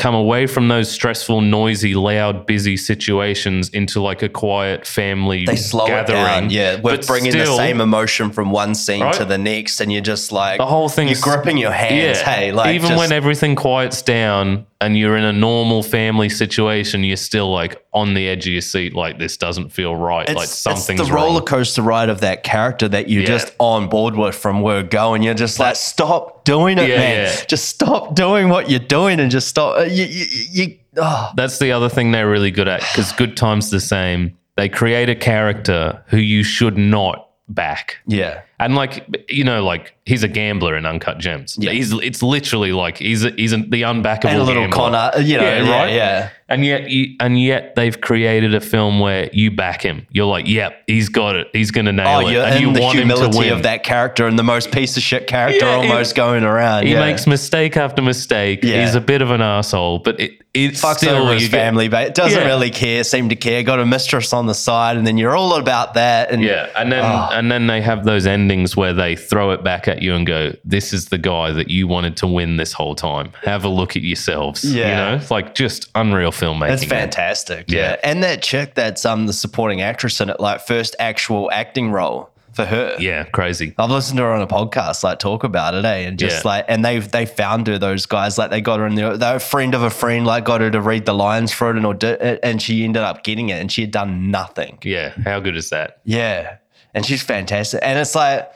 come 0.01 0.15
away 0.15 0.47
from 0.47 0.67
those 0.67 0.89
stressful, 0.91 1.41
noisy, 1.41 1.93
loud, 1.93 2.45
busy 2.45 2.75
situations 2.75 3.69
into 3.69 4.01
like 4.01 4.23
a 4.23 4.29
quiet 4.29 4.87
family 4.87 5.45
they 5.45 5.55
slow 5.55 5.85
gathering. 5.87 6.19
it 6.19 6.25
down. 6.25 6.49
Yeah, 6.49 6.75
we're 6.75 6.97
But 6.97 7.05
bringing 7.07 7.31
the 7.31 7.45
same 7.45 7.79
emotion 7.79 8.31
from 8.31 8.49
one 8.51 8.73
scene 8.73 9.01
Right? 9.03 9.13
to 9.13 9.25
the 9.25 9.37
next, 9.37 9.79
and 9.79 9.91
you're 9.93 10.01
just 10.01 10.31
like 10.31 10.57
The 10.57 10.65
whole 10.65 10.89
thing 10.89 11.07
You're 11.07 11.17
gripping 11.21 11.57
your 11.57 11.71
hands. 11.71 12.19
Hey, 12.21 12.51
like 12.51 12.73
even 12.75 12.89
just- 12.89 12.99
when 12.99 13.11
everything 13.11 13.55
quiets 13.55 14.01
down 14.01 14.65
and 14.81 14.97
you're 14.97 15.15
in 15.15 15.23
a 15.23 15.31
normal 15.31 15.83
family 15.83 16.27
situation, 16.27 17.03
you're 17.03 17.15
still 17.15 17.51
like 17.51 17.81
on 17.93 18.13
the 18.15 18.27
edge 18.27 18.47
of 18.47 18.51
your 18.53 18.61
seat. 18.61 18.93
Like 18.93 19.19
this 19.19 19.37
doesn't 19.37 19.69
feel 19.69 19.95
right. 19.95 20.27
it's, 20.27 20.35
like 20.35 20.47
something's 20.47 20.99
it's 20.99 21.09
the 21.09 21.15
wrong. 21.15 21.27
roller 21.27 21.41
coaster 21.41 21.81
ride 21.81 22.09
of 22.09 22.19
that 22.21 22.43
character 22.43 22.87
that 22.89 23.07
you're 23.09 23.21
Yeah. 23.21 23.27
just 23.27 23.53
on 23.59 23.87
board 23.87 24.15
with 24.17 24.35
from 24.35 24.61
word 24.61 24.89
go, 24.89 25.13
and 25.13 25.23
you're 25.23 25.33
just 25.35 25.59
like, 25.59 25.75
stop 25.75 26.43
doing 26.43 26.77
it, 26.77 26.89
Yeah, 26.89 26.97
man. 26.97 27.25
yeah. 27.27 27.45
Just 27.47 27.69
stop 27.69 28.15
doing 28.15 28.49
what 28.49 28.69
you're 28.69 28.79
doing, 28.79 29.19
and 29.19 29.31
just 29.31 29.47
stop. 29.47 29.77
uh, 29.77 29.81
You, 29.83 30.05
you, 30.05 30.25
you, 30.51 30.77
oh. 30.97 31.31
That's 31.35 31.59
the 31.59 31.71
other 31.71 31.87
thing 31.87 32.11
they're 32.11 32.29
really 32.29 32.51
good 32.51 32.67
at 32.67 32.81
because 32.81 33.11
Good 33.13 33.37
Times 33.37 33.69
the 33.69 33.79
same. 33.79 34.37
They 34.57 34.67
create 34.67 35.09
a 35.09 35.15
character 35.15 36.03
who 36.07 36.17
you 36.17 36.43
should 36.43 36.77
not 36.77 37.29
back. 37.47 37.97
yeah. 38.07 38.41
And 38.61 38.75
like 38.75 39.25
you 39.29 39.43
know, 39.43 39.63
like 39.65 39.95
he's 40.05 40.23
a 40.23 40.27
gambler 40.27 40.77
in 40.77 40.85
Uncut 40.85 41.17
Gems. 41.17 41.57
Yeah. 41.59 41.71
He's 41.71 41.91
it's 41.93 42.21
literally 42.21 42.71
like 42.71 42.97
he's 42.97 43.23
a, 43.25 43.31
he's 43.31 43.53
a, 43.53 43.57
the 43.57 43.81
unbackable 43.81 44.29
And 44.29 44.39
a 44.39 44.43
little 44.43 44.63
gambler. 44.63 45.11
Connor, 45.11 45.21
you 45.21 45.37
know, 45.37 45.43
Yeah, 45.43 45.63
yeah, 45.63 45.71
right? 45.81 45.93
yeah. 45.93 46.29
And 46.51 46.65
yet, 46.65 46.89
you, 46.89 47.15
and 47.19 47.41
yet 47.41 47.75
they've 47.75 47.99
created 47.99 48.53
a 48.53 48.61
film 48.61 48.99
where 48.99 49.29
you 49.33 49.51
back 49.51 49.81
him. 49.81 50.05
You're 50.11 50.25
like, 50.25 50.47
yep, 50.47 50.83
he's 50.87 51.09
got 51.09 51.35
it. 51.35 51.47
He's 51.53 51.71
going 51.71 51.85
to 51.85 51.91
nail 51.91 52.07
Oh, 52.23 52.27
it. 52.27 52.33
you're 52.33 52.43
and 52.43 52.55
in 52.55 52.61
you 52.61 52.73
the 52.73 52.81
want 52.81 52.97
him 52.97 53.07
to 53.09 53.15
humility 53.15 53.37
win. 53.49 53.53
of 53.53 53.63
that 53.63 53.83
character 53.83 54.27
and 54.27 54.37
the 54.37 54.43
most 54.43 54.71
piece 54.71 54.97
of 54.97 55.03
shit 55.03 55.27
character 55.27 55.65
Yeah, 55.65 55.75
almost 55.75 56.15
going 56.15 56.43
around. 56.43 56.85
He 56.85 56.93
yeah. 56.93 56.99
makes 56.99 57.25
mistake 57.25 57.77
after 57.77 58.01
mistake. 58.01 58.63
Yeah. 58.63 58.83
He's 58.85 58.95
a 58.95 59.01
bit 59.01 59.21
of 59.21 59.31
an 59.31 59.41
asshole, 59.41 59.99
but 59.99 60.19
it, 60.19 60.33
it's 60.53 60.81
fucks 60.81 60.97
still 60.97 61.15
over 61.15 61.33
his 61.33 61.43
get- 61.43 61.51
family, 61.51 61.87
but 61.87 62.07
it 62.07 62.13
doesn't 62.15 62.43
really 62.45 62.69
care, 62.71 63.05
seem 63.05 63.29
to 63.29 63.35
care. 63.37 63.63
Got 63.63 63.79
a 63.79 63.85
mistress 63.85 64.33
on 64.33 64.47
the 64.47 64.53
side, 64.53 64.97
and 64.97 65.07
then 65.07 65.17
you're 65.17 65.33
all 65.35 65.55
about 65.55 65.93
that. 65.93 66.29
And 66.31 66.43
Yeah, 66.43 66.67
and 66.75 66.91
then 66.91 67.05
Oh. 67.05 67.29
and 67.31 67.49
then 67.49 67.67
they 67.67 67.79
have 67.81 68.03
those 68.03 68.27
endings 68.27 68.75
where 68.75 68.91
they 68.93 69.15
throw 69.15 69.51
it 69.51 69.63
back 69.63 69.87
at 69.87 70.01
you 70.01 70.13
and 70.13 70.27
go, 70.27 70.51
"This 70.65 70.91
is 70.91 71.05
the 71.05 71.17
guy 71.17 71.51
that 71.53 71.69
you 71.69 71.87
wanted 71.87 72.17
to 72.17 72.27
win 72.27 72.57
this 72.57 72.73
whole 72.73 72.95
time. 72.95 73.31
Have 73.45 73.63
a 73.63 73.69
look 73.69 73.95
at 73.95 74.01
yourselves." 74.03 74.65
Yeah. 74.65 74.89
you 74.89 74.95
know, 75.11 75.21
it's 75.21 75.31
like 75.31 75.55
just 75.55 75.89
unreal 75.95 76.33
filmmaking. 76.41 76.67
That's 76.69 76.83
fantastic. 76.85 77.65
Yeah. 77.69 77.91
Yeah. 77.91 77.95
And 78.03 78.23
that 78.23 78.41
chick 78.41 78.75
that's 78.75 79.05
um 79.05 79.27
the 79.27 79.33
supporting 79.33 79.81
actress 79.81 80.19
in 80.21 80.29
it, 80.29 80.39
like 80.39 80.61
first 80.61 80.95
actual 80.99 81.49
acting 81.51 81.91
role 81.91 82.29
for 82.53 82.65
her. 82.65 82.97
Yeah, 82.99 83.23
crazy. 83.23 83.73
I've 83.77 83.89
listened 83.89 84.17
to 84.17 84.23
her 84.23 84.31
on 84.33 84.41
a 84.41 84.47
podcast, 84.47 85.03
like 85.05 85.19
talk 85.19 85.45
about 85.45 85.73
it, 85.73 85.85
eh? 85.85 85.99
And 86.07 86.19
just 86.19 86.43
Yeah. 86.43 86.49
like, 86.51 86.65
and 86.67 86.83
they 86.83 86.99
they 86.99 87.25
found 87.25 87.67
her. 87.67 87.77
Those 87.77 88.05
guys, 88.05 88.37
like, 88.37 88.49
they 88.49 88.59
got 88.59 88.79
her 88.79 88.87
in 88.87 88.95
there. 88.95 89.15
They're 89.15 89.37
a 89.37 89.39
friend 89.39 89.73
of 89.73 89.83
a 89.83 89.89
friend, 89.89 90.25
like, 90.25 90.43
got 90.43 90.59
her 90.59 90.69
to 90.69 90.81
read 90.81 91.05
the 91.05 91.13
lines 91.13 91.53
for 91.53 91.69
it, 91.71 91.77
and 91.77 91.85
audi- 91.85 92.39
and 92.43 92.61
she 92.61 92.83
ended 92.83 93.03
up 93.03 93.23
getting 93.23 93.47
it, 93.49 93.61
and 93.61 93.71
she 93.71 93.81
had 93.81 93.91
done 93.91 94.31
nothing. 94.31 94.79
Yeah, 94.83 95.13
how 95.23 95.39
good 95.39 95.55
is 95.55 95.69
that? 95.69 95.99
Yeah. 96.03 96.57
And 96.93 97.05
she's 97.05 97.21
fantastic. 97.23 97.79
And 97.83 97.97
it's 97.97 98.15
like, 98.15 98.51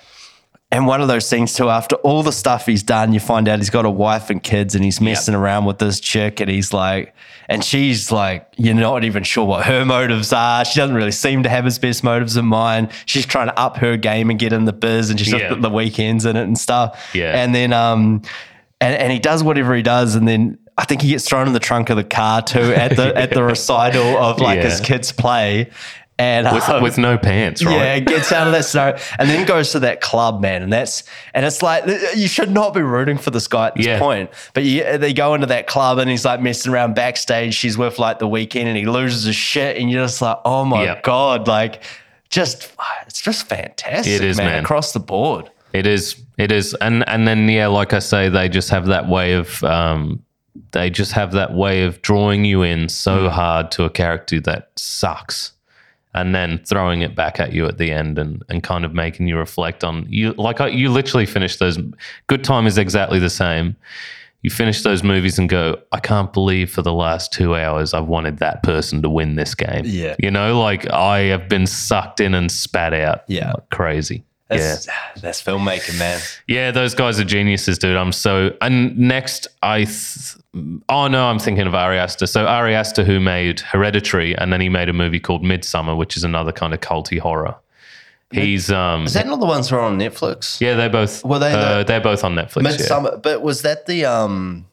and 0.76 0.86
one 0.88 1.00
of 1.02 1.08
those 1.08 1.30
things 1.30 1.54
too, 1.54 1.70
after 1.70 1.96
all 1.98 2.22
the 2.22 2.32
stuff 2.34 2.66
he's 2.66 2.84
done, 2.84 3.14
you 3.14 3.20
find 3.22 3.48
out 3.48 3.60
he's 3.60 3.70
got 3.70 3.86
a 3.86 3.90
wife 3.90 4.30
and 4.30 4.44
kids 4.44 4.76
and 4.76 4.84
he's 4.84 5.00
messing 5.00 5.34
around 5.34 5.64
with 5.64 5.78
this 5.80 6.02
chick 6.02 6.42
and 6.42 6.50
he's 6.50 6.74
like, 6.74 7.16
and 7.48 7.64
she's 7.64 8.12
like, 8.12 8.46
you're 8.58 8.74
not 8.76 9.06
even 9.06 9.24
sure 9.24 9.46
what 9.46 9.66
her 9.66 9.86
motives 9.86 10.34
are. 10.34 10.66
She 10.66 10.78
doesn't 10.80 10.96
really 10.96 11.12
seem 11.14 11.44
to 11.44 11.50
have 11.50 11.64
his 11.64 11.80
best 11.80 12.04
motives 12.04 12.36
in 12.36 12.46
mind. 12.46 12.90
She's 13.06 13.26
trying 13.26 13.48
to 13.48 13.58
up 13.58 13.78
her 13.78 13.96
game 13.96 14.30
and 14.30 14.38
get 14.38 14.52
in 14.52 14.66
the 14.66 14.74
biz 14.74 15.10
and 15.10 15.18
she's 15.18 15.30
just 15.30 15.44
Yeah. 15.44 15.54
the 15.56 15.70
Weeknd's 15.70 16.26
in 16.26 16.36
it 16.36 16.44
and 16.44 16.58
stuff. 16.58 17.00
Yeah. 17.14 17.32
And 17.42 17.56
then, 17.56 17.72
um, 17.72 18.22
and, 18.82 18.96
and 18.96 19.14
he 19.14 19.20
does 19.20 19.44
whatever 19.44 19.76
he 19.76 19.82
does. 19.82 20.16
And 20.16 20.28
then 20.28 20.58
I 20.78 20.84
think 20.84 21.02
he 21.02 21.10
gets 21.12 21.26
thrown 21.26 21.48
in 21.48 21.54
the 21.54 21.60
trunk 21.60 21.90
of 21.90 21.96
the 21.96 22.04
car 22.04 22.42
too 22.42 22.74
at 22.74 22.96
the, 22.98 23.16
at 23.18 23.30
the 23.32 23.44
recital 23.44 24.18
of 24.18 24.42
like 24.42 24.58
Yeah. 24.58 24.64
his 24.64 24.82
kids 24.82 25.14
play. 25.14 25.70
And 26.18 26.48
With, 26.50 26.70
um, 26.70 26.82
with 26.82 26.98
no 26.98 27.18
pants, 27.18 27.62
right? 27.66 27.76
yeah, 27.76 28.00
gets 28.00 28.32
out 28.32 28.48
of 28.48 28.54
that 28.54 28.64
scenario 28.64 28.98
and 29.20 29.30
then 29.30 29.46
goes 29.46 29.74
to 29.74 29.80
that 29.82 30.00
club, 30.00 30.40
man. 30.42 30.64
And 30.64 30.72
that's 30.72 31.04
and 31.34 31.46
it's 31.46 31.62
like 31.62 31.84
you 32.16 32.30
should 32.30 32.52
not 32.52 32.74
be 32.74 32.82
rooting 32.82 33.18
for 33.18 33.32
this 33.32 33.50
guy 33.50 33.68
at 33.68 33.76
this 33.76 33.86
Yeah. 33.86 34.00
point. 34.00 34.30
But 34.54 34.64
you, 34.64 34.98
they 34.98 35.12
go 35.12 35.34
into 35.34 35.48
that 35.48 35.68
club 35.68 35.98
and 35.98 36.10
he's 36.10 36.24
like 36.24 36.40
messing 36.40 36.72
around 36.72 36.96
backstage. 36.96 37.54
She's 37.54 37.78
with 37.78 38.00
like 38.00 38.20
the 38.20 38.30
Weeknd 38.30 38.64
and 38.64 38.78
he 38.78 38.86
loses 38.86 39.24
his 39.26 39.36
shit. 39.36 39.76
And 39.76 39.92
you're 39.92 40.06
just 40.06 40.22
like, 40.22 40.38
oh 40.46 40.64
my 40.64 40.84
Yep. 40.86 41.04
god, 41.04 41.48
like 41.50 41.84
just 42.30 42.72
it's 43.08 43.22
just 43.22 43.48
fantastic, 43.50 44.14
It 44.14 44.24
is, 44.24 44.38
man, 44.38 44.46
man. 44.48 44.64
across 44.64 44.94
the 44.94 45.00
board. 45.02 45.50
It 45.74 45.86
is. 45.86 46.16
It 46.38 46.50
is. 46.54 46.74
And 46.76 47.06
and 47.10 47.28
then 47.28 47.50
yeah, 47.50 47.68
like 47.68 47.92
I 47.92 48.00
say, 48.00 48.30
they 48.30 48.48
just 48.48 48.70
have 48.70 48.86
that 48.86 49.10
way 49.10 49.34
of 49.34 49.62
um 49.66 50.22
they 50.72 50.90
just 50.90 51.12
have 51.12 51.34
that 51.34 51.54
way 51.54 51.84
of 51.84 52.02
drawing 52.02 52.46
you 52.46 52.62
in 52.62 52.86
Mm. 52.86 52.92
so 52.92 53.28
hard 53.30 53.72
to 53.72 53.84
a 53.84 53.90
character 53.90 54.40
that 54.40 54.70
sucks. 54.78 55.52
And 56.16 56.34
then 56.34 56.60
throwing 56.60 57.02
it 57.02 57.14
back 57.14 57.42
at 57.42 57.52
you 57.52 57.68
at 57.68 57.78
the 57.78 57.92
end 57.92 58.18
and, 58.18 58.42
and 58.48 58.64
kind 58.64 58.86
of 58.86 58.94
making 58.94 59.28
you 59.28 59.38
reflect 59.38 59.84
on 59.84 60.06
you 60.10 60.32
like 60.38 60.62
I, 60.62 60.68
you 60.68 60.90
literally 60.90 61.26
finish 61.26 61.58
those 61.58 61.78
good 62.28 62.42
time 62.42 62.66
is 62.66 62.78
exactly 62.78 63.20
the 63.20 63.30
same. 63.30 63.76
You 64.42 64.50
finish 64.50 64.82
those 64.82 65.04
movies 65.04 65.38
and 65.38 65.50
go, 65.50 65.78
I 65.92 66.00
can't 66.00 66.32
believe 66.32 66.72
for 66.72 66.82
the 66.82 66.94
last 66.94 67.34
two 67.34 67.56
hours 67.56 67.94
I've 67.94 68.08
wanted 68.08 68.38
that 68.38 68.64
person 68.64 69.02
to 69.02 69.10
win 69.10 69.36
this 69.36 69.54
game. 69.56 69.82
Yeah. 69.84 70.16
You 70.18 70.32
know, 70.32 70.62
like 70.62 70.90
I 70.90 71.20
have 71.24 71.50
been 71.50 71.68
sucked 71.68 72.22
in 72.22 72.34
and 72.34 72.50
spat 72.50 72.94
out. 72.94 73.24
Yeah. 73.28 73.52
Like 73.52 73.70
crazy. 73.72 74.24
Yeah. 74.52 74.58
That's, 74.58 74.88
that's 75.22 75.42
filmmaking, 75.44 75.98
man. 75.98 76.20
Yeah, 76.48 76.72
those 76.72 76.94
guys 76.94 77.20
are 77.20 77.24
geniuses, 77.24 77.78
dude. 77.80 77.96
I'm 77.98 78.12
so. 78.12 78.56
And 78.62 78.98
next, 78.98 79.48
I. 79.64 79.86
Th- 79.86 80.36
oh 80.90 81.08
no, 81.08 81.26
I'm 81.28 81.40
thinking 81.40 81.68
of 81.68 81.74
Ari 81.76 81.98
Aster. 81.98 82.28
So 82.28 82.46
Ari 82.46 82.76
Aster, 82.76 83.04
who 83.04 83.20
made 83.20 83.60
Hereditary, 83.62 84.38
and 84.38 84.54
then 84.54 84.62
he 84.62 84.70
made 84.70 84.88
a 84.90 84.94
movie 84.94 85.20
called 85.20 85.44
Midsommar, 85.44 85.98
which 85.98 86.16
is 86.16 86.24
another 86.24 86.52
kind 86.52 86.74
of 86.74 86.80
culty 86.80 87.20
horror. 87.20 87.56
He's 88.32 88.72
um. 88.72 89.06
Is 89.06 89.14
that 89.14 89.28
not 89.28 89.40
the 89.40 89.46
ones 89.46 89.70
that 89.70 89.76
are 89.78 89.82
on 89.82 89.98
Netflix? 89.98 90.60
yeah, 90.62 90.74
they're 90.76 90.90
both. 90.90 91.24
Were 91.26 91.40
they 91.40 91.54
Uh, 91.54 91.80
the- 91.80 91.84
they're 91.86 92.02
both 92.02 92.24
on 92.24 92.36
Netflix. 92.36 92.64
yeah. 92.64 92.70
Midsommar, 92.78 93.22
but 93.22 93.42
was 93.42 93.62
that 93.64 93.86
the 93.86 94.06
um 94.06 94.66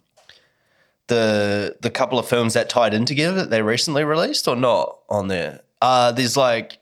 the 1.08 1.76
the 1.80 1.90
couple 1.90 2.18
of 2.18 2.26
films 2.28 2.54
that 2.54 2.68
tied 2.68 2.94
in 2.94 3.04
together 3.04 3.36
that 3.36 3.50
they 3.50 3.62
recently 3.62 4.04
released 4.04 4.46
or 4.48 4.56
not 4.56 4.98
on 5.08 5.28
there? 5.28 5.60
Uh 5.80 6.12
there's 6.12 6.36
like 6.36 6.78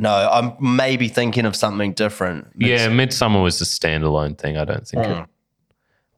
no, 0.00 0.28
I'm 0.32 0.56
maybe 0.60 1.08
thinking 1.08 1.44
of 1.44 1.54
something 1.54 1.92
different. 1.92 2.48
Yeah, 2.56 2.88
Midsommar 2.88 3.42
was 3.42 3.60
a 3.60 3.64
standalone 3.64 4.36
thing. 4.36 4.56
I 4.56 4.64
don't 4.64 4.86
think. 4.86 5.06
It, 5.06 5.10
um, 5.10 5.26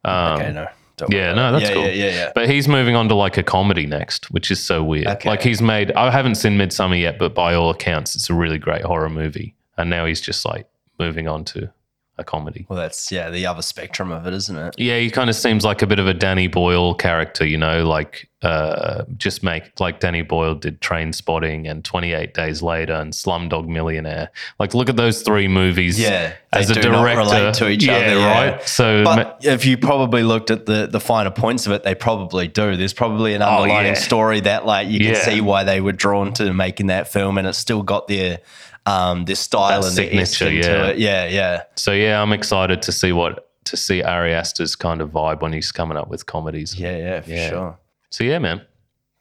Mm. 0.05 0.35
Okay, 0.35 0.53
no. 0.53 0.69
don't 0.97 1.13
yeah, 1.13 1.33
no, 1.33 1.53
that's 1.53 1.69
yeah, 1.69 1.75
cool. 1.75 1.85
Yeah, 1.85 1.91
yeah, 1.91 2.11
yeah. 2.11 2.33
But 2.35 2.49
he's 2.49 2.67
moving 2.67 2.97
on 2.97 3.09
to 3.09 3.15
like 3.15 3.37
a 3.37 3.43
comedy 3.43 3.87
next, 3.87 4.31
which 4.33 4.51
is 4.51 4.61
so 4.65 4.83
weird. 4.83 5.07
Okay. 5.07 5.29
Like 5.29 5.43
he's 5.43 5.63
made, 5.63 5.93
I 5.93 6.11
haven't 6.11 6.35
seen 6.37 6.55
Midsommar 6.59 7.01
yet, 7.01 7.19
but 7.19 7.35
by 7.35 7.55
all 7.55 7.71
accounts, 7.71 8.17
it's 8.17 8.29
a 8.29 8.35
really 8.35 8.59
great 8.59 8.83
horror 8.83 9.09
movie. 9.09 9.55
And 9.79 9.91
now 9.91 10.05
he's 10.05 10.21
just 10.21 10.45
like 10.45 10.67
moving 10.99 11.29
on 11.29 11.45
to 11.47 11.71
a 12.18 12.24
comedy. 12.24 12.66
Well, 12.68 12.78
that's 12.78 13.10
yeah, 13.10 13.30
the 13.30 13.47
other 13.47 13.62
spectrum 13.62 14.12
of 14.12 14.26
it, 14.26 14.34
isn't 14.34 14.56
it? 14.56 14.74
Yeah, 14.78 14.98
he 14.98 15.10
kind 15.10 15.30
of 15.30 15.36
seems 15.36 15.64
like 15.64 15.80
a 15.82 15.86
bit 15.86 15.98
of 15.98 16.06
a 16.06 16.12
Danny 16.14 16.47
Boyle 16.47 16.94
character, 16.94 17.47
you 17.47 17.56
know, 17.56 17.84
like 17.86 18.28
uh, 18.43 19.05
just 19.16 19.43
make 19.43 19.80
like 19.80 19.98
Danny 20.01 20.20
Boyle 20.20 20.55
did 20.55 20.80
Trainspotting 20.82 21.70
and 21.70 21.82
28 21.84 22.34
Days 22.34 22.60
Later 22.62 22.93
and 22.94 23.12
Slumdog 23.14 23.66
Millionaire. 23.66 24.30
Like, 24.59 24.74
look 24.74 24.89
at 24.90 24.97
those 24.97 25.22
three 25.22 25.48
movies. 25.48 25.98
Yeah, 25.98 26.34
as 26.52 26.70
a 26.70 26.74
director, 26.74 27.20
relate 27.20 27.55
to 27.55 27.68
each 27.70 27.84
yeah, 27.84 27.94
other, 27.94 28.06
yeah. 28.18 28.51
right? 28.51 28.68
So, 28.68 29.02
ma- 29.05 29.14
But 29.16 29.39
if 29.43 29.64
you 29.64 29.78
probably 29.78 30.22
looked 30.22 30.51
at 30.51 30.66
the 30.66 30.86
the 30.86 31.01
finer 31.01 31.30
points 31.30 31.66
of 31.66 31.72
it, 31.72 31.82
they 31.82 31.94
probably 31.94 32.47
do. 32.47 32.76
There's 32.76 32.93
probably 32.93 33.32
an 33.34 33.40
underlying 33.43 33.86
Oh, 33.86 33.89
yeah. 33.90 33.94
story 33.94 34.40
that 34.40 34.66
like 34.66 34.89
you 34.89 34.98
can 35.01 35.14
see 35.14 35.40
why 35.40 35.64
they 35.64 35.80
were 35.80 35.93
drawn 35.93 36.34
to 36.34 36.52
making 36.52 36.89
that 36.89 37.09
film, 37.09 37.39
and 37.39 37.47
it's 37.48 37.59
still 37.59 37.82
got 37.82 38.06
their 38.09 38.40
um 38.87 39.25
their 39.27 39.37
style 39.37 39.81
That 39.81 39.87
and 39.87 39.95
signature, 39.95 40.27
signature 40.27 40.69
yeah. 40.71 40.77
to 40.83 40.91
it. 40.91 40.99
Yeah, 40.99 41.27
yeah. 41.27 41.63
So 41.77 41.93
yeah, 41.93 42.21
I'm 42.21 42.33
excited 42.33 42.83
to 42.83 42.93
see 42.93 43.13
what 43.13 43.49
to 43.65 43.77
see 43.77 44.03
Ari 44.03 44.35
Aster's 44.35 44.75
kind 44.75 45.01
of 45.01 45.11
vibe 45.11 45.41
when 45.41 45.53
he's 45.53 45.71
coming 45.71 45.97
up 45.97 46.09
with 46.09 46.27
comedies. 46.27 46.75
Yeah, 46.79 46.97
yeah, 46.97 47.21
for 47.21 47.31
Yeah. 47.31 47.49
sure. 47.49 47.79
So 48.11 48.25
yeah, 48.25 48.39
man. 48.39 48.63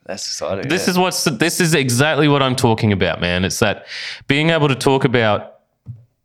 That's 0.08 0.26
exciting. 0.26 0.68
This 0.68 0.88
yeah. 0.88 0.92
is 0.92 0.98
what's 0.98 1.24
this 1.26 1.62
is 1.62 1.76
exactly 1.76 2.28
what 2.28 2.42
I'm 2.42 2.56
talking 2.56 2.92
about, 2.92 3.22
man. 3.22 3.46
It's 3.46 3.60
that 3.60 3.86
being 4.28 4.50
able 4.50 4.68
to 4.68 4.76
talk 4.76 5.06
about 5.06 5.60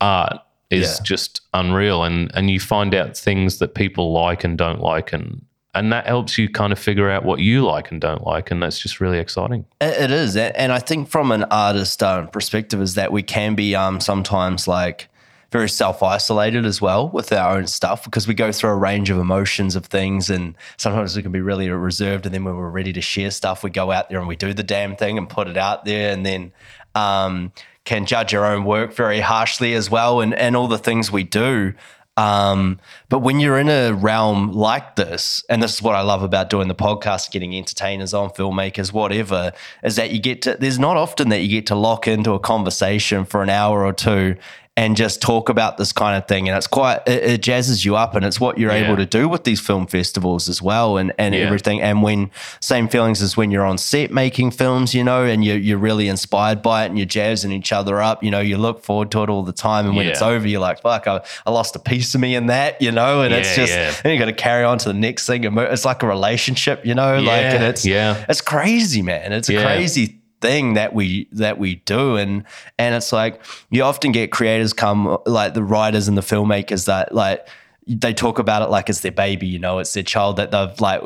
art 0.01 0.39
is 0.71 0.97
Yeah. 0.97 1.03
just 1.03 1.41
unreal 1.53 2.03
and 2.03 2.31
and 2.33 2.49
you 2.49 2.59
find 2.59 2.95
out 2.95 3.15
things 3.15 3.59
that 3.59 3.75
people 3.75 4.11
like 4.11 4.43
and 4.43 4.57
don't 4.57 4.81
like 4.81 5.13
and 5.13 5.45
and 5.77 5.91
that 5.91 6.05
helps 6.07 6.37
you 6.37 6.49
kind 6.49 6.73
of 6.73 6.79
figure 6.79 7.09
out 7.09 7.23
what 7.23 7.39
you 7.39 7.65
like 7.65 7.91
and 7.91 8.01
don't 8.01 8.25
like 8.25 8.51
and 8.51 8.61
that's 8.61 8.79
just 8.79 8.99
really 8.99 9.19
exciting. 9.19 9.65
It 9.79 10.11
is, 10.11 10.35
and 10.35 10.71
I 10.71 10.79
think 10.79 11.09
from 11.09 11.31
an 11.31 11.43
artist 11.45 12.01
um, 12.03 12.27
perspective, 12.27 12.81
is 12.81 12.95
that 12.95 13.11
we 13.11 13.23
can 13.23 13.55
be 13.55 13.75
um, 13.75 13.99
sometimes 13.99 14.67
like 14.67 15.09
very 15.51 15.69
self 15.69 16.03
isolated 16.03 16.65
as 16.65 16.81
well 16.81 17.09
with 17.09 17.31
our 17.31 17.57
own 17.57 17.67
stuff 17.67 18.03
because 18.03 18.27
we 18.27 18.33
go 18.33 18.51
through 18.51 18.71
a 18.71 18.75
range 18.75 19.09
of 19.09 19.17
emotions 19.17 19.75
of 19.75 19.85
things, 19.85 20.29
and 20.29 20.55
sometimes 20.77 21.15
we 21.15 21.23
can 21.23 21.31
be 21.31 21.41
really 21.41 21.69
reserved, 21.69 22.25
and 22.25 22.33
then 22.33 22.43
when 22.43 22.55
we're 22.55 22.69
ready 22.69 22.93
to 22.93 23.01
share 23.01 23.31
stuff, 23.31 23.63
we 23.63 23.69
go 23.69 23.91
out 23.91 24.09
there 24.09 24.19
and 24.19 24.27
we 24.27 24.35
do 24.35 24.53
the 24.53 24.63
damn 24.63 24.95
thing 24.95 25.17
and 25.17 25.29
put 25.29 25.47
it 25.47 25.57
out 25.57 25.85
there, 25.85 26.11
and 26.11 26.25
then 26.25 26.51
um, 26.95 27.51
can 27.85 28.05
judge 28.05 28.33
our 28.33 28.45
own 28.45 28.65
work 28.65 28.93
very 28.93 29.19
harshly 29.19 29.73
as 29.73 29.89
well, 29.89 30.21
and 30.21 30.33
and 30.33 30.55
all 30.55 30.67
the 30.67 30.77
things 30.77 31.11
we 31.11 31.23
do. 31.23 31.73
Um, 32.17 32.79
but 33.09 33.19
when 33.19 33.39
you're 33.39 33.59
in 33.59 33.69
a 33.69 33.93
realm 33.93 34.51
like 34.51 34.95
this, 34.95 35.45
and 35.49 35.61
this 35.61 35.75
is 35.75 35.81
what 35.81 35.95
I 35.95 36.01
love 36.01 36.23
about 36.23 36.49
doing 36.49 36.67
the 36.67 36.75
podcast, 36.75 37.31
getting 37.31 37.55
entertainers 37.55 38.13
on, 38.13 38.31
filmmakers, 38.31 38.91
whatever, 38.91 39.53
is 39.83 39.95
that 39.97 40.11
you 40.11 40.19
get 40.19 40.41
to, 40.41 40.57
there's 40.59 40.79
not 40.79 40.97
often 40.97 41.29
that 41.29 41.41
you 41.41 41.47
get 41.47 41.67
to 41.67 41.75
lock 41.75 42.07
into 42.07 42.33
a 42.33 42.39
conversation 42.39 43.23
for 43.23 43.43
an 43.43 43.49
hour 43.49 43.85
or 43.85 43.93
two 43.93 44.35
and 44.77 44.95
just 44.95 45.21
talk 45.23 45.49
about 45.49 45.77
this 45.77 45.91
kind 45.91 46.15
of 46.15 46.27
thing. 46.27 46.47
And 46.47 46.55
it's 46.55 46.67
quite, 46.67 46.99
it, 47.07 47.23
it 47.23 47.41
jazzes 47.41 47.83
you 47.83 47.95
up 47.95 48.13
and 48.15 48.23
it's 48.23 48.39
what 48.39 48.59
you're 48.59 48.71
Yeah. 48.71 48.85
able 48.85 48.95
to 48.97 49.07
do 49.07 49.27
with 49.27 49.43
these 49.43 49.59
film 49.59 49.87
festivals 49.87 50.47
as 50.47 50.61
well 50.61 50.97
and, 50.97 51.11
and 51.17 51.33
Yeah. 51.33 51.41
everything. 51.41 51.81
And 51.81 52.03
when, 52.03 52.29
same 52.61 52.87
feelings 52.87 53.21
as 53.23 53.35
when 53.35 53.49
you're 53.49 53.65
on 53.65 53.79
set 53.79 54.11
making 54.11 54.51
films, 54.51 54.93
you 54.93 55.03
know, 55.03 55.23
and 55.25 55.43
you're, 55.43 55.57
you're 55.57 55.79
really 55.79 56.07
inspired 56.07 56.61
by 56.61 56.83
it 56.83 56.89
and 56.89 56.97
you're 56.99 57.07
jazzing 57.07 57.51
each 57.51 57.73
other 57.73 57.99
up, 58.01 58.23
you 58.23 58.29
know, 58.29 58.39
you 58.39 58.55
look 58.57 58.83
forward 58.83 59.09
to 59.11 59.23
it 59.23 59.29
all 59.29 59.41
the 59.41 59.51
time. 59.51 59.87
And 59.87 59.95
when 59.95 60.05
it's 60.05 60.21
over, 60.21 60.47
you're 60.47 60.61
like, 60.61 60.79
fuck, 60.81 61.07
I, 61.07 61.21
I 61.47 61.49
lost 61.49 61.75
a 61.75 61.79
piece 61.79 62.13
of 62.13 62.21
me 62.21 62.35
in 62.35 62.45
that, 62.45 62.79
you 62.79 62.91
know, 62.91 63.23
and 63.23 63.33
it's 63.33 63.55
just, 63.55 63.73
yeah. 63.73 63.91
then 64.03 64.13
you 64.13 64.19
got 64.19 64.25
to 64.25 64.33
carry 64.33 64.63
on 64.63 64.77
to 64.77 64.89
the 64.89 64.93
next 64.93 65.25
thing. 65.25 65.43
And 65.47 65.57
It's 65.57 65.85
like 65.85 66.03
a 66.03 66.07
relationship, 66.07 66.85
you 66.85 66.93
know, 66.93 67.19
like, 67.19 67.41
and 67.41 67.63
it's, 67.63 67.83
yeah. 67.83 68.23
it's 68.29 68.41
crazy, 68.41 69.01
man. 69.01 69.33
It's 69.33 69.49
a 69.49 69.53
Yeah. 69.53 69.63
crazy 69.65 70.19
thing 70.41 70.73
that 70.75 70.93
we 70.93 71.27
that 71.31 71.57
we 71.57 71.75
do 71.75 72.15
and 72.15 72.43
and 72.77 72.93
it's 72.95 73.11
like 73.11 73.41
you 73.71 73.81
often 73.83 74.11
get 74.11 74.31
creators 74.31 74.71
come 74.73 75.17
like 75.25 75.53
the 75.55 75.63
writers 75.63 76.07
and 76.07 76.15
the 76.17 76.21
filmmakers 76.21 76.85
that 76.85 77.13
like 77.13 77.47
they 77.89 78.13
talk 78.13 78.37
about 78.37 78.61
it 78.61 78.65
like 78.69 78.89
it's 78.89 78.99
their 78.99 79.13
baby, 79.13 79.47
you 79.47 79.57
know, 79.57 79.79
it's 79.79 79.93
their 79.93 80.03
child 80.03 80.35
that 80.35 80.51
they've 80.51 80.81
like 80.81 81.01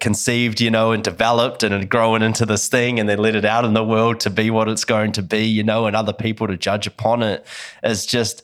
conceived, 0.00 0.60
you 0.60 0.68
know, 0.68 0.90
and 0.90 1.04
developed 1.04 1.62
and 1.62 1.88
growing 1.88 2.22
into 2.22 2.44
this 2.44 2.68
thing 2.68 2.98
and 2.98 3.08
then 3.08 3.18
let 3.18 3.36
it 3.36 3.44
out 3.44 3.64
in 3.64 3.72
the 3.72 3.84
world 3.84 4.18
to 4.18 4.30
be 4.30 4.50
what 4.50 4.68
it's 4.68 4.84
going 4.84 5.12
to 5.12 5.22
be, 5.22 5.44
you 5.46 5.62
know, 5.62 5.86
and 5.86 5.94
other 5.94 6.12
people 6.12 6.48
to 6.48 6.56
judge 6.56 6.88
upon 6.88 7.22
it. 7.22 7.46
It's 7.84 8.04
just, 8.04 8.42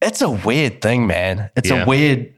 it's 0.00 0.22
a 0.22 0.30
weird 0.30 0.80
thing, 0.82 1.08
man. 1.08 1.50
It's 1.56 1.68
Yeah. 1.68 1.82
a 1.82 1.86
weird 1.86 2.32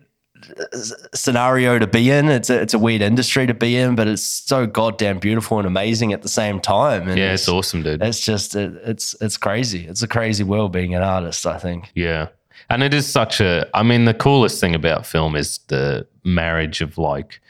scenario 1.15 1.79
to 1.79 1.87
be 1.87 2.11
in. 2.11 2.29
It's 2.29 2.51
a, 2.51 2.61
it's 2.61 2.75
a 2.75 2.79
weird 2.79 3.03
industry 3.03 3.47
to 3.47 3.55
be 3.55 3.77
in, 3.77 3.95
but 3.95 4.09
it's 4.09 4.23
so 4.23 4.67
goddamn 4.67 5.19
beautiful 5.19 5.59
and 5.59 5.67
amazing 5.67 6.13
at 6.13 6.23
the 6.23 6.29
same 6.29 6.61
time. 6.61 7.09
And 7.09 7.19
Yeah, 7.19 7.33
it's 7.33 7.49
awesome, 7.49 7.83
dude. 7.83 8.03
It's 8.03 8.21
just 8.21 8.55
it, 8.55 8.75
it's 8.85 9.15
it's 9.21 9.37
crazy. 9.37 9.87
It's 9.87 10.03
a 10.03 10.09
crazy 10.09 10.45
world 10.45 10.73
being 10.73 10.95
an 10.95 11.03
artist. 11.03 11.47
I 11.47 11.59
think. 11.59 11.91
Yeah. 11.95 12.29
And 12.71 12.83
it 12.83 12.95
is 12.95 13.07
such 13.07 13.41
a, 13.41 13.69
I 13.75 13.83
mean, 13.83 14.05
the 14.05 14.15
coolest 14.15 14.61
thing 14.61 14.75
about 14.75 15.05
film 15.05 15.37
is 15.37 15.59
the 15.67 16.07
marriage 16.25 16.81
of 16.81 16.97
like 16.97 17.41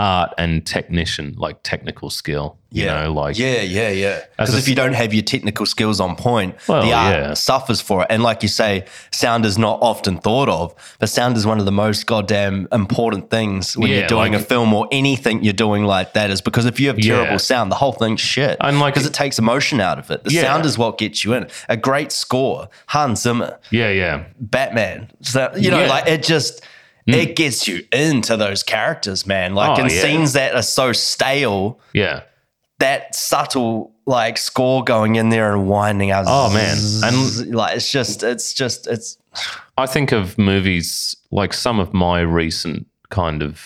art 0.00 0.32
and 0.38 0.66
technician, 0.66 1.34
like 1.36 1.62
technical 1.62 2.08
skill. 2.10 2.56
You 2.72 2.86
know, 2.86 3.12
like, 3.12 3.36
yeah, 3.36 3.62
yeah, 3.62 3.88
yeah. 3.90 4.20
Because 4.38 4.54
if 4.54 4.68
you 4.68 4.76
don't 4.76 4.92
have 4.92 5.12
your 5.12 5.24
technical 5.24 5.66
skills 5.66 5.98
on 5.98 6.14
point, 6.14 6.54
Well, 6.68 6.82
the 6.86 6.92
art 6.92 7.16
yeah. 7.16 7.34
suffers 7.34 7.80
for 7.80 8.02
it. 8.02 8.06
And 8.10 8.22
like 8.22 8.44
you 8.44 8.48
say, 8.48 8.84
sound 9.10 9.44
is 9.44 9.58
not 9.58 9.80
often 9.82 10.18
thought 10.18 10.48
of, 10.48 10.72
but 11.00 11.08
sound 11.08 11.36
is 11.36 11.44
one 11.44 11.58
of 11.58 11.64
the 11.64 11.72
most 11.72 12.06
goddamn 12.06 12.68
important 12.70 13.28
things 13.28 13.76
when 13.76 13.90
Yeah, 13.90 13.98
you're 13.98 14.06
doing 14.08 14.32
like- 14.34 14.42
a 14.42 14.44
film 14.44 14.72
or 14.72 14.86
anything 14.92 15.42
you're 15.42 15.52
doing 15.52 15.82
like 15.84 16.12
that. 16.12 16.30
Is 16.30 16.40
because 16.40 16.64
if 16.64 16.78
you 16.78 16.86
have 16.86 16.98
terrible 16.98 17.32
Yeah. 17.32 17.36
sound, 17.38 17.72
the 17.72 17.76
whole 17.82 17.92
thing's 17.92 18.20
shit. 18.20 18.56
And 18.60 18.78
like- 18.78 18.94
because 18.94 19.06
it 19.06 19.14
takes 19.14 19.36
emotion 19.40 19.80
out 19.80 19.98
of 19.98 20.08
it. 20.12 20.22
The 20.22 20.32
Yeah. 20.32 20.42
sound 20.42 20.64
is 20.64 20.78
what 20.78 20.96
gets 20.96 21.24
you 21.24 21.34
in. 21.34 21.48
A 21.68 21.76
great 21.76 22.12
score, 22.12 22.68
Hans 22.86 23.22
Zimmer, 23.22 23.58
yeah, 23.72 23.90
yeah. 23.90 24.20
Batman. 24.38 25.10
So 25.22 25.50
you 25.56 25.72
know, 25.72 25.80
Yeah. 25.80 25.88
Like 25.90 26.06
it 26.06 26.22
just 26.22 26.62
it 27.06 27.36
gets 27.36 27.66
you 27.66 27.82
into 27.92 28.36
those 28.36 28.62
characters, 28.62 29.26
man. 29.26 29.54
Like 29.54 29.78
Oh, 29.78 29.82
in 29.84 29.90
yeah. 29.90 30.02
scenes 30.02 30.32
that 30.34 30.54
are 30.54 30.62
so 30.62 30.92
stale 30.92 31.80
Yeah. 31.92 32.22
that 32.78 33.14
subtle 33.14 33.92
like 34.06 34.38
score 34.38 34.82
going 34.84 35.16
in 35.16 35.28
there 35.28 35.52
and 35.52 35.68
winding 35.68 36.10
out. 36.10 36.24
Oh, 36.26 36.52
man. 36.52 36.76
and 37.04 37.54
like 37.54 37.76
it's 37.76 37.90
just, 37.90 38.22
it's 38.22 38.52
just, 38.54 38.86
it's 38.86 39.16
I 39.78 39.86
think 39.86 40.12
of 40.12 40.36
movies 40.38 41.16
like 41.30 41.52
some 41.52 41.78
of 41.78 41.92
my 41.94 42.20
recent 42.20 42.86
kind 43.10 43.42
of 43.42 43.62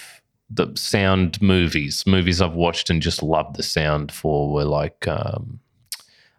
the 0.51 0.71
sound 0.77 1.41
movies, 1.43 2.05
movies 2.07 2.41
I've 2.43 2.53
watched 2.55 2.91
and 2.91 3.01
just 3.03 3.23
loved 3.23 3.57
the 3.57 3.63
sound 3.63 4.13
for 4.13 4.53
were 4.53 4.65
like, 4.65 5.09
um, 5.09 5.61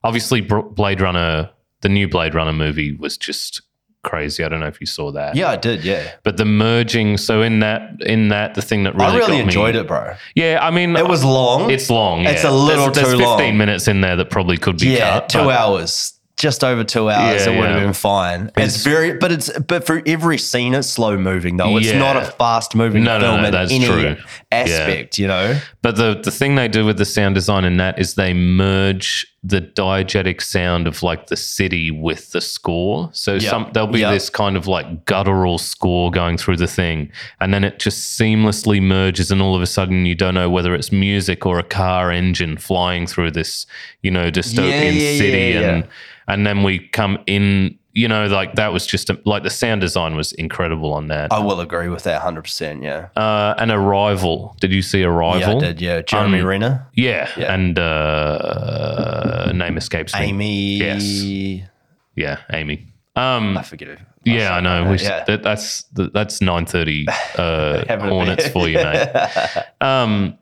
obviously 0.04 0.42
Blade 0.42 1.02
Runner, 1.02 1.50
the 1.82 1.90
new 1.90 2.08
Blade 2.08 2.36
Runner 2.36 2.54
movie 2.54 2.96
was 2.96 3.18
just 3.18 3.62
crazy. 4.06 4.44
I 4.44 4.48
don't 4.50 4.60
know 4.60 4.68
if 4.68 4.80
you 4.80 4.88
saw 4.88 5.12
that. 5.12 5.36
yeah, 5.36 5.50
I 5.50 5.58
did, 5.58 5.84
yeah. 5.84 6.12
But 6.24 6.38
the 6.38 6.46
merging, 6.46 7.18
so 7.18 7.42
in 7.42 7.60
that, 7.60 8.02
in 8.02 8.30
that, 8.30 8.54
the 8.56 8.62
thing 8.62 8.84
that 8.84 8.96
really 8.96 9.06
I 9.06 9.16
really 9.18 9.28
got 9.28 9.34
me- 9.38 9.40
enjoyed 9.42 9.76
it, 9.76 9.88
bro. 9.88 10.14
Yeah, 10.36 10.60
I 10.62 10.72
mean, 10.72 10.96
It 10.96 11.08
was 11.08 11.24
long. 11.24 11.70
It's 11.72 11.90
long. 11.90 12.26
It's 12.26 12.44
yeah. 12.44 12.50
a 12.50 12.54
little 12.54 12.86
there's, 12.92 13.08
too 13.08 13.18
there's 13.18 13.22
long. 13.22 13.40
15 13.40 13.58
minutes 13.58 13.88
in 13.88 14.02
there 14.02 14.16
that 14.16 14.30
probably 14.30 14.58
could 14.58 14.78
be 14.78 14.88
yeah, 14.90 15.20
cut. 15.20 15.30
two 15.30 15.50
hours. 15.50 16.15
Just 16.38 16.66
over 16.66 16.84
two 16.84 17.10
hours, 17.10 17.46
Yeah, 17.46 17.54
it 17.54 17.58
would 17.60 17.70
have 17.70 17.78
yeah. 17.78 17.84
been 17.86 17.94
fine. 17.94 18.52
It's, 18.58 18.76
It's- 18.80 18.84
very, 18.84 19.14
but 19.14 19.32
it's 19.32 19.50
but 19.58 19.86
for 19.86 20.02
every 20.06 20.38
scene, 20.38 20.74
it's 20.74 20.90
slow 20.90 21.18
moving 21.18 21.56
though. 21.56 21.78
It's 21.78 21.88
Yeah. 21.88 21.98
not 21.98 22.18
a 22.18 22.26
fast 22.26 22.76
moving 22.76 23.06
No, 23.06 23.18
no, 23.18 23.26
film 23.28 23.42
no, 23.42 23.48
in 23.48 23.52
that's 23.54 23.72
any 23.72 23.86
true. 23.86 24.18
aspect. 24.52 25.18
You 25.18 25.28
know, 25.28 25.58
But 25.82 25.96
the 25.96 26.20
the 26.22 26.32
thing 26.32 26.56
they 26.56 26.68
do 26.68 26.86
with 26.86 26.98
the 26.98 27.06
sound 27.06 27.36
design 27.36 27.64
in 27.64 27.78
that 27.78 28.00
is 28.00 28.16
they 28.16 28.34
merge 28.34 29.26
the 29.44 29.62
diegetic 29.62 30.42
sound 30.42 30.88
of 30.88 31.04
like 31.04 31.28
the 31.28 31.38
city 31.38 31.90
with 31.92 32.32
the 32.32 32.42
score. 32.42 33.10
So 33.14 33.36
Yeah. 33.36 33.50
some 33.50 33.70
there'll 33.74 33.88
be 33.88 34.00
Yeah. 34.02 34.12
this 34.12 34.30
kind 34.30 34.58
of 34.58 34.68
like 34.68 35.06
guttural 35.06 35.58
score 35.58 36.12
going 36.12 36.38
through 36.38 36.58
the 36.58 36.68
thing, 36.68 37.12
and 37.40 37.54
then 37.54 37.64
it 37.64 37.80
just 37.80 38.20
seamlessly 38.20 38.82
merges, 38.82 39.32
and 39.32 39.42
all 39.42 39.56
of 39.56 39.62
a 39.62 39.68
sudden 39.68 40.06
you 40.06 40.16
don't 40.16 40.34
know 40.34 40.50
whether 40.50 40.76
it's 40.76 40.92
music 40.92 41.46
or 41.46 41.60
a 41.60 41.64
car 41.64 42.12
engine 42.12 42.58
flying 42.58 43.08
through 43.08 43.32
this, 43.32 43.66
you 44.02 44.12
know, 44.12 44.30
dystopian 44.30 44.94
city, 45.18 45.54
and. 45.54 45.86
And 46.28 46.46
then 46.46 46.64
we 46.64 46.80
come 46.80 47.18
in. 47.26 47.78
You 47.98 48.10
know, 48.10 48.28
like 48.28 48.56
that 48.56 48.74
was 48.74 48.86
just 48.86 49.10
a, 49.10 49.18
like 49.24 49.44
the 49.44 49.50
sound 49.50 49.80
design 49.80 50.18
was 50.18 50.34
incredible 50.34 50.94
on 50.94 51.08
that. 51.08 51.32
I 51.32 51.40
will 51.40 51.62
agree 51.62 51.88
with 51.88 52.04
that 52.04 52.22
hundred 52.22 52.42
percent. 52.42 52.84
Yeah, 52.84 53.08
Uh, 53.16 53.54
an 53.58 53.72
arrival. 53.72 54.58
Did 54.60 54.74
you 54.74 54.82
see 54.82 55.02
Arrival? 55.06 55.40
yeah, 55.40 55.56
I 55.56 55.60
did. 55.72 55.80
Yeah, 55.82 56.02
Jeremy 56.02 56.42
Um, 56.42 56.46
Renner, 56.46 56.88
Yeah, 56.94 57.30
Yeah. 57.38 57.54
and 57.54 57.80
uh, 57.80 59.52
name 59.54 59.78
escapes 59.78 60.14
me. 60.14 60.20
Amy. 60.26 60.78
Yes. 60.78 61.04
Yeah, 62.16 62.38
Amy. 62.52 62.88
Um, 63.16 63.58
I 63.58 63.64
forget 63.64 63.88
it. 63.88 64.00
yeah, 64.26 64.54
I 64.56 64.60
know. 64.60 64.92
Yeah. 64.94 65.24
that, 65.24 65.42
that's 65.44 65.84
that's 65.94 66.42
nine 66.42 66.66
thirty 66.66 67.06
uh, 67.38 67.86
Hornets 68.00 68.48
for 68.50 68.68
you, 68.68 68.76
mate. 68.76 69.08
Um, 69.82 70.38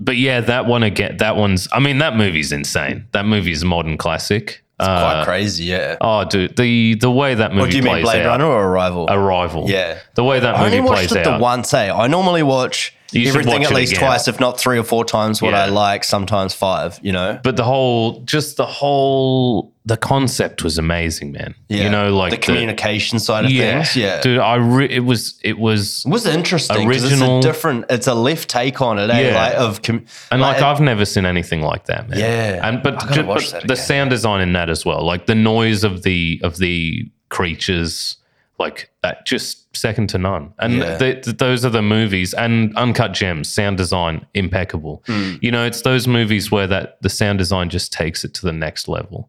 but 0.00 0.16
yeah, 0.16 0.40
that 0.42 0.66
one 0.66 0.82
again. 0.82 1.16
That 1.18 1.36
one's. 1.36 1.68
I 1.72 1.80
mean, 1.80 1.98
that 1.98 2.16
movie's 2.16 2.52
insane. 2.52 3.06
That 3.12 3.24
movie's 3.26 3.62
a 3.62 3.66
modern 3.66 3.96
classic. 3.96 4.62
It's 4.78 4.86
quite 4.86 5.20
Uh, 5.20 5.24
crazy. 5.24 5.64
Yeah. 5.64 5.96
oh, 6.02 6.24
dude, 6.24 6.56
the 6.56 6.94
the 6.96 7.10
way 7.10 7.34
that 7.34 7.52
movie 7.54 7.68
Or 7.68 7.70
do 7.70 7.76
you 7.78 7.82
mean 7.82 8.02
Blade 8.02 8.22
out, 8.26 8.26
Runner 8.40 8.44
or 8.46 8.64
Arrival? 8.68 9.06
Arrival. 9.10 9.64
Yeah. 9.68 9.98
the 10.14 10.24
way 10.24 10.38
that 10.40 10.54
I 10.56 10.64
movie 10.64 10.76
only 10.78 10.88
watched 10.90 11.08
plays 11.08 11.12
it 11.12 11.26
out. 11.26 11.38
the 11.38 11.42
once. 11.42 11.72
Eh? 11.72 11.90
I 11.90 12.06
normally 12.08 12.42
watch 12.42 12.94
You 13.12 13.28
everything 13.28 13.64
at 13.64 13.72
least 13.72 13.94
twice, 13.96 14.28
if 14.28 14.40
not 14.40 14.58
three 14.58 14.78
or 14.78 14.84
four 14.84 15.04
times. 15.04 15.40
What 15.40 15.54
I 15.54 15.66
like, 15.66 16.04
sometimes 16.04 16.54
five. 16.54 16.98
You 17.02 17.12
know. 17.12 17.38
but 17.42 17.56
the 17.56 17.64
whole 17.64 18.20
just 18.20 18.56
the 18.56 18.66
whole 18.66 19.72
the 19.84 19.96
concept 19.96 20.64
was 20.64 20.78
amazing 20.78 21.30
man 21.30 21.54
you 21.68 21.88
know 21.88 22.12
like 22.12 22.32
the 22.32 22.36
communication 22.36 23.20
side 23.20 23.44
of 23.44 23.52
yeah, 23.52 23.84
things. 23.84 23.94
Yeah. 23.96 24.20
dude 24.20 24.38
i 24.40 24.56
re- 24.56 24.90
it 24.90 25.04
was 25.04 25.38
it 25.44 25.58
was 25.58 26.04
It 26.04 26.08
was 26.10 26.26
interesting. 26.26 26.88
Original- 26.88 27.38
It's 27.38 27.46
a 27.46 27.48
different. 27.52 27.84
It's 27.88 28.08
a 28.08 28.14
left 28.14 28.48
take 28.48 28.80
on 28.80 28.98
it. 28.98 29.10
Eh? 29.10 29.20
Yeah. 29.28 29.34
Like 29.36 29.54
of 29.54 29.82
com- 29.82 30.04
and 30.32 30.40
like, 30.40 30.56
like, 30.56 30.64
i've 30.64 30.80
never 30.80 31.04
seen 31.04 31.24
anything 31.24 31.62
like 31.62 31.84
that 31.84 32.08
man 32.08 32.18
Yeah. 32.18 32.68
and 32.68 32.82
but, 32.82 32.94
I 33.00 33.06
gotta 33.06 33.14
ju- 33.22 33.26
watch 33.28 33.52
but 33.52 33.68
the 33.68 33.76
sound 33.76 34.10
design 34.10 34.40
in 34.40 34.52
that 34.54 34.68
as 34.68 34.84
well 34.84 35.04
like 35.06 35.26
the 35.26 35.36
noise 35.36 35.84
of 35.84 36.02
the 36.02 36.40
of 36.42 36.56
the 36.58 37.08
creatures 37.28 38.16
like 38.58 38.90
that 39.02 39.26
just 39.26 39.76
second 39.76 40.08
to 40.08 40.18
none 40.18 40.52
and 40.58 40.74
Yeah. 40.78 40.96
th- 40.98 41.24
th- 41.24 41.36
those 41.36 41.64
are 41.64 41.70
the 41.70 41.82
movies 41.82 42.32
and 42.34 42.74
uncut 42.76 43.12
gems 43.12 43.48
sound 43.48 43.76
design 43.76 44.24
impeccable 44.34 45.02
Hmm. 45.06 45.34
you 45.42 45.50
know 45.50 45.64
it's 45.66 45.82
those 45.82 46.08
movies 46.08 46.50
where 46.50 46.66
that 46.66 46.96
the 47.02 47.10
sound 47.10 47.38
design 47.38 47.68
just 47.68 47.92
takes 47.92 48.24
it 48.24 48.32
to 48.34 48.42
the 48.46 48.52
next 48.52 48.88
level 48.88 49.28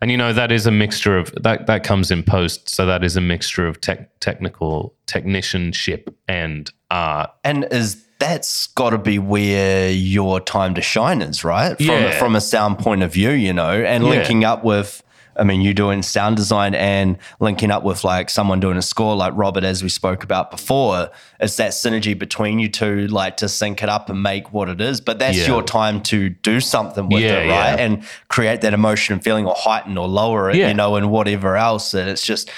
and 0.00 0.10
you 0.12 0.16
know 0.16 0.32
that 0.32 0.52
is 0.52 0.66
a 0.66 0.70
mixture 0.70 1.18
of 1.18 1.32
that 1.42 1.66
that 1.66 1.82
comes 1.82 2.10
in 2.10 2.22
post 2.22 2.68
so 2.68 2.86
that 2.86 3.02
is 3.02 3.16
a 3.16 3.20
mixture 3.20 3.66
of 3.66 3.80
tech, 3.80 4.08
technical 4.20 4.94
technicianship 5.06 6.12
and 6.28 6.70
art 6.90 7.30
and 7.44 7.66
is 7.70 8.04
that's 8.20 8.66
got 8.68 8.90
to 8.90 8.98
be 8.98 9.16
where 9.18 9.90
your 9.92 10.40
time 10.40 10.74
to 10.74 10.82
shine 10.82 11.22
is, 11.22 11.44
right? 11.44 11.76
From 11.76 11.86
Yeah. 11.86 12.18
from 12.18 12.34
a 12.34 12.40
sound 12.40 12.80
point 12.80 13.04
of 13.04 13.12
view, 13.12 13.30
you 13.30 13.52
know, 13.52 13.70
and 13.70 14.02
Yeah. 14.02 14.10
linking 14.10 14.42
up 14.44 14.64
with. 14.64 15.04
I 15.38 15.44
mean, 15.44 15.60
you 15.60 15.72
doing 15.72 16.02
sound 16.02 16.36
design 16.36 16.74
and 16.74 17.16
linking 17.38 17.70
up 17.70 17.84
with 17.84 18.02
like 18.04 18.28
someone 18.28 18.58
doing 18.60 18.76
a 18.76 18.82
score, 18.82 19.14
like 19.14 19.32
Robert, 19.36 19.62
as 19.64 19.82
we 19.82 19.88
spoke 19.88 20.24
about 20.24 20.50
before. 20.50 21.10
It's 21.40 21.56
that 21.56 21.70
synergy 21.70 22.18
between 22.18 22.58
you 22.58 22.68
two, 22.68 23.06
like 23.06 23.36
to 23.38 23.48
sync 23.48 23.82
it 23.82 23.88
up 23.88 24.10
and 24.10 24.22
make 24.22 24.52
what 24.52 24.68
it 24.68 24.80
is. 24.80 25.00
But 25.00 25.18
that's 25.20 25.38
Yeah. 25.38 25.46
your 25.46 25.62
time 25.62 26.02
to 26.04 26.30
do 26.30 26.60
something 26.60 27.08
with 27.08 27.22
Yeah, 27.22 27.38
it, 27.42 27.48
right? 27.48 27.78
yeah. 27.78 27.84
And 27.84 28.02
create 28.28 28.62
that 28.62 28.74
emotion 28.74 29.12
and 29.12 29.22
feeling, 29.22 29.46
or 29.46 29.54
heighten 29.56 29.96
or 29.96 30.08
lower 30.08 30.50
it, 30.50 30.56
you 30.56 30.74
know, 30.74 30.96
and 30.96 31.10
whatever 31.10 31.56
else. 31.56 31.94
And 31.94 32.10
it's 32.10 32.22
just, 32.24 32.50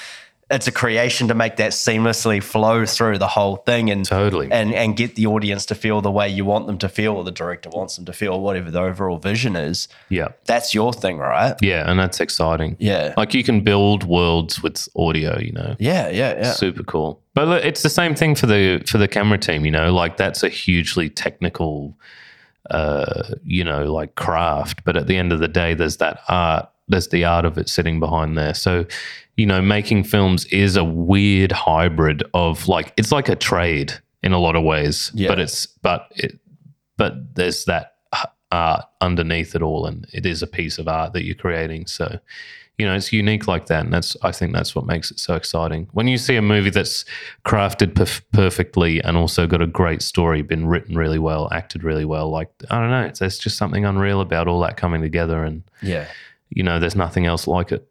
it's 0.51 0.67
a 0.67 0.73
creation 0.73 1.29
to 1.29 1.35
make 1.35 1.57
that 1.57 1.71
seamlessly 1.73 2.43
flow 2.43 2.85
through 2.85 3.19
the 3.19 3.29
whole 3.29 3.57
thing 3.57 3.89
and 3.91 4.05
Totally. 4.05 4.51
and 4.51 4.75
and 4.75 4.97
get 4.97 5.15
the 5.15 5.27
audience 5.27 5.65
to 5.67 5.75
feel 5.75 6.01
the 6.01 6.11
way 6.11 6.29
you 6.29 6.45
want 6.45 6.67
them 6.67 6.77
to 6.79 6.89
feel 6.89 7.15
or 7.17 7.25
the 7.25 7.31
director 7.31 7.71
wants 7.71 7.95
them 7.97 8.05
to 8.07 8.13
feel 8.13 8.33
or 8.35 8.43
whatever 8.43 8.71
the 8.71 8.81
overall 8.81 9.19
vision 9.19 9.55
is 9.57 9.87
Yeah. 10.09 10.29
that's 10.47 10.75
your 10.75 10.93
thing 10.93 11.19
right 11.19 11.55
Yeah. 11.63 11.89
And 11.89 11.99
that's 12.01 12.21
exciting. 12.21 12.77
yeah 12.81 13.15
Like 13.17 13.33
you 13.33 13.45
can 13.45 13.63
build 13.63 14.05
worlds 14.05 14.63
with 14.63 14.89
audio, 14.97 15.39
you 15.39 15.53
know. 15.53 15.77
yeah 15.79 16.09
yeah 16.09 16.35
yeah 16.37 16.53
Super 16.53 16.83
cool. 16.83 17.23
But 17.35 17.47
look, 17.49 17.65
it's 17.65 17.83
the 17.83 17.89
same 17.89 18.15
thing 18.17 18.35
for 18.35 18.47
the 18.47 18.83
for 18.87 18.99
the 18.99 19.07
camera 19.09 19.39
team, 19.39 19.65
you 19.65 19.71
know, 19.71 19.93
like 19.95 20.17
that's 20.17 20.43
a 20.43 20.49
hugely 20.49 21.09
technical 21.09 21.97
uh, 22.71 23.35
you 23.45 23.65
know, 23.65 23.93
like 23.93 24.15
craft. 24.15 24.85
But 24.85 24.97
at 24.97 25.07
the 25.07 25.17
end 25.17 25.33
of 25.33 25.39
the 25.41 25.49
day, 25.49 25.75
there's 25.75 25.97
that 25.99 26.21
art, 26.29 26.69
there's 26.89 27.09
the 27.09 27.25
art 27.25 27.45
of 27.45 27.59
it 27.59 27.69
sitting 27.69 28.01
behind 28.01 28.37
there. 28.37 28.55
So, 28.55 28.85
you 29.41 29.47
know, 29.47 29.63
making 29.63 30.05
films 30.05 30.45
is 30.47 30.77
a 30.77 30.85
weird 30.85 31.51
hybrid 31.51 32.23
of 32.35 32.69
like 32.69 32.93
it's 32.99 33.11
like 33.11 33.31
a 33.31 33.35
trade 33.35 33.95
in 34.23 34.33
a 34.33 34.39
lot 34.39 34.55
of 34.55 34.63
ways. 34.63 35.11
Yeah. 35.15 35.29
But 35.29 35.39
it's 35.39 35.65
but 35.65 36.13
it 36.15 36.39
but 36.99 37.37
there's 37.37 37.65
that 37.65 37.95
uh, 38.13 38.27
art 38.53 38.85
underneath 39.01 39.55
it 39.55 39.63
all 39.63 39.87
and 39.87 40.07
it 40.13 40.27
is 40.27 40.43
a 40.43 40.47
piece 40.47 40.77
of 40.77 40.89
art 40.89 41.15
that 41.15 41.25
you're 41.25 41.35
creating. 41.35 41.87
So 41.87 42.19
you 42.77 42.85
know, 42.85 42.95
it's 42.95 43.15
unique 43.15 43.49
like 43.49 43.65
that, 43.67 43.85
and 43.85 43.95
that's 43.95 44.15
I 44.23 44.31
think 44.31 44.53
that's 44.53 44.75
what 44.75 44.85
makes 44.85 45.11
it 45.11 45.19
so 45.19 45.37
exciting. 45.37 45.89
When 45.93 46.07
you 46.07 46.19
see 46.19 46.37
a 46.37 46.43
movie 46.43 46.71
that's 46.71 47.07
crafted 47.47 47.95
perf- 47.95 48.23
perfectly 48.33 49.03
and 49.03 49.17
also 49.17 49.47
got 49.47 49.63
a 49.63 49.67
great 49.67 50.03
story, 50.03 50.43
been 50.43 50.67
written 50.67 50.97
really 50.97 51.19
well, 51.19 51.49
acted 51.51 51.83
really 51.83 52.05
well, 52.05 52.29
like 52.29 52.51
I 52.71 52.79
don't 52.79 52.91
know, 52.91 53.11
there's 53.19 53.39
just 53.39 53.57
something 53.57 53.87
unreal 53.87 54.21
about 54.21 54.49
all 54.49 54.61
that 54.61 54.77
coming 54.77 55.01
together, 55.01 55.45
and 55.45 55.63
yeah 55.81 56.09
you 56.51 56.65
know, 56.65 56.79
there's 56.79 56.97
nothing 56.97 57.27
else 57.27 57.47
like 57.47 57.73
it. 57.73 57.87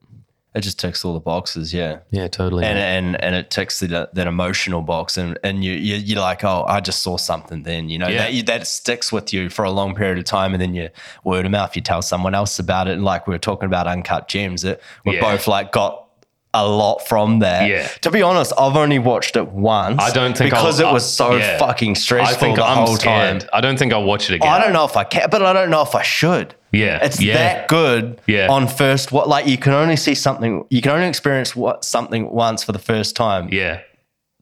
It 0.60 0.64
just 0.64 0.80
ticks 0.80 1.04
all 1.04 1.14
the 1.14 1.20
boxes 1.20 1.74
yeah 1.74 2.00
Yeah, 2.12 2.28
totally. 2.28 2.64
and 2.66 2.78
and 2.78 3.24
and 3.24 3.34
it 3.36 3.50
ticks 3.50 3.80
the, 3.80 4.10
that 4.14 4.28
emotional 4.28 4.82
box 4.82 5.18
and 5.18 5.40
and 5.44 5.64
you, 5.64 5.74
you 5.74 5.96
you're 5.96 6.20
like 6.22 6.44
oh 6.44 6.66
I 6.68 6.80
just 6.82 7.02
saw 7.02 7.18
something 7.18 7.64
then 7.64 7.90
you 7.90 7.98
know 7.98 8.08
Yeah. 8.08 8.18
that 8.24 8.34
you, 8.34 8.44
that 8.44 8.68
sticks 8.68 9.12
with 9.12 9.34
you 9.34 9.50
for 9.50 9.66
a 9.66 9.72
long 9.72 9.96
period 9.96 10.18
of 10.20 10.26
time 10.26 10.54
and 10.54 10.62
then 10.62 10.74
you 10.76 10.90
word 11.24 11.46
of 11.46 11.52
mouth 11.52 11.76
you 11.76 11.82
tell 11.82 12.02
someone 12.02 12.36
else 12.36 12.60
about 12.60 12.88
it 12.88 12.94
and 12.94 13.04
like 13.04 13.26
we 13.28 13.34
were 13.34 13.40
talking 13.40 13.66
about 13.68 13.88
uncut 13.88 14.28
gems 14.28 14.64
it 14.64 14.82
we 15.06 15.16
Yeah. 15.16 15.22
both 15.22 15.48
like 15.48 15.72
got 15.72 16.06
a 16.54 16.68
lot 16.68 16.98
from 17.08 17.40
that 17.40 17.70
Yeah. 17.70 17.88
to 18.02 18.10
be 18.12 18.22
honest 18.24 18.52
I've 18.58 18.76
only 18.76 18.98
watched 19.00 19.36
it 19.36 19.48
once 19.50 20.02
I 20.02 20.12
don't 20.12 20.36
think 20.38 20.50
because 20.50 20.82
I'll- 20.82 20.90
it 20.90 20.94
was 20.94 21.06
so 21.10 21.36
yeah. 21.36 21.58
fucking 21.60 21.92
I 21.92 21.94
stressful 21.94 22.40
think 22.40 22.56
the 22.58 22.66
I'm 22.66 22.78
whole 22.86 22.96
scared. 22.98 23.42
time 23.42 23.50
I 23.54 23.62
don't 23.62 23.78
think 23.78 23.94
I'll 23.94 24.04
watch 24.04 24.30
it 24.30 24.34
oh, 24.34 24.36
again. 24.38 24.52
I 24.52 24.60
don't 24.60 24.74
know 24.74 24.84
if 24.86 24.98
I 24.98 25.04
can 25.04 25.30
but 25.30 25.42
I 25.44 25.54
don't 25.54 25.70
know 25.70 25.84
if 25.84 25.94
I 25.96 26.02
should 26.02 26.56
Yeah, 26.72 27.04
it's 27.04 27.22
yeah. 27.22 27.34
that 27.34 27.68
good 27.68 28.22
Yeah. 28.28 28.48
on 28.50 28.68
first 28.68 29.12
what 29.12 29.28
like 29.28 29.48
you 29.48 29.58
can 29.58 29.74
only 29.74 29.96
see 29.96 30.14
something 30.16 30.66
you 30.70 30.82
can 30.82 30.92
only 30.92 31.08
experience 31.08 31.56
what 31.56 31.84
something 31.84 32.30
once 32.32 32.64
for 32.64 32.72
the 32.72 32.80
first 32.80 33.16
time 33.16 33.50
Yeah, 33.52 33.82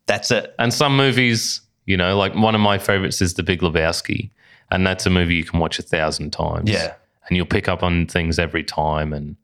that's 0.07 0.29
it 0.31 0.53
and 0.59 0.73
some 0.73 0.95
movies, 0.97 1.61
you 1.85 1.95
know, 1.97 2.17
like 2.17 2.35
one 2.35 2.53
of 2.55 2.61
my 2.61 2.77
favorites 2.77 3.21
is 3.21 3.35
The 3.35 3.43
Big 3.43 3.61
Lebowski, 3.61 4.29
and 4.71 4.85
that's 4.85 5.05
a 5.05 5.09
movie 5.09 5.35
you 5.35 5.45
can 5.45 5.59
watch 5.59 5.79
a 5.79 5.83
thousand 5.83 6.31
times. 6.31 6.69
Yeah. 6.69 6.93
and 7.27 7.35
you'll 7.37 7.45
pick 7.45 7.67
up 7.69 7.81
on 7.83 8.07
things 8.07 8.39
every 8.39 8.63
time, 8.63 9.13
and 9.13 9.35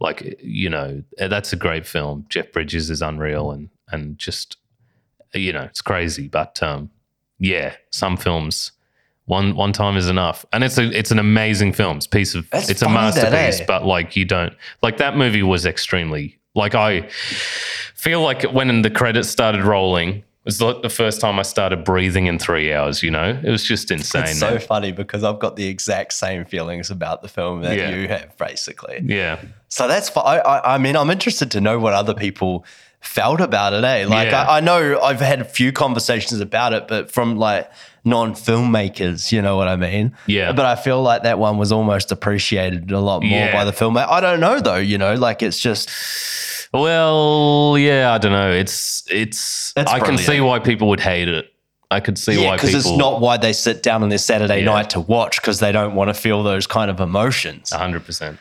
like 0.00 0.36
you 0.42 0.68
know, 0.68 1.02
that's 1.18 1.52
a 1.52 1.56
great 1.56 1.86
film. 1.86 2.26
Jeff 2.28 2.50
Bridges 2.52 2.90
is 2.90 3.02
unreal, 3.02 3.52
and 3.52 3.68
and 3.90 4.18
just 4.18 4.56
you 5.34 5.52
know, 5.52 5.62
it's 5.62 5.80
crazy, 5.80 6.26
but 6.28 6.60
um, 6.62 6.90
yeah, 7.38 7.74
some 7.90 8.16
films. 8.16 8.72
One 9.26 9.54
one 9.54 9.72
time 9.72 9.96
is 9.96 10.08
enough, 10.08 10.44
and 10.52 10.64
it's 10.64 10.78
a 10.78 10.90
it's 10.98 11.10
an 11.12 11.18
amazing 11.20 11.72
film. 11.74 11.98
It's 11.98 12.06
a 12.06 12.10
piece 12.10 12.34
of 12.34 12.50
That's 12.50 12.68
it's 12.68 12.82
a 12.82 12.86
that, 12.86 12.90
masterpiece. 12.92 13.60
eh? 13.60 13.64
But 13.66 13.86
like 13.86 14.16
you 14.16 14.24
don't 14.24 14.52
like 14.82 14.96
that 14.96 15.16
movie 15.16 15.42
was 15.44 15.64
extremely 15.64 16.38
like 16.56 16.74
I 16.74 17.08
feel 17.94 18.20
like 18.20 18.42
when 18.52 18.82
the 18.82 18.90
credits 18.90 19.28
started 19.28 19.62
rolling, 19.64 20.08
it 20.16 20.24
was 20.44 20.60
like 20.60 20.82
the 20.82 20.88
first 20.88 21.20
time 21.20 21.38
I 21.38 21.42
started 21.42 21.84
breathing 21.84 22.26
in 22.26 22.38
three 22.40 22.72
hours. 22.74 23.02
You 23.02 23.12
know, 23.12 23.40
it 23.42 23.48
was 23.48 23.62
just 23.64 23.92
insane. 23.92 24.22
It's 24.24 24.38
so 24.40 24.50
man. 24.50 24.58
funny 24.60 24.92
because 24.92 25.22
I've 25.22 25.38
got 25.38 25.54
the 25.54 25.66
exact 25.68 26.14
same 26.14 26.44
feelings 26.44 26.90
about 26.90 27.22
the 27.22 27.28
film 27.28 27.62
that 27.62 27.76
Yeah. 27.78 27.90
you 27.94 28.08
have, 28.08 28.36
basically. 28.38 29.02
yeah, 29.06 29.38
So 29.68 29.86
that's 29.86 30.14
I, 30.16 30.38
I, 30.38 30.74
I 30.74 30.78
mean, 30.78 30.96
I'm 30.96 31.10
interested 31.10 31.50
to 31.52 31.60
know 31.60 31.78
what 31.78 31.94
other 31.94 32.12
people 32.14 32.64
felt 33.00 33.40
about 33.40 33.72
it. 33.72 33.84
Eh? 33.84 34.04
Like, 34.06 34.30
Yeah. 34.30 34.42
I, 34.42 34.56
I 34.56 34.60
know 34.60 35.00
I've 35.00 35.20
had 35.20 35.40
a 35.40 35.44
few 35.44 35.70
conversations 35.72 36.40
about 36.40 36.72
it, 36.72 36.88
but 36.88 37.10
from 37.12 37.36
like 37.36 37.70
non 38.04 38.32
filmmakers, 38.34 39.30
you 39.32 39.40
know 39.42 39.56
what 39.56 39.68
I 39.68 39.76
mean? 39.76 40.14
Yeah. 40.26 40.52
But 40.52 40.66
I 40.66 40.74
feel 40.76 41.02
like 41.02 41.22
that 41.22 41.38
one 41.38 41.56
was 41.58 41.70
almost 41.72 42.10
appreciated 42.12 42.90
a 42.90 42.98
lot 43.00 43.22
more 43.22 43.38
Yeah. 43.38 43.52
by 43.52 43.64
the 43.64 43.72
film. 43.72 43.96
I 43.96 44.20
don't 44.20 44.40
know 44.40 44.60
though. 44.60 44.76
You 44.76 44.98
know, 44.98 45.14
like 45.14 45.42
it's 45.42 45.58
just 45.58 45.88
Well, 46.72 47.76
yeah, 47.78 48.12
I 48.12 48.18
don't 48.18 48.32
know. 48.32 48.50
It's 48.50 49.04
it's. 49.10 49.72
It's 49.76 49.90
I 49.90 50.00
can 50.00 50.18
see 50.18 50.40
why 50.40 50.58
people 50.58 50.88
would 50.88 51.00
hate 51.00 51.28
it. 51.28 51.48
I 51.90 52.00
could 52.00 52.16
see 52.18 52.40
yeah, 52.40 52.48
why 52.50 52.56
because 52.56 52.74
it's 52.74 52.90
not 52.90 53.20
why 53.20 53.36
they 53.36 53.52
sit 53.52 53.82
down 53.82 54.02
on 54.02 54.08
their 54.08 54.16
Saturday 54.18 54.60
Yeah. 54.60 54.64
night 54.76 54.90
to 54.90 55.00
watch 55.00 55.40
because 55.40 55.60
they 55.60 55.72
don't 55.72 55.94
want 55.94 56.08
to 56.08 56.14
feel 56.14 56.42
those 56.42 56.66
kind 56.66 56.90
of 56.90 56.98
emotions. 57.00 57.70
hundred 57.70 58.04
percent. 58.06 58.38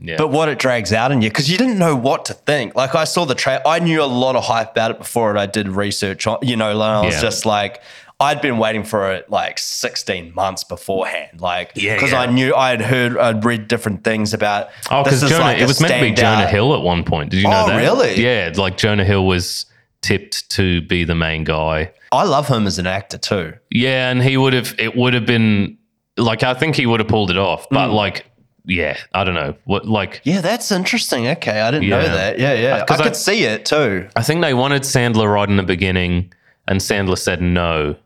Yeah, 0.00 0.16
But 0.18 0.28
what 0.32 0.48
it 0.48 0.58
drags 0.58 0.92
out 0.92 1.12
in 1.12 1.22
you, 1.22 1.28
because 1.30 1.48
you 1.48 1.56
didn't 1.56 1.78
know 1.78 1.94
what 1.94 2.24
to 2.24 2.34
think. 2.34 2.74
Like 2.74 2.94
I 2.96 3.04
saw 3.04 3.24
the 3.26 3.34
trailer, 3.36 3.62
I 3.64 3.78
knew 3.78 4.02
a 4.02 4.06
lot 4.24 4.34
of 4.34 4.42
hype 4.44 4.72
about 4.72 4.90
it 4.90 4.98
before 4.98 5.34
it. 5.34 5.38
I 5.38 5.46
did 5.46 5.68
research 5.68 6.26
on, 6.26 6.38
you 6.42 6.56
know, 6.56 6.70
and 6.72 6.82
I 6.82 7.04
was 7.06 7.14
Yeah. 7.14 7.20
just 7.20 7.46
like, 7.46 7.80
I'd 8.20 8.40
been 8.40 8.58
waiting 8.58 8.84
for 8.84 9.12
it 9.12 9.28
like 9.28 9.58
16 9.58 10.34
months 10.34 10.62
beforehand. 10.64 11.40
Like, 11.40 11.72
Yeah, 11.74 11.94
because 11.94 12.12
yeah. 12.12 12.20
I 12.20 12.26
knew 12.26 12.54
I 12.54 12.70
had 12.70 12.80
heard, 12.80 13.18
I'd 13.18 13.44
read 13.44 13.66
different 13.68 14.04
things 14.04 14.32
about. 14.32 14.68
oh, 14.90 15.02
because 15.02 15.20
Jonah, 15.22 15.38
like 15.44 15.58
it 15.58 15.66
was 15.66 15.80
meant 15.80 15.94
to 15.94 16.00
be 16.00 16.12
Jonah 16.12 16.46
Hill 16.46 16.74
at 16.74 16.82
one 16.82 17.02
point. 17.04 17.30
Did 17.30 17.38
you 17.42 17.48
know 17.48 17.64
Oh, 17.64 17.68
that? 17.68 17.76
really? 17.76 18.14
Yeah, 18.22 18.52
like 18.56 18.76
Jonah 18.76 19.04
Hill 19.04 19.26
was 19.26 19.66
tipped 20.02 20.48
to 20.50 20.80
be 20.82 21.04
the 21.04 21.14
main 21.14 21.44
guy. 21.44 21.90
I 22.12 22.22
love 22.24 22.46
him 22.46 22.66
as 22.66 22.78
an 22.78 22.86
actor 22.86 23.18
too. 23.18 23.54
Yeah, 23.70 24.10
and 24.10 24.22
he 24.22 24.36
would 24.36 24.52
have. 24.52 24.74
It 24.78 24.94
would 24.96 25.14
have 25.14 25.26
been 25.26 25.76
like 26.16 26.44
I 26.44 26.54
think 26.54 26.76
he 26.76 26.86
would 26.86 27.00
have 27.00 27.08
pulled 27.08 27.30
it 27.32 27.36
off, 27.38 27.66
but 27.70 27.88
Mm. 27.88 27.94
like, 27.94 28.26
yeah, 28.66 28.96
I 29.12 29.24
don't 29.24 29.34
know 29.34 29.56
what 29.64 29.86
like. 29.88 30.20
Yeah, 30.22 30.40
that's 30.40 30.70
interesting. 30.70 31.26
Okay, 31.26 31.60
I 31.60 31.72
didn't 31.72 31.88
know 31.88 32.00
that. 32.00 32.38
Yeah, 32.38 32.52
yeah. 32.54 32.84
I 32.88 32.96
could 32.96 33.08
I- 33.08 33.12
see 33.12 33.42
it 33.44 33.64
too. 33.64 34.08
I 34.14 34.22
think 34.22 34.40
they 34.42 34.54
wanted 34.54 34.82
Sandler 34.82 35.32
right 35.34 35.48
in 35.48 35.56
the 35.56 35.64
beginning, 35.64 36.32
and 36.68 36.80
Sandler 36.80 37.18
said 37.18 37.42
no. 37.42 37.96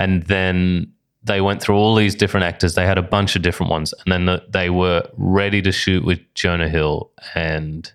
And 0.00 0.24
then 0.24 0.90
they 1.22 1.40
went 1.40 1.60
through 1.62 1.76
all 1.76 1.94
these 1.94 2.14
different 2.16 2.44
actors. 2.44 2.74
They 2.74 2.86
had 2.86 2.98
a 2.98 3.02
bunch 3.02 3.36
of 3.36 3.42
different 3.42 3.70
ones. 3.70 3.92
And 4.04 4.12
then 4.12 4.24
the, 4.24 4.42
they 4.48 4.70
were 4.70 5.02
ready 5.16 5.60
to 5.62 5.70
shoot 5.70 6.04
with 6.04 6.18
Jonah 6.34 6.68
Hill. 6.68 7.10
And 7.34 7.90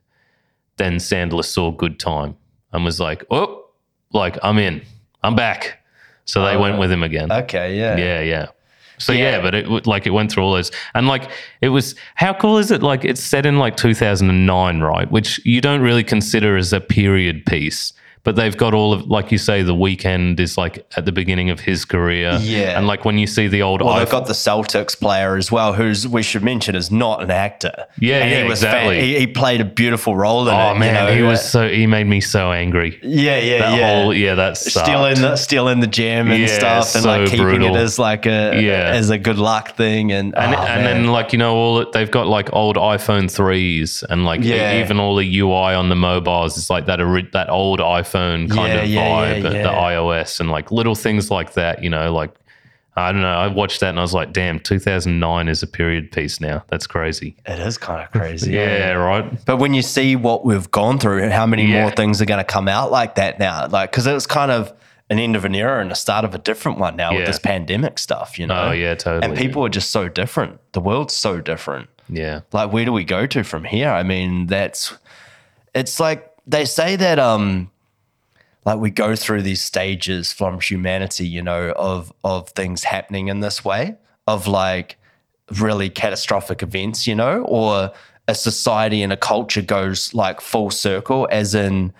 then 0.77 0.97
Sandler 0.97 1.43
saw 1.43 1.71
good 1.71 1.99
time 1.99 2.37
and 2.71 2.85
was 2.85 2.99
like, 2.99 3.25
oh, 3.31 3.65
like, 4.13 4.37
I'm 4.43 4.57
in. 4.59 4.81
I'm 5.23 5.35
back. 5.35 5.83
So 6.25 6.43
they 6.45 6.55
Oh, 6.55 6.61
went 6.61 6.77
with 6.79 6.91
him 6.91 7.03
again. 7.03 7.31
Okay, 7.31 7.77
yeah. 7.77 7.97
Yeah, 7.97 8.21
yeah. 8.21 8.47
So 8.97 9.11
yeah. 9.11 9.37
Yeah. 9.37 9.41
but 9.41 9.55
it 9.55 9.85
like 9.87 10.07
it 10.07 10.11
went 10.11 10.31
through 10.31 10.43
all 10.43 10.53
those, 10.53 10.71
and 10.93 11.05
like 11.07 11.29
it 11.61 11.69
was 11.69 11.95
how 12.15 12.33
cool 12.33 12.57
is 12.57 12.71
it? 12.71 12.81
Like 12.81 13.03
it's 13.03 13.21
set 13.21 13.45
in 13.45 13.57
like 13.59 13.75
2009, 13.75 14.79
right? 14.79 15.11
Which 15.11 15.45
you 15.45 15.59
don't 15.61 15.81
really 15.81 16.03
consider 16.03 16.55
as 16.55 16.71
a 16.71 16.79
period 16.79 17.45
piece, 17.45 17.91
but 18.25 18.35
they've 18.35 18.57
got 18.57 18.73
all 18.73 18.91
of 18.91 19.07
like 19.07 19.31
you 19.31 19.37
say, 19.37 19.61
the 19.63 19.73
Weeknd 19.75 20.39
is 20.41 20.57
like 20.57 20.85
at 20.97 21.05
the 21.05 21.11
beginning 21.13 21.49
of 21.51 21.61
his 21.61 21.85
career, 21.85 22.37
Yeah. 22.41 22.77
and 22.77 22.87
like 22.87 23.05
when 23.05 23.17
you 23.17 23.27
see 23.27 23.47
the 23.47 23.61
old 23.61 23.81
Well, 23.81 23.97
they've 23.99 24.09
got 24.09 24.25
the 24.27 24.33
Celtics 24.33 24.99
player 24.99 25.37
as 25.37 25.51
well, 25.51 25.73
who's 25.73 26.05
we 26.07 26.23
should 26.23 26.43
mention 26.43 26.75
is 26.75 26.91
not 26.91 27.21
an 27.21 27.31
actor. 27.31 27.85
Yeah, 27.99 28.17
and 28.23 28.31
yeah, 28.31 28.41
he 28.43 28.49
was 28.49 28.61
exactly. 28.63 28.99
he, 28.99 29.19
he 29.19 29.27
played 29.27 29.61
a 29.61 29.65
beautiful 29.65 30.17
role 30.17 30.47
in 30.49 30.53
it. 30.53 30.57
oh 30.57 30.73
you 30.73 30.79
man, 30.79 30.93
know, 30.95 31.15
he 31.15 31.21
was 31.21 31.39
uh, 31.39 31.43
so 31.43 31.69
he 31.69 31.85
made 31.87 32.07
me 32.07 32.19
so 32.19 32.51
angry. 32.51 32.99
yeah, 33.03 33.37
yeah, 33.37 33.59
That 33.59 33.77
yeah. 33.79 34.01
whole 34.01 34.13
yeah, 34.13 34.33
that 34.35 34.57
sucked. 34.57 34.87
stealing 34.87 35.21
the 35.21 35.35
stealing 35.35 35.79
the 35.79 35.87
gem 35.87 36.31
and 36.31 36.41
Yeah, 36.41 36.47
stuff, 36.47 36.95
and 36.95 37.03
so 37.03 37.09
like 37.09 37.29
keeping 37.29 37.45
brutal. 37.45 37.75
it 37.75 37.79
as 37.79 37.99
like 37.99 38.25
a 38.25 38.59
Yeah. 38.59 38.89
as 38.99 39.11
a 39.11 39.19
good 39.19 39.37
luck 39.37 39.75
thing, 39.77 40.11
and 40.11 40.35
And, 40.35 40.55
oh, 40.55 40.57
and 40.57 40.85
then 40.85 41.07
like 41.07 41.31
you 41.31 41.37
know 41.37 41.53
all 41.55 41.91
they've 41.91 42.09
got 42.09 42.25
like 42.25 42.49
old 42.53 42.75
iPhone 42.75 43.29
threes 43.29 44.03
and 44.09 44.25
like 44.25 44.41
Yeah. 44.43 44.81
even 44.83 44.99
all 44.99 45.15
the 45.15 45.39
UI 45.39 45.75
on 45.75 45.89
the 45.89 45.95
mobiles 45.95 46.57
is 46.57 46.71
like 46.71 46.87
that 46.87 46.97
that 47.33 47.49
old 47.51 47.79
iPhone 47.79 48.14
kind 48.15 48.51
Yeah, 48.51 48.81
of 48.81 48.89
yeah, 48.89 49.07
vibe, 49.09 49.43
yeah, 49.53 49.63
the 49.63 49.69
iOS 49.69 50.39
and 50.39 50.49
like 50.49 50.71
little 50.71 50.95
things 50.95 51.29
like 51.31 51.53
that. 51.53 51.83
You 51.83 51.89
know, 51.89 52.13
like 52.13 52.33
I 52.97 53.11
don't 53.11 53.21
know. 53.21 53.27
I 53.27 53.47
watched 53.47 53.81
that 53.81 53.89
and 53.89 53.99
I 53.99 54.01
was 54.01 54.13
like, 54.13 54.31
damn, 54.31 54.59
2009 54.59 55.47
is 55.49 55.61
a 55.61 55.67
period 55.67 56.11
piece 56.13 56.39
now. 56.39 56.63
That's 56.69 56.87
crazy. 56.87 57.35
it 57.45 57.59
is 57.59 57.77
kind 57.77 58.01
of 58.01 58.11
crazy. 58.11 58.51
Yeah, 58.53 58.91
right. 58.91 59.45
But 59.45 59.57
when 59.57 59.73
you 59.73 59.81
see 59.81 60.15
what 60.15 60.45
we've 60.45 60.69
gone 60.71 60.97
through 60.97 61.21
and 61.23 61.33
how 61.33 61.45
many 61.45 61.67
more 61.67 61.91
things 61.91 62.21
are 62.21 62.25
going 62.25 62.37
to 62.37 62.45
come 62.45 62.67
out 62.69 62.91
like 62.91 63.15
that 63.15 63.37
now, 63.37 63.67
like 63.67 63.91
because 63.91 64.07
it 64.07 64.13
was 64.13 64.25
kind 64.25 64.49
of 64.51 64.71
an 65.09 65.19
end 65.19 65.35
of 65.35 65.43
an 65.45 65.53
era 65.53 65.81
and 65.81 65.91
the 65.91 65.95
start 65.95 66.23
of 66.25 66.33
a 66.33 66.37
different 66.39 66.79
one 66.79 66.95
now 66.95 67.13
with 67.15 67.25
this 67.27 67.37
pandemic 67.37 67.99
stuff, 67.99 68.39
you 68.39 68.47
know. 68.47 68.69
Oh 68.69 68.71
yeah, 68.71 68.95
totally. 68.95 69.25
And 69.27 69.37
people 69.37 69.63
are 69.65 69.69
just 69.69 69.91
so 69.91 70.07
different. 70.07 70.59
The 70.71 70.79
world's 70.79 71.13
so 71.15 71.41
different. 71.41 71.89
yeah, 72.09 72.41
like 72.53 72.71
where 72.71 72.85
do 72.85 72.93
we 72.93 73.03
go 73.03 73.25
to 73.27 73.43
from 73.43 73.63
here 73.65 73.89
i 73.89 74.03
mean 74.03 74.45
that's 74.47 74.93
it's 75.73 75.99
like 75.99 76.31
they 76.47 76.63
say 76.65 76.95
that 76.95 77.17
um 77.19 77.69
like 78.65 78.79
we 78.79 78.89
go 78.89 79.15
through 79.15 79.43
these 79.43 79.61
stages 79.61 80.33
from 80.33 80.59
humanity 80.59 81.27
you 81.27 81.41
know 81.41 81.71
of 81.77 82.11
of 82.23 82.49
things 82.49 82.83
happening 82.83 83.27
in 83.27 83.39
this 83.39 83.63
way 83.63 83.95
of 84.27 84.47
like 84.47 84.97
really 85.59 85.89
catastrophic 85.89 86.63
events 86.63 87.07
you 87.07 87.15
know 87.15 87.43
or 87.43 87.91
a 88.27 88.35
society 88.35 89.03
and 89.03 89.13
a 89.13 89.17
culture 89.17 89.61
goes 89.61 90.13
like 90.13 90.41
full 90.41 90.71
circle 90.71 91.27
as 91.31 91.53
in 91.53 91.93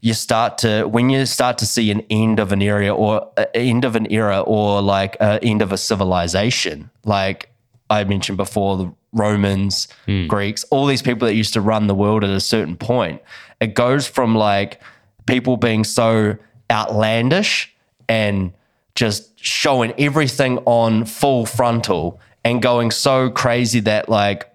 you 0.00 0.14
start 0.14 0.58
to 0.58 0.84
when 0.84 1.10
you 1.10 1.24
start 1.26 1.58
to 1.58 1.66
see 1.66 1.90
an 1.90 2.00
end 2.10 2.40
of 2.40 2.52
an 2.52 2.62
area 2.62 2.92
or 2.92 3.30
a 3.36 3.56
end 3.56 3.84
of 3.84 3.94
an 3.94 4.10
era 4.10 4.40
or 4.40 4.82
like 4.82 5.16
an 5.20 5.38
end 5.42 5.62
of 5.62 5.70
a 5.72 5.76
civilization 5.76 6.90
like 7.04 7.50
i 7.88 8.02
mentioned 8.02 8.36
before 8.36 8.76
the 8.76 8.92
romans 9.12 9.86
hmm. 10.06 10.26
greeks 10.26 10.64
all 10.64 10.86
these 10.86 11.02
people 11.02 11.26
that 11.26 11.34
used 11.34 11.52
to 11.52 11.60
run 11.60 11.86
the 11.86 11.94
world 11.94 12.24
at 12.24 12.30
a 12.30 12.40
certain 12.40 12.76
point 12.76 13.22
it 13.60 13.74
goes 13.74 14.08
from 14.08 14.34
like 14.34 14.80
people 15.26 15.56
being 15.56 15.84
so 15.84 16.36
outlandish 16.70 17.74
and 18.08 18.52
just 18.94 19.38
showing 19.38 19.92
everything 19.98 20.58
on 20.66 21.04
full 21.04 21.46
frontal 21.46 22.20
and 22.44 22.62
going 22.62 22.90
so 22.90 23.30
crazy 23.30 23.80
that 23.80 24.08
like 24.08 24.46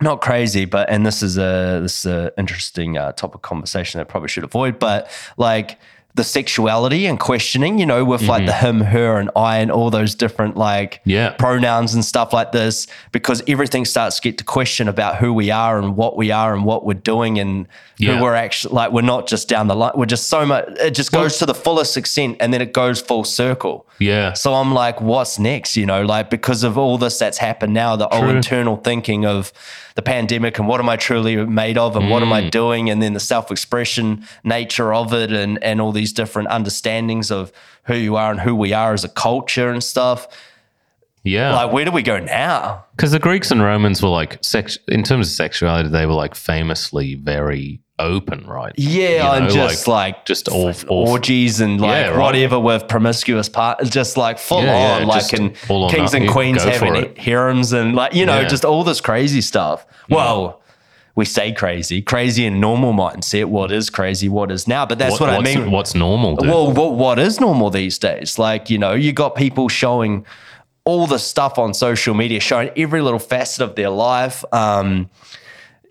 not 0.00 0.20
crazy, 0.20 0.64
but 0.64 0.88
and 0.88 1.04
this 1.04 1.22
is 1.22 1.36
a 1.38 1.80
this 1.82 2.04
is 2.04 2.06
an 2.06 2.30
interesting 2.38 2.96
uh, 2.96 3.12
topic 3.12 3.42
conversation 3.42 3.98
that 3.98 4.06
I 4.06 4.10
probably 4.10 4.28
should 4.28 4.44
avoid, 4.44 4.78
but 4.78 5.10
like 5.36 5.78
the 6.18 6.24
sexuality 6.24 7.06
and 7.06 7.18
questioning, 7.18 7.78
you 7.78 7.86
know, 7.86 8.04
with 8.04 8.22
like 8.22 8.44
the 8.44 8.52
him, 8.52 8.80
her, 8.82 9.16
and 9.18 9.30
I, 9.34 9.58
and 9.58 9.70
all 9.70 9.88
those 9.90 10.14
different 10.14 10.56
like 10.56 11.00
Yeah. 11.06 11.30
pronouns 11.30 11.94
and 11.94 12.04
stuff 12.04 12.32
like 12.34 12.52
this, 12.52 12.86
because 13.12 13.42
everything 13.48 13.86
starts 13.86 14.16
to 14.16 14.22
get 14.22 14.36
to 14.38 14.44
question 14.44 14.88
about 14.88 15.16
who 15.16 15.32
we 15.32 15.50
are 15.50 15.78
and 15.78 15.96
what 15.96 16.16
we 16.16 16.30
are 16.30 16.52
and 16.54 16.64
what 16.64 16.84
we're 16.84 16.94
doing 17.14 17.38
and 17.38 17.66
Yeah. 17.96 18.16
who 18.16 18.22
we're 18.24 18.34
actually 18.34 18.74
like. 18.74 18.92
We're 18.92 19.02
not 19.02 19.26
just 19.26 19.48
down 19.48 19.68
the 19.68 19.74
line. 19.74 19.92
We're 19.94 20.06
just 20.06 20.28
so 20.28 20.44
much. 20.44 20.64
It 20.80 20.90
just 20.90 21.10
goes 21.12 21.38
to 21.38 21.46
the 21.46 21.54
fullest 21.54 21.96
extent, 21.96 22.36
and 22.40 22.52
then 22.52 22.60
it 22.60 22.72
goes 22.74 23.00
full 23.00 23.24
circle. 23.24 23.86
Yeah. 23.98 24.34
So 24.34 24.54
I'm 24.54 24.74
like, 24.74 25.00
what's 25.00 25.38
next? 25.38 25.76
You 25.76 25.86
know, 25.86 26.02
like 26.02 26.28
because 26.30 26.62
of 26.64 26.76
all 26.76 26.98
this 26.98 27.18
that's 27.18 27.38
happened 27.38 27.74
now, 27.74 27.96
the 27.96 28.08
whole 28.08 28.20
True. 28.22 28.30
internal 28.36 28.76
thinking 28.76 29.24
of 29.24 29.52
the 29.96 30.02
pandemic 30.02 30.56
and 30.60 30.68
what 30.68 30.78
am 30.78 30.88
I 30.88 30.94
truly 30.96 31.34
made 31.44 31.76
of 31.76 31.96
and 31.96 32.08
what 32.08 32.22
am 32.22 32.28
Mm. 32.28 32.32
I 32.46 32.48
doing? 32.48 32.88
And 32.88 33.02
then 33.02 33.14
the 33.14 33.20
self 33.20 33.50
expression 33.50 34.22
nature 34.44 34.94
of 34.94 35.12
it 35.12 35.32
and, 35.32 35.60
and 35.64 35.80
all 35.80 35.90
these 35.90 36.07
different 36.12 36.48
understandings 36.48 37.30
of 37.30 37.52
who 37.84 37.94
you 37.94 38.16
are 38.16 38.30
and 38.30 38.40
who 38.40 38.54
we 38.54 38.72
are 38.72 38.92
as 38.92 39.04
a 39.04 39.08
culture 39.08 39.70
and 39.70 39.82
stuff. 39.82 40.28
Yeah. 41.24 41.54
Like, 41.54 41.72
where 41.72 41.84
do 41.84 41.90
we 41.90 42.02
go 42.02 42.18
now? 42.18 42.84
Because 42.96 43.12
the 43.12 43.18
Greeks 43.18 43.50
and 43.50 43.62
Romans 43.62 44.02
were 44.02 44.08
like, 44.08 44.38
sex- 44.42 44.78
in 44.88 45.02
terms 45.02 45.26
of 45.28 45.32
sexuality, 45.34 45.88
they 45.88 46.06
were 46.06 46.14
like 46.14 46.34
famously 46.34 47.16
very 47.16 47.80
open, 47.98 48.46
right? 48.46 48.72
Yeah, 48.76 49.36
You 49.36 49.42
and 49.44 49.52
just 49.52 49.88
like, 49.88 50.24
just 50.24 50.48
all, 50.48 50.72
all 50.86 51.08
orgies 51.08 51.60
and 51.60 51.80
like 51.80 51.90
Yeah, 52.06 52.08
right. 52.10 52.18
whatever 52.18 52.58
with 52.60 52.86
promiscuous 52.88 53.48
part, 53.48 53.82
just 53.84 54.16
like 54.16 54.38
full 54.38 54.62
Yeah, 54.62 54.74
on, 54.76 54.96
uh, 54.96 54.98
yeah, 55.00 55.06
like 55.06 55.32
and 55.32 55.54
kings 55.90 56.14
and 56.14 56.28
queens 56.30 56.62
having 56.62 56.94
it. 56.94 57.18
harems 57.18 57.72
and 57.72 57.94
like 57.96 58.14
you 58.14 58.24
know 58.24 58.44
just 58.44 58.64
all 58.64 58.84
this 58.84 59.00
crazy 59.00 59.40
stuff. 59.40 59.84
Mm. 60.08 60.14
Well, 60.16 60.62
we 61.18 61.24
say 61.24 61.50
crazy, 61.50 62.00
crazy 62.00 62.46
in 62.46 62.60
normal 62.60 62.92
mindset. 62.92 63.46
What 63.46 63.72
is 63.72 63.90
crazy? 63.90 64.28
What 64.28 64.52
is 64.52 64.68
now? 64.68 64.86
But 64.86 65.00
that's 65.00 65.18
what, 65.18 65.30
I 65.30 65.40
mean. 65.40 65.72
What's 65.72 65.92
normal? 65.96 66.36
Dude? 66.36 66.48
Well, 66.48 66.70
what, 66.70 66.92
what 66.92 67.18
is 67.18 67.40
normal 67.40 67.70
these 67.70 67.98
days? 67.98 68.38
Like, 68.38 68.70
you 68.70 68.78
know, 68.78 68.92
you 68.92 69.12
got 69.12 69.34
people 69.34 69.68
showing 69.68 70.24
all 70.84 71.08
the 71.08 71.18
stuff 71.18 71.58
on 71.58 71.74
social 71.74 72.14
media, 72.14 72.38
showing 72.38 72.70
every 72.76 73.02
little 73.02 73.18
facet 73.18 73.62
of 73.62 73.74
their 73.74 73.90
life, 73.90 74.44
um, 74.52 75.10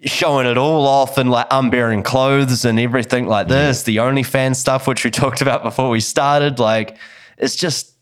showing 0.05 0.47
it 0.47 0.57
all 0.57 0.87
off 0.87 1.17
in 1.17 1.27
like 1.27 1.47
unbearing 1.51 2.03
clothes 2.03 2.63
and 2.63 2.79
everything 2.79 3.27
like 3.27 3.49
this. 3.49 3.83
The 3.83 3.97
OnlyFans 3.97 4.55
stuff, 4.55 4.87
which 4.87 5.03
we 5.03 5.11
talked 5.23 5.41
about 5.41 5.61
before 5.61 5.89
we 5.89 5.99
started, 5.99 6.57
like, 6.57 6.95
it's 7.37 7.57
just 7.57 7.97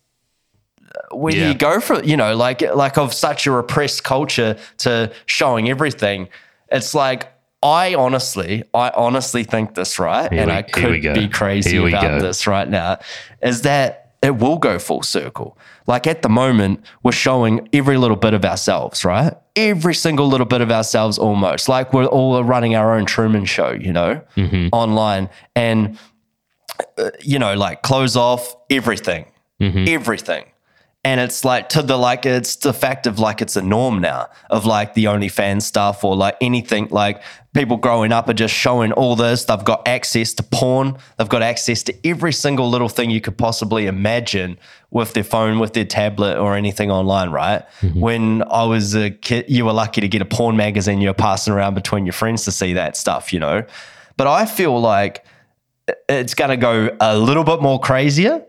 where 1.09 1.33
do 1.33 1.39
you 1.39 1.55
go 1.55 1.79
for 1.79 2.01
you 2.03 2.15
know 2.15 2.35
like 2.35 2.61
like 2.73 2.97
of 2.97 3.13
such 3.13 3.47
a 3.47 3.51
repressed 3.51 4.03
culture 4.03 4.57
to 4.77 5.11
showing 5.25 5.69
everything 5.69 6.29
it's 6.75 6.93
like 6.93 7.21
i 7.63 7.95
honestly 7.95 8.63
i 8.73 8.87
honestly 9.05 9.43
think 9.43 9.73
this 9.75 9.97
right? 9.99 10.31
Here 10.31 10.41
and 10.41 10.51
we- 10.51 10.57
i 10.57 10.61
could 10.61 11.01
be 11.13 11.27
crazy 11.27 11.77
about 11.77 12.01
go. 12.03 12.19
this 12.19 12.45
right 12.47 12.69
now 12.69 12.99
is 13.41 13.61
that 13.63 14.01
it 14.21 14.37
will 14.37 14.57
go 14.57 14.79
full 14.79 15.03
circle. 15.03 15.55
Like 15.85 16.07
at 16.07 16.23
the 16.23 16.29
moment 16.29 16.83
we're 17.03 17.11
showing 17.27 17.69
every 17.73 17.97
little 17.97 18.17
bit 18.17 18.33
of 18.33 18.43
ourselves 18.43 19.05
right? 19.05 19.33
Every 19.55 19.93
single 19.93 20.27
little 20.27 20.47
bit 20.47 20.61
of 20.61 20.71
ourselves 20.71 21.19
almost. 21.19 21.69
Like 21.69 21.93
we're 21.93 22.05
all 22.07 22.43
running 22.43 22.73
our 22.75 22.95
own 22.97 23.05
truman 23.05 23.45
show 23.45 23.71
you 23.71 23.93
know 23.93 24.21
Mm-hmm. 24.35 24.69
online. 24.71 25.29
And 25.55 25.97
uh, 26.97 27.11
you 27.21 27.37
know 27.39 27.53
like 27.55 27.83
close 27.83 28.15
off 28.15 28.55
everything. 28.69 29.25
Mm-hmm. 29.61 29.85
everything 29.87 30.45
and 31.05 31.21
it's 31.21 31.45
like 31.45 31.69
to 31.69 31.83
the 31.83 31.97
like 31.97 32.25
it's 32.25 32.55
the 32.55 32.73
fact 32.73 33.05
of 33.05 33.19
like 33.19 33.39
it's 33.39 33.55
a 33.55 33.61
norm 33.61 34.01
now 34.01 34.27
of 34.49 34.65
like 34.65 34.95
the 34.95 35.05
OnlyFans 35.05 35.61
stuff 35.61 36.03
or 36.03 36.15
like 36.15 36.35
anything 36.41 36.87
like 36.89 37.21
people 37.53 37.77
growing 37.77 38.11
up 38.11 38.27
are 38.27 38.33
just 38.33 38.55
showing 38.55 38.91
all 38.91 39.15
this. 39.15 39.45
They've 39.45 39.63
got 39.63 39.87
access 39.87 40.33
to 40.33 40.43
porn. 40.43 40.97
They've 41.17 41.29
got 41.29 41.43
access 41.43 41.83
to 41.83 42.07
every 42.07 42.33
single 42.33 42.67
little 42.71 42.89
thing 42.89 43.11
you 43.11 43.21
could 43.21 43.37
possibly 43.37 43.85
imagine 43.85 44.57
with 44.89 45.13
their 45.13 45.23
phone, 45.23 45.59
with 45.59 45.73
their 45.73 45.85
tablet, 45.85 46.39
or 46.39 46.55
anything 46.55 46.89
online. 46.89 47.29
Right? 47.29 47.63
Mm-hmm. 47.81 47.99
When 47.99 48.43
I 48.49 48.63
was 48.63 48.95
a 48.95 49.11
kid, 49.11 49.45
you 49.47 49.63
were 49.65 49.73
lucky 49.73 50.01
to 50.01 50.07
get 50.07 50.23
a 50.23 50.25
porn 50.25 50.57
magazine. 50.57 51.01
You 51.01 51.09
were 51.09 51.13
passing 51.13 51.53
around 51.53 51.75
between 51.75 52.07
your 52.07 52.13
friends 52.13 52.45
to 52.45 52.51
see 52.51 52.73
that 52.73 52.97
stuff. 52.97 53.31
You 53.31 53.39
know, 53.39 53.63
but 54.17 54.25
I 54.25 54.47
feel 54.47 54.81
like 54.81 55.23
it's 56.09 56.33
going 56.33 56.49
to 56.49 56.57
go 56.57 56.97
a 56.99 57.15
little 57.15 57.43
bit 57.43 57.61
more 57.61 57.79
crazier 57.79 58.43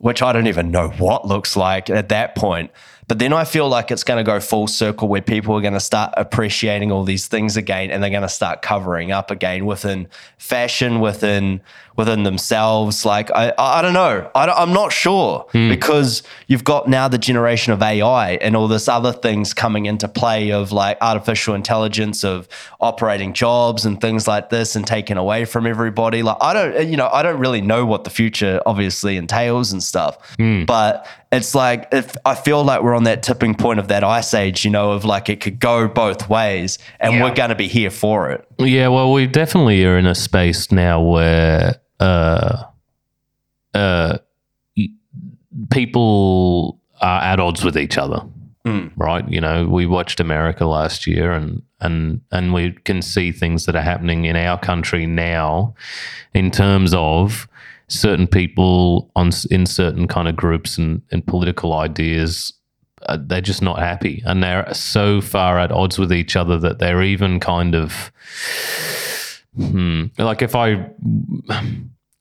which 0.00 0.22
I 0.22 0.32
don't 0.32 0.46
even 0.46 0.70
know 0.70 0.88
what 0.88 1.28
looks 1.28 1.56
like 1.56 1.90
at 1.90 2.08
that 2.08 2.34
point. 2.34 2.70
But 3.10 3.18
then 3.18 3.32
I 3.32 3.44
feel 3.44 3.68
like 3.68 3.90
it's 3.90 4.04
going 4.04 4.18
to 4.18 4.22
go 4.22 4.38
full 4.38 4.68
circle 4.68 5.08
where 5.08 5.20
people 5.20 5.56
are 5.56 5.60
going 5.60 5.72
to 5.72 5.80
start 5.80 6.14
appreciating 6.16 6.92
all 6.92 7.02
these 7.02 7.26
things 7.26 7.56
again, 7.56 7.90
and 7.90 8.00
they're 8.00 8.08
going 8.08 8.22
to 8.22 8.28
start 8.28 8.62
covering 8.62 9.10
up 9.10 9.32
again 9.32 9.66
within 9.66 10.06
fashion, 10.38 11.00
within 11.00 11.60
within 11.96 12.22
themselves. 12.22 13.04
Like 13.04 13.30
I, 13.32 13.52
I 13.58 13.82
don't 13.82 13.92
know, 13.92 14.30
I, 14.34 14.62
am 14.62 14.72
not 14.72 14.92
sure 14.92 15.46
hmm. 15.52 15.68
because 15.68 16.22
you've 16.46 16.64
got 16.64 16.88
now 16.88 17.08
the 17.08 17.18
generation 17.18 17.72
of 17.72 17.82
AI 17.82 18.34
and 18.36 18.56
all 18.56 18.68
this 18.68 18.88
other 18.88 19.12
things 19.12 19.52
coming 19.54 19.86
into 19.86 20.08
play 20.08 20.52
of 20.52 20.72
like 20.72 20.96
artificial 21.00 21.54
intelligence 21.54 22.24
of 22.24 22.48
operating 22.80 23.32
jobs 23.32 23.84
and 23.84 24.00
things 24.00 24.26
like 24.26 24.50
this 24.50 24.76
and 24.76 24.86
taken 24.86 25.18
away 25.18 25.44
from 25.44 25.66
everybody. 25.66 26.22
Like 26.22 26.38
I 26.40 26.52
don't, 26.52 26.88
you 26.88 26.96
know, 26.96 27.08
I 27.12 27.22
don't 27.22 27.38
really 27.38 27.60
know 27.60 27.84
what 27.84 28.04
the 28.04 28.10
future 28.10 28.62
obviously 28.66 29.16
entails 29.16 29.72
and 29.72 29.82
stuff, 29.82 30.34
hmm. 30.36 30.64
but 30.64 31.06
it's 31.32 31.54
like 31.54 31.88
if 31.92 32.16
I 32.24 32.34
feel 32.34 32.64
like 32.64 32.82
we're 32.82 32.96
on 32.96 33.04
that 33.04 33.22
tipping 33.22 33.54
point 33.54 33.78
of 33.78 33.88
that 33.88 34.02
ice 34.02 34.34
age, 34.34 34.64
you 34.64 34.70
know, 34.70 34.92
of 34.92 35.04
like 35.04 35.28
it 35.28 35.40
could 35.40 35.60
go 35.60 35.86
both 35.86 36.28
ways, 36.28 36.78
and 36.98 37.22
we're 37.22 37.34
going 37.34 37.50
to 37.50 37.54
be 37.54 37.68
here 37.68 37.90
for 37.90 38.30
it. 38.30 38.44
Yeah, 38.58 38.88
well, 38.88 39.12
we 39.12 39.26
definitely 39.26 39.84
are 39.84 39.96
in 39.96 40.06
a 40.06 40.14
space 40.14 40.72
now 40.72 41.00
where 41.00 41.76
uh, 42.00 42.64
uh, 43.74 44.18
people 45.70 46.80
are 47.00 47.22
at 47.22 47.38
odds 47.38 47.64
with 47.64 47.78
each 47.78 47.96
other, 47.96 48.22
right? 48.96 49.28
You 49.28 49.40
know, 49.40 49.66
we 49.66 49.86
watched 49.86 50.18
America 50.18 50.66
last 50.66 51.06
year, 51.06 51.30
and 51.32 51.62
and 51.80 52.22
and 52.32 52.52
we 52.52 52.72
can 52.72 53.02
see 53.02 53.30
things 53.30 53.66
that 53.66 53.76
are 53.76 53.82
happening 53.82 54.24
in 54.24 54.34
our 54.34 54.58
country 54.58 55.06
now, 55.06 55.74
in 56.34 56.50
terms 56.50 56.92
of 56.92 57.46
certain 57.90 58.26
people 58.26 59.10
on 59.16 59.30
in 59.50 59.66
certain 59.66 60.06
kind 60.06 60.28
of 60.28 60.36
groups 60.36 60.78
and, 60.78 61.02
and 61.10 61.26
political 61.26 61.74
ideas 61.74 62.52
uh, 63.06 63.18
they're 63.20 63.40
just 63.40 63.62
not 63.62 63.78
happy. 63.78 64.22
And 64.26 64.42
they're 64.42 64.72
so 64.74 65.20
far 65.20 65.58
at 65.58 65.72
odds 65.72 65.98
with 65.98 66.12
each 66.12 66.36
other 66.36 66.58
that 66.58 66.78
they're 66.78 67.02
even 67.02 67.40
kind 67.40 67.74
of 67.74 68.12
hmm, 69.56 70.06
like 70.18 70.42
if 70.42 70.54
i 70.54 70.86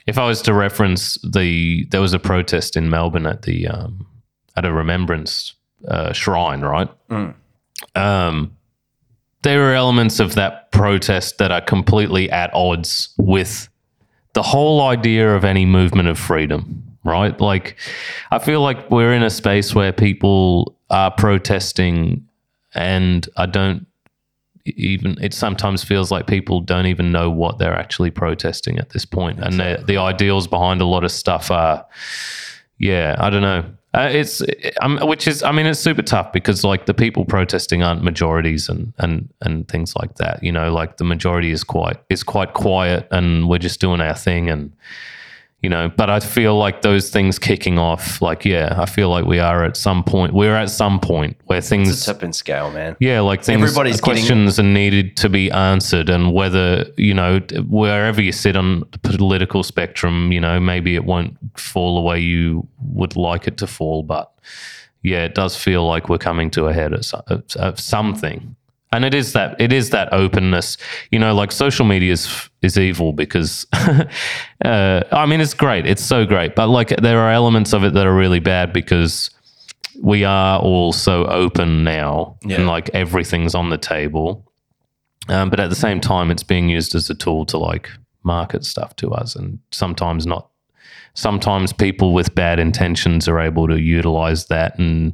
if 0.08 0.18
i 0.18 0.26
was 0.26 0.42
to 0.42 0.54
reference 0.54 1.16
the 1.22 1.86
there 1.92 2.02
was 2.02 2.14
a 2.14 2.20
protest 2.20 2.76
in 2.76 2.90
melbourne 2.90 3.28
at 3.28 3.44
the 3.44 3.68
um 3.68 4.08
at 4.56 4.66
a 4.66 4.74
remembrance 4.74 5.54
uh, 5.88 6.12
shrine 6.12 6.62
right? 6.62 6.90
Um 7.96 8.56
there 9.44 9.70
are 9.70 9.74
elements 9.74 10.20
of 10.20 10.36
that 10.36 10.72
protest 10.72 11.38
that 11.38 11.52
are 11.52 11.62
completely 11.62 12.30
at 12.32 12.54
odds 12.54 13.14
with 13.18 13.70
the 14.34 14.44
whole 14.44 14.82
idea 14.82 15.36
of 15.36 15.44
any 15.44 15.66
movement 15.66 16.08
of 16.08 16.18
freedom, 16.20 16.84
right? 17.04 17.40
Like, 17.40 17.78
I 18.32 18.40
feel 18.40 18.62
like 18.62 18.90
we're 18.92 19.14
in 19.14 19.24
a 19.24 19.30
space 19.30 19.74
where 19.74 19.92
people 19.92 20.78
are 20.90 21.12
protesting, 21.12 22.28
and 22.74 23.28
I 23.38 23.46
don't 23.46 23.86
even, 24.66 25.18
it 25.22 25.34
sometimes 25.34 25.84
feels 25.84 26.12
like 26.12 26.28
people 26.28 26.62
don't 26.62 26.86
even 26.86 27.12
know 27.12 27.32
what 27.32 27.58
they're 27.58 27.76
actually 27.76 28.12
protesting 28.12 28.78
at 28.78 28.90
this 28.92 29.06
point. 29.06 29.40
And 29.40 29.60
the 29.60 29.84
the 29.86 29.98
ideals 29.98 30.48
behind 30.48 30.82
a 30.82 30.86
lot 30.86 31.04
of 31.04 31.12
stuff 31.12 31.50
are, 31.50 31.86
yeah, 32.78 33.16
I 33.20 33.30
don't 33.30 33.42
know. 33.42 33.66
Uh, 33.94 34.08
it's 34.12 34.44
um, 34.82 35.00
which 35.02 35.28
is 35.28 35.42
I 35.42 35.52
mean 35.52 35.66
it's 35.66 35.80
super 35.80 36.04
tough 36.04 36.32
because 36.32 36.64
like 36.64 36.86
the 36.86 36.94
people 36.94 37.26
protesting 37.26 37.82
aren't 37.82 38.04
majorities 38.04 38.70
and 38.70 38.94
and 39.00 39.34
and 39.42 39.68
things 39.68 39.96
like 39.96 40.16
that. 40.16 40.44
You 40.44 40.52
know, 40.52 40.72
like 40.72 40.98
the 40.98 41.04
majority 41.04 41.52
is 41.52 41.64
quite 41.64 41.98
is 42.10 42.22
quite 42.22 42.54
quiet 42.54 43.08
and 43.10 43.50
we're 43.50 43.58
just 43.58 43.82
doing 43.82 44.00
our 44.00 44.14
thing 44.14 44.50
and 44.50 44.72
you 45.62 45.70
know, 45.70 45.90
but 45.98 46.10
I 46.10 46.22
feel 46.22 46.58
like 46.58 46.82
those 46.84 47.10
things 47.10 47.38
kicking 47.38 47.78
off, 47.78 48.22
like, 48.22 48.46
yeah, 48.46 48.76
I 48.78 48.86
feel 48.86 49.10
like 49.10 49.26
we 49.26 49.40
are 49.40 49.66
at 49.66 49.76
some 49.76 50.04
point, 50.06 50.34
we're 50.34 50.56
at 50.56 50.70
some 50.70 51.00
point 51.02 51.36
where 51.46 51.58
It's 51.58 51.68
things, 51.68 52.08
a 52.08 52.14
tipping 52.14 52.32
scale, 52.32 52.72
man. 52.72 52.96
yeah, 53.02 53.20
like 53.20 53.44
things, 53.44 53.62
Everybody's 53.62 54.00
getting- 54.00 54.04
questions 54.24 54.58
are 54.60 54.64
needed 54.64 55.18
to 55.18 55.28
be 55.30 55.52
answered, 55.52 56.10
and 56.10 56.34
whether 56.34 56.86
you 56.98 57.14
know 57.14 57.40
wherever 57.68 58.22
you 58.22 58.32
sit 58.32 58.56
on 58.56 58.86
the 58.92 59.00
political 59.00 59.64
spectrum, 59.64 60.32
you 60.32 60.40
know, 60.40 60.60
maybe 60.60 60.96
it 60.96 61.04
won't 61.04 61.38
fall 61.60 61.96
the 61.96 62.02
way 62.08 62.20
you 62.20 62.66
would 62.82 63.16
like 63.18 63.48
it 63.48 63.58
to 63.58 63.68
fall, 63.68 64.02
but 64.04 64.32
yeah, 65.04 65.24
it 65.26 65.36
does 65.36 65.56
feel 65.58 65.86
like 65.88 66.10
we're 66.10 66.18
coming 66.18 66.50
to 66.52 66.68
a 66.68 66.74
head 66.74 66.94
of, 66.94 67.44
of 67.58 67.80
something. 67.80 68.56
And 68.92 69.06
it 69.06 69.14
is 69.14 69.34
that 69.34 69.60
it 69.62 69.72
is 69.72 69.92
that 69.92 70.12
openness, 70.12 70.78
you 71.12 71.20
know. 71.20 71.34
Like 71.36 71.52
social 71.52 71.86
media 71.86 72.12
is 72.14 72.50
is 72.64 72.78
evil 72.78 73.14
because, 73.14 73.66
uh, 73.74 75.02
I 75.12 75.26
mean, 75.26 75.42
it's 75.42 75.54
great, 75.54 75.86
it's 75.86 76.04
so 76.04 76.26
great, 76.26 76.56
but 76.56 76.68
like 76.68 76.90
there 76.98 77.20
are 77.20 77.32
elements 77.32 77.74
of 77.74 77.84
it 77.84 77.94
that 77.94 78.08
are 78.08 78.16
really 78.16 78.40
bad 78.40 78.74
because 78.74 79.30
we 80.02 80.24
are 80.24 80.60
all 80.60 80.92
so 80.94 81.26
open 81.26 81.84
now 81.84 82.38
Yeah. 82.44 82.56
and 82.58 82.68
like 82.68 82.90
everything's 82.94 83.54
on 83.54 83.70
the 83.70 83.78
table. 83.78 84.46
Um, 85.28 85.50
but 85.50 85.60
at 85.60 85.70
the 85.70 85.76
same 85.76 86.00
time, 86.00 86.32
it's 86.32 86.44
being 86.44 86.70
used 86.70 86.96
as 86.96 87.10
a 87.10 87.16
tool 87.16 87.46
to 87.48 87.58
like 87.60 87.90
market 88.24 88.66
stuff 88.66 88.96
to 88.98 89.12
us, 89.12 89.36
and 89.36 89.60
sometimes 89.72 90.26
not. 90.26 90.50
Sometimes 91.14 91.74
people 91.74 92.14
with 92.14 92.34
bad 92.34 92.60
intentions 92.60 93.28
are 93.28 93.40
able 93.40 93.68
to 93.68 93.80
utilize 93.80 94.48
that 94.48 94.80
and 94.80 95.14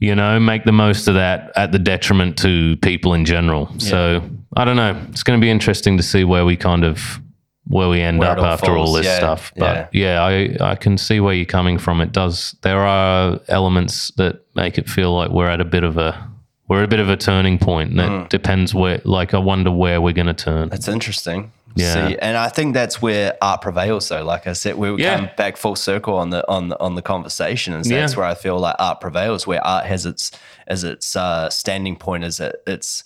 you 0.00 0.14
know 0.14 0.40
make 0.40 0.64
the 0.64 0.72
most 0.72 1.06
of 1.08 1.14
that 1.14 1.52
at 1.56 1.72
the 1.72 1.78
detriment 1.78 2.36
to 2.38 2.76
people 2.78 3.14
in 3.14 3.24
general. 3.24 3.70
So 3.78 4.22
I 4.56 4.64
don't 4.64 4.76
know. 4.76 5.00
It's 5.10 5.22
going 5.22 5.38
to 5.40 5.44
be 5.44 5.50
interesting 5.50 5.96
to 5.98 6.02
see 6.02 6.24
where 6.24 6.44
we 6.44 6.56
kind 6.56 6.84
of 6.84 7.20
where 7.66 7.88
we 7.88 8.00
end 8.00 8.18
Where 8.18 8.30
up 8.32 8.38
after 8.38 8.76
all 8.76 8.92
this 8.94 9.06
Yeah, 9.06 9.18
stuff. 9.18 9.52
But 9.56 9.90
yeah, 9.94 10.20
I 10.22 10.56
I 10.60 10.74
can 10.74 10.98
see 10.98 11.20
where 11.20 11.34
you're 11.34 11.44
coming 11.46 11.78
from. 11.78 12.00
It 12.00 12.10
does. 12.12 12.56
There 12.62 12.80
are 12.80 13.38
elements 13.48 14.10
that 14.16 14.40
make 14.56 14.76
it 14.78 14.88
feel 14.88 15.14
like 15.14 15.30
we're 15.30 15.48
at 15.48 15.60
a 15.60 15.64
bit 15.64 15.84
of 15.84 15.96
a 15.96 16.26
we're 16.66 16.78
at 16.78 16.84
a 16.84 16.88
bit 16.88 17.00
of 17.00 17.08
a 17.08 17.16
turning 17.16 17.58
point, 17.58 17.90
and 17.90 18.00
it 18.00 18.04
Mm. 18.10 18.28
depends 18.28 18.72
where. 18.74 19.00
Like, 19.04 19.34
I 19.34 19.38
wonder 19.38 19.70
where 19.72 20.00
we're 20.00 20.12
going 20.14 20.28
to 20.36 20.44
turn. 20.44 20.68
That's 20.68 20.86
interesting. 20.88 21.50
Yeah. 21.76 22.08
See, 22.08 22.18
and 22.18 22.36
I 22.36 22.48
think 22.48 22.74
that's 22.74 23.00
where 23.00 23.36
art 23.40 23.60
prevails. 23.62 24.06
So, 24.06 24.24
like 24.24 24.46
I 24.46 24.52
said, 24.54 24.76
we 24.76 24.94
Yeah. 25.02 25.16
come 25.16 25.30
back 25.36 25.56
full 25.56 25.76
circle 25.76 26.16
on 26.16 26.30
the 26.30 26.46
on 26.48 26.68
the, 26.68 26.80
on 26.80 26.94
the 26.96 27.02
conversation, 27.02 27.74
and 27.74 27.84
so 27.86 27.94
that's 27.94 28.16
where 28.16 28.26
I 28.26 28.34
feel 28.34 28.58
like 28.58 28.76
art 28.78 29.00
prevails, 29.00 29.46
where 29.46 29.64
art 29.66 29.86
has 29.86 30.04
its 30.06 30.32
as 30.66 30.82
its 30.84 31.14
uh, 31.16 31.48
standing 31.50 31.96
point, 31.96 32.24
is 32.24 32.40
it 32.40 32.62
it's 32.66 33.04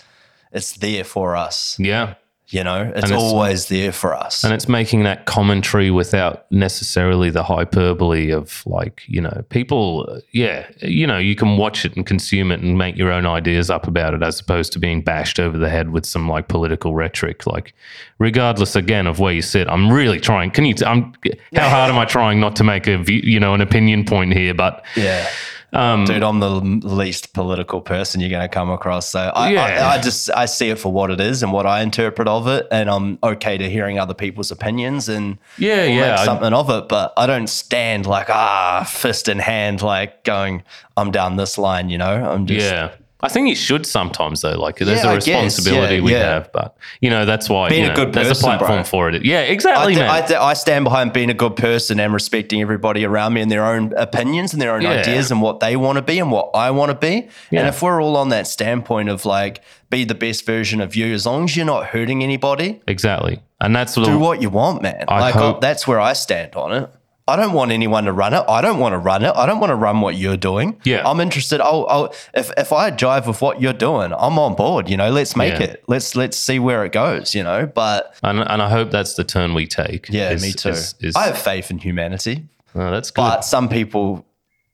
it's 0.53 0.73
there 0.73 1.05
for 1.05 1.36
us. 1.36 1.77
Yeah. 1.78 2.15
You 2.49 2.62
know, 2.62 2.93
it's, 2.95 3.07
it's- 3.07 3.21
always 3.21 3.69
there 3.69 3.91
for 3.91 4.15
us. 4.15 4.45
And 4.45 4.53
it's 4.53 4.69
making 4.69 5.05
that 5.05 5.25
commentary 5.25 5.91
without 5.91 6.45
necessarily 6.53 7.31
the 7.31 7.43
hyperbole 7.43 8.31
of 8.31 8.62
like, 8.66 9.03
you 9.07 9.21
know, 9.23 9.45
people, 9.49 10.21
yeah, 10.33 10.66
you 10.83 11.07
know, 11.07 11.16
you 11.16 11.37
can 11.37 11.57
watch 11.57 11.87
it 11.87 11.97
and 11.97 12.05
consume 12.05 12.53
it 12.53 12.61
and 12.61 12.77
make 12.77 12.97
your 12.99 13.11
own 13.11 13.25
ideas 13.25 13.71
up 13.71 13.87
about 13.89 14.12
it 14.12 14.23
as 14.23 14.41
opposed 14.41 14.73
to 14.75 14.79
being 14.79 15.01
bashed 15.01 15.41
over 15.41 15.57
the 15.57 15.71
head 15.71 15.91
with 15.91 16.05
some 16.05 16.29
like 16.29 16.49
political 16.49 16.95
rhetoric. 16.95 17.47
Like, 17.47 17.75
regardless 18.19 18.77
again 18.77 19.07
of 19.07 19.19
where 19.21 19.33
you 19.33 19.43
sit, 19.43 19.66
I'm 19.69 19.91
really 19.91 20.21
trying. 20.21 20.51
Can 20.51 20.66
you, 20.66 20.75
t- 20.75 20.85
I'm, 20.85 21.15
how 21.55 21.69
hard 21.71 21.91
am 21.91 21.99
I 21.99 22.05
trying 22.05 22.41
not 22.41 22.57
to 22.57 22.65
make 22.65 22.87
a, 22.87 22.99
view, 22.99 23.23
you 23.25 23.41
know, 23.41 23.55
an 23.55 23.62
opinion 23.62 24.05
point 24.05 24.35
here? 24.35 24.53
But 24.53 24.85
yeah. 24.97 25.27
Um, 25.74 26.05
Dude, 26.05 26.22
I'm 26.22 26.40
the 26.40 26.51
least 26.51 27.32
political 27.34 27.80
person 27.80 28.20
you're 28.20 28.30
going 28.30 28.42
to 28.42 28.48
come 28.48 28.70
across. 28.70 29.09
So 29.10 29.20
I, 29.20 29.51
Yeah. 29.52 29.62
I, 29.88 29.94
I 29.98 30.01
just 30.01 30.30
I 30.34 30.46
see 30.46 30.70
it 30.70 30.78
for 30.78 30.92
what 30.92 31.10
it 31.10 31.20
is 31.20 31.42
and 31.42 31.52
what 31.52 31.66
I 31.66 31.82
interpret 31.82 32.28
of 32.28 32.46
it, 32.48 32.66
and 32.70 32.88
I'm 32.88 33.18
okay 33.22 33.59
to 33.59 33.68
hearing 33.68 33.98
other 33.98 34.14
people's 34.14 34.51
opinions 34.51 35.09
and 35.09 35.38
Yeah, 35.59 35.84
yeah, 35.84 36.01
make 36.01 36.18
I- 36.20 36.24
something 36.24 36.52
of 36.52 36.70
it. 36.70 36.88
But 36.88 37.12
I 37.16 37.26
don't 37.26 37.48
stand 37.48 38.06
like 38.06 38.30
ah 38.30 38.84
fist 38.88 39.28
in 39.28 39.38
hand, 39.40 39.82
like 39.82 40.24
going 40.24 40.62
I'm 40.96 41.10
down 41.10 41.36
this 41.36 41.59
line. 41.59 41.90
You 41.90 41.98
know, 41.98 42.24
I'm 42.30 42.46
just 42.46 42.70
yeah. 42.70 42.92
I 43.24 43.28
think 43.28 43.48
you 43.48 43.55
should 43.55 43.86
sometimes 43.86 44.42
though. 44.42 44.52
Like 44.60 44.76
there's 44.76 45.02
Yeah, 45.02 45.09
a 45.09 45.12
I 45.12 45.14
responsibility 45.16 45.96
Yeah, 45.96 46.02
we 46.02 46.12
yeah. 46.12 46.18
have, 46.34 46.52
but 46.52 46.76
you 47.01 47.10
know 47.10 47.24
that's 47.24 47.48
why 47.48 47.68
Being 47.70 47.84
you 47.86 47.90
a 47.90 47.94
good 47.94 48.12
person, 48.12 48.24
there's 48.24 48.38
a 48.38 48.42
platform 48.42 48.80
bro. 48.80 48.84
for 48.84 49.09
it. 49.09 49.24
Yeah, 49.24 49.38
I, 49.40 49.42
exactly, 49.44 49.94
th- 49.94 50.06
man. 50.06 50.10
I, 50.10 50.20
th- 50.26 50.38
I 50.38 50.52
stand 50.55 50.84
behind 50.84 51.12
being 51.12 51.30
a 51.30 51.34
good 51.34 51.56
person 51.56 51.98
and 51.98 52.12
respecting 52.12 52.60
everybody 52.60 53.05
around 53.05 53.32
me 53.32 53.40
and 53.40 53.51
their 53.51 53.64
own 53.64 53.92
opinions 53.96 54.52
and 54.52 54.60
their 54.60 54.74
own 54.74 54.84
ideas 54.84 55.30
and 55.30 55.40
what 55.40 55.60
they 55.60 55.74
want 55.76 55.96
to 55.96 56.02
be 56.02 56.18
and 56.18 56.30
what 56.30 56.51
I 56.55 56.70
want 56.70 56.90
to 56.90 56.96
be. 56.98 57.28
And 57.51 57.66
if 57.66 57.82
we're 57.82 58.02
all 58.02 58.16
on 58.16 58.28
that 58.28 58.46
standpoint 58.46 59.09
of 59.09 59.24
like, 59.24 59.62
be 59.90 60.05
the 60.05 60.14
best 60.14 60.44
version 60.44 60.80
of 60.80 60.94
you, 60.94 61.12
as 61.14 61.24
long 61.24 61.44
as 61.44 61.56
you're 61.56 61.64
not 61.66 61.86
hurting 61.86 62.22
anybody, 62.22 62.80
exactly, 62.86 63.40
and 63.60 63.74
that's 63.74 63.96
what 63.96 64.06
do 64.06 64.18
what 64.18 64.42
you 64.42 64.51
want, 64.51 64.82
man. 64.82 65.05
I 65.09 65.20
like 65.20 65.34
hope- 65.34 65.56
I, 65.56 65.60
that's 65.60 65.86
where 65.86 66.01
I 66.01 66.12
stand 66.14 66.55
on 66.56 66.72
it. 66.72 66.90
I 67.26 67.36
don't 67.36 67.55
want 67.55 67.70
anyone 67.72 68.05
to 68.05 68.12
run 68.12 68.34
it. 68.34 68.44
I 68.48 68.60
don't 68.60 68.78
want 68.78 68.92
to 68.92 68.98
run 68.98 69.24
it. 69.24 69.32
I 69.34 69.46
don't 69.46 69.59
want 69.59 69.70
to 69.70 69.74
run 69.76 70.02
what 70.02 70.14
you're 70.14 70.36
doing. 70.36 70.78
Yeah. 70.84 71.09
I'm 71.09 71.20
interested. 71.20 71.60
I'll, 71.60 71.86
I'll 71.88 72.14
if 72.34 72.51
if 72.59 72.70
I 72.72 72.90
jive 72.90 73.26
with 73.26 73.40
what 73.40 73.62
you're 73.62 73.72
doing, 73.72 74.12
I'm 74.12 74.38
on 74.38 74.55
board. 74.55 74.90
You 74.90 74.98
know, 74.98 75.10
let's 75.10 75.34
make 75.34 75.55
Yeah. 75.59 75.66
it. 75.68 75.84
Let's 75.88 76.14
let's 76.16 76.36
see 76.36 76.59
where 76.59 76.84
it 76.84 76.92
goes. 76.92 77.34
You 77.34 77.42
know, 77.42 77.64
but 77.66 78.14
and, 78.22 78.40
and 78.40 78.60
I 78.60 78.68
hope 78.68 78.90
that's 78.90 79.14
the 79.14 79.24
turn 79.24 79.55
we 79.55 79.66
take. 79.66 80.09
yeah, 80.10 80.30
is- 80.32 80.42
me 80.42 80.52
too. 80.52 80.68
is- 80.70 80.94
is- 81.01 81.16
I 81.16 81.24
have 81.24 81.38
faith 81.38 81.70
in 81.70 81.78
humanity, 81.78 82.44
oh, 82.74 82.90
that's 82.90 83.10
good. 83.10 83.22
but 83.22 83.40
some 83.40 83.70
people 83.70 84.26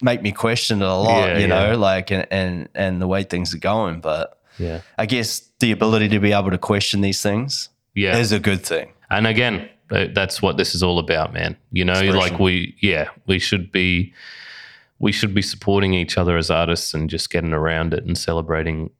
make 0.03 0.21
me 0.21 0.33
question 0.33 0.83
it 0.83 0.89
a 0.89 0.95
lot. 0.95 1.29
Yeah, 1.29 1.39
you 1.39 1.47
know, 1.47 1.71
yeah. 1.71 1.77
like 1.77 2.11
and, 2.11 2.27
and 2.33 2.69
and 2.75 3.01
the 3.01 3.07
way 3.07 3.23
things 3.23 3.55
are 3.55 3.59
going. 3.59 4.01
But 4.01 4.37
yeah, 4.59 4.81
I 4.99 5.07
guess 5.07 5.41
the 5.61 5.71
ability 5.71 6.09
to 6.09 6.19
be 6.19 6.33
able 6.33 6.51
to 6.51 6.59
question 6.59 7.01
these 7.01 7.23
things 7.23 7.69
yeah. 7.95 8.17
is 8.17 8.33
a 8.33 8.41
good 8.41 8.63
thing. 8.67 8.89
and 9.09 9.27
again, 9.29 9.69
that's 9.91 10.41
what 10.41 10.57
this 10.57 10.75
is 10.75 10.83
all 10.83 10.99
about, 10.99 11.33
man. 11.33 11.57
You 11.73 11.85
know, 11.85 12.01
like 12.01 12.39
we, 12.39 12.77
yeah, 12.81 13.09
we 13.27 13.39
should 13.39 13.71
be, 13.73 14.13
we 14.99 15.13
should 15.13 15.35
be 15.35 15.43
supporting 15.43 15.95
each 15.95 16.17
other 16.17 16.37
as 16.37 16.51
artists 16.51 16.95
and 16.95 17.11
just 17.11 17.31
getting 17.31 17.53
around 17.53 17.95
it 17.95 18.05
and 18.05 18.17
celebrating 18.17 18.91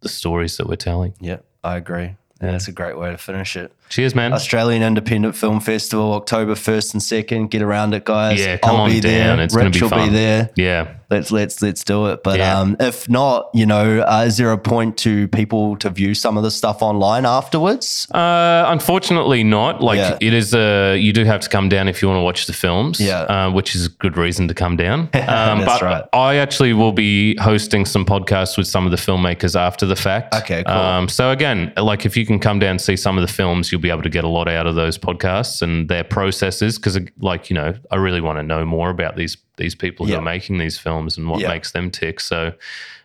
the 0.00 0.08
stories 0.08 0.56
that 0.56 0.66
we're 0.66 0.76
telling. 0.76 1.14
Yeah, 1.20 1.38
I 1.62 1.76
agree. 1.76 2.16
And 2.40 2.56
it's 2.56 2.68
a 2.68 2.72
great 2.72 2.98
way 2.98 3.10
to 3.10 3.18
finish 3.18 3.56
it. 3.56 3.72
Cheers, 3.92 4.14
man. 4.14 4.32
Australian 4.32 4.82
Independent 4.82 5.36
Film 5.36 5.60
Festival, 5.60 6.14
October 6.14 6.54
first 6.54 6.94
and 6.94 7.02
second. 7.02 7.50
Get 7.50 7.60
around 7.60 7.92
it, 7.92 8.06
guys. 8.06 8.40
Yeah, 8.40 8.56
come 8.56 8.76
I'll 8.76 8.82
on 8.84 8.90
be 8.90 9.00
down. 9.00 9.36
there. 9.36 9.44
It's 9.44 9.54
gonna 9.54 9.66
Rich 9.66 9.74
be 9.74 9.80
will 9.82 9.88
fun. 9.90 10.08
be 10.08 10.14
there. 10.14 10.48
yeah, 10.56 10.94
Let's 11.10 11.30
let's 11.30 11.60
let's 11.60 11.84
do 11.84 12.06
it. 12.06 12.22
But 12.22 12.38
Yeah. 12.38 12.58
um, 12.58 12.74
if 12.80 13.06
not, 13.06 13.50
you 13.52 13.66
know, 13.66 14.00
uh, 14.00 14.24
is 14.26 14.38
there 14.38 14.50
a 14.50 14.56
point 14.56 14.96
to 14.98 15.28
people 15.28 15.76
to 15.76 15.90
view 15.90 16.14
some 16.14 16.38
of 16.38 16.42
the 16.42 16.50
stuff 16.50 16.80
online 16.80 17.26
afterwards? 17.26 18.06
Uh, 18.14 18.64
unfortunately, 18.68 19.44
not. 19.44 19.82
Like 19.82 19.98
Yeah. 19.98 20.16
it 20.22 20.32
is 20.32 20.54
a 20.54 20.96
you 20.96 21.12
do 21.12 21.26
have 21.26 21.40
to 21.40 21.50
come 21.50 21.68
down 21.68 21.86
if 21.86 22.00
you 22.00 22.08
want 22.08 22.16
to 22.16 22.22
watch 22.22 22.46
the 22.46 22.54
films. 22.54 22.98
Yeah. 22.98 23.20
uh, 23.24 23.50
which 23.50 23.74
is 23.76 23.84
a 23.84 23.90
good 23.90 24.16
reason 24.16 24.48
to 24.48 24.54
come 24.54 24.76
down. 24.78 25.10
Um, 25.32 25.60
That's 25.60 25.80
but 25.80 25.82
right. 25.82 26.04
I 26.14 26.36
actually 26.36 26.72
will 26.72 26.92
be 26.92 27.36
hosting 27.38 27.84
some 27.84 28.04
podcasts 28.06 28.56
with 28.56 28.66
some 28.66 28.84
of 28.86 28.90
the 28.90 28.96
filmmakers 28.96 29.54
after 29.58 29.84
the 29.86 29.96
fact. 29.96 30.34
Okay, 30.34 30.62
cool. 30.64 30.74
Um, 30.74 31.08
so 31.10 31.30
again, 31.30 31.72
like 31.76 32.06
if 32.06 32.16
you 32.16 32.24
can 32.24 32.38
come 32.38 32.58
down 32.58 32.70
and 32.72 32.80
see 32.80 32.96
some 32.96 33.18
of 33.18 33.26
the 33.26 33.32
films, 33.32 33.70
you'll 33.72 33.80
be 33.82 33.90
able 33.90 34.02
to 34.02 34.08
get 34.08 34.24
a 34.24 34.28
lot 34.28 34.48
out 34.48 34.66
of 34.66 34.74
those 34.74 34.96
podcasts 34.96 35.60
and 35.62 35.88
their 35.88 36.04
processes. 36.04 36.78
Because 36.78 36.98
like 37.20 37.50
you 37.50 37.54
know, 37.54 37.74
I 37.90 37.96
really 37.96 38.20
want 38.20 38.38
to 38.38 38.42
know 38.42 38.64
more 38.64 38.88
about 38.90 39.16
these 39.16 39.36
these 39.56 39.74
people 39.74 40.06
who 40.06 40.12
Yeah. 40.12 40.18
are 40.18 40.22
making 40.22 40.58
these 40.58 40.78
films 40.78 41.18
and 41.18 41.28
what 41.28 41.40
Yeah. 41.40 41.48
makes 41.48 41.72
them 41.72 41.90
tick. 41.90 42.20
So. 42.20 42.52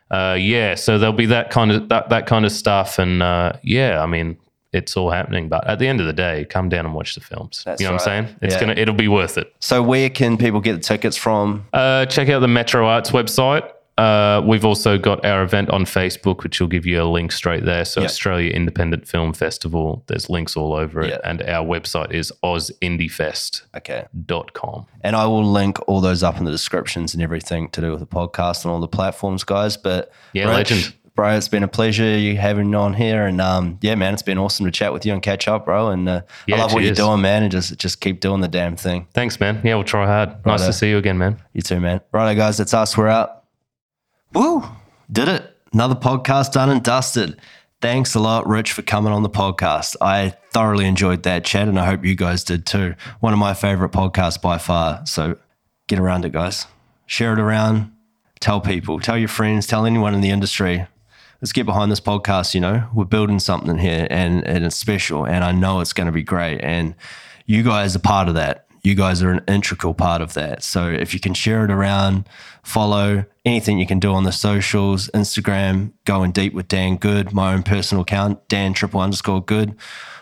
Uh, 0.09 0.37
yeah, 0.39 0.73
so 0.73 0.97
there'll 0.97 1.11
be 1.11 1.25
that 1.25 1.49
kind 1.49 1.69
of 1.69 1.89
that, 1.89 2.07
that 2.07 2.27
kind 2.27 2.45
of 2.45 2.51
stuff, 2.53 2.97
and 2.97 3.21
uh, 3.21 3.51
yeah, 3.61 4.01
I 4.01 4.05
mean, 4.05 4.37
it's 4.71 4.95
all 4.95 5.11
happening. 5.11 5.49
But 5.49 5.67
at 5.67 5.79
the 5.79 5.87
end 5.89 5.99
of 5.99 6.07
the 6.07 6.13
day, 6.13 6.45
come 6.49 6.69
down 6.69 6.85
and 6.85 6.95
watch 6.95 7.13
the 7.15 7.19
films. 7.19 7.61
That's 7.65 7.81
you 7.81 7.87
know 7.87 7.91
what 7.95 8.07
I'm 8.07 8.23
saying? 8.25 8.35
It's 8.41 8.53
Yeah. 8.55 8.59
gonna, 8.61 8.73
it'll 8.77 8.95
be 8.95 9.09
worth 9.09 9.37
it. 9.37 9.53
So 9.59 9.83
where 9.83 10.09
can 10.09 10.37
people 10.37 10.61
get 10.61 10.75
the 10.75 10.79
tickets 10.79 11.17
from? 11.17 11.65
Uh, 11.73 12.05
check 12.05 12.29
out 12.29 12.39
the 12.39 12.47
Metro 12.47 12.87
Arts 12.87 13.11
website. 13.11 13.69
Uh, 13.97 14.41
we've 14.45 14.63
also 14.65 14.97
got 14.97 15.25
our 15.25 15.41
event 15.43 15.69
on 15.71 15.83
Facebook, 15.85 16.43
which 16.43 16.59
will 16.61 16.67
give 16.67 16.85
you 16.85 17.01
a 17.01 17.05
link 17.05 17.31
straight 17.31 17.65
there. 17.65 17.83
So 17.83 18.01
Yeah. 18.01 18.05
Australia 18.05 18.51
Independent 18.51 19.07
Film 19.07 19.33
Festival. 19.33 20.03
There's 20.07 20.29
links 20.29 20.55
all 20.55 20.73
over 20.73 21.01
it, 21.01 21.09
Yeah. 21.09 21.17
and 21.29 21.41
our 21.43 21.65
website 21.65 22.11
is 22.11 22.31
ozindiefest.com. 22.43 23.69
Okay. 23.75 24.05
And 25.01 25.15
I 25.15 25.25
will 25.25 25.43
link 25.45 25.77
all 25.87 26.01
those 26.01 26.23
up 26.23 26.37
in 26.37 26.45
the 26.45 26.51
descriptions 26.51 27.13
and 27.13 27.23
everything 27.23 27.69
to 27.69 27.81
do 27.81 27.91
with 27.91 27.99
the 27.99 28.05
podcast 28.05 28.63
and 28.65 28.71
all 28.71 28.79
the 28.79 28.87
platforms, 28.87 29.43
guys. 29.43 29.77
But 29.77 30.11
Yeah, 30.33 30.47
legend. 30.49 30.93
Bro, 31.15 31.31
it's 31.31 31.47
been 31.47 31.63
a 31.63 31.67
pleasure 31.67 32.03
you 32.15 32.37
having 32.37 32.69
you 32.71 32.77
on 32.77 32.93
here. 32.93 33.25
And 33.25 33.41
um, 33.41 33.79
yeah, 33.81 33.95
man, 33.95 34.13
it's 34.13 34.21
been 34.21 34.37
awesome 34.37 34.67
to 34.67 34.71
chat 34.71 34.93
with 34.93 35.03
you 35.03 35.13
and 35.13 35.21
catch 35.23 35.47
up, 35.47 35.65
bro. 35.65 35.89
And 35.89 36.07
uh, 36.07 36.21
Yeah, 36.45 36.57
I 36.57 36.59
love 36.59 36.73
what 36.73 36.83
you're 36.83 36.93
doing, 36.93 37.21
man. 37.21 37.41
And 37.41 37.51
just 37.51 37.75
just 37.79 38.01
keep 38.01 38.19
doing 38.19 38.41
the 38.41 38.47
damn 38.47 38.75
thing. 38.75 39.07
Thanks, 39.15 39.39
man. 39.39 39.59
Yeah, 39.63 39.73
we'll 39.75 39.83
try 39.83 40.05
hard. 40.05 40.45
Nice 40.45 40.67
to 40.67 40.73
see 40.73 40.89
you 40.91 40.97
again, 40.99 41.17
man. 41.17 41.37
You 41.53 41.63
too, 41.63 41.79
man. 41.79 42.01
Righto, 42.11 42.37
guys, 42.37 42.59
it's 42.59 42.75
us. 42.75 42.95
We're 42.95 43.07
out. 43.07 43.36
Woo! 44.33 44.63
Did 45.11 45.27
it. 45.27 45.55
Another 45.73 45.95
podcast 45.95 46.51
done 46.51 46.69
and 46.69 46.83
dusted. 46.83 47.39
Thanks 47.81 48.15
a 48.15 48.19
lot, 48.19 48.47
Rich, 48.47 48.71
for 48.71 48.81
coming 48.81 49.13
on 49.13 49.23
the 49.23 49.29
podcast. 49.29 49.95
I 50.01 50.33
thoroughly 50.51 50.85
enjoyed 50.85 51.23
that 51.23 51.45
chat, 51.45 51.67
and 51.67 51.79
I 51.79 51.85
hope 51.85 52.03
you 52.03 52.15
guys 52.15 52.43
did 52.43 52.65
too. 52.65 52.95
One 53.19 53.33
of 53.33 53.39
my 53.39 53.53
favorite 53.53 53.91
podcasts 53.91 54.41
by 54.41 54.57
far. 54.57 55.05
So 55.05 55.37
get 55.87 55.99
around 55.99 56.25
it, 56.25 56.31
guys. 56.31 56.65
Share 57.05 57.33
it 57.33 57.39
around. 57.39 57.91
Tell 58.39 58.61
people, 58.61 58.99
tell 58.99 59.17
your 59.17 59.27
friends, 59.27 59.65
tell 59.65 59.85
anyone 59.85 60.13
in 60.13 60.21
the 60.21 60.29
industry. 60.29 60.85
Let's 61.41 61.51
get 61.53 61.65
behind 61.65 61.91
this 61.91 61.99
podcast. 61.99 62.53
You 62.53 62.61
know, 62.61 62.89
we're 62.93 63.05
building 63.05 63.39
something 63.39 63.77
here, 63.77 64.07
and, 64.09 64.45
and 64.47 64.65
it's 64.65 64.75
special, 64.75 65.25
and 65.25 65.43
I 65.43 65.51
know 65.51 65.79
it's 65.79 65.93
going 65.93 66.07
to 66.07 66.11
be 66.11 66.23
great. 66.23 66.59
And 66.61 66.95
you 67.45 67.63
guys 67.63 67.95
are 67.95 67.99
part 67.99 68.27
of 68.27 68.35
that. 68.35 68.66
You 68.83 68.95
guys 68.95 69.21
are 69.21 69.31
an 69.31 69.43
integral 69.47 69.93
part 69.93 70.21
of 70.21 70.33
that. 70.33 70.63
So 70.63 70.87
if 70.87 71.13
you 71.13 71.19
can 71.19 71.33
share 71.33 71.65
it 71.65 71.71
around, 71.71 72.27
follow 72.63 73.25
anything 73.45 73.79
you 73.79 73.87
can 73.87 73.99
do 73.99 74.13
on 74.13 74.23
the 74.23 74.31
socials, 74.31 75.09
Instagram, 75.13 75.91
going 76.05 76.31
deep 76.31 76.53
with 76.53 76.67
Dan 76.67 76.97
Good, 76.97 77.33
my 77.33 77.53
own 77.53 77.63
personal 77.63 78.03
account, 78.03 78.47
Dan 78.47 78.73
triple 78.73 79.01
underscore 79.01 79.43
good, 79.43 79.75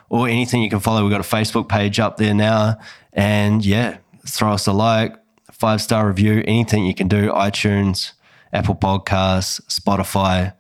or 0.10 0.28
anything 0.28 0.62
you 0.62 0.70
can 0.70 0.80
follow. 0.80 1.04
We've 1.04 1.12
got 1.12 1.22
a 1.22 1.24
Facebook 1.24 1.70
page 1.70 2.00
up 2.00 2.18
there 2.18 2.34
now. 2.34 2.78
And 3.14 3.64
yeah, 3.66 3.98
throw 4.28 4.54
us 4.54 4.68
a 4.68 4.74
like, 4.74 5.16
five 5.52 5.82
star 5.82 6.08
review, 6.08 6.44
anything 6.48 6.86
you 6.86 6.94
can 6.94 7.08
do, 7.08 7.30
iTunes, 7.32 8.14
Apple 8.52 8.76
Podcasts, 8.76 9.62
Spotify. 9.68 10.54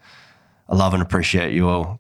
I 0.68 0.76
love 0.76 0.94
and 0.94 1.04
appreciate 1.04 1.54
you 1.54 1.70
all. 1.70 2.00